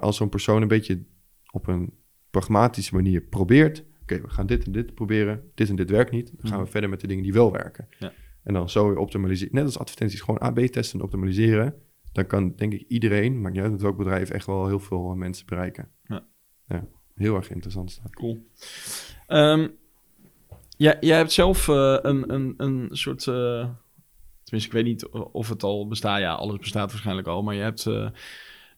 als 0.00 0.16
zo'n 0.16 0.28
persoon 0.28 0.62
een 0.62 0.68
beetje 0.68 1.04
op 1.50 1.66
een 1.66 1.94
pragmatische 2.30 2.94
manier 2.94 3.20
probeert. 3.20 3.84
Oké, 4.12 4.20
we 4.20 4.28
gaan 4.30 4.46
dit 4.46 4.64
en 4.64 4.72
dit 4.72 4.94
proberen. 4.94 5.50
Dit 5.54 5.68
en 5.68 5.76
dit 5.76 5.90
werkt 5.90 6.10
niet. 6.10 6.26
Dan 6.26 6.46
gaan 6.48 6.56
we 6.58 6.62
Mhm. 6.62 6.70
verder 6.72 6.90
met 6.90 7.00
de 7.00 7.06
dingen 7.06 7.22
die 7.22 7.32
wel 7.32 7.52
werken. 7.52 7.88
Ja. 7.98 8.12
En 8.42 8.54
dan 8.54 8.70
zo 8.70 8.92
optimaliseren. 8.94 9.54
Net 9.54 9.64
als 9.64 9.78
advertenties, 9.78 10.20
gewoon 10.20 10.40
AB 10.40 10.58
testen 10.58 10.98
en 10.98 11.04
optimaliseren. 11.04 11.74
Dan 12.12 12.26
kan 12.26 12.52
denk 12.56 12.72
ik 12.72 12.84
iedereen, 12.88 13.40
maakt 13.40 13.54
niet 13.54 13.62
uit 13.62 13.72
met 13.72 13.82
welk 13.82 13.96
bedrijf, 13.96 14.30
echt 14.30 14.46
wel 14.46 14.66
heel 14.66 14.80
veel 14.80 15.10
eh, 15.10 15.16
mensen 15.16 15.46
bereiken. 15.46 15.88
Ja. 16.04 16.26
ja 16.68 16.86
heel 17.14 17.36
erg 17.36 17.50
interessant 17.50 17.90
staat. 17.90 18.14
Cool. 18.14 18.46
Ehm, 19.26 19.68
ja, 20.76 20.96
jij 21.00 21.16
hebt 21.16 21.32
zelf 21.32 21.68
eh, 21.68 21.96
een, 22.02 22.32
een, 22.34 22.54
een 22.56 22.88
soort... 22.90 23.26
eh, 23.26 23.68
tenminste, 24.44 24.68
ik 24.68 24.72
weet 24.72 24.84
niet 24.84 25.08
of 25.08 25.48
het 25.48 25.62
al 25.62 25.88
bestaat. 25.88 26.20
Ja, 26.20 26.32
alles 26.34 26.58
bestaat 26.58 26.90
waarschijnlijk 26.90 27.26
al. 27.28 27.42
Maar 27.42 27.54
je 27.54 27.62
hebt... 27.62 27.86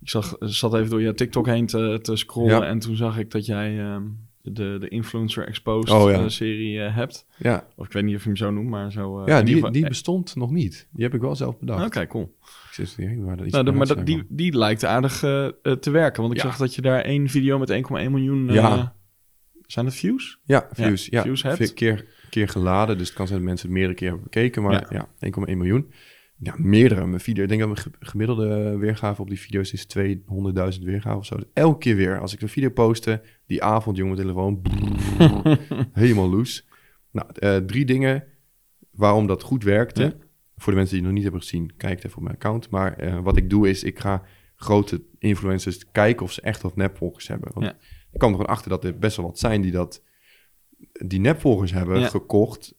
ik 0.01 0.09
zag, 0.09 0.37
zat 0.39 0.75
even 0.75 0.91
door 0.91 1.01
je 1.03 1.15
TikTok 1.15 1.47
heen 1.47 1.67
te, 1.67 1.99
te 2.03 2.17
scrollen. 2.17 2.61
Ja. 2.61 2.67
En 2.67 2.79
toen 2.79 2.97
zag 2.97 3.19
ik 3.19 3.31
dat 3.31 3.47
jij 3.47 3.79
ehm, 3.79 4.07
de, 4.43 4.77
de 4.81 4.89
Influencer 4.89 5.47
Exposed 5.47 5.95
Oh, 5.95 6.11
ja. 6.11 6.19
eh, 6.19 6.29
serie 6.29 6.81
eh, 6.83 6.95
hebt. 6.97 7.27
Ja, 7.39 7.67
Of 7.77 7.87
ik 7.87 7.93
weet 7.93 8.05
niet 8.05 8.15
of 8.15 8.21
je 8.23 8.27
hem 8.29 8.37
zo 8.37 8.51
noemt, 8.51 8.69
maar 8.69 8.93
zo... 8.93 9.21
eh, 9.21 9.27
ja 9.27 9.43
die, 9.43 9.55
geval- 9.55 9.73
die 9.73 9.89
bestond 9.89 10.37
nog 10.37 10.51
niet. 10.51 10.89
Die 10.93 11.05
heb 11.05 11.15
ik 11.15 11.21
wel 11.21 11.37
zelf 11.37 11.59
bedacht. 11.59 11.85
Oké, 11.87 12.07
cool. 12.07 12.37
Ik 12.43 12.73
zit 12.73 12.95
hier, 12.97 13.25
waar 13.25 13.45
iets 13.45 13.53
Nou, 13.53 13.65
de- 13.65 13.73
maar 13.73 13.87
dat, 13.87 13.97
uitschrijven. 13.97 14.27
die, 14.37 14.51
die 14.51 14.59
lijkt 14.59 14.85
aardig 14.85 15.19
te 15.81 15.91
werken. 15.91 16.23
Want 16.23 16.35
ik 16.35 16.43
Ja. 16.43 16.49
zag 16.49 16.57
dat 16.59 16.75
je 16.75 16.83
daar 16.83 17.01
één 17.01 17.29
video 17.29 17.59
met 17.59 17.71
1,1 17.71 18.11
miljoen... 18.11 18.53
Ja. 18.53 18.99
Zijn 19.67 19.85
dat 19.85 19.95
views? 19.95 20.41
Ja, 20.45 20.69
views. 20.73 21.07
Ja, 21.07 21.23
views 21.23 21.43
hebt. 21.43 21.75
keer, 21.75 22.05
keer 22.31 22.49
geladen. 22.49 22.99
Dus 22.99 23.07
het 23.07 23.17
kan 23.17 23.27
zijn 23.27 23.39
dat 23.39 23.49
mensen 23.49 23.67
het 23.69 23.77
meerdere 23.77 23.99
keer 23.99 24.09
hebben 24.09 24.25
bekeken. 24.31 24.63
Maar 24.63 24.73
Ja. 24.73 24.87
ja, 24.91 25.09
1,1 25.51 25.57
miljoen. 25.59 25.91
Ja, 26.43 26.55
meerdere. 26.59 27.07
Mijn 27.07 27.21
video, 27.21 27.43
ik 27.43 27.49
denk 27.49 27.61
dat 27.61 27.71
mijn 27.71 27.81
ge- 27.83 28.07
gemiddelde 28.07 28.77
weergave 28.77 29.23
op 29.23 29.29
die 29.29 29.41
video's 29.41 29.73
is 29.73 29.87
200.000 30.79 30.83
weergaven 30.85 31.19
of 31.19 31.27
zo. 31.27 31.37
Dus 31.37 31.45
elke 31.53 31.79
keer 31.79 31.97
weer. 31.97 32.21
Als 32.21 32.33
ik 32.35 32.41
een 32.41 32.49
video 32.49 32.71
postte, 32.71 33.23
die 33.47 33.63
avond, 33.63 33.97
jongen, 33.97 34.17
telefoon. 34.17 34.61
brrr, 34.63 35.59
helemaal 35.93 36.31
loose. 36.31 36.63
Nou, 37.11 37.29
eh, 37.35 37.57
drie 37.57 37.85
dingen 37.85 38.25
waarom 38.91 39.27
dat 39.27 39.43
goed 39.43 39.65
werkte. 39.65 40.03
Ja. 40.03 40.13
Voor 40.57 40.73
de 40.73 40.79
mensen 40.79 40.97
die 40.97 41.05
het 41.07 41.07
nog 41.07 41.13
niet 41.13 41.23
hebben 41.23 41.41
gezien, 41.43 41.77
kijk 41.77 42.05
even 42.05 42.17
op 42.17 42.23
mijn 42.23 42.35
account. 42.35 42.71
Maar 42.71 42.93
eh, 42.97 43.21
wat 43.23 43.37
ik 43.37 43.51
doe 43.51 43.69
is, 43.69 43.85
ik 43.85 43.99
ga 43.99 44.23
grote 44.57 45.03
influencers 45.19 45.91
kijken 45.91 46.25
of 46.25 46.33
ze 46.33 46.41
echt 46.41 46.63
wat 46.63 46.77
nepvolgers 46.77 47.29
hebben. 47.29 47.51
Want 47.55 47.67
Ja. 47.67 47.73
ik 48.13 48.19
kwam 48.19 48.31
er 48.31 48.37
gewoon 48.37 48.53
achter 48.55 48.71
dat 48.71 48.85
er 48.85 48.99
best 48.99 49.17
wel 49.17 49.27
wat 49.27 49.39
zijn 49.39 49.61
die 49.61 49.73
dat 49.73 50.03
die 51.07 51.21
nepvolgers 51.21 51.73
hebben 51.73 52.01
Ja. 52.01 52.09
gekocht. 52.09 52.75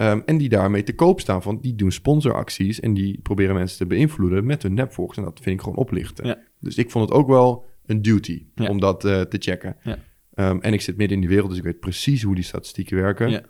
Ehm, 0.00 0.20
en 0.24 0.38
die 0.38 0.48
daarmee 0.48 0.82
te 0.82 0.94
koop 0.94 1.20
staan. 1.20 1.42
Van 1.42 1.58
die 1.60 1.74
doen 1.74 1.92
sponsoracties 1.92 2.80
en 2.80 2.94
die 2.94 3.20
proberen 3.22 3.54
mensen 3.54 3.78
te 3.78 3.86
beïnvloeden 3.86 4.46
met 4.46 4.62
hun 4.62 4.74
nepvolgers. 4.74 5.18
En 5.18 5.24
dat 5.24 5.40
vind 5.42 5.56
ik 5.56 5.62
gewoon 5.62 5.78
oplichten. 5.78 6.26
Ja. 6.26 6.38
Dus 6.60 6.76
ik 6.76 6.90
vond 6.90 7.08
het 7.08 7.18
ook 7.18 7.28
wel 7.28 7.64
een 7.86 8.02
duty 8.02 8.46
Ja. 8.54 8.68
om 8.68 8.80
dat 8.80 9.04
eh, 9.04 9.20
te 9.20 9.36
checken. 9.38 9.76
Ja. 9.82 9.98
Ehm, 10.34 10.58
en 10.60 10.72
ik 10.72 10.80
zit 10.80 10.96
midden 10.96 11.14
in 11.16 11.20
die 11.22 11.30
wereld, 11.30 11.48
dus 11.48 11.58
ik 11.58 11.64
weet 11.64 11.80
precies 11.80 12.22
hoe 12.22 12.34
die 12.34 12.44
statistieken 12.44 12.96
werken. 12.96 13.30
Ja. 13.30 13.42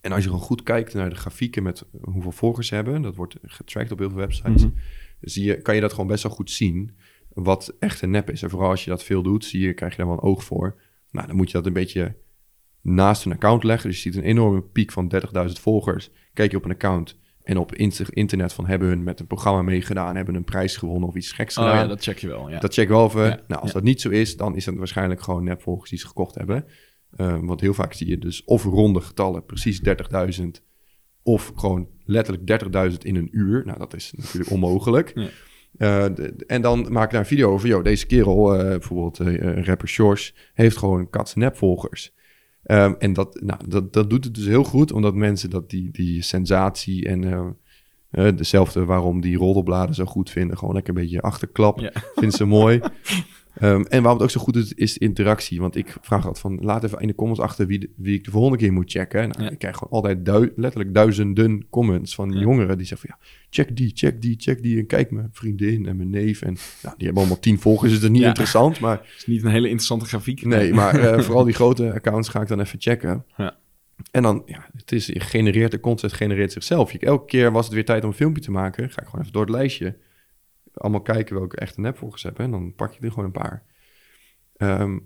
En 0.00 0.12
als 0.12 0.22
je 0.22 0.28
gewoon 0.28 0.44
goed 0.44 0.62
kijkt 0.62 0.94
naar 0.94 1.10
de 1.10 1.16
grafieken 1.16 1.62
met 1.62 1.84
hoeveel 2.00 2.32
volgers 2.32 2.68
ze 2.68 2.74
hebben, 2.74 3.02
dat 3.02 3.16
wordt 3.16 3.36
getracked 3.42 3.92
op 3.92 3.98
heel 3.98 4.08
veel 4.08 4.18
websites, 4.18 4.62
Mhm. 4.64 4.72
zie 5.20 5.44
je, 5.44 5.62
kan 5.62 5.74
je 5.74 5.80
dat 5.80 5.90
gewoon 5.92 6.06
best 6.06 6.22
wel 6.22 6.32
goed 6.32 6.50
zien 6.50 6.96
wat 7.32 7.76
echt 7.78 8.02
een 8.02 8.10
nep 8.10 8.30
is. 8.30 8.42
En 8.42 8.50
vooral 8.50 8.70
als 8.70 8.84
je 8.84 8.90
dat 8.90 9.02
veel 9.04 9.22
doet, 9.22 9.44
zie 9.44 9.60
je, 9.60 9.74
krijg 9.74 9.92
je 9.92 9.98
daar 9.98 10.06
wel 10.06 10.16
een 10.16 10.22
oog 10.22 10.44
voor. 10.44 10.80
Nou, 11.10 11.26
dan 11.26 11.36
moet 11.36 11.46
je 11.46 11.56
dat 11.56 11.66
een 11.66 11.72
beetje 11.72 12.16
naast 12.94 13.24
een 13.24 13.32
account 13.32 13.62
leggen. 13.64 13.88
Dus 13.90 14.02
je 14.02 14.10
ziet 14.12 14.22
een 14.22 14.28
enorme 14.28 14.62
piek 14.62 14.92
van 14.92 15.12
30.000 15.46 15.52
volgers. 15.60 16.10
Kijk 16.34 16.50
je 16.50 16.56
op 16.56 16.64
een 16.64 16.70
account 16.70 17.16
en 17.42 17.56
op 17.58 17.74
inter- 17.74 18.16
internet 18.16 18.52
van 18.52 18.66
hebben 18.66 18.88
hun 18.88 19.02
met 19.02 19.20
een 19.20 19.26
programma 19.26 19.62
meegedaan, 19.62 20.16
hebben 20.16 20.34
een 20.34 20.44
prijs 20.44 20.76
gewonnen 20.76 21.08
of 21.08 21.14
iets 21.14 21.32
geks 21.32 21.58
Oh 21.58 21.64
gedaan. 21.64 21.78
ja, 21.80 21.86
dat 21.86 22.02
check 22.02 22.18
je 22.18 22.26
wel. 22.26 22.50
Ja. 22.50 22.58
Dat 22.58 22.74
check 22.74 22.88
wel 22.88 23.06
even. 23.06 23.24
Ja, 23.24 23.40
Nou, 23.48 23.60
als 23.60 23.68
ja. 23.70 23.74
dat 23.76 23.82
niet 23.86 24.00
zo 24.00 24.08
is, 24.08 24.36
dan 24.36 24.56
is 24.56 24.64
dat 24.64 24.74
waarschijnlijk 24.74 25.20
gewoon 25.22 25.44
nepvolgers 25.44 25.90
die 25.90 25.98
ze 25.98 26.06
gekocht 26.06 26.34
hebben. 26.34 26.64
Eh, 27.16 27.38
want 27.42 27.60
heel 27.60 27.74
vaak 27.74 27.92
zie 27.92 28.08
je 28.08 28.18
dus 28.18 28.44
of 28.44 28.64
ronde 28.64 29.00
getallen, 29.00 29.44
precies 29.44 29.80
30.000, 29.80 30.62
of 31.22 31.52
gewoon 31.56 31.88
letterlijk 32.04 32.46
30.000 32.46 33.04
in 33.04 33.16
een 33.16 33.28
uur. 33.32 33.62
Nou, 33.66 33.78
dat 33.78 33.94
is 33.94 34.12
natuurlijk 34.16 34.50
onmogelijk. 34.50 35.12
Eh, 35.76 36.04
de- 36.14 36.34
en 36.46 36.62
dan 36.62 36.92
maak 36.92 37.04
ik 37.04 37.10
daar 37.10 37.20
een 37.20 37.26
video 37.26 37.50
over. 37.52 37.68
Yo, 37.68 37.82
deze 37.82 38.06
kerel, 38.06 38.54
eh, 38.54 38.60
bijvoorbeeld 38.68 39.20
eh, 39.20 39.62
rapper 39.64 39.88
Shores, 39.88 40.34
heeft 40.54 40.76
gewoon 40.76 41.10
kats 41.10 41.34
nepvolgers. 41.34 42.14
Ehm, 42.66 42.94
en 42.98 43.12
dat, 43.12 43.40
nou, 43.42 43.60
dat, 43.68 43.92
dat 43.92 44.10
doet 44.10 44.24
het 44.24 44.34
dus 44.34 44.46
heel 44.46 44.64
goed, 44.64 44.92
omdat 44.92 45.14
mensen 45.14 45.50
dat 45.50 45.70
die, 45.70 45.88
die 45.92 46.22
sensatie 46.22 47.04
en 47.08 47.24
eh, 48.10 48.36
dezelfde 48.36 48.84
waarom 48.84 49.20
die 49.20 49.36
roddelbladen 49.36 49.94
zo 49.94 50.04
goed 50.04 50.30
vinden, 50.30 50.58
gewoon 50.58 50.74
lekker 50.74 50.94
een 50.96 51.00
beetje 51.02 51.20
achterklap, 51.20 51.78
Ja. 51.78 51.92
vinden 52.14 52.38
ze 52.38 52.44
mooi. 52.44 52.80
Ehm, 53.60 53.80
en 53.82 54.02
waarom 54.02 54.12
het 54.12 54.22
ook 54.22 54.30
zo 54.30 54.40
goed 54.40 54.56
is, 54.56 54.72
is 54.72 54.98
interactie. 54.98 55.60
Want 55.60 55.76
ik 55.76 55.96
vraag 56.00 56.20
altijd 56.26 56.38
van, 56.38 56.58
laat 56.64 56.84
even 56.84 56.98
in 57.00 57.06
de 57.06 57.14
comments 57.14 57.40
achter 57.42 57.66
wie, 57.66 57.78
de- 57.78 57.90
wie 57.96 58.14
ik 58.14 58.24
de 58.24 58.30
volgende 58.30 58.58
keer 58.58 58.72
moet 58.72 58.90
checken. 58.90 59.28
Nou, 59.28 59.42
Ja. 59.42 59.50
Ik 59.50 59.58
krijg 59.58 59.76
gewoon 59.76 59.92
altijd 59.92 60.28
letterlijk 60.56 60.94
duizenden 60.94 61.66
comments 61.70 62.14
van 62.14 62.30
Ja. 62.32 62.40
jongeren 62.40 62.76
die 62.78 62.86
zeggen 62.86 63.08
van, 63.08 63.18
ja, 63.20 63.26
check 63.50 63.76
die, 63.76 63.90
check 63.94 64.22
die, 64.22 64.34
check 64.38 64.62
die. 64.62 64.78
En 64.78 64.86
kijk, 64.86 65.10
mijn 65.10 65.28
vriendin 65.32 65.86
en 65.86 65.96
mijn 65.96 66.10
neef. 66.10 66.42
En 66.42 66.56
nou, 66.82 66.94
die 66.96 67.04
hebben 67.06 67.16
allemaal 67.22 67.40
tien 67.40 67.58
volgers, 67.60 67.90
dus 67.90 68.00
dat 68.00 68.08
is 68.08 68.14
niet 68.14 68.22
Ja. 68.22 68.28
interessant. 68.28 68.80
Maar 68.80 68.96
Het 69.02 69.14
is 69.16 69.26
niet 69.26 69.44
een 69.44 69.50
hele 69.50 69.66
interessante 69.66 70.04
grafiek. 70.06 70.44
nee, 70.44 70.72
maar 70.74 70.94
eh, 71.12 71.20
vooral 71.20 71.44
die 71.44 71.54
grote 71.54 71.92
accounts 71.92 72.28
ga 72.28 72.40
ik 72.40 72.48
dan 72.48 72.60
even 72.60 72.80
checken. 72.80 73.24
Ja. 73.36 73.56
En 74.10 74.22
dan, 74.22 74.42
ja, 74.46 74.68
het 74.76 74.92
is 74.92 75.06
je 75.06 75.20
genereert, 75.20 75.70
de 75.70 75.80
content 75.80 76.12
genereert 76.12 76.52
zichzelf. 76.52 76.92
Je, 76.92 76.98
elke 76.98 77.26
keer 77.26 77.52
was 77.52 77.64
het 77.64 77.74
weer 77.74 77.84
tijd 77.84 78.02
om 78.02 78.08
een 78.08 78.14
filmpje 78.14 78.42
te 78.42 78.50
maken, 78.50 78.90
ga 78.90 79.00
ik 79.00 79.06
gewoon 79.06 79.20
even 79.20 79.32
door 79.32 79.42
het 79.42 79.50
lijstje. 79.54 79.96
Allemaal 80.76 81.02
kijken 81.02 81.36
welke 81.36 81.56
echte 81.56 81.80
nepvolgers 81.80 82.22
hebben. 82.22 82.44
En 82.44 82.50
dan 82.50 82.74
pak 82.74 82.92
je 82.92 83.00
er 83.00 83.10
gewoon 83.10 83.24
een 83.24 83.30
paar. 83.30 83.64
Ehm, 84.56 84.98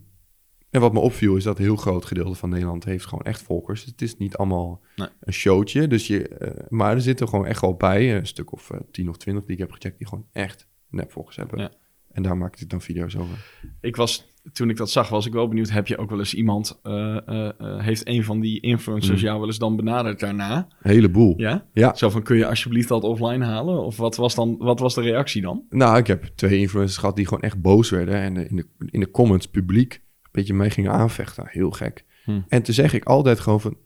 En 0.70 0.80
wat 0.80 0.92
me 0.92 0.98
opviel 1.00 1.36
is 1.36 1.44
dat 1.44 1.58
een 1.58 1.64
heel 1.64 1.76
groot 1.76 2.04
gedeelte 2.04 2.34
van 2.38 2.48
Nederland 2.48 2.84
heeft 2.84 3.06
gewoon 3.06 3.24
echt 3.24 3.42
volgers. 3.42 3.84
Het 3.84 4.02
is 4.02 4.16
niet 4.16 4.36
allemaal 4.36 4.82
Nee. 4.96 5.08
een 5.20 5.32
showtje. 5.32 5.86
Dus 5.86 6.06
je, 6.06 6.28
eh, 6.28 6.66
maar 6.68 6.94
er 6.94 7.00
zitten 7.00 7.28
gewoon 7.28 7.46
echt 7.46 7.60
wel 7.60 7.74
bij, 7.74 8.16
een 8.16 8.26
stuk 8.26 8.52
of 8.52 8.70
eh, 8.70 8.80
tien 8.90 9.08
of 9.08 9.16
twintig 9.16 9.44
die 9.44 9.52
ik 9.52 9.58
heb 9.58 9.72
gecheckt, 9.72 9.98
die 9.98 10.06
gewoon 10.06 10.26
echt 10.32 10.66
nepvolgers 10.88 11.36
hebben. 11.36 11.58
Ja. 11.60 11.70
En 12.12 12.22
daar 12.22 12.36
maak 12.36 12.56
ik 12.60 12.68
dan 12.70 12.80
video's 12.80 13.16
over. 13.16 13.62
Ik 13.80 13.96
was, 13.96 14.29
toen 14.52 14.70
ik 14.70 14.76
dat 14.76 14.90
zag, 14.90 15.08
was 15.08 15.26
ik 15.26 15.32
wel 15.32 15.48
benieuwd. 15.48 15.70
Heb 15.70 15.86
je 15.86 15.98
ook 15.98 16.10
wel 16.10 16.18
eens 16.18 16.34
iemand, 16.34 16.80
eh, 16.82 17.16
eh, 17.16 17.48
eh, 17.58 17.80
heeft 17.80 18.08
een 18.08 18.24
van 18.24 18.40
die 18.40 18.60
influencers 18.60 19.20
Mm. 19.20 19.26
jou 19.26 19.38
wel 19.38 19.46
eens 19.46 19.58
dan 19.58 19.76
benaderd 19.76 20.20
daarna? 20.20 20.56
Een 20.82 20.90
heleboel. 20.90 21.34
Ja? 21.36 21.66
Ja. 21.72 21.94
Zo 21.94 22.10
van, 22.10 22.22
kun 22.22 22.36
je 22.36 22.46
alsjeblieft 22.46 22.88
dat 22.88 23.02
offline 23.02 23.44
halen? 23.44 23.84
Of 23.84 23.96
wat 23.96 24.16
was, 24.16 24.34
dan, 24.34 24.56
wat 24.58 24.78
was 24.80 24.94
de 24.94 25.00
reactie 25.00 25.42
dan? 25.42 25.62
Nou, 25.70 25.98
ik 25.98 26.06
heb 26.06 26.24
twee 26.34 26.58
influencers 26.58 26.98
gehad 26.98 27.16
die 27.16 27.26
gewoon 27.26 27.42
echt 27.42 27.60
boos 27.60 27.90
werden. 27.90 28.14
En 28.14 28.48
in 28.48 28.56
de, 28.56 28.66
in 28.90 29.00
de 29.00 29.10
comments 29.10 29.46
publiek 29.46 29.94
een 29.94 30.28
beetje 30.32 30.54
mij 30.54 30.70
gingen 30.70 30.92
aanvechten. 30.92 31.44
Heel 31.48 31.70
gek. 31.70 32.04
Hm. 32.24 32.40
En 32.48 32.62
toen 32.62 32.74
zeg 32.74 32.92
ik 32.92 33.04
altijd 33.04 33.40
gewoon 33.40 33.60
van... 33.60 33.76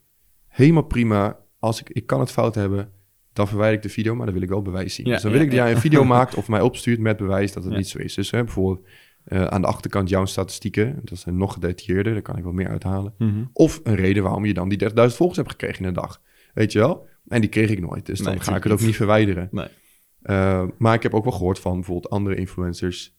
Helemaal 0.48 0.82
prima. 0.82 1.38
Als 1.58 1.80
ik, 1.80 1.90
ik 1.90 2.06
kan 2.06 2.20
het 2.20 2.30
fout 2.30 2.54
hebben, 2.54 2.90
dan 3.32 3.48
verwijder 3.48 3.76
ik 3.76 3.82
de 3.82 3.88
video. 3.88 4.14
Maar 4.14 4.24
dan 4.24 4.34
wil 4.34 4.42
ik 4.42 4.48
wel 4.48 4.62
bewijs 4.62 4.94
zien. 4.94 5.06
Ja, 5.06 5.12
dus 5.12 5.22
dan 5.22 5.30
ja, 5.30 5.36
wil 5.36 5.46
ik 5.46 5.52
dat 5.52 5.60
jij 5.60 5.70
een 5.74 5.80
video 5.80 6.04
maakt 6.14 6.34
of 6.34 6.48
mij 6.48 6.60
opstuurt 6.60 7.00
met 7.00 7.16
bewijs 7.16 7.52
dat 7.52 7.64
het 7.64 7.76
niet 7.76 7.88
zo 7.88 7.98
is. 7.98 8.14
Dus 8.14 8.30
hè, 8.30 8.44
bijvoorbeeld 8.44 8.86
eh, 9.24 9.44
aan 9.44 9.60
de 9.60 9.66
achterkant 9.66 10.08
jouw 10.08 10.24
statistieken. 10.24 11.00
Dat 11.02 11.18
zijn 11.18 11.36
nog 11.36 11.52
gedetailleerder. 11.52 12.12
Daar 12.12 12.22
kan 12.22 12.36
ik 12.36 12.42
wel 12.42 12.52
meer 12.52 12.68
uithalen. 12.68 13.14
Of 13.52 13.80
een 13.82 13.94
reden 13.94 14.22
waarom 14.22 14.44
je 14.44 14.54
dan 14.54 14.68
die 14.68 14.78
30.000 14.78 14.94
volgers 14.94 15.36
hebt 15.36 15.50
gekregen 15.50 15.78
in 15.78 15.84
een 15.84 15.94
dag. 15.94 16.20
Weet 16.54 16.72
je 16.72 16.78
wel? 16.78 17.08
En 17.28 17.40
die 17.40 17.50
kreeg 17.50 17.70
ik 17.70 17.80
nooit. 17.80 18.06
Dus 18.06 18.18
dan 18.18 18.40
ga 18.40 18.56
ik 18.56 18.62
het 18.62 18.72
ook 18.72 18.80
niet 18.80 18.96
verwijderen. 18.96 19.48
Nee. 19.50 19.68
Uh, 20.22 20.64
maar 20.78 20.94
ik 20.94 21.02
heb 21.02 21.14
ook 21.14 21.24
wel 21.24 21.32
gehoord 21.32 21.58
van 21.58 21.74
bijvoorbeeld 21.74 22.12
andere 22.12 22.34
influencers. 22.34 23.16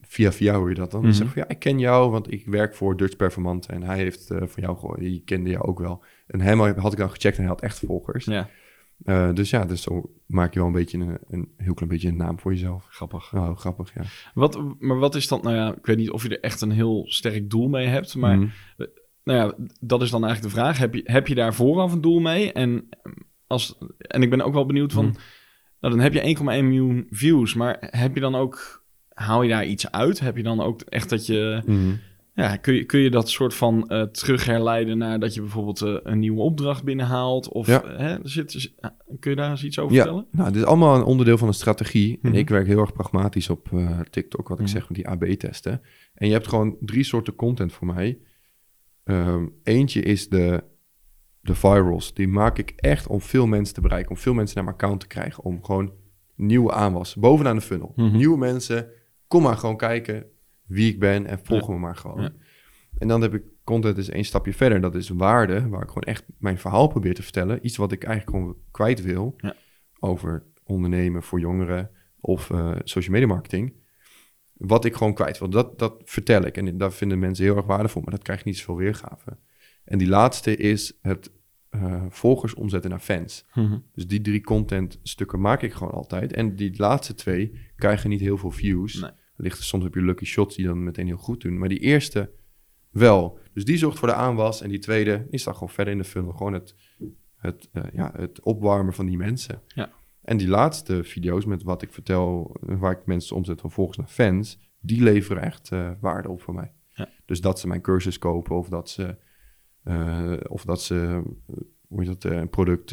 Via 0.00 0.32
via 0.32 0.54
hoor 0.54 0.68
je 0.68 0.74
dat 0.74 0.90
dan. 0.90 1.00
Mhm. 1.00 1.12
zeggen 1.12 1.28
van 1.28 1.42
ja, 1.42 1.48
ik 1.48 1.58
ken 1.58 1.78
jou, 1.78 2.10
want 2.10 2.32
ik 2.32 2.46
werk 2.46 2.74
voor 2.74 2.96
Dutch 2.96 3.16
Performant. 3.16 3.66
En 3.66 3.82
hij 3.82 3.96
heeft 3.96 4.30
eh, 4.30 4.38
van 4.38 4.62
jou 4.62 4.78
gehoord. 4.78 4.98
Die 4.98 5.22
kende 5.24 5.50
jou 5.50 5.64
ook 5.64 5.78
wel. 5.78 6.04
En 6.26 6.40
hem 6.40 6.60
had 6.60 6.92
ik 6.92 6.98
dan 6.98 7.10
gecheckt 7.10 7.36
en 7.36 7.42
hij 7.42 7.52
had 7.52 7.60
echt 7.60 7.78
volgers. 7.78 8.24
Ja, 8.24 8.48
Uh, 9.04 9.32
dus 9.34 9.50
ja, 9.50 9.64
dus 9.64 9.82
zo 9.82 10.10
maak 10.26 10.52
je 10.52 10.58
wel 10.58 10.68
een 10.68 10.74
beetje 10.74 10.98
een, 10.98 11.18
een 11.28 11.48
heel 11.56 11.74
klein 11.74 11.90
beetje 11.92 12.08
een 12.08 12.16
naam 12.16 12.38
voor 12.38 12.52
jezelf. 12.52 12.86
grappig. 12.90 13.32
Nou, 13.32 13.56
grappig, 13.56 13.94
ja. 13.94 14.02
Wat, 14.34 14.62
maar 14.78 14.98
wat 14.98 15.14
is 15.14 15.28
dan, 15.28 15.40
nou 15.42 15.56
ja, 15.56 15.74
ik 15.76 15.86
weet 15.86 15.96
niet 15.96 16.10
of 16.10 16.22
je 16.22 16.28
er 16.28 16.40
echt 16.40 16.60
een 16.60 16.70
heel 16.70 17.04
sterk 17.08 17.50
doel 17.50 17.68
mee 17.68 17.86
hebt, 17.86 18.14
maar 18.16 18.38
Mhm. 18.38 18.48
nou 19.24 19.38
ja, 19.38 19.54
dat 19.80 20.02
is 20.02 20.10
dan 20.10 20.24
eigenlijk 20.24 20.54
de 20.54 20.60
vraag. 20.60 20.78
Heb 20.78 20.94
je, 20.94 21.00
heb 21.04 21.26
je 21.26 21.34
daar 21.34 21.54
vooraf 21.54 21.92
een 21.92 22.00
doel 22.00 22.20
mee? 22.20 22.52
En, 22.52 22.88
als, 23.46 23.78
en 23.98 24.22
ik 24.22 24.30
ben 24.30 24.40
ook 24.42 24.54
wel 24.54 24.66
benieuwd 24.66 24.92
van, 24.92 25.04
Mhm. 25.06 25.14
nou 25.80 25.94
dan 25.94 26.02
heb 26.02 26.12
je 26.12 26.20
1,1 26.22 26.64
miljoen 26.64 27.06
views, 27.10 27.54
maar 27.54 27.76
heb 27.80 28.14
je 28.14 28.20
dan 28.20 28.34
ook, 28.34 28.84
haal 29.08 29.42
je 29.42 29.48
daar 29.48 29.66
iets 29.66 29.90
uit? 29.90 30.20
Heb 30.20 30.36
je 30.36 30.42
dan 30.42 30.60
ook 30.60 30.80
echt 30.80 31.08
dat 31.10 31.26
je, 31.26 31.62
Mhm. 31.66 31.94
Ja, 32.36 32.56
kun 32.56 32.74
je, 32.74 32.84
kun 32.84 33.00
je 33.00 33.10
dat 33.10 33.28
soort 33.28 33.54
van 33.54 33.88
eh 33.88 34.02
terug 34.02 34.44
herleiden 34.44 34.98
naar 34.98 35.18
dat 35.20 35.34
je 35.34 35.40
bijvoorbeeld 35.40 35.80
eh, 35.82 35.96
een 36.02 36.18
nieuwe 36.18 36.40
opdracht 36.40 36.84
binnenhaalt? 36.84 37.48
Of 37.48 37.66
Ja. 37.66 37.82
eh, 37.82 37.98
hè, 37.98 38.16
zit, 38.22 38.72
kun 39.20 39.30
je 39.30 39.36
daar 39.36 39.50
eens 39.50 39.64
iets 39.64 39.78
over 39.78 39.94
Ja, 39.96 40.02
vertellen? 40.02 40.26
nou, 40.30 40.52
dit 40.52 40.60
is 40.62 40.66
allemaal 40.68 40.96
een 40.96 41.02
onderdeel 41.04 41.38
van 41.38 41.48
een 41.48 41.54
strategie. 41.54 42.18
Mhm. 42.22 42.32
En 42.32 42.38
ik 42.38 42.48
werk 42.48 42.66
heel 42.66 42.80
erg 42.80 42.92
pragmatisch 42.92 43.50
op 43.50 43.68
eh, 43.72 44.00
TikTok, 44.10 44.48
wat 44.48 44.58
ik 44.58 44.64
Mhm. 44.64 44.72
zeg 44.74 44.88
met 44.88 44.96
die 44.96 45.08
AB-testen. 45.08 45.80
En 46.14 46.26
je 46.26 46.32
hebt 46.32 46.48
gewoon 46.48 46.76
drie 46.80 47.04
soorten 47.04 47.34
content 47.34 47.72
voor 47.72 47.86
mij. 47.86 48.18
Ehm, 49.04 49.46
eentje 49.62 50.00
is 50.02 50.28
de, 50.28 50.64
de 51.40 51.54
virals. 51.54 52.14
Die 52.14 52.28
maak 52.28 52.58
ik 52.58 52.70
echt 52.76 53.06
om 53.06 53.20
veel 53.20 53.46
mensen 53.46 53.74
te 53.74 53.80
bereiken, 53.80 54.10
om 54.10 54.16
veel 54.16 54.34
mensen 54.34 54.54
naar 54.54 54.64
mijn 54.64 54.76
account 54.76 55.00
te 55.00 55.06
krijgen, 55.06 55.44
om 55.44 55.64
gewoon 55.64 55.92
nieuwe 56.36 56.72
aanwas, 56.72 57.14
bovenaan 57.14 57.56
de 57.56 57.62
funnel. 57.62 57.92
Mhm. 57.96 58.16
Nieuwe 58.16 58.38
mensen, 58.38 58.88
kom 59.26 59.42
maar 59.42 59.56
gewoon 59.56 59.76
kijken 59.76 60.26
wie 60.66 60.92
ik 60.92 60.98
ben 61.00 61.26
en 61.26 61.40
volg 61.42 61.66
Ja. 61.66 61.72
me 61.72 61.78
maar 61.78 61.96
gewoon. 61.96 62.22
Ja. 62.22 62.32
En 62.98 63.08
dan 63.08 63.22
heb 63.22 63.34
ik 63.34 63.42
content 63.64 63.98
is 63.98 64.08
één 64.08 64.24
stapje 64.24 64.54
verder. 64.54 64.80
Dat 64.80 64.94
is 64.94 65.08
waarde, 65.08 65.68
waar 65.68 65.82
ik 65.82 65.88
gewoon 65.88 66.02
echt 66.02 66.24
mijn 66.38 66.58
verhaal 66.58 66.86
probeer 66.88 67.14
te 67.14 67.22
vertellen. 67.22 67.66
Iets 67.66 67.76
wat 67.76 67.92
ik 67.92 68.04
eigenlijk 68.04 68.36
gewoon 68.36 68.56
kwijt 68.70 69.02
wil 69.02 69.34
Ja. 69.36 69.54
over 69.98 70.44
ondernemen 70.64 71.22
voor 71.22 71.40
jongeren 71.40 71.90
of 72.20 72.50
eh, 72.50 72.76
social 72.84 73.12
media 73.12 73.28
marketing. 73.28 73.72
Wat 74.56 74.84
ik 74.84 74.94
gewoon 74.94 75.14
kwijt 75.14 75.38
wil, 75.38 75.48
dat, 75.50 75.78
dat 75.78 76.02
vertel 76.04 76.42
ik. 76.44 76.56
En 76.56 76.78
dat 76.78 76.94
vinden 76.94 77.18
mensen 77.18 77.44
heel 77.44 77.56
erg 77.56 77.66
waardevol, 77.66 78.02
maar 78.02 78.10
dat 78.14 78.22
krijgt 78.22 78.44
niet 78.44 78.58
zoveel 78.58 78.76
weergave. 78.76 79.38
En 79.84 79.98
die 79.98 80.08
laatste 80.08 80.56
is 80.56 80.98
het 81.02 81.30
eh, 81.70 82.02
volgers 82.08 82.54
omzetten 82.54 82.90
naar 82.90 82.98
fans. 83.00 83.46
Mhm. 83.54 83.78
Dus 83.92 84.06
die 84.06 84.20
drie 84.20 84.40
contentstukken 84.40 85.40
maak 85.40 85.62
ik 85.62 85.72
gewoon 85.72 85.92
altijd. 85.92 86.32
En 86.32 86.56
die 86.56 86.74
laatste 86.76 87.14
twee 87.14 87.58
krijgen 87.76 88.10
niet 88.10 88.20
heel 88.20 88.38
veel 88.38 88.50
views. 88.50 89.00
Nee. 89.00 89.10
Ligt 89.36 89.58
er 89.58 89.64
soms 89.64 89.84
heb 89.84 89.94
je 89.94 90.02
lucky 90.02 90.24
shots 90.24 90.56
die 90.56 90.66
dan 90.66 90.84
meteen 90.84 91.06
heel 91.06 91.16
goed 91.16 91.40
doen. 91.40 91.58
Maar 91.58 91.68
die 91.68 91.78
eerste 91.78 92.30
wel. 92.90 93.38
Dus 93.52 93.64
die 93.64 93.76
zorgt 93.76 93.98
voor 93.98 94.08
de 94.08 94.14
aanwas. 94.14 94.60
En 94.60 94.68
die 94.68 94.78
tweede 94.78 95.26
is 95.30 95.44
dan 95.44 95.54
gewoon 95.54 95.68
verder 95.68 95.92
in 95.92 95.98
de 95.98 96.04
funnel. 96.04 96.32
Gewoon 96.32 96.52
het, 96.52 96.74
het, 97.36 97.68
eh, 97.72 97.82
ja, 97.92 98.12
het 98.16 98.40
opwarmen 98.40 98.94
van 98.94 99.06
die 99.06 99.16
mensen. 99.16 99.62
Ja. 99.66 99.92
En 100.22 100.36
die 100.36 100.48
laatste 100.48 101.04
video's 101.04 101.44
met 101.44 101.62
wat 101.62 101.82
ik 101.82 101.92
vertel, 101.92 102.56
waar 102.60 102.92
ik 102.92 103.06
mensen 103.06 103.36
omzet 103.36 103.60
van 103.60 103.70
volgers 103.70 103.96
naar 103.96 104.06
fans, 104.06 104.58
die 104.80 105.02
leveren 105.02 105.42
echt 105.42 105.72
eh, 105.72 105.90
waarde 106.00 106.28
op 106.28 106.42
voor 106.42 106.54
mij. 106.54 106.72
Ja. 106.88 107.08
Dus 107.24 107.40
dat 107.40 107.60
ze 107.60 107.66
mijn 107.66 107.80
cursus 107.80 108.18
kopen 108.18 108.56
of 108.56 108.68
dat 108.68 108.90
ze, 108.90 109.16
eh, 109.82 110.36
of 110.48 110.64
dat 110.64 110.82
ze 110.82 111.22
hoe 111.88 112.04
heet 112.04 112.20
dat, 112.20 112.32
een 112.32 112.48
product 112.48 112.90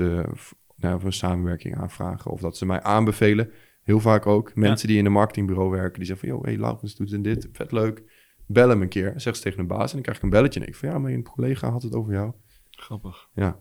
nou, 0.75 0.99
voor 0.99 1.05
een 1.05 1.13
samenwerking 1.13 1.77
aanvragen. 1.77 2.31
Of 2.31 2.41
dat 2.41 2.57
ze 2.57 2.65
mij 2.65 2.81
aanbevelen. 2.81 3.51
Heel 3.83 3.99
vaak 3.99 4.25
ook 4.25 4.55
mensen 4.55 4.87
die 4.87 4.97
in 4.97 5.05
een 5.05 5.11
marketingbureau 5.11 5.69
werken, 5.69 5.97
die 5.97 6.07
zeggen 6.07 6.27
van, 6.27 6.37
joh, 6.37 6.45
hey, 6.45 6.57
Laurens 6.57 6.95
doet 6.95 7.09
dit, 7.09 7.23
dit, 7.23 7.49
vet 7.51 7.71
leuk. 7.71 8.03
Bel 8.47 8.69
hem 8.69 8.81
een 8.81 8.89
keer, 8.89 9.13
zeg 9.15 9.35
ze 9.35 9.41
tegen 9.41 9.59
een 9.59 9.67
baas 9.67 9.87
en 9.87 9.93
dan 9.93 10.01
krijg 10.01 10.17
ik 10.17 10.23
een 10.23 10.29
belletje. 10.29 10.59
En 10.59 10.67
ik 10.67 10.75
van, 10.75 10.89
ja, 10.89 10.99
mijn 10.99 11.23
collega 11.23 11.69
had 11.69 11.83
het 11.83 11.93
over 11.93 12.13
jou. 12.13 12.33
Grappig. 12.69 13.29
Ja. 13.33 13.59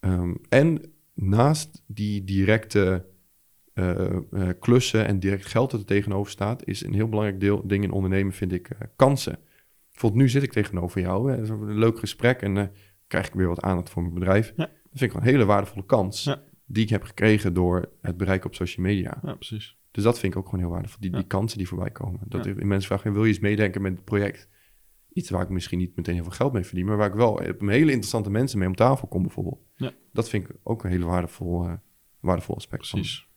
Ehm, 0.00 0.34
en 0.48 0.92
naast 1.14 1.82
die 1.86 2.24
directe 2.24 3.06
eh, 3.72 4.16
eh, 4.16 4.48
klussen 4.60 5.06
en 5.06 5.18
direct 5.18 5.46
geld 5.46 5.70
dat 5.70 5.80
er 5.80 5.86
tegenover 5.86 6.30
staat, 6.30 6.66
is 6.66 6.84
een 6.84 6.94
heel 6.94 7.08
belangrijk 7.08 7.40
deel, 7.40 7.66
ding 7.66 7.84
in 7.84 7.90
ondernemen, 7.90 8.32
vind 8.32 8.52
ik, 8.52 8.68
eh, 8.68 8.88
kansen. 8.96 9.38
Bijvoorbeeld 9.90 10.22
nu 10.22 10.28
zit 10.28 10.42
ik 10.42 10.52
tegenover 10.52 11.00
jou, 11.00 11.30
hè, 11.30 11.36
dat 11.36 11.44
is 11.44 11.50
een 11.50 11.78
leuk 11.78 11.98
gesprek 11.98 12.42
en 12.42 12.72
krijg 13.06 13.26
ik 13.26 13.34
weer 13.34 13.48
wat 13.48 13.60
aandacht 13.60 13.90
voor 13.90 14.02
mijn 14.02 14.14
bedrijf. 14.14 14.52
Ja. 14.56 14.64
Dat 14.66 14.70
vind 14.82 15.00
ik 15.00 15.10
gewoon 15.10 15.26
een 15.26 15.32
hele 15.32 15.44
waardevolle 15.44 15.86
kans 15.86 16.24
Ja. 16.24 16.42
Die 16.66 16.82
ik 16.82 16.88
heb 16.90 17.02
gekregen 17.02 17.54
door 17.54 17.88
het 18.00 18.16
bereiken 18.16 18.46
op 18.48 18.54
social 18.54 18.86
media. 18.86 19.18
Ja, 19.22 19.34
precies. 19.34 19.76
Dus 19.90 20.04
dat 20.04 20.18
vind 20.18 20.32
ik 20.32 20.38
ook 20.38 20.44
gewoon 20.44 20.60
heel 20.60 20.70
waardevol, 20.70 21.00
die, 21.00 21.10
Ja. 21.10 21.16
die 21.16 21.26
kansen 21.26 21.58
die 21.58 21.68
voorbij 21.68 21.90
komen. 21.90 22.20
Dat 22.24 22.44
Ja. 22.44 22.54
mensen 22.54 22.88
vragen, 22.88 23.12
wil 23.12 23.22
je 23.24 23.28
eens 23.28 23.38
meedenken 23.38 23.82
met 23.82 23.92
het 23.92 24.04
project? 24.04 24.48
Iets 25.12 25.30
waar 25.30 25.42
ik 25.42 25.48
misschien 25.48 25.78
niet 25.78 25.96
meteen 25.96 26.14
heel 26.14 26.22
veel 26.24 26.32
geld 26.32 26.52
mee 26.52 26.64
verdien, 26.64 26.86
maar 26.86 26.96
waar 26.96 27.08
ik 27.08 27.14
wel 27.14 27.42
een 27.42 27.68
hele 27.68 27.90
interessante 27.90 28.30
mensen 28.30 28.58
mee 28.58 28.68
om 28.68 28.74
tafel 28.74 29.08
kom 29.08 29.22
bijvoorbeeld. 29.22 29.60
Ja. 29.76 29.92
Dat 30.12 30.28
vind 30.28 30.48
ik 30.48 30.56
ook 30.62 30.84
een 30.84 30.90
hele 30.90 31.04
waardevol, 31.04 31.64
eh, 31.64 31.72
waardevol 32.20 32.54
aspect 32.56 32.88
Precies. 32.90 33.18
van 33.18 33.28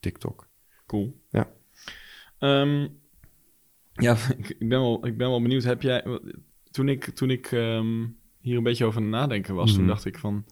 TikTok. 0.00 0.48
Cool. 0.86 1.20
Ja. 1.30 1.50
Ehm, 2.38 2.88
ja, 3.92 4.16
ik, 4.38 4.56
ben 4.58 4.68
wel, 4.68 5.06
ik 5.06 5.16
ben 5.16 5.28
wel 5.28 5.42
benieuwd. 5.42 5.62
Heb 5.64 5.82
jij, 5.82 6.20
toen 6.70 6.88
ik, 6.88 7.04
toen 7.04 7.30
ik 7.30 7.46
ehm, 7.52 8.06
hier 8.40 8.56
een 8.56 8.62
beetje 8.62 8.84
over 8.84 9.02
nadenken 9.02 9.54
was, 9.54 9.70
toen 9.72 9.80
Mhm. 9.80 9.88
dacht 9.90 10.04
ik 10.04 10.18
van, 10.18 10.44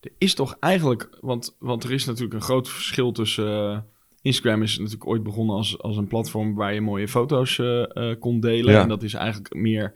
er 0.00 0.12
is 0.18 0.34
toch 0.34 0.56
eigenlijk, 0.60 1.08
want, 1.20 1.56
want 1.58 1.84
er 1.84 1.92
is 1.92 2.04
natuurlijk 2.04 2.34
een 2.34 2.40
groot 2.40 2.68
verschil 2.68 3.12
tussen. 3.12 3.72
eh, 3.72 3.78
Instagram 4.22 4.62
is 4.62 4.78
natuurlijk 4.78 5.06
ooit 5.06 5.22
begonnen 5.22 5.56
als, 5.56 5.78
als 5.78 5.96
een 5.96 6.06
platform 6.06 6.54
waar 6.54 6.74
je 6.74 6.80
mooie 6.80 7.08
foto's 7.08 7.58
eh, 7.58 7.96
eh, 7.96 8.18
kon 8.18 8.40
delen. 8.40 8.72
Ja. 8.72 8.82
En 8.82 8.88
dat 8.88 9.02
is 9.02 9.14
eigenlijk 9.14 9.54
meer 9.54 9.94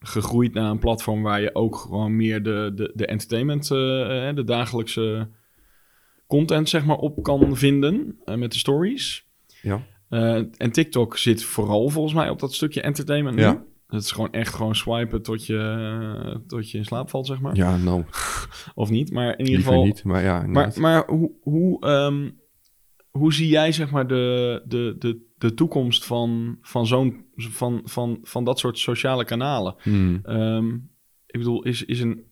gegroeid 0.00 0.54
naar 0.54 0.70
een 0.70 0.78
platform 0.78 1.22
waar 1.22 1.40
je 1.40 1.54
ook 1.54 1.76
gewoon 1.76 2.16
meer 2.16 2.42
de, 2.42 2.72
de, 2.74 2.92
de 2.94 3.06
entertainment, 3.06 3.68
de 3.68 4.42
dagelijkse 4.44 5.28
content 6.26 6.68
zeg 6.68 6.84
maar 6.84 6.96
op 6.96 7.22
kan 7.22 7.56
vinden 7.56 8.18
met 8.24 8.52
de 8.52 8.58
stories. 8.58 9.26
Ja. 9.62 9.86
En 10.56 10.70
TikTok 10.72 11.16
zit 11.16 11.44
vooral 11.44 11.88
volgens 11.88 12.14
mij 12.14 12.30
op 12.30 12.40
dat 12.40 12.54
stukje 12.54 12.80
entertainment 12.80 13.36
nu. 13.36 13.42
Ja. 13.42 13.64
Het 13.86 14.02
is 14.02 14.12
gewoon 14.12 14.32
echt 14.32 14.54
gewoon 14.54 14.74
swipen 14.74 15.22
tot 15.22 15.46
je, 15.46 15.58
eh, 15.58 16.40
tot 16.46 16.70
je 16.70 16.78
in 16.78 16.84
slaap 16.84 17.10
valt, 17.10 17.26
zeg 17.26 17.40
maar. 17.40 17.56
Ja, 17.56 17.76
nou, 17.76 18.04
Of 18.74 18.90
niet, 18.90 19.12
maar 19.12 19.30
in 19.30 19.38
ieder 19.38 19.54
liever 19.54 19.72
geval... 19.72 19.84
niet, 19.84 20.04
maar 20.04 20.22
ja. 20.22 20.32
Maar, 20.32 20.46
inderdaad. 20.46 20.76
maar 20.76 21.06
hoe, 21.06 21.32
hoe, 21.42 21.80
ehm, 21.80 22.30
hoe 23.10 23.32
zie 23.32 23.48
jij 23.48 23.72
zeg 23.72 23.90
maar 23.90 24.06
de, 24.06 24.62
de, 24.66 24.96
de, 24.98 25.32
de 25.38 25.54
toekomst 25.54 26.04
van, 26.04 26.58
van, 26.60 26.86
zo'n, 26.86 27.24
van, 27.34 27.80
van, 27.84 28.18
van 28.22 28.44
dat 28.44 28.58
soort 28.58 28.78
sociale 28.78 29.24
kanalen? 29.24 29.74
Hmm. 29.82 30.20
Ehm, 30.22 30.74
ik 31.26 31.38
bedoel, 31.38 31.62
is, 31.62 31.84
is 31.84 32.00
een, 32.00 32.24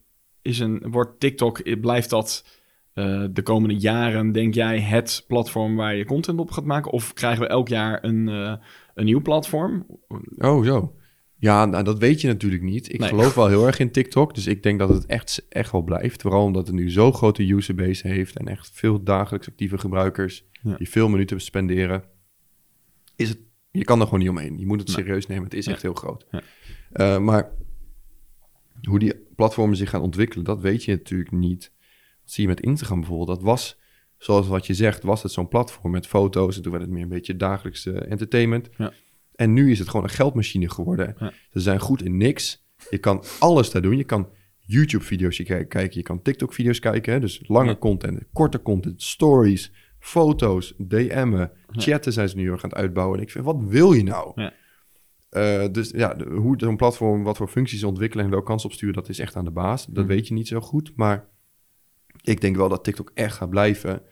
is 0.43 0.59
een, 0.59 0.91
wordt 0.91 1.21
TikTok, 1.21 1.81
blijft 1.81 2.11
dat 2.11 2.61
eh, 2.93 3.25
de 3.31 3.43
komende 3.43 3.77
jaren, 3.77 4.33
denk 4.33 4.55
jij, 4.55 4.81
het 4.81 5.25
platform 5.27 5.77
waar 5.77 5.97
je 5.97 6.05
content 6.05 6.39
op 6.39 6.51
gaat 6.51 6.65
maken? 6.65 6.93
Of 6.93 7.13
krijgen 7.13 7.43
we 7.43 7.49
elk 7.49 7.69
jaar 7.69 8.05
een, 8.05 8.29
eh, 8.29 8.55
een 8.95 9.05
nieuw 9.05 9.23
platform? 9.23 9.87
Oh, 10.39 10.65
zo. 10.65 10.95
Ja, 11.43 11.65
nou, 11.65 11.85
dat 11.85 11.99
weet 11.99 12.21
je 12.21 12.27
natuurlijk 12.27 12.63
niet. 12.63 12.93
Ik 12.93 12.99
Nee. 13.01 13.09
geloof 13.09 13.35
wel 13.35 13.49
heel 13.49 13.67
erg 13.67 13.79
in 13.79 13.91
TikTok, 13.91 14.35
dus 14.35 14.47
ik 14.47 14.63
denk 14.63 14.79
dat 14.79 14.89
het 14.89 15.07
echt, 15.07 15.47
echt 15.49 15.73
wel 15.73 15.83
blijft. 15.83 16.23
Vooral 16.23 16.45
omdat 16.45 16.67
het 16.67 16.77
nu 16.77 16.91
zo'n 16.91 17.15
grote 17.15 17.43
userbase 17.49 18.09
heeft 18.09 18.37
en 18.37 18.49
echt 18.49 18.71
veel 18.73 19.03
dagelijks 19.03 19.49
actieve 19.49 19.79
gebruikers 19.79 20.45
Ja. 20.63 20.77
die 20.77 20.89
veel 20.89 21.09
minuten 21.09 21.41
spenderen. 21.41 22.05
Is 23.17 23.29
het, 23.29 23.39
je 23.71 23.85
kan 23.85 23.99
er 23.99 24.05
gewoon 24.05 24.21
niet 24.21 24.29
omheen. 24.29 24.59
Je 24.59 24.67
moet 24.67 24.79
het 24.79 24.87
Nee. 24.89 24.97
serieus 24.97 25.27
nemen. 25.27 25.45
Het 25.45 25.55
is 25.55 25.65
Ja. 25.65 25.73
echt 25.73 25.83
heel 25.83 25.95
groot. 25.95 26.27
Ja. 26.31 26.43
Eh, 26.93 27.19
maar 27.19 27.51
hoe 28.83 28.99
die 28.99 29.15
platformen 29.37 29.77
zich 29.77 29.91
gaan 29.91 30.03
ontwikkelen, 30.03 30.45
dat 30.45 30.61
weet 30.61 30.85
je 30.85 30.93
natuurlijk 30.93 31.31
niet. 31.31 31.73
Dat 32.23 32.33
zie 32.33 32.43
je 32.43 32.49
met 32.49 32.61
Instagram 32.61 32.99
bijvoorbeeld. 33.01 33.29
Dat 33.29 33.43
was, 33.43 33.79
zoals 34.19 34.47
wat 34.49 34.67
je 34.67 34.75
zegt, 34.75 35.03
was 35.03 35.23
het 35.23 35.33
zo'n 35.33 35.49
platform 35.49 35.93
met 35.93 36.07
foto's. 36.07 36.57
En 36.57 36.63
toen 36.63 36.73
werd 36.73 36.85
het 36.85 36.93
meer 36.93 37.03
een 37.03 37.09
beetje 37.09 37.37
dagelijkse 37.37 37.93
entertainment. 37.93 38.69
Ja. 38.77 38.93
En 39.35 39.53
nu 39.53 39.71
is 39.71 39.79
het 39.79 39.89
gewoon 39.89 40.05
een 40.05 40.13
geldmachine 40.13 40.71
geworden. 40.71 41.15
Ja. 41.19 41.33
Ze 41.51 41.61
zijn 41.61 41.81
goed 41.81 42.03
in 42.03 42.17
niks. 42.17 42.67
Je 42.91 42.99
kan 42.99 43.25
alles 43.39 43.71
daar 43.71 43.83
doen. 43.83 43.97
Je 43.97 44.05
kan 44.05 44.29
YouTube-video's 44.59 45.43
kijken, 45.43 45.89
je 45.93 46.03
kan 46.03 46.23
TikTok-video's 46.23 46.79
kijken. 46.79 47.13
Hè? 47.13 47.21
Dus 47.21 47.43
lange 47.47 47.69
Ja. 47.71 47.77
content, 47.77 48.23
korte 48.33 48.63
content, 48.63 49.03
stories, 49.03 49.73
foto's, 49.99 50.75
DM'en, 50.79 51.51
chatten 51.71 52.13
zijn 52.13 52.29
ze 52.29 52.37
nu 52.37 52.43
heel 52.43 52.53
erg 52.53 52.63
aan 52.65 52.71
het 52.71 52.79
uitbouwen. 52.79 53.17
En 53.19 53.25
ik 53.25 53.31
vind, 53.31 53.45
wat 53.45 53.59
wil 53.61 53.93
je 53.93 54.03
nou? 54.03 54.33
Ja. 54.43 54.53
Eh, 55.29 55.65
dus 55.73 55.91
ja, 55.91 56.15
de- 56.15 56.25
hoe 56.25 56.55
zo'n 56.59 56.77
platform, 56.77 57.23
wat 57.23 57.37
voor 57.37 57.49
functies 57.49 57.81
ze 57.81 57.87
ontwikkelen 57.87 58.25
en 58.25 58.31
welke 58.31 58.47
kans 58.47 58.65
opsturen, 58.65 58.95
dat 58.95 59.09
is 59.09 59.19
echt 59.19 59.37
aan 59.37 59.45
de 59.45 59.51
baas. 59.51 59.87
Dat 59.87 60.07
weet 60.07 60.29
je 60.29 60.35
niet 60.35 60.49
zo 60.49 60.61
goed. 60.61 60.93
Maar 60.97 61.29
ik 62.23 62.41
denk 62.41 62.57
wel 62.57 62.69
dat 62.69 62.85
TikTok 62.85 63.11
echt 63.15 63.37
gaat 63.37 63.51
blijven. 63.51 64.03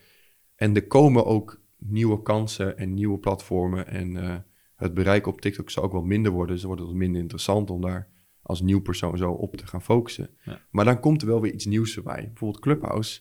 En 0.56 0.74
er 0.74 0.86
komen 0.86 1.26
ook 1.26 1.60
nieuwe 1.78 2.22
kansen 2.22 2.78
en 2.78 2.94
nieuwe 2.94 3.18
platformen. 3.18 3.86
En 3.86 4.16
eh, 4.16 4.34
het 4.80 4.94
bereik 4.94 5.26
op 5.26 5.40
TikTok 5.40 5.70
zal 5.70 5.82
ook 5.82 5.92
wel 5.92 6.02
minder 6.02 6.32
worden. 6.32 6.52
Dus 6.52 6.60
dan 6.60 6.66
wordt 6.66 6.82
het 6.82 6.92
wat 6.92 7.00
minder 7.00 7.20
interessant 7.20 7.70
om 7.70 7.80
daar 7.80 8.08
als 8.42 8.60
nieuw 8.60 8.80
persoon 8.80 9.16
zo 9.16 9.30
op 9.30 9.56
te 9.56 9.66
gaan 9.66 9.82
focussen. 9.82 10.30
Ja. 10.44 10.60
Maar 10.70 10.84
dan 10.84 11.00
komt 11.00 11.22
er 11.22 11.28
wel 11.28 11.40
weer 11.40 11.52
iets 11.52 11.66
nieuws 11.66 11.96
erbij. 11.96 12.24
Bijvoorbeeld 12.26 12.62
Clubhouse 12.62 13.20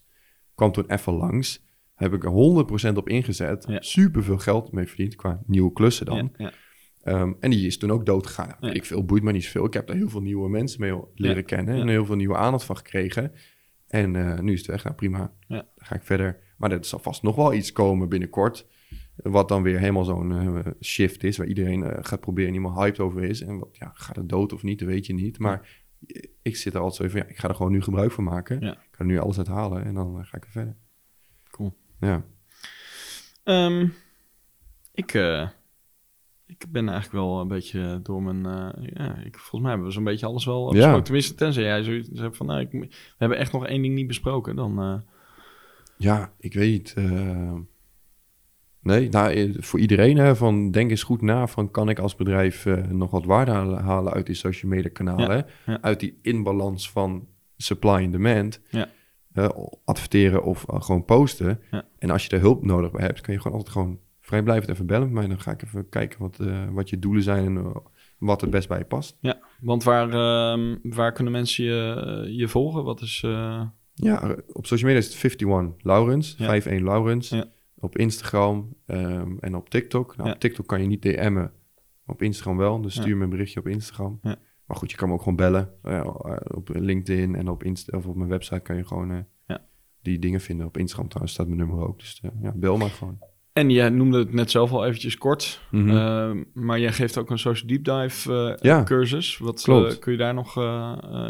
kwam 0.56 0.72
toen 0.72 0.90
even 0.90 1.14
langs. 1.14 1.68
Heb 1.96 2.14
ik 2.14 2.24
er 2.24 2.92
100% 2.94 2.98
op 2.98 3.10
ingezet. 3.10 3.66
Ja. 3.68 3.82
Super 3.82 4.24
veel 4.24 4.38
geld 4.38 4.72
mee 4.72 4.88
verdiend 4.88 5.16
qua 5.16 5.42
nieuwe 5.46 5.74
klussen 5.74 6.06
dan. 6.06 6.34
Ja. 6.38 6.54
Ehm, 7.02 7.34
en 7.40 7.50
die 7.50 7.66
is 7.68 7.78
toen 7.78 7.92
ook 7.92 8.06
dood 8.06 8.28
gegaan. 8.28 8.56
Ik 8.74 8.86
veel, 8.86 9.06
boeit 9.06 9.24
me 9.24 9.32
niet 9.32 9.44
zoveel. 9.44 9.66
Ik 9.66 9.74
heb 9.74 9.88
daar 9.88 9.96
heel 9.96 10.10
veel 10.10 10.22
nieuwe 10.22 10.50
mensen 10.50 10.82
mee 10.82 11.02
leren 11.16 11.46
kennen. 11.46 11.82
En 11.82 11.88
heel 11.88 12.06
veel 12.06 12.16
nieuwe 12.16 12.38
aandacht 12.38 12.64
van 12.64 12.78
gekregen. 12.78 13.32
En 13.88 14.16
eh, 14.16 14.40
nu 14.40 14.54
is 14.54 14.60
het 14.60 14.68
weg. 14.68 14.84
Nou, 14.84 14.96
prima. 14.96 15.34
Ja. 15.48 15.56
Dan 15.76 15.86
ga 15.86 15.96
ik 15.96 16.04
verder. 16.04 16.40
Maar 16.58 16.72
er 16.72 16.86
zal 16.86 17.00
vast 17.00 17.24
nog 17.24 17.36
wel 17.36 17.54
iets 17.54 17.72
komen 17.72 18.10
binnenkort. 18.10 18.68
Wat 19.24 19.48
dan 19.48 19.64
weer 19.64 19.80
helemaal 19.80 20.04
zo'n 20.04 20.32
eh, 20.32 20.72
shift 20.82 21.24
is. 21.24 21.38
Waar 21.38 21.48
iedereen 21.48 21.84
eh, 21.84 21.98
gaat 22.02 22.20
proberen 22.20 22.50
en 22.50 22.56
iemand 22.56 22.76
hyped 22.76 23.00
over 23.00 23.24
is. 23.24 23.42
En 23.42 23.60
wat, 23.60 23.78
ja, 23.78 23.92
gaat 23.94 24.16
het 24.16 24.30
dood 24.30 24.54
of 24.54 24.64
niet, 24.64 24.80
dat 24.80 24.88
weet 24.88 25.06
je 25.06 25.14
niet. 25.14 25.40
Maar 25.40 25.84
ik 26.42 26.56
zit 26.56 26.74
er 26.74 26.80
altijd 26.80 27.02
zo 27.02 27.18
van, 27.18 27.28
ja, 27.28 27.34
ik 27.34 27.38
ga 27.38 27.48
er 27.48 27.56
gewoon 27.56 27.72
nu 27.72 27.82
gebruik 27.82 28.12
van 28.12 28.24
maken. 28.24 28.60
Ja. 28.60 28.72
Ik 28.72 28.88
ga 28.92 29.00
er 29.00 29.06
nu 29.06 29.20
alles 29.20 29.38
uit 29.38 29.48
halen 29.48 29.86
en 29.86 29.94
dan 29.94 30.20
eh, 30.20 30.26
ga 30.26 30.38
ik 30.38 30.46
er 30.46 30.52
verder. 30.52 30.76
Cool. 31.50 31.76
Ja. 32.00 32.26
Ehm, 33.44 33.88
ik, 34.94 35.14
ik 36.46 36.66
ben 36.70 36.90
eigenlijk 36.90 37.12
wel 37.12 37.40
een 37.40 37.48
beetje 37.48 38.00
door 38.04 38.24
mijn... 38.24 38.44
ja, 38.94 39.16
ik, 39.16 39.38
volgens 39.38 39.62
mij 39.62 39.70
hebben 39.70 39.88
we 39.88 39.94
zo'n 39.94 40.04
beetje 40.04 40.26
alles 40.26 40.46
wel 40.46 40.66
besproken. 40.66 40.98
Ja. 40.98 41.02
Tenminste, 41.02 41.36
tenzij 41.36 41.64
jij 41.64 41.84
zoiets 41.84 42.20
hebt 42.20 42.38
van... 42.38 42.46
Nou, 42.46 42.60
ik, 42.60 42.72
we 42.72 42.88
hebben 43.18 43.38
echt 43.38 43.52
nog 43.52 43.66
één 43.66 43.82
ding 43.82 43.96
niet 43.96 44.08
besproken. 44.08 44.56
Dan, 44.56 45.04
Ja, 45.98 46.34
ik 46.38 46.54
weet 46.54 46.72
niet. 46.72 46.94
Nee, 48.82 49.10
nou, 49.10 49.34
eh, 49.34 49.50
voor 49.60 49.80
iedereen 49.80 50.18
hè, 50.18 50.36
van 50.36 50.72
denk 50.72 50.90
eens 50.90 51.04
goed 51.04 51.22
na 51.22 51.48
van 51.48 51.72
kan 51.72 51.90
ik 51.90 52.00
als 52.00 52.16
bedrijf 52.16 52.66
eh, 52.66 52.84
nog 52.88 53.12
wat 53.12 53.26
waarde 53.26 53.52
halen, 53.52 54.14
uit 54.14 54.26
die 54.26 54.36
social 54.36 54.72
media 54.72 54.90
kanalen, 54.94 55.36
Ja, 55.38 55.46
hè? 55.66 55.72
ja. 55.72 55.82
uit 55.82 56.00
die 56.00 56.20
inbalans 56.22 56.92
van 56.92 57.28
supply 57.58 58.04
en 58.04 58.12
demand. 58.12 58.62
Ja. 58.70 58.88
Adverteren 59.86 60.44
of 60.44 60.66
eh, 60.70 60.82
gewoon 60.82 61.06
posten. 61.06 61.60
En 62.00 62.10
als 62.10 62.26
je 62.26 62.30
er 62.36 62.40
hulp 62.42 62.64
nodig 62.66 62.92
bij 62.92 63.06
hebt, 63.06 63.22
kan 63.22 63.34
je 63.34 63.40
gewoon 63.40 63.58
altijd 63.58 63.76
gewoon 63.76 64.00
vrijblijvend 64.22 64.70
even 64.70 64.86
bellen 64.86 65.06
met 65.06 65.14
mij. 65.14 65.28
Dan 65.28 65.40
ga 65.40 65.52
ik 65.52 65.64
even 65.64 65.90
kijken 65.90 66.20
wat, 66.20 66.38
wat 66.72 66.90
je 66.90 67.00
doelen 67.00 67.24
zijn 67.24 67.58
en 67.58 67.74
wat 68.18 68.42
het 68.42 68.50
best 68.50 68.68
bij 68.68 68.78
je 68.78 68.86
past. 68.86 69.18
ja, 69.22 69.40
want 69.62 69.84
waar, 69.84 70.10
ehm, 70.10 70.76
waar 70.84 71.12
kunnen 71.12 71.34
mensen 71.34 71.64
je, 71.66 72.26
je 72.38 72.48
volgen? 72.48 72.84
Wat 72.84 73.02
is... 73.02 73.20
Ja, 73.94 74.36
op 74.54 74.66
social 74.66 74.90
media 74.92 75.06
is 75.08 75.14
het 75.14 75.24
51 75.24 75.84
Laurens, 75.86 76.36
Ja. 76.38 76.46
51 76.54 76.88
Laurens. 76.88 77.30
Ja. 77.30 77.46
Op 77.80 77.98
Instagram 77.98 78.76
ehm, 78.86 79.38
en 79.40 79.56
op 79.56 79.70
TikTok. 79.70 80.16
Nou, 80.16 80.28
Ja. 80.30 80.36
op 80.36 80.40
TikTok 80.42 80.68
kan 80.68 80.82
je 80.82 80.88
niet 80.88 81.02
DM'en, 81.02 81.52
op 82.06 82.22
Instagram 82.22 82.58
wel. 82.58 82.82
Dus 82.82 82.94
stuur 82.94 83.18
me 83.18 83.24
een 83.24 83.30
berichtje 83.30 83.60
op 83.60 83.68
Instagram. 83.68 84.20
Ja. 84.22 84.36
Maar 84.66 84.78
goed, 84.78 84.92
je 84.92 84.98
kan 84.98 85.08
me 85.08 85.14
ook 85.14 85.20
gewoon 85.20 85.36
bellen. 85.36 85.74
Eh, 85.84 85.98
eh, 86.00 86.38
op 86.48 86.70
LinkedIn 86.74 87.36
en 87.36 87.50
op, 87.50 87.64
Insta 87.64 87.98
of 87.98 88.06
op 88.06 88.16
mijn 88.16 88.30
website 88.30 88.60
kan 88.60 88.76
je 88.76 88.86
gewoon 88.86 89.12
eh, 89.12 89.18
Ja. 89.48 89.62
die 90.02 90.20
dingen 90.20 90.42
vinden. 90.42 90.66
Op 90.66 90.78
Instagram 90.78 91.08
trouwens 91.08 91.34
staat 91.34 91.48
mijn 91.48 91.60
nummer 91.60 91.88
ook. 91.88 92.00
Dus 92.00 92.22
ja, 92.42 92.52
bel 92.56 92.78
maar 92.78 92.90
gewoon. 92.90 93.20
En 93.54 93.70
jij 93.70 93.90
noemde 93.90 94.20
het 94.20 94.34
net 94.34 94.52
zelf 94.52 94.72
al 94.72 94.86
eventjes 94.86 95.18
kort. 95.18 95.62
Mhm. 95.72 95.90
Ehm, 95.90 96.44
maar 96.54 96.80
jij 96.80 96.92
geeft 96.92 97.18
ook 97.18 97.30
een 97.30 97.40
social 97.40 97.68
deep 97.68 97.84
dive 97.84 98.58
Ja. 98.62 98.84
cursus. 98.84 99.38
Wat 99.38 99.68
eh, 99.68 100.00
kun 100.00 100.12
je 100.12 100.18
daar 100.18 100.34
nog 100.34 100.60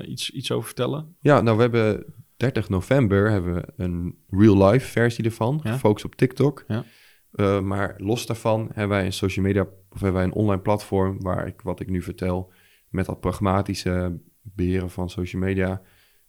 iets, 0.05 0.29
iets 0.31 0.51
over 0.51 0.65
vertellen? 0.65 1.15
Ja, 1.19 1.41
nou 1.41 1.55
we 1.55 1.61
hebben 1.61 2.05
30 2.39 2.69
november 2.69 3.31
hebben 3.31 3.53
we 3.53 3.67
een 3.77 4.17
real 4.29 4.67
life 4.67 4.87
versie 4.87 5.25
ervan, 5.25 5.59
Ja. 5.63 5.71
gefocust 5.71 6.05
op 6.05 6.15
TikTok. 6.15 6.63
Ja. 6.67 6.83
Eh, 7.31 7.61
maar 7.61 7.93
los 7.97 8.25
daarvan 8.25 8.69
hebben 8.73 8.97
wij 8.97 9.05
een 9.05 9.13
social 9.13 9.45
media 9.45 9.61
of 9.89 9.99
hebben 10.01 10.13
wij 10.13 10.23
een 10.23 10.33
online 10.33 10.61
platform 10.61 11.21
waar 11.21 11.47
ik 11.47 11.61
wat 11.61 11.79
ik 11.79 11.89
nu 11.89 12.01
vertel 12.01 12.51
met 12.89 13.05
dat 13.05 13.19
pragmatische 13.19 14.19
beheren 14.41 14.89
van 14.89 15.09
social 15.09 15.41
media 15.41 15.81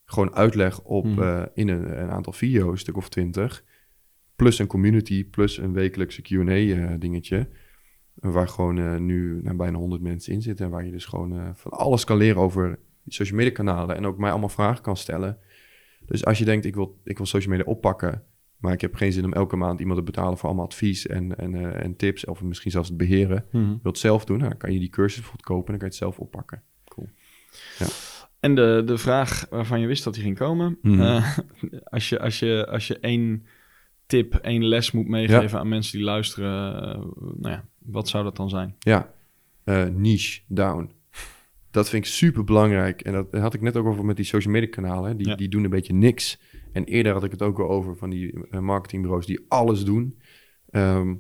gewoon 0.05 0.35
uitleg 0.35 0.81
op 0.83 1.05
Mhm. 1.05 1.23
eh, 1.23 1.43
in 1.55 1.69
een, 1.69 2.01
een 2.03 2.11
aantal 2.11 2.33
video's, 2.33 2.71
een 2.71 2.79
stuk 2.79 2.97
of 2.97 3.09
twintig, 3.09 3.65
plus 4.37 4.59
een 4.59 4.67
community, 4.67 5.25
plus 5.31 5.59
een 5.59 5.73
wekelijkse 5.73 6.23
Q&A 6.23 6.51
eh, 6.55 6.95
dingetje. 6.99 7.49
Waar 8.15 8.49
gewoon 8.49 9.07
nu 9.07 9.41
nou, 9.43 9.57
bijna 9.57 9.79
100 9.79 10.03
mensen 10.03 10.33
in 10.33 10.43
zitten. 10.43 10.65
En 10.65 10.71
waar 10.71 10.85
je 10.85 10.91
dus 10.91 11.05
gewoon 11.05 11.53
van 11.57 11.71
alles 11.71 12.05
kan 12.05 12.17
leren 12.17 12.43
over 12.43 12.79
social 13.07 13.37
media 13.39 13.53
kanalen. 13.53 13.97
En 13.97 14.07
ook 14.07 14.19
mij 14.19 14.31
allemaal 14.31 14.49
vragen 14.49 14.83
kan 14.83 14.97
stellen. 14.97 15.39
Dus 16.11 16.25
als 16.25 16.39
je 16.39 16.45
denkt, 16.45 16.65
ik 16.65 16.75
wil, 16.75 17.01
ik 17.05 17.17
wil 17.17 17.27
social 17.27 17.57
media 17.57 17.73
oppakken. 17.73 18.23
Maar 18.57 18.73
ik 18.73 18.81
heb 18.81 18.95
geen 18.95 19.13
zin 19.13 19.25
om 19.25 19.33
elke 19.33 19.57
maand 19.57 19.81
iemand 19.81 19.99
te 19.99 20.05
betalen 20.05 20.39
voor 20.39 20.49
allemaal 20.49 20.65
advies 20.65 21.07
en, 21.07 21.37
en, 21.37 21.55
eh, 21.55 21.85
en 21.85 21.97
tips. 21.97 22.25
Of 22.25 22.43
misschien 22.43 22.71
zelfs 22.71 22.89
het 22.89 22.97
beheren. 22.97 23.45
Je 23.51 23.59
wilt 23.59 23.81
het 23.83 23.99
zelf 23.99 24.25
doen, 24.25 24.39
dan 24.39 24.57
kan 24.57 24.73
je 24.73 24.79
die 24.79 24.89
cursus 24.89 25.15
bijvoorbeeld 25.19 25.47
kopen 25.47 25.75
en 25.75 25.79
dan 25.79 25.89
kan 25.89 25.89
je 25.89 26.05
het 26.05 26.15
zelf 26.15 26.19
oppakken. 26.19 26.63
En 28.41 28.55
de, 28.55 28.83
de 28.87 28.99
vraag 28.99 29.47
waarvan 29.51 29.81
je 29.81 29.87
wist 29.87 30.05
dat 30.05 30.15
die 30.15 30.23
ging 30.23 30.37
komen. 30.37 30.79
Mhm. 30.83 31.01
eh, 31.01 31.39
als, 31.85 32.09
je, 32.09 32.21
als, 32.21 32.39
je, 32.39 32.67
als 32.67 32.87
je 32.87 32.99
één 32.99 33.47
tip, 34.07 34.35
één 34.35 34.65
les 34.65 34.91
moet 34.91 35.09
meegeven 35.09 35.59
aan 35.59 35.69
mensen 35.69 35.97
die 35.97 36.07
luisteren. 36.07 36.83
eh, 36.83 36.99
nou 37.17 37.55
ja, 37.55 37.65
wat 37.79 38.09
zou 38.09 38.25
dat 38.25 38.37
dan 38.37 38.49
zijn? 38.49 38.77
Ja, 38.79 39.11
niche 39.93 40.41
down. 40.47 40.91
Dat 41.71 41.89
vind 41.89 42.05
ik 42.05 42.11
super 42.11 42.45
belangrijk. 42.45 43.01
En 43.01 43.13
dat 43.13 43.33
had 43.33 43.55
ik 43.55 43.61
net 43.61 43.77
ook 43.77 43.87
over 43.87 44.05
met 44.05 44.17
die 44.17 44.25
social 44.25 44.53
media 44.53 44.69
kanalen. 44.69 45.17
Die, 45.17 45.29
Ja. 45.29 45.35
die 45.35 45.49
doen 45.49 45.65
een 45.65 45.71
beetje 45.71 45.93
niks. 45.93 46.41
En 46.73 46.85
eerder 46.85 47.13
had 47.13 47.25
ik 47.25 47.31
het 47.31 47.43
ook 47.43 47.59
al 47.59 47.69
over 47.69 47.97
van 47.97 48.11
die 48.11 48.47
eh, 48.51 48.61
marketingbureaus 48.61 49.27
die 49.27 49.45
alles 49.49 49.85
doen. 49.85 50.19
Ehm, 50.71 51.15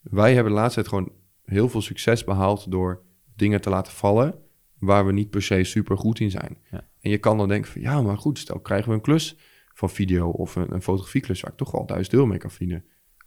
wij 0.00 0.34
hebben 0.34 0.52
de 0.52 0.58
laatste 0.58 0.80
tijd 0.82 0.94
gewoon 0.94 1.12
heel 1.44 1.68
veel 1.68 1.80
succes 1.82 2.24
behaald 2.24 2.70
door 2.70 3.02
dingen 3.36 3.60
te 3.60 3.70
laten 3.70 3.92
vallen 3.92 4.34
waar 4.78 5.06
we 5.06 5.12
niet 5.12 5.30
per 5.30 5.42
se 5.42 5.64
super 5.64 5.98
goed 5.98 6.20
in 6.20 6.30
zijn. 6.30 6.58
Ja. 6.70 6.88
En 7.00 7.10
je 7.10 7.18
kan 7.18 7.38
dan 7.38 7.48
denken 7.48 7.70
van 7.72 7.80
ja, 7.80 8.02
maar 8.02 8.18
goed, 8.18 8.38
stel 8.38 8.60
krijgen 8.60 8.88
we 8.88 8.94
een 8.94 9.00
klus 9.00 9.36
van 9.74 9.90
video 9.90 10.28
of 10.28 10.56
een, 10.56 10.72
een 10.74 10.82
fotografieklus 10.82 11.40
waar 11.40 11.50
ik 11.50 11.56
toch 11.56 11.70
wel 11.70 11.86
1000 11.86 12.14
euro 12.14 12.26
mee 12.26 12.38
kan 12.38 12.50
verdienen. 12.50 12.84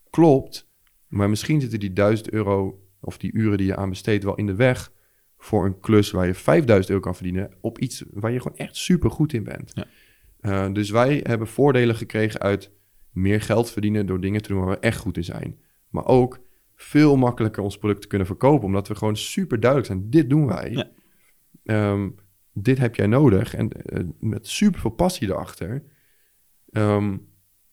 Klopt, 0.09 0.69
maar 1.07 1.29
misschien 1.29 1.61
zitten 1.61 1.79
die 1.79 1.93
1000 1.93 2.29
euro 2.29 2.81
of 2.99 3.17
die 3.17 3.33
uren 3.33 3.57
die 3.57 3.67
je 3.67 3.75
aan 3.75 3.89
besteedt 3.89 4.23
wel 4.23 4.35
in 4.35 4.45
de 4.45 4.55
weg 4.55 4.91
voor 5.41 5.65
een 5.65 5.79
klus 5.79 6.11
waar 6.11 6.25
je 6.25 6.33
5000 6.33 6.89
euro 6.89 7.01
kan 7.03 7.15
verdienen 7.15 7.51
op 7.61 7.79
iets 7.79 8.03
waar 8.13 8.31
je 8.31 8.41
gewoon 8.41 8.57
echt 8.57 8.75
super 8.75 9.11
goed 9.11 9.33
in 9.33 9.43
bent. 9.43 9.71
Ja. 9.73 9.85
Eh, 10.39 10.73
dus 10.73 10.89
wij 10.89 11.19
hebben 11.23 11.47
voordelen 11.47 11.95
gekregen 11.95 12.39
uit 12.39 12.71
meer 13.11 13.41
geld 13.41 13.71
verdienen 13.71 14.05
door 14.05 14.21
dingen 14.21 14.41
te 14.41 14.49
doen 14.49 14.59
waar 14.59 14.69
we 14.69 14.79
echt 14.79 14.99
goed 14.99 15.17
in 15.17 15.23
zijn. 15.23 15.59
Maar 15.89 16.05
ook 16.05 16.39
veel 16.75 17.17
makkelijker 17.17 17.63
ons 17.63 17.77
product 17.77 18.01
te 18.01 18.07
kunnen 18.07 18.27
verkopen, 18.27 18.65
omdat 18.65 18.87
we 18.87 18.95
gewoon 18.95 19.17
super 19.17 19.59
duidelijk 19.59 19.91
zijn. 19.91 20.09
Dit 20.09 20.29
doen 20.29 20.45
wij. 20.45 20.71
Ja. 20.71 20.89
Ehm, 21.63 22.09
dit 22.53 22.77
heb 22.77 22.95
jij 22.95 23.07
nodig. 23.07 23.55
En 23.55 23.71
eh, 23.71 24.03
met 24.19 24.47
super 24.47 24.79
veel 24.79 24.89
passie 24.89 25.27
erachter. 25.27 25.83
Ehm, 26.71 27.17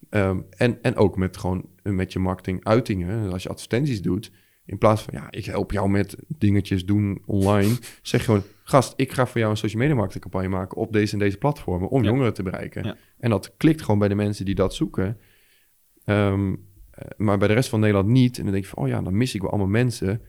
ehm, 0.09 0.41
en, 0.51 0.83
en 0.83 0.97
ook 0.97 1.17
met 1.17 1.37
gewoon 1.37 1.69
met 1.83 2.13
je 2.13 2.19
marketing 2.19 2.65
uitingen. 2.65 3.33
Als 3.33 3.43
je 3.43 3.49
advertenties 3.49 4.03
doet, 4.03 4.33
in 4.67 4.79
plaats 4.79 5.03
van 5.03 5.15
ja, 5.17 5.31
ik 5.31 5.45
help 5.45 5.73
jou 5.73 5.89
met 5.89 6.17
dingetjes 6.29 6.85
doen 6.85 7.23
online, 7.27 7.77
zeg 8.03 8.25
gewoon, 8.25 8.43
gast, 8.63 8.93
ik 8.97 9.13
ga 9.13 9.27
voor 9.27 9.39
jou 9.39 9.51
een 9.51 9.57
social 9.57 9.81
media 9.83 9.97
marketingcampagne 9.97 10.49
maken 10.49 10.77
op 10.77 10.93
deze 10.93 11.13
en 11.13 11.19
deze 11.19 11.37
platformen 11.37 11.89
om 11.89 12.03
Ja. 12.03 12.09
jongeren 12.11 12.35
te 12.35 12.43
bereiken. 12.43 12.85
Ja. 12.85 12.97
En 13.19 13.31
dat 13.31 13.55
klikt 13.57 13.83
gewoon 13.83 13.99
bij 13.99 14.09
de 14.09 14.15
mensen 14.15 14.45
die 14.45 14.55
dat 14.55 14.75
zoeken. 14.75 15.19
Ehm, 16.05 16.55
eh, 16.91 17.05
maar 17.17 17.39
bij 17.39 17.49
de 17.49 17.55
rest 17.55 17.69
van 17.69 17.81
Nederland 17.81 18.09
niet. 18.09 18.37
En 18.39 18.43
dan 18.43 18.53
denk 18.53 18.65
je 18.65 18.71
van, 18.71 18.83
oh 18.83 18.89
ja, 18.89 19.03
dan 19.03 19.17
mis 19.17 19.35
ik 19.35 19.41
wel 19.41 19.51
allemaal 19.51 19.69
mensen. 19.69 20.21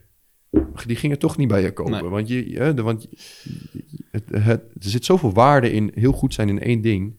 Die 0.85 0.95
gingen 0.95 1.19
toch 1.19 1.38
niet 1.38 1.47
bij 1.47 1.61
je 1.61 1.73
kopen. 1.73 1.91
Nee. 2.01 2.09
Want, 2.09 2.27
je, 2.27 2.73
de, 2.73 2.81
want 2.81 3.07
het, 4.11 4.23
het, 4.29 4.61
er 4.61 4.89
zit 4.89 5.05
zoveel 5.05 5.33
waarde 5.33 5.71
in 5.71 5.91
heel 5.93 6.11
goed 6.11 6.33
zijn 6.33 6.49
in 6.49 6.59
één 6.59 6.81
ding. 6.81 7.15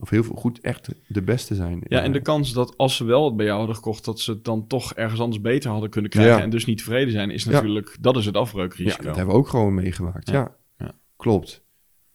Of 0.00 0.10
heel 0.10 0.24
veel 0.24 0.34
goed 0.36 0.60
echt 0.60 0.88
de 1.06 1.22
beste 1.22 1.54
zijn. 1.54 1.80
Ja, 1.88 2.02
en 2.02 2.12
de 2.12 2.18
Eh, 2.18 2.24
kans 2.24 2.52
dat 2.52 2.76
als 2.76 2.96
ze 2.96 3.04
wel 3.04 3.24
het 3.24 3.36
bij 3.36 3.44
jou 3.46 3.58
hadden 3.58 3.76
gekocht, 3.76 4.04
dat 4.04 4.20
ze 4.20 4.30
het 4.30 4.44
dan 4.44 4.66
toch 4.66 4.94
ergens 4.94 5.20
anders 5.20 5.40
beter 5.40 5.70
hadden 5.70 5.90
kunnen 5.90 6.10
krijgen 6.10 6.36
Ja. 6.36 6.42
en 6.42 6.50
dus 6.50 6.64
niet 6.64 6.78
tevreden 6.78 7.12
zijn, 7.12 7.30
is 7.30 7.44
Ja. 7.44 7.50
natuurlijk, 7.50 7.96
dat 8.00 8.16
is 8.16 8.24
het 8.26 8.34
ja, 8.34 8.40
afbreukrisico. 8.40 9.02
dat 9.04 9.16
hebben 9.16 9.34
we 9.34 9.40
ook 9.40 9.48
gewoon 9.48 9.74
meegemaakt. 9.74 10.30
Ja. 10.30 10.34
Ja. 10.34 10.56
Ja. 10.86 10.92
Klopt. 11.16 11.66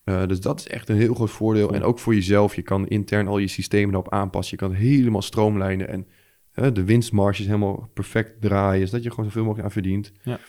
Uh, 0.05 0.25
dus 0.27 0.39
dat 0.41 0.59
is 0.59 0.67
echt 0.67 0.89
een 0.89 0.95
heel 0.97 1.13
groot 1.13 1.29
voordeel. 1.31 1.73
En 1.73 1.83
ook 1.83 1.99
voor 1.99 2.13
jezelf. 2.13 2.55
Je 2.55 2.61
kan 2.61 2.87
intern 2.87 3.27
al 3.27 3.37
je 3.37 3.47
systemen 3.47 3.93
erop 3.93 4.09
aanpassen. 4.13 4.57
Je 4.59 4.65
kan 4.67 4.75
helemaal 4.75 5.21
stroomlijnen 5.21 5.87
en 5.89 6.07
uh, 6.55 6.67
de 6.73 6.83
winstmarges 6.83 7.45
helemaal 7.45 7.89
perfect 7.93 8.41
draaien. 8.41 8.87
Zodat 8.87 9.03
je 9.03 9.09
gewoon 9.09 9.25
zoveel 9.25 9.41
mogelijk 9.43 9.65
aan 9.67 9.73
verdient. 9.73 10.11
Ja. 10.23 10.39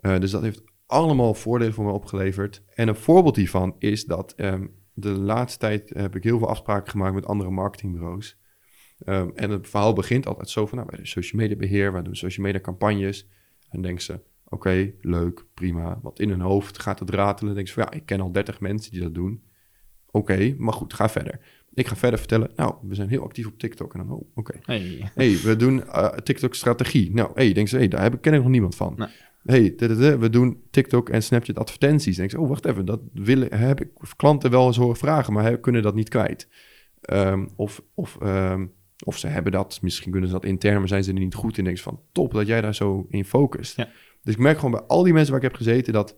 Uh, 0.00 0.18
dus 0.18 0.30
dat 0.30 0.42
heeft 0.42 0.62
allemaal 0.86 1.34
voordelen 1.34 1.74
voor 1.74 1.84
me 1.84 1.92
opgeleverd. 1.92 2.62
En 2.74 2.88
een 2.88 2.94
voorbeeld 2.96 3.36
hiervan 3.36 3.74
is 3.78 4.04
dat 4.04 4.34
um, 4.36 4.70
de 4.94 5.08
laatste 5.10 5.58
tijd 5.58 5.90
heb 5.94 6.16
ik 6.16 6.24
heel 6.24 6.38
veel 6.38 6.48
afspraken 6.48 6.90
gemaakt 6.90 7.14
met 7.14 7.26
andere 7.26 7.50
marketingbureaus. 7.50 8.40
Um, 9.06 9.32
en 9.34 9.50
het 9.50 9.68
verhaal 9.68 9.92
begint 9.92 10.26
altijd 10.26 10.50
zo 10.50 10.66
van, 10.66 10.78
nou, 10.78 10.88
wij 10.90 10.98
doen 10.98 11.08
social 11.08 11.40
media 11.40 11.56
beheer, 11.56 11.92
wij 11.92 12.02
doen 12.02 12.16
social 12.16 12.46
media 12.46 12.60
campagnes. 12.60 13.28
En 13.68 13.82
denken 13.82 14.02
ze, 14.02 14.20
oké, 14.44 14.92
leuk, 15.00 15.44
prima. 15.54 15.98
Want 16.02 16.20
in 16.20 16.28
hun 16.28 16.40
hoofd 16.40 16.78
gaat 16.78 16.98
het 16.98 17.10
ratelen. 17.10 17.54
denken 17.54 17.72
ze 17.72 17.80
van, 17.80 17.88
ja, 17.90 17.98
ik 17.98 18.06
ken 18.06 18.20
al 18.20 18.32
30 18.32 18.60
mensen 18.60 18.92
die 18.92 19.00
dat 19.00 19.14
doen. 19.14 19.42
Oké, 20.10 20.54
maar 20.58 20.74
goed, 20.74 20.94
ga 20.94 21.08
verder. 21.08 21.40
Ik 21.74 21.86
ga 21.86 21.96
verder 21.96 22.18
vertellen, 22.18 22.50
nou, 22.56 22.74
we 22.82 22.94
zijn 22.94 23.08
heel 23.08 23.22
actief 23.22 23.46
op 23.46 23.58
TikTok. 23.58 23.94
En 23.94 23.98
dan, 23.98 24.10
oh, 24.10 24.28
oké. 24.34 24.58
Hey. 24.62 25.10
hey. 25.14 25.38
we 25.42 25.56
doen 25.56 25.76
uh, 25.76 26.08
TikTok-strategie. 26.08 27.14
Nou, 27.14 27.30
hey, 27.34 27.52
denk 27.52 27.68
ze, 27.68 27.76
hey, 27.76 27.88
daar 27.88 28.02
heb 28.02 28.14
ik, 28.14 28.20
ken 28.20 28.34
ik 28.34 28.40
nog 28.40 28.48
niemand 28.48 28.74
van. 28.74 28.94
Nee 28.96 29.08
hey, 29.44 29.74
we 30.18 30.30
doen 30.30 30.62
TikTok 30.70 31.08
en 31.08 31.22
Snapchat 31.22 31.58
advertenties. 31.58 32.18
En 32.18 32.24
ik 32.24 32.30
zeg, 32.30 32.40
oh, 32.40 32.48
wacht 32.48 32.64
even, 32.64 32.84
dat 32.84 33.00
willen, 33.12 33.58
heb 33.58 33.80
ik 33.80 33.90
klanten 34.16 34.50
wel 34.50 34.66
eens 34.66 34.76
horen 34.76 34.96
vragen, 34.96 35.32
maar 35.32 35.58
kunnen 35.58 35.82
dat 35.82 35.94
niet 35.94 36.08
kwijt. 36.08 36.48
Um, 37.12 37.48
of, 37.56 37.82
of, 37.94 38.18
um, 38.22 38.72
of 39.04 39.18
ze 39.18 39.26
hebben 39.26 39.52
dat, 39.52 39.78
misschien 39.82 40.10
kunnen 40.10 40.28
ze 40.28 40.34
dat 40.34 40.44
intern, 40.44 40.78
maar 40.78 40.88
zijn 40.88 41.04
ze 41.04 41.12
er 41.12 41.18
niet 41.18 41.34
goed 41.34 41.58
in. 41.58 41.64
Denk 41.64 41.78
van, 41.78 42.00
top 42.12 42.32
dat 42.32 42.46
jij 42.46 42.60
daar 42.60 42.74
zo 42.74 43.06
in 43.08 43.24
focust. 43.24 43.76
Ja. 43.76 43.88
Dus 44.22 44.34
ik 44.34 44.40
merk 44.40 44.56
gewoon 44.56 44.70
bij 44.70 44.80
al 44.80 45.02
die 45.02 45.12
mensen 45.12 45.32
waar 45.32 45.42
ik 45.42 45.48
heb 45.48 45.56
gezeten, 45.56 45.92
dat 45.92 46.16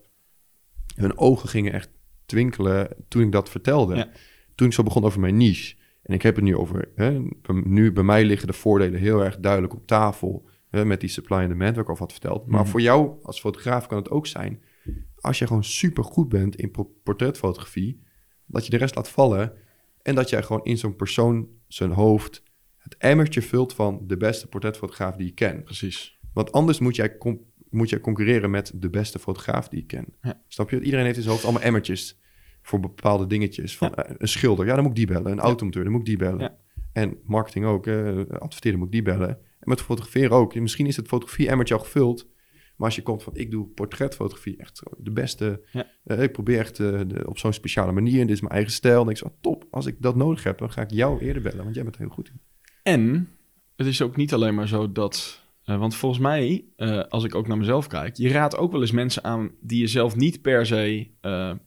hun 0.95 1.17
ogen 1.17 1.49
gingen 1.49 1.73
echt 1.73 1.89
twinkelen 2.25 2.89
toen 3.07 3.21
ik 3.21 3.31
dat 3.31 3.49
vertelde. 3.49 3.95
Ja. 3.95 4.09
Toen 4.55 4.67
ik 4.67 4.73
zo 4.73 4.83
begon 4.83 5.03
over 5.03 5.19
mijn 5.19 5.37
niche. 5.37 5.75
En 6.03 6.13
ik 6.13 6.21
heb 6.21 6.35
het 6.35 6.43
nu 6.43 6.55
over, 6.55 6.91
hè, 6.95 7.21
nu 7.63 7.91
bij 7.91 8.03
mij 8.03 8.25
liggen 8.25 8.47
de 8.47 8.53
voordelen 8.53 8.99
heel 8.99 9.23
erg 9.23 9.37
duidelijk 9.37 9.73
op 9.73 9.87
tafel 9.87 10.49
met 10.83 10.99
die 10.99 11.09
supply 11.09 11.37
and 11.37 11.47
demand, 11.47 11.75
wat 11.75 11.83
ik 11.83 11.89
al 11.89 11.97
had 11.97 12.11
verteld. 12.11 12.47
Maar 12.47 12.61
mhm. 12.61 12.69
voor 12.69 12.81
jou 12.81 13.23
als 13.23 13.39
fotograaf 13.39 13.87
kan 13.87 13.97
het 13.97 14.09
ook 14.09 14.27
zijn, 14.27 14.61
als 15.19 15.39
je 15.39 15.47
gewoon 15.47 15.63
super 15.63 16.03
goed 16.03 16.29
bent 16.29 16.55
in 16.55 16.71
portretfotografie, 17.03 18.03
dat 18.45 18.65
je 18.65 18.71
de 18.71 18.77
rest 18.77 18.95
laat 18.95 19.09
vallen 19.09 19.53
en 20.01 20.15
dat 20.15 20.29
jij 20.29 20.43
gewoon 20.43 20.63
in 20.63 20.77
zo'n 20.77 20.95
persoon 20.95 21.47
zijn 21.67 21.91
hoofd 21.91 22.43
het 22.77 22.95
emmertje 22.97 23.41
vult 23.41 23.73
van 23.73 24.03
de 24.07 24.17
beste 24.17 24.47
portretfotograaf 24.47 25.15
die 25.15 25.25
je 25.25 25.33
kent. 25.33 25.63
Precies. 25.63 26.19
Want 26.33 26.51
anders 26.51 26.79
moet 26.79 26.95
jij, 26.95 27.17
moet 27.69 27.89
jij 27.89 27.99
concurreren 27.99 28.51
met 28.51 28.71
de 28.75 28.89
beste 28.89 29.19
fotograaf 29.19 29.67
die 29.67 29.79
je 29.79 29.85
kent. 29.85 30.17
Ja. 30.21 30.41
Snap 30.47 30.69
je? 30.69 30.81
Iedereen 30.81 31.05
heeft 31.05 31.17
in 31.17 31.21
zijn 31.21 31.33
hoofd 31.33 31.45
allemaal 31.45 31.63
emmertjes 31.63 32.19
voor 32.61 32.79
bepaalde 32.79 33.27
dingetjes. 33.27 33.77
Van 33.77 33.95
eh, 33.95 34.15
een 34.17 34.27
schilder, 34.27 34.65
ja, 34.65 34.73
dan 34.73 34.83
moet 34.83 34.91
ik 34.91 35.07
die 35.07 35.15
bellen. 35.15 35.31
Een 35.31 35.39
automonteur, 35.39 35.83
dan 35.83 35.91
moet 35.91 36.01
ik 36.01 36.07
die 36.07 36.17
bellen. 36.17 36.55
En 36.91 37.17
marketing 37.23 37.65
ook, 37.65 37.87
uh, 37.87 38.19
adverteren 38.29 38.77
moet 38.77 38.87
ik 38.87 38.93
die 38.93 39.01
bellen 39.01 39.39
met 39.65 39.81
fotograferen 39.81 40.31
ook. 40.31 40.55
Misschien 40.55 40.87
is 40.87 40.95
het 40.95 41.07
fotografie-emmertje 41.07 41.73
al 41.73 41.79
gevuld. 41.79 42.33
Maar 42.75 42.87
als 42.87 42.95
je 42.95 43.01
komt 43.01 43.23
van, 43.23 43.35
ik 43.35 43.51
doe 43.51 43.67
portretfotografie 43.67 44.57
echt 44.57 44.83
de 44.97 45.11
beste. 45.11 45.61
Ja. 45.71 45.87
Uh, 46.05 46.21
ik 46.21 46.31
probeer 46.31 46.59
echt 46.59 46.79
uh, 46.79 47.01
de, 47.07 47.27
op 47.27 47.37
zo'n 47.37 47.53
speciale 47.53 47.91
manier. 47.91 48.21
En 48.21 48.27
dit 48.27 48.35
is 48.35 48.41
mijn 48.41 48.53
eigen 48.53 48.71
stijl. 48.71 49.01
En 49.01 49.09
ik 49.09 49.21
top. 49.41 49.67
Als 49.71 49.85
ik 49.85 49.95
dat 49.99 50.15
nodig 50.15 50.43
heb, 50.43 50.57
dan 50.57 50.71
ga 50.71 50.81
ik 50.81 50.91
jou 50.91 51.19
eerder 51.19 51.41
bellen. 51.41 51.63
Want 51.63 51.75
jij 51.75 51.83
bent 51.83 51.95
er 51.95 52.01
heel 52.01 52.11
goed 52.11 52.29
in. 52.29 52.41
En 52.83 53.29
het 53.75 53.87
is 53.87 54.01
ook 54.01 54.15
niet 54.15 54.33
alleen 54.33 54.55
maar 54.55 54.67
zo 54.67 54.91
dat... 54.91 55.43
Uh, 55.65 55.77
want 55.77 55.95
volgens 55.95 56.21
mij, 56.21 56.65
als 57.09 57.23
ik 57.23 57.35
ook 57.35 57.47
naar 57.47 57.57
mezelf 57.57 57.87
kijk... 57.87 58.15
je 58.15 58.29
raadt 58.29 58.57
ook 58.57 58.71
wel 58.71 58.81
eens 58.81 58.91
mensen 58.91 59.23
aan 59.23 59.51
die 59.61 59.79
je 59.79 59.87
zelf 59.87 60.15
niet 60.15 60.41
per 60.41 60.65
se 60.65 61.07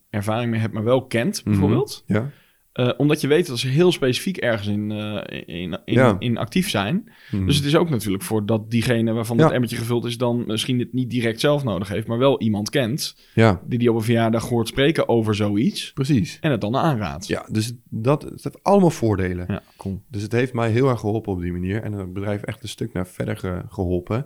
ervaring 0.09 0.51
mee 0.51 0.59
hebt... 0.59 0.73
maar 0.73 0.83
wel 0.83 1.05
kent, 1.05 1.39
mhm. 1.39 1.49
bijvoorbeeld. 1.49 2.03
Ja. 2.05 2.31
Uh, 2.79 2.89
omdat 2.97 3.21
je 3.21 3.27
weet 3.27 3.47
dat 3.47 3.59
ze 3.59 3.67
heel 3.67 3.91
specifiek 3.91 4.37
ergens 4.37 4.67
in, 4.67 4.91
uh, 4.91 5.21
in, 5.45 5.79
in, 5.85 6.15
in, 6.19 6.37
actief 6.37 6.69
zijn. 6.69 7.11
Hmm. 7.29 7.45
Dus 7.45 7.55
het 7.55 7.65
is 7.65 7.75
ook 7.75 7.89
natuurlijk 7.89 8.23
voor 8.23 8.45
dat 8.45 8.71
diegene 8.71 9.13
waarvan 9.13 9.37
ja. 9.37 9.43
het 9.43 9.51
emmertje 9.51 9.77
gevuld 9.77 10.05
is... 10.05 10.17
dan 10.17 10.43
misschien 10.45 10.79
het 10.79 10.93
niet 10.93 11.09
direct 11.09 11.39
zelf 11.39 11.63
nodig 11.63 11.87
heeft... 11.87 12.07
maar 12.07 12.17
wel 12.17 12.41
iemand 12.41 12.69
kent 12.69 13.15
ja. 13.33 13.61
die 13.67 13.79
die 13.79 13.89
op 13.89 13.95
een 13.95 14.03
verjaardag 14.03 14.49
hoort 14.49 14.67
spreken 14.67 15.09
over 15.09 15.35
zoiets. 15.35 15.93
Precies. 15.93 16.37
En 16.41 16.51
het 16.51 16.61
dan 16.61 16.75
aanraadt. 16.75 17.27
Ja, 17.27 17.45
dus 17.51 17.73
dat, 17.89 18.21
het 18.21 18.43
heeft 18.43 18.63
allemaal 18.63 18.89
voordelen. 18.89 19.45
Ja, 19.47 19.61
cool. 19.77 20.01
Dus 20.07 20.21
het 20.21 20.31
heeft 20.31 20.53
mij 20.53 20.71
heel 20.71 20.89
erg 20.89 20.99
geholpen 20.99 21.33
op 21.33 21.41
die 21.41 21.51
manier. 21.51 21.83
En 21.83 21.93
het 21.93 22.13
bedrijf 22.13 22.41
echt 22.41 22.63
een 22.63 22.69
stuk 22.69 22.93
naar 22.93 23.07
verder 23.07 23.65
geholpen. 23.69 24.25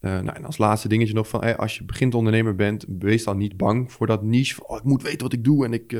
Uh, 0.00 0.10
nou, 0.20 0.36
en 0.36 0.44
als 0.44 0.58
laatste 0.58 0.88
dingetje 0.88 1.14
nog 1.14 1.28
van... 1.28 1.40
Hey, 1.40 1.56
als 1.56 1.76
je 1.76 1.84
begint 1.84 2.14
ondernemer 2.14 2.54
bent, 2.54 2.84
wees 2.98 3.24
dan 3.24 3.38
niet 3.38 3.56
bang 3.56 3.92
voor 3.92 4.06
dat 4.06 4.22
niche. 4.22 4.54
Van, 4.54 4.66
oh, 4.66 4.76
ik 4.76 4.84
moet 4.84 5.02
weten 5.02 5.22
wat 5.22 5.32
ik 5.32 5.44
doe 5.44 5.64
en 5.64 5.72
ik 5.72 5.92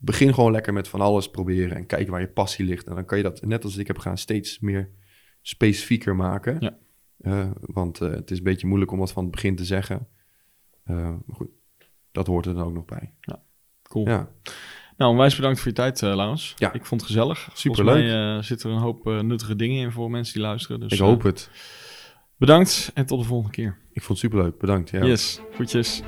begin 0.00 0.34
gewoon 0.34 0.52
lekker 0.52 0.72
met 0.72 0.88
van 0.88 1.00
alles 1.00 1.30
proberen 1.30 1.76
en 1.76 1.86
kijken 1.86 2.10
waar 2.10 2.20
je 2.20 2.28
passie 2.28 2.64
ligt. 2.64 2.86
En 2.86 2.94
dan 2.94 3.04
kan 3.04 3.18
je 3.18 3.24
dat, 3.24 3.42
net 3.42 3.64
als 3.64 3.76
ik 3.76 3.86
heb 3.86 3.98
gedaan, 3.98 4.18
steeds 4.18 4.58
meer 4.58 4.90
specifieker 5.42 6.16
maken. 6.16 6.56
Ja. 6.60 6.78
Uh, 7.20 7.50
want 7.60 8.00
uh, 8.00 8.10
het 8.10 8.30
is 8.30 8.38
een 8.38 8.44
beetje 8.44 8.66
moeilijk 8.66 8.90
om 8.92 8.98
wat 8.98 9.12
van 9.12 9.22
het 9.22 9.32
begin 9.32 9.56
te 9.56 9.64
zeggen. 9.64 10.08
Uh, 10.86 10.96
maar 10.96 11.36
goed, 11.36 11.48
dat 12.12 12.26
hoort 12.26 12.46
er 12.46 12.54
dan 12.54 12.64
ook 12.64 12.72
nog 12.72 12.84
bij. 12.84 13.14
Ja, 13.20 13.42
cool. 13.82 14.08
Ja. 14.08 14.28
Nou, 14.96 15.12
onwijs 15.12 15.36
bedankt 15.36 15.58
voor 15.58 15.68
je 15.68 15.74
tijd, 15.74 16.02
uh, 16.02 16.14
Laurens. 16.14 16.54
Ja. 16.56 16.72
Ik 16.72 16.86
vond 16.86 17.00
het 17.00 17.10
gezellig. 17.10 17.50
Superleuk. 17.54 17.94
Volgens 17.94 18.12
mij 18.12 18.42
zitten 18.42 18.70
er 18.70 18.76
een 18.76 18.82
hoop 18.82 19.04
nuttige 19.04 19.56
dingen 19.56 19.82
in 19.82 19.92
voor 19.92 20.10
mensen 20.10 20.34
die 20.34 20.42
luisteren. 20.42 20.80
Dus, 20.80 20.92
ik 20.92 20.98
hoop 20.98 21.22
het. 21.22 21.50
Bedankt 22.36 22.90
en 22.94 23.06
tot 23.06 23.20
de 23.20 23.26
volgende 23.26 23.52
keer. 23.52 23.78
Ik 23.92 24.02
vond 24.02 24.20
het 24.20 24.30
superleuk. 24.30 24.58
Bedankt. 24.58 24.90
Ja. 24.90 25.04
Yes, 25.04 25.40
goedjes. 25.54 26.02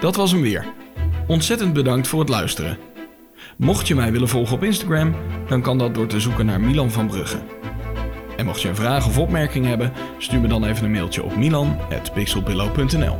Dat 0.00 0.16
was 0.16 0.32
hem 0.32 0.40
weer. 0.40 0.79
Ontzettend 1.30 1.72
bedankt 1.72 2.08
voor 2.08 2.20
het 2.20 2.28
luisteren. 2.28 2.78
Mocht 3.56 3.88
je 3.88 3.94
mij 3.94 4.12
willen 4.12 4.28
volgen 4.28 4.56
op 4.56 4.62
Instagram, 4.62 5.14
dan 5.48 5.62
kan 5.62 5.78
dat 5.78 5.94
door 5.94 6.06
te 6.06 6.20
zoeken 6.20 6.46
naar 6.46 6.60
Milan 6.60 6.90
van 6.90 7.06
Brugge. 7.06 7.38
En 8.36 8.46
mocht 8.46 8.62
je 8.62 8.68
een 8.68 8.76
vraag 8.76 9.06
of 9.06 9.18
opmerking 9.18 9.66
hebben, 9.66 9.92
stuur 10.18 10.40
me 10.40 10.48
dan 10.48 10.64
even 10.64 10.84
een 10.84 10.90
mailtje 10.90 11.22
op 11.22 11.36
milan.pixelpillow.nl 11.36 13.18